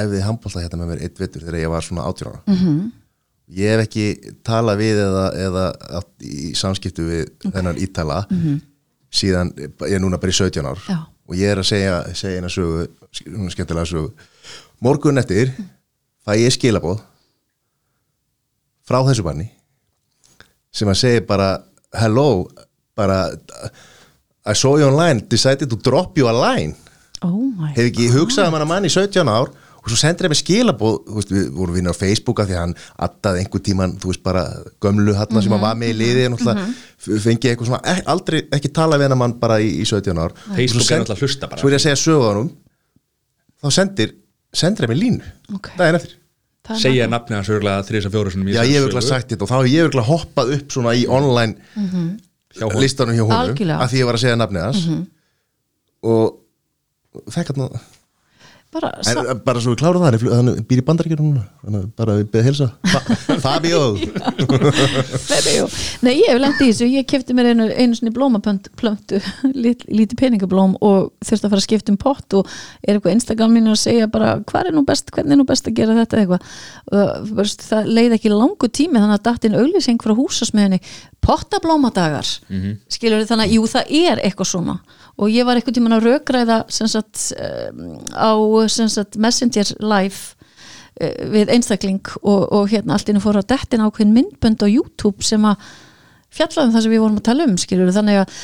æfði 0.03 0.21
handbólta 0.27 0.61
hérna 0.61 0.77
með 0.83 0.91
mér 0.93 1.01
eitt 1.07 1.17
vetur 1.19 1.41
þegar 1.41 1.59
ég 1.63 1.69
var 1.73 1.81
svona 1.81 2.05
18 2.05 2.27
ára 2.29 2.41
Mhm. 2.45 2.57
-hmm. 2.67 2.91
ég 3.57 3.69
hef 3.73 3.87
ekki 3.87 4.33
talað 4.43 4.77
við 4.77 4.97
eða, 5.07 5.25
eða 5.47 5.65
átt 5.97 6.21
í 6.21 6.53
samskiptu 6.55 7.01
við 7.09 7.51
þennan 7.51 7.77
Ítala 7.81 8.25
síðan, 9.11 9.53
ég 9.57 9.95
er 9.95 9.99
núna 9.99 10.19
bara 10.21 10.29
í 10.29 10.37
17 10.37 10.65
ár. 10.65 10.77
Já. 10.87 11.07
og 11.29 11.35
ég 11.35 11.45
er 11.51 11.57
að 11.57 11.65
segja, 11.65 12.13
segja 12.13 12.37
eina 12.37 12.47
sögu 12.49 12.87
skemmtilega 13.49 13.85
sögu 13.85 14.11
morgun 14.81 15.17
eftir 15.17 15.51
fæ 16.25 16.33
ég 16.37 16.49
skilabóð 16.53 17.01
frá 18.89 18.99
þessu 19.05 19.25
banni 19.27 19.47
sem 20.73 20.89
að 20.89 21.01
segja 21.03 21.25
bara 21.29 21.53
hello 22.01 22.47
bara 22.97 23.23
I 24.49 24.55
saw 24.55 24.77
you 24.79 24.87
online, 24.87 25.27
decided 25.29 25.69
to 25.69 25.77
drop 25.77 26.17
you 26.17 26.29
a 26.29 26.33
line. 26.33 26.73
Oh 27.21 27.51
my 27.53 27.73
hef 27.75 27.89
ekki 27.91 28.07
hugsað 28.13 28.47
um 28.49 28.55
hana 28.57 28.67
mann 28.69 28.87
í 28.87 28.91
17 28.91 29.27
ár 29.29 29.51
og 29.79 29.87
svo 29.91 29.97
sendir 29.99 30.27
ég 30.27 30.33
mig 30.33 30.39
skilabóð 30.39 30.95
þú 31.07 31.17
veist, 31.17 31.33
við 31.33 31.49
vorum 31.55 31.75
vinnir 31.75 31.95
á 31.95 31.97
Facebooka 31.99 32.45
því 32.47 32.55
að 32.55 32.61
hann 32.63 32.75
addaði 33.05 33.43
einhver 33.43 33.63
tíman, 33.63 33.95
þú 33.99 34.11
veist 34.11 34.23
bara 34.23 34.43
gömlu 34.83 35.15
hann 35.17 35.41
sem 35.41 35.55
hann 35.55 35.63
var 35.63 35.77
með 35.79 35.93
í 35.93 35.97
liði 35.99 36.25
mm 36.29 36.37
-hmm. 36.39 37.19
fengi 37.25 37.51
eitthvað 37.51 37.69
svona, 37.71 37.81
ek, 37.83 38.01
aldrei 38.13 38.39
ekki 38.57 38.71
tala 38.79 38.99
við 38.99 39.09
hann 39.09 39.21
mann 39.21 39.35
bara 39.39 39.59
í, 39.59 39.69
í 39.81 39.85
17 39.85 40.17
ár. 40.17 40.35
Facebook 40.55 40.91
er 40.91 40.99
náttúrulega 40.99 41.15
að 41.15 41.23
hlusta 41.23 41.47
bara. 41.47 41.59
svo 41.59 41.67
er 41.67 41.73
ég 41.73 41.79
að 41.79 41.85
segja 41.87 42.03
sögunum 42.05 42.49
þá 43.61 43.69
sendir, 43.71 44.15
sendir 44.53 44.83
ég 44.87 44.89
mig 44.89 44.99
línu. 45.03 45.23
Ok. 45.55 45.71
daginn 45.77 45.99
eftir 45.99 46.18
segja 46.77 47.07
nafni 47.09 47.35
hans 47.35 47.49
örgulega 47.49 47.83
þrís 47.87 48.05
að 48.05 48.13
fjóru 48.13 48.29
Já, 48.53 48.61
ég 48.63 48.75
hef 48.77 48.83
örugglega 48.83 49.01
sögu. 49.01 49.09
sagt 49.09 49.29
þetta 49.33 49.43
og 49.43 49.49
þá 49.49 49.55
hef 49.59 49.69
ég 49.73 49.83
örugglega 49.87 50.07
hoppað 50.09 50.53
upp 50.57 50.71
svona 50.75 50.93
í 50.95 51.05
online 51.09 51.55
Hjá 52.49 52.65
honum. 52.65 52.81
listanum 52.81 53.15
hjá 53.15 53.23
honum 53.25 53.39
Algjörlega. 53.39 53.79
að 53.83 53.89
því 53.93 53.97
ég 53.99 54.05
var 54.09 54.15
að 54.17 54.23
segja 54.25 54.35
nafnið 54.35 54.63
hans 54.67 54.83
og 56.03 57.31
fekk 57.33 57.51
hann 57.55 57.79
bara, 58.73 58.91
en 59.09 59.41
bara 59.45 59.61
svo 59.63 59.73
við 59.73 59.81
klárum 59.81 60.03
það, 60.03 60.17
er 60.17 60.35
hann 60.37 60.51
býr 60.69 60.81
í 60.81 60.85
þannig 60.85 61.79
að 61.79 61.87
bara 61.97 62.15
við 62.19 62.27
beðið 62.33 62.47
hilsa 62.49 62.67
Fa 63.43 63.55
Fabio. 65.29 65.67
Nei, 66.05 66.13
ég 66.19 66.29
hef 66.29 66.41
lendið 66.41 66.65
í 66.65 66.69
þessu, 66.69 66.89
ég 66.93 67.07
kefti 67.09 67.35
mér 67.37 67.51
einu, 67.53 67.67
einu 67.73 67.97
sinni 67.97 68.13
blómaplöntu, 68.15 69.21
lit, 69.63 69.85
lítið 69.89 70.19
peningablóm 70.21 70.75
og 70.85 71.11
þurfti 71.25 71.47
að 71.47 71.53
fara 71.53 71.61
að 71.61 71.67
skipta 71.67 71.93
um 71.93 71.99
pott 72.01 72.37
og 72.39 72.49
er 72.83 72.95
eitthvað 72.97 73.17
Instagram 73.17 73.55
mínu 73.57 73.73
að 73.73 73.81
segja 73.83 74.09
bara 74.11 74.35
hvað 74.49 74.71
er 74.71 74.77
nú 74.77 74.85
best, 74.87 75.11
hvernig 75.15 75.35
er 75.35 75.41
nú 75.41 75.47
best 75.49 75.69
að 75.69 75.79
gera 75.79 75.97
þetta? 76.01 76.23
eitthvað. 76.23 76.41
Það 77.69 77.89
leið 77.97 78.17
ekki 78.19 78.33
langu 78.33 78.69
tími 78.69 78.99
þannig 79.01 79.17
að 79.19 79.25
datt 79.29 79.49
inn 79.49 79.57
auglýsing 79.59 80.01
frá 80.03 80.15
húsasmiðinni 80.17 80.81
pottablómadagar. 81.25 82.27
Mm 82.49 82.77
skilur 82.99 83.25
þannig 83.27 83.47
að 83.47 83.55
jú 83.55 83.67
það 83.69 83.91
er 83.99 84.21
eitthvað 84.23 84.49
svona 84.49 84.75
og 85.19 85.33
ég 85.33 85.47
var 85.47 85.59
eitthvað 85.59 85.77
tíman 85.77 85.97
að 85.97 86.05
sagt, 86.71 87.25
um, 87.35 87.99
á 88.15 88.31
sagt, 88.69 89.19
Messenger 89.19 89.73
live 89.83 90.35
eh, 90.99 91.27
við 91.33 91.51
einstakling 91.55 92.01
og, 92.21 92.47
og 92.47 92.71
hérna 92.71 92.95
allt 92.95 93.11
inni 93.11 93.23
fór 93.23 93.41
á 93.41 93.43
dettin 93.43 93.83
ákveðin 93.83 94.15
myndbönd 94.15 94.63
á 94.63 94.67
YouTube 94.67 95.25
sem 95.25 95.43
að 95.45 95.59
fjallaðum 96.29 96.73
það 96.75 96.85
sem 96.85 96.95
við 96.95 97.03
vorum 97.03 97.19
að 97.19 97.27
tala 97.29 97.47
um 97.49 97.59
skilur 97.59 97.93
þannig 97.93 98.23
að 98.23 98.39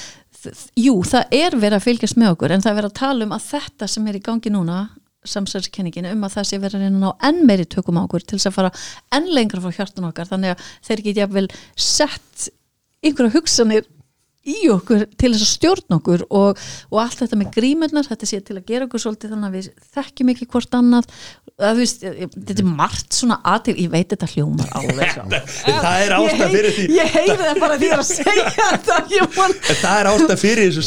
jú, 0.78 1.00
það 1.06 1.34
er 1.34 1.58
verið 1.58 1.80
að 1.80 1.88
fylgjast 1.88 2.20
með 2.22 2.36
okkur 2.36 2.54
en 2.54 2.64
það 2.64 2.72
er 2.72 2.80
verið 2.80 2.92
að 2.92 3.00
tala 3.00 3.26
um 3.26 3.34
að 3.36 3.50
þetta 3.50 3.90
sem 3.90 4.08
er 4.10 4.20
í 4.20 4.24
gangi 4.26 4.54
núna 4.54 4.80
samsælskenningin 5.26 6.08
um 6.12 6.26
að 6.26 6.38
það 6.38 6.48
sé 6.50 6.60
verið 6.62 6.86
að 6.86 7.00
ná 7.00 7.08
enn 7.28 7.42
meiri 7.48 7.66
tökum 7.70 7.98
á 7.98 8.06
okkur 8.06 8.26
til 8.26 8.38
þess 8.38 8.52
að 8.52 8.58
fara 8.60 8.74
enn 9.18 9.32
lengra 9.34 9.62
frá 9.64 9.74
hjartan 9.80 10.08
okkar. 10.10 10.30
Þannig 10.30 10.54
að 10.54 10.68
þeir 10.86 11.04
geti 11.08 11.24
jafnvel 11.24 11.48
sett 11.74 12.48
einhverja 13.06 13.36
hugsanir 13.36 13.88
í 14.46 14.58
okkur 14.74 15.06
til 15.18 15.32
þess 15.34 15.46
að 15.46 15.52
stjórna 15.52 16.00
okkur 16.00 16.26
og, 16.30 16.62
og 16.92 17.02
allt 17.02 17.24
þetta 17.24 17.40
með 17.40 17.52
grímurnar 17.56 18.08
þetta 18.10 18.30
sé 18.30 18.42
til 18.46 18.58
að 18.60 18.68
gera 18.70 18.88
okkur 18.88 19.04
svolítið 19.04 19.34
þannig 19.36 19.50
að 19.50 19.58
við 19.58 19.70
þekkjum 19.96 20.32
ekki 20.36 20.50
hvort 20.54 20.78
annað. 20.80 21.10
Veist, 21.80 22.02
þetta 22.04 22.56
er 22.60 22.68
margt 22.68 23.16
svona 23.16 23.38
aðtil 23.48 23.78
ég 23.80 23.92
veit 23.94 24.10
þetta 24.12 24.28
hljómar 24.34 24.68
svo. 24.68 25.24
Það 25.66 26.02
er 26.04 26.16
ástæð 26.18 26.56
fyrir 26.58 26.76
því. 26.76 26.88
ég 26.98 27.14
heyri 27.16 27.38
það 27.40 27.62
bara 27.64 27.78
því 27.80 27.92
að 27.96 28.04
segja 28.10 28.50
þetta 28.74 28.98
það 29.80 30.02
er 30.02 30.10
ástæð 30.12 30.36
fyrir 30.42 30.64
þessu 30.66 30.86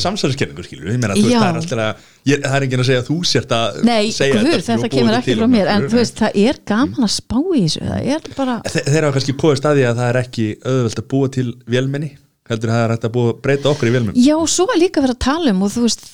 Já. 1.32 1.38
það 1.40 1.48
er 1.48 1.60
alltaf 1.62 1.82
að 1.88 2.06
það 2.44 2.56
er 2.58 2.66
segja 2.88 3.00
að 3.02 3.08
þú 3.08 3.18
sért 3.30 3.54
að 3.56 3.80
Nei, 3.88 4.12
segja 4.12 4.44
guð, 4.44 4.60
þetta 4.66 4.92
kemur 4.92 5.18
ekki 5.18 5.36
frá 5.38 5.48
mér 5.50 5.72
en 5.72 5.88
veist, 5.92 6.20
það 6.20 6.40
er 6.44 6.60
gaman 6.68 7.08
að 7.08 7.12
spá 7.16 7.38
í 7.40 7.64
þessu 7.64 7.84
það 7.88 8.08
þeir 8.76 9.06
hafa 9.06 9.16
kannski 9.16 9.36
komið 9.40 9.60
staði 9.62 9.86
að 9.88 10.00
það 10.02 10.12
er 10.12 10.20
ekki 10.22 10.48
auðvelt 10.62 11.02
að 11.02 11.08
búa 11.14 11.32
til 11.38 11.48
vélmenni 11.68 12.12
heldur 12.48 12.72
það 12.72 12.82
er 12.84 12.94
hægt 12.94 13.06
að 13.08 13.14
búa, 13.14 13.34
breyta 13.44 13.70
okkur 13.70 13.90
í 13.90 13.92
vélmenni 13.94 14.24
já, 14.24 14.34
svo 14.48 14.66
var 14.70 14.80
líka 14.80 15.02
verið 15.04 15.16
að 15.16 15.22
tala 15.26 15.54
um 15.54 15.62
og 15.66 15.72
þú 15.74 15.84
veist, 15.84 16.04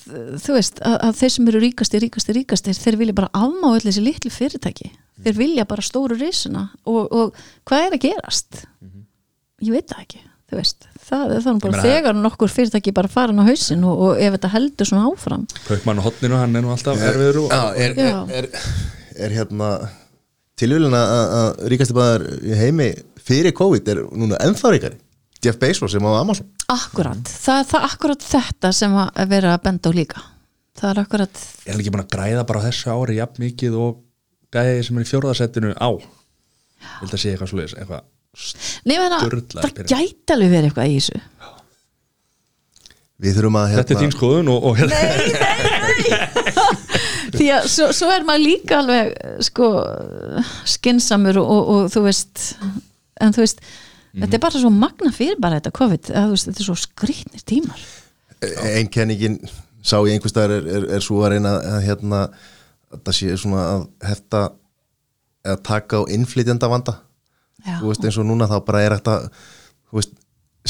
þú 0.45 0.57
veist 0.57 0.83
að, 0.83 0.97
að 1.07 1.17
þeir 1.21 1.33
sem 1.35 1.49
eru 1.51 1.63
ríkasti, 1.63 2.03
ríkasti, 2.03 2.37
ríkasti 2.39 2.77
þeir 2.77 2.99
vilja 3.01 3.17
bara 3.21 3.31
afmá 3.39 3.71
öll 3.73 3.83
þessi 3.85 4.03
litlu 4.03 4.31
fyrirtæki. 4.33 4.91
Þeir 5.25 5.37
vilja 5.39 5.65
bara 5.69 5.85
stóru 5.85 6.17
risuna 6.19 6.67
og, 6.83 7.03
og 7.07 7.43
hvað 7.67 7.87
er 7.87 7.97
að 7.97 8.05
gerast? 8.09 8.63
Ég 9.63 9.71
veit 9.75 9.87
það 9.91 10.01
ekki 10.03 10.23
þú 10.45 10.59
veist, 10.59 10.87
það 11.07 11.31
er 11.33 11.45
þannig 11.45 11.63
bara 11.65 11.83
þegar 11.83 12.17
nokkur 12.19 12.51
fyrirtæki 12.53 12.93
bara 12.95 13.09
farin 13.09 13.41
á 13.41 13.45
hausinn 13.47 13.85
og, 13.87 14.01
og 14.07 14.19
ef 14.21 14.35
þetta 14.35 14.51
heldur 14.53 14.89
svona 14.89 15.07
áfram. 15.09 15.45
Kaupmann 15.65 16.01
og 16.01 16.09
hotninu, 16.09 16.37
hann 16.37 16.59
er 16.59 16.65
nú 16.65 16.73
alltaf 16.75 17.01
erfiður 17.01 17.45
og 17.45 17.55
Já, 17.55 17.63
er, 17.81 17.95
er, 17.97 18.35
er, 18.43 18.49
er 19.25 19.35
hérna 19.39 19.71
tilvílun 20.59 20.95
að 20.95 21.15
að 21.39 21.65
ríkasti 21.73 21.97
bæðar 21.97 22.27
í 22.45 22.59
heimi 22.59 22.91
fyrir 23.25 23.55
COVID 23.57 23.91
er 23.91 24.03
núna 24.13 24.39
ennþá 24.45 24.75
ríkari 24.75 25.01
Jeff 25.45 25.59
Bezos 25.61 25.93
sem 25.93 26.05
á 26.05 26.11
Amazon. 26.17 26.47
Akkurat, 26.73 27.35
það 27.45 27.61
er 27.61 27.67
það 27.71 27.89
akkurat 27.89 28.25
þetta 28.25 28.71
sem 28.75 28.95
að 29.01 29.29
vera 29.31 29.53
að 29.55 29.63
benda 29.67 29.91
á 29.91 29.97
líka. 29.97 30.23
Það 30.75 30.89
er 30.91 31.03
akkurat 31.05 31.45
er 31.63 31.71
hann 31.71 31.83
ekki 31.83 31.93
búin 31.93 32.03
að 32.03 32.11
græða 32.17 32.47
bara 32.49 32.59
á 32.59 32.65
þessu 32.67 32.91
ári 32.91 33.19
jafn 33.21 33.45
mikið 33.45 33.77
og 33.79 34.01
gæði 34.55 34.81
sem 34.83 34.97
er 34.99 35.05
í 35.05 35.09
fjórðasettinu 35.11 35.71
á? 35.79 35.89
Ég 35.95 36.97
held 36.99 37.15
að 37.15 37.21
sé 37.21 37.31
eitthvað 37.31 37.51
svoleiðis 37.53 37.77
eitthvað 37.79 38.03
Nei, 38.83 38.97
menna, 38.99 39.21
Sturlaður 39.23 39.71
það 39.71 39.91
gæti 39.93 40.35
alveg 40.35 40.51
verið 40.51 40.67
eitthvað 40.67 40.91
í 40.91 40.97
þessu. 40.99 41.21
Við 43.23 43.37
þurfum 43.37 43.57
að 43.61 43.69
hérna, 43.71 43.79
þetta 43.79 43.95
er 43.95 44.01
þín 44.01 44.11
skoðun 44.11 44.49
og, 44.51 44.65
og 44.67 44.73
hérna, 44.75 44.97
því 47.37 47.47
að 47.55 47.69
svo, 47.71 47.87
svo 47.95 48.09
er 48.11 48.25
maður 48.27 48.43
líka 48.43 48.81
alveg 48.81 49.13
sko 49.47 49.69
skinsamur 50.67 51.39
og, 51.39 51.47
og, 51.53 51.71
og 51.77 51.93
þú 51.95 52.03
veist 52.09 52.43
en 53.23 53.31
þú 53.35 53.45
veist, 53.45 53.63
þetta 54.23 54.37
er 54.37 54.43
bara 54.47 54.61
svo 54.63 54.71
magna 54.73 55.11
fyrir 55.15 55.39
bara 55.41 55.59
þetta 55.59 55.75
COVID, 55.79 56.09
að, 56.11 56.27
þú 56.27 56.35
veist, 56.35 56.49
þetta 56.49 56.63
er 56.63 56.69
svo 56.69 56.77
skrýtnir 56.79 57.45
tímar 57.47 57.85
einkenningin 58.75 59.39
sá 59.85 59.97
ég 60.05 60.15
einhvers 60.15 60.33
staðar 60.33 60.57
er, 60.59 60.69
er, 60.77 60.85
er 60.97 61.03
svo 61.03 61.21
að 61.23 61.35
reyna 61.35 61.55
að 61.75 61.81
hérna 61.85 62.21
að 62.93 63.01
það 63.01 63.17
sé 63.19 63.39
svona 63.41 63.65
að 63.71 63.87
hefta 64.09 64.43
eða 65.45 65.57
taka 65.65 66.01
á 66.01 66.09
innflytjanda 66.15 66.69
vanda 66.71 66.99
Já. 67.65 67.79
þú 67.81 67.89
veist 67.91 68.05
eins 68.05 68.19
og 68.21 68.27
núna 68.29 68.47
þá 68.49 68.55
bara 68.65 68.83
er 68.85 68.95
þetta 68.97 69.17
þú 69.29 69.99
veist 69.99 70.15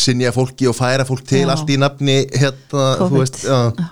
sinja 0.06 0.32
fólki 0.36 0.68
og 0.68 0.76
færa 0.76 1.06
fólk 1.08 1.24
til 1.28 1.46
Já. 1.46 1.52
allt 1.54 1.72
í 1.72 1.78
nafni 1.80 2.18
hérna 2.36 2.90
þú 3.00 3.14
veist 3.20 3.44
já. 3.46 3.60
Já. 3.72 3.88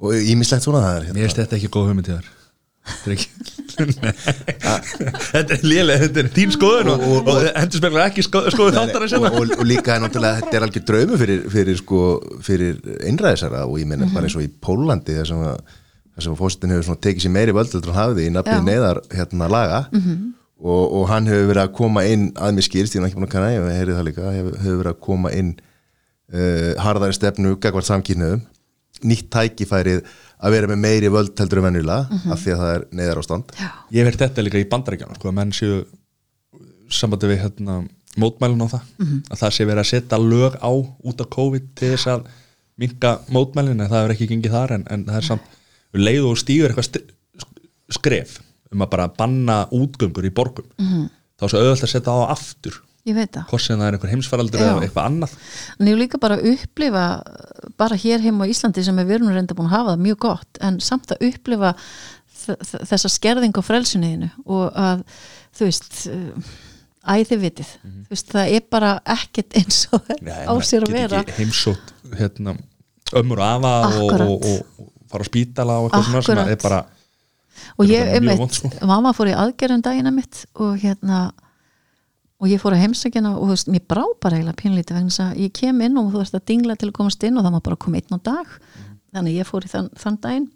og 0.00 0.30
ímislegt 0.34 0.66
svona 0.66 0.84
það 0.84 0.96
er 0.96 1.00
mér 1.00 1.10
hérna. 1.10 1.24
finnst 1.24 1.42
þetta 1.42 1.58
ekki 1.60 1.72
góð 1.72 1.90
hugmynd 1.90 2.10
í 2.10 2.16
þar 2.18 2.30
þetta 5.30 5.54
er 5.54 5.62
lélega, 5.64 6.00
þetta 6.04 6.22
er 6.22 6.30
þín 6.34 6.54
skoðun 6.54 6.88
og, 6.94 7.04
og, 7.04 7.28
og 7.30 7.36
endur 7.50 7.82
spekla 7.82 8.06
ekki 8.08 8.24
sko, 8.26 8.42
skoðu 8.52 8.72
þáttar 8.76 9.04
að 9.06 9.14
og, 9.18 9.26
og, 9.30 9.52
og 9.58 9.66
líka 9.68 9.94
er 9.94 10.02
náttúrulega 10.04 10.40
þetta 10.40 10.58
er 10.58 10.66
algjör 10.66 10.86
draumu 10.88 11.20
fyrir, 11.20 11.44
fyrir, 11.52 11.76
sko, 11.80 12.00
fyrir 12.46 12.74
einræðisara 13.06 13.60
og 13.68 13.78
ég 13.82 13.86
meina 13.90 14.08
bara 14.14 14.26
eins 14.28 14.36
og 14.38 14.44
í 14.46 14.50
Pólandi 14.64 15.18
þar 15.20 15.30
sem 15.30 15.40
að 15.52 15.58
að 16.20 16.36
fórsetin 16.36 16.74
hefur 16.74 16.98
tekið 17.00 17.24
sér 17.24 17.32
meiri 17.32 17.54
völdur 17.56 17.86
en 17.88 17.96
hafði 17.96 18.26
í 18.28 18.32
nafni 18.34 18.58
Já. 18.58 18.64
neyðar 18.66 18.98
hérna 19.14 19.46
laga. 19.48 19.80
Og, 20.60 20.82
og 20.98 21.04
hann 21.08 21.28
hefur 21.30 21.46
verið 21.48 21.62
að 21.62 21.74
koma 21.78 22.02
inn 22.04 22.26
að 22.36 22.58
mér 22.58 22.66
skýrst, 22.66 22.92
ég 22.92 23.00
er 23.00 23.06
ekki 23.08 23.16
búin 23.16 23.28
að 23.28 23.32
kanna 23.32 23.52
ég 23.54 23.62
hefur, 23.78 23.94
verið 24.82 24.90
að 24.90 24.98
koma 25.06 25.32
inn 25.32 25.54
uh, 25.56 26.72
harðari 26.84 27.16
stefnu 27.16 27.54
gagvart 27.62 27.88
samkynniðum 27.88 28.42
nýtt 29.08 29.30
tækifærið 29.32 30.02
að 30.40 30.54
vera 30.56 30.70
með 30.70 30.82
meiri 30.84 31.12
völd 31.12 31.40
heldur 31.40 31.60
en 31.60 31.66
venjulega 31.68 32.20
af 32.32 32.42
því 32.42 32.52
að 32.54 32.60
það 32.62 32.74
er 32.74 32.84
neyðar 32.98 33.22
ástand 33.22 33.54
Já. 33.56 33.70
ég 33.90 34.00
hef 34.00 34.08
verið 34.08 34.22
þetta 34.24 34.44
líka 34.46 34.60
í 34.60 34.68
bandarækjana 34.72 35.18
sko, 35.18 35.32
menn 35.36 35.54
séu 35.56 35.80
sambandi 36.90 37.30
við 37.30 37.42
hérna, 37.44 37.80
mótmælun 38.20 38.64
á 38.66 38.68
það 38.72 38.84
að 39.30 39.40
það 39.42 39.56
sé 39.56 39.66
verið 39.68 39.82
að 39.84 39.90
setja 39.92 40.20
lög 40.22 40.58
á 40.58 40.72
út 40.72 41.22
af 41.22 41.30
COVID 41.36 41.72
til 41.78 41.92
þess 41.94 42.10
að 42.14 42.28
minka 42.80 43.14
mótmælun 43.28 43.80
en 43.80 43.90
það 43.90 44.00
hefur 44.00 44.14
ekki 44.16 44.30
gengið 44.32 44.56
þar 44.56 44.76
en, 44.78 44.86
en 44.90 45.06
það 45.08 45.20
er 45.20 45.28
samt 45.28 45.58
um 45.90 46.04
leið 46.04 46.28
og 46.30 46.38
stígur 46.40 46.72
eitthvað 46.72 47.02
skref 47.90 48.38
um 48.70 48.84
að 48.84 48.92
bara 48.92 49.08
banna 49.10 49.64
útgöngur 49.74 50.26
í 50.26 50.32
borgum. 50.34 50.66
-hmm. 50.78 51.08
þá 51.36 51.44
er 51.44 51.52
svo 51.52 51.60
auðvöld 51.60 51.84
að 51.84 51.92
setja 51.92 52.14
á 52.14 52.32
aftur 52.32 52.80
ég 53.08 53.16
veit 53.16 53.32
það. 53.32 53.44
Hvort 53.50 53.64
sem 53.64 53.80
það 53.80 53.86
er 53.86 53.96
einhver 53.96 54.12
heimsfaraldur 54.14 54.62
eða 54.64 54.84
eitthvað 54.84 55.10
annað. 55.10 55.36
En 55.78 55.90
ég 55.90 55.96
vil 55.96 56.02
líka 56.04 56.20
bara 56.22 56.38
upplifa 56.52 57.04
bara 57.80 57.98
hér 58.00 58.24
heim 58.24 58.40
á 58.42 58.50
Íslandi 58.50 58.84
sem 58.86 59.00
við 59.00 59.14
erum 59.18 59.32
reynda 59.32 59.56
búin 59.56 59.70
að 59.70 59.76
hafa 59.78 59.94
það 59.94 60.04
mjög 60.06 60.18
gott 60.26 60.60
en 60.66 60.80
samt 60.84 61.14
að 61.14 61.28
upplifa 61.30 61.74
þessa 62.40 63.10
skerðing 63.12 63.56
á 63.56 63.62
frelsunniðinu 63.64 64.30
og 64.48 64.76
að 64.80 65.02
þú 65.56 65.68
veist 65.68 65.98
æði 67.00 67.38
vitið, 67.40 67.72
þú 67.82 68.14
veist 68.14 68.32
það 68.32 68.54
er 68.56 68.64
bara 68.72 68.94
ekkert 69.16 69.56
eins 69.60 69.82
og 69.96 70.08
Já, 70.20 70.36
á 70.48 70.54
sér 70.64 70.86
að 70.86 70.96
vera. 70.96 71.20
heimsótt 71.38 71.92
hérna, 72.16 72.56
ömmur 73.16 73.40
og 73.40 73.46
afa 73.46 73.74
og, 73.90 74.14
og, 74.14 74.48
og, 74.50 74.72
og 74.80 75.10
fara 75.10 75.24
á 75.24 75.28
spítala 75.28 75.78
og 75.80 75.88
eitthvað 75.90 76.08
svona 76.08 76.26
sem 76.26 76.42
að 76.44 76.54
er 76.54 76.60
bara 76.64 76.80
og 77.80 77.90
ég, 77.90 78.10
einmitt, 78.16 78.40
vont, 78.40 78.56
sko. 78.56 78.70
mamma 78.88 79.12
fór 79.16 79.32
í 79.32 79.36
aðgerðum 79.36 79.84
dagina 79.84 80.12
mitt 80.14 80.44
og 80.60 80.76
hérna 80.80 81.30
og 82.40 82.48
ég 82.48 82.60
fór 82.62 82.76
að 82.76 82.86
heimsækjana 82.86 83.34
og 83.36 83.42
þú 83.44 83.54
veist, 83.54 83.68
mér 83.68 83.82
brá 83.90 84.04
bara 84.22 84.38
eiginlega 84.38 84.60
pínlítið 84.60 84.96
vegna 84.96 85.12
þess 85.12 85.24
að 85.26 85.42
ég 85.44 85.52
kem 85.56 85.82
inn 85.84 85.98
og 86.00 86.12
þú 86.12 86.22
veist 86.22 86.38
að 86.38 86.46
dingla 86.48 86.76
til 86.80 86.88
að 86.88 86.96
komast 86.96 87.26
inn 87.28 87.36
og 87.36 87.44
það 87.44 87.56
má 87.56 87.60
bara 87.66 87.80
koma 87.84 88.00
einn 88.00 88.16
á 88.16 88.18
dag. 88.30 88.54
Þannig 89.10 89.34
að 89.34 89.36
ég 89.36 89.50
fór 89.50 89.66
í 89.66 89.72
þann, 89.72 89.90
þann 90.00 90.16
daginn. 90.24 90.48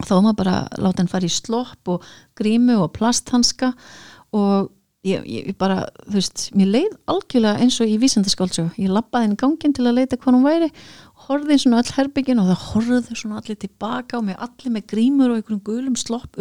Þá 0.00 0.12
maður 0.18 0.36
bara 0.42 0.58
láta 0.80 1.02
hann 1.02 1.10
fara 1.12 1.28
í 1.28 1.32
slopp 1.32 1.90
og 1.92 2.04
grímu 2.36 2.76
og 2.84 2.92
plasthanska 2.96 3.72
og 4.36 4.70
ég, 5.06 5.24
ég 5.24 5.56
bara, 5.60 5.86
þú 6.04 6.18
veist, 6.18 6.46
mér 6.56 6.72
leið 6.74 6.98
algjörlega 7.14 7.64
eins 7.64 7.80
og 7.80 7.88
í 7.88 7.96
vísindaskáldsögu. 8.00 8.74
Ég 8.80 8.92
lappaði 8.92 9.32
í 9.32 9.40
gangin 9.40 9.76
til 9.76 9.86
að 9.88 10.02
leita 10.02 10.20
hvað 10.20 10.36
hún 10.36 10.48
væri 10.48 10.70
horfði 11.30 11.56
inn 11.56 11.62
svona 11.64 11.80
öll 11.80 11.94
herbyggin 11.96 12.40
og 12.42 12.48
það 12.50 12.64
horfðu 12.66 13.16
svona 13.16 13.40
allir 13.40 13.58
tilbaka 13.60 14.18
og 14.18 14.26
með 14.28 14.40
allir 14.46 14.74
með 14.74 14.88
grímur 14.92 15.32
og 15.32 15.40
einhverjum 15.40 15.64
gulum 15.64 15.96
slopp, 16.00 16.36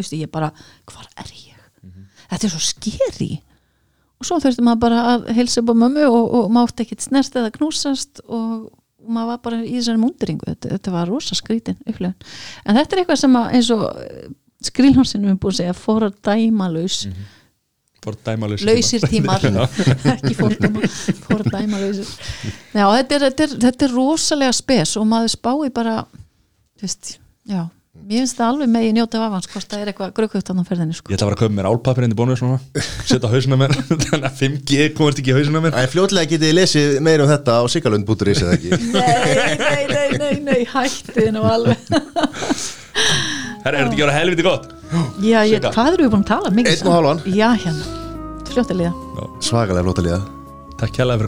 og 4.20 4.28
svo 4.28 4.40
þurfti 4.44 4.66
maður 4.66 4.84
bara 4.84 5.06
að 5.14 5.32
heilsa 5.38 5.62
upp 5.62 5.72
á 5.72 5.82
mömmu 5.86 6.06
og, 6.10 6.36
og 6.40 6.52
mátti 6.52 6.86
ekkit 6.86 7.08
snerst 7.08 7.38
eða 7.40 7.54
knúsast 7.56 8.22
og, 8.28 8.70
maður 9.10 9.32
var 9.32 9.42
bara 9.46 9.62
í 9.64 9.74
þessari 9.78 10.02
múndringu 10.02 10.46
þetta, 10.46 10.70
þetta 10.76 10.94
var 10.94 11.10
rosa 11.10 11.38
skrítin 11.38 11.78
upplifun. 11.86 12.16
En 12.66 12.78
þetta 12.78 12.96
er 12.96 13.02
eitthvað 13.02 13.22
sem 13.22 13.38
að 13.40 13.56
eins 13.58 13.70
og 13.74 13.86
skrílhónsinu 14.70 15.32
er 15.32 15.40
búin 15.40 15.56
að 15.56 15.60
segja 15.62 15.76
fordæmalaus 15.78 17.06
mm 17.08 17.14
-hmm. 17.14 17.36
Fordæmalausir 18.04 18.68
lausir 18.68 19.02
tímar. 19.12 19.44
Ekki 20.14 20.36
fordæma, 20.36 20.88
fordæmalausir. 21.28 22.08
Já, 22.74 22.86
þetta 22.96 23.20
þetta, 23.26 23.48
þetta 23.60 23.86
er 23.86 23.96
rosalega 23.96 24.54
spes 24.56 24.96
og 24.98 25.08
maður 25.08 25.34
spái 25.36 25.70
bara 25.76 26.06
þú 26.80 26.86
veist, 26.88 27.20
já 27.44 27.68
mér 28.08 28.24
finnst 28.24 28.38
það 28.40 28.52
alveg 28.54 28.70
með 28.74 28.86
í 28.88 28.92
njóta 28.96 29.20
af 29.20 29.26
avans 29.28 29.48
hvort 29.52 29.70
það 29.70 29.82
er 29.84 29.92
eitthvað 29.92 30.14
grökkutt 30.18 30.50
á 30.50 30.54
ferðinni 30.70 30.96
sko. 30.98 31.12
Ég 31.12 31.18
ætla 31.18 31.26
að 31.26 31.30
vera 31.30 31.38
að 31.38 31.42
köpa 31.44 31.56
mér 31.58 31.70
álpapir 31.70 32.06
inn 32.08 32.16
í 32.16 32.20
bónu 32.20 32.38
svona, 32.40 32.58
setja 33.10 33.28
á 33.28 33.34
hausina 33.34 33.60
mér. 33.60 33.76
Þannig 34.06 34.28
að 34.30 34.40
5G 34.40 34.88
komast 34.98 35.22
ekki 35.22 35.34
í 35.34 35.38
hausina 35.38 35.64
mér. 35.66 35.78
En 35.80 35.92
fljótlega 35.92 36.32
getið 36.34 36.48
þið 36.48 36.58
lesið 36.60 36.98
meira 37.06 37.26
um 37.26 37.32
þetta 37.34 37.52
á 37.60 37.64
sigalund.is 37.76 38.44
eða 38.46 38.58
ekki? 38.58 38.70
Nei, 38.96 39.24
nei, 39.36 39.86
nei, 39.92 40.10
nei, 40.18 40.36
nei, 40.48 40.62
hættið 40.74 41.32
nú 41.36 41.46
alveg. 41.50 41.78
Herra, 43.64 43.76
er 43.76 43.84
þetta 43.84 43.94
ekki 43.94 44.02
að 44.02 44.08
vera 44.08 44.18
helviti 44.18 44.48
gott? 44.48 44.66
já, 45.22 45.40
ég, 45.46 45.62
hvað 45.62 45.94
eru 45.94 46.08
við 46.08 46.14
búin 46.16 46.26
að 46.26 46.32
tala 46.32 46.50
Einn 46.50 46.88
og 46.90 46.96
hálfan. 46.96 47.20
já, 47.36 47.50
hérna, 47.66 47.84
fljóttilega 48.50 48.92
Svakalega 49.44 49.86
flóta 49.86 50.04
líða. 50.06 50.22
Takk 50.80 50.96
kjærlega 50.96 51.20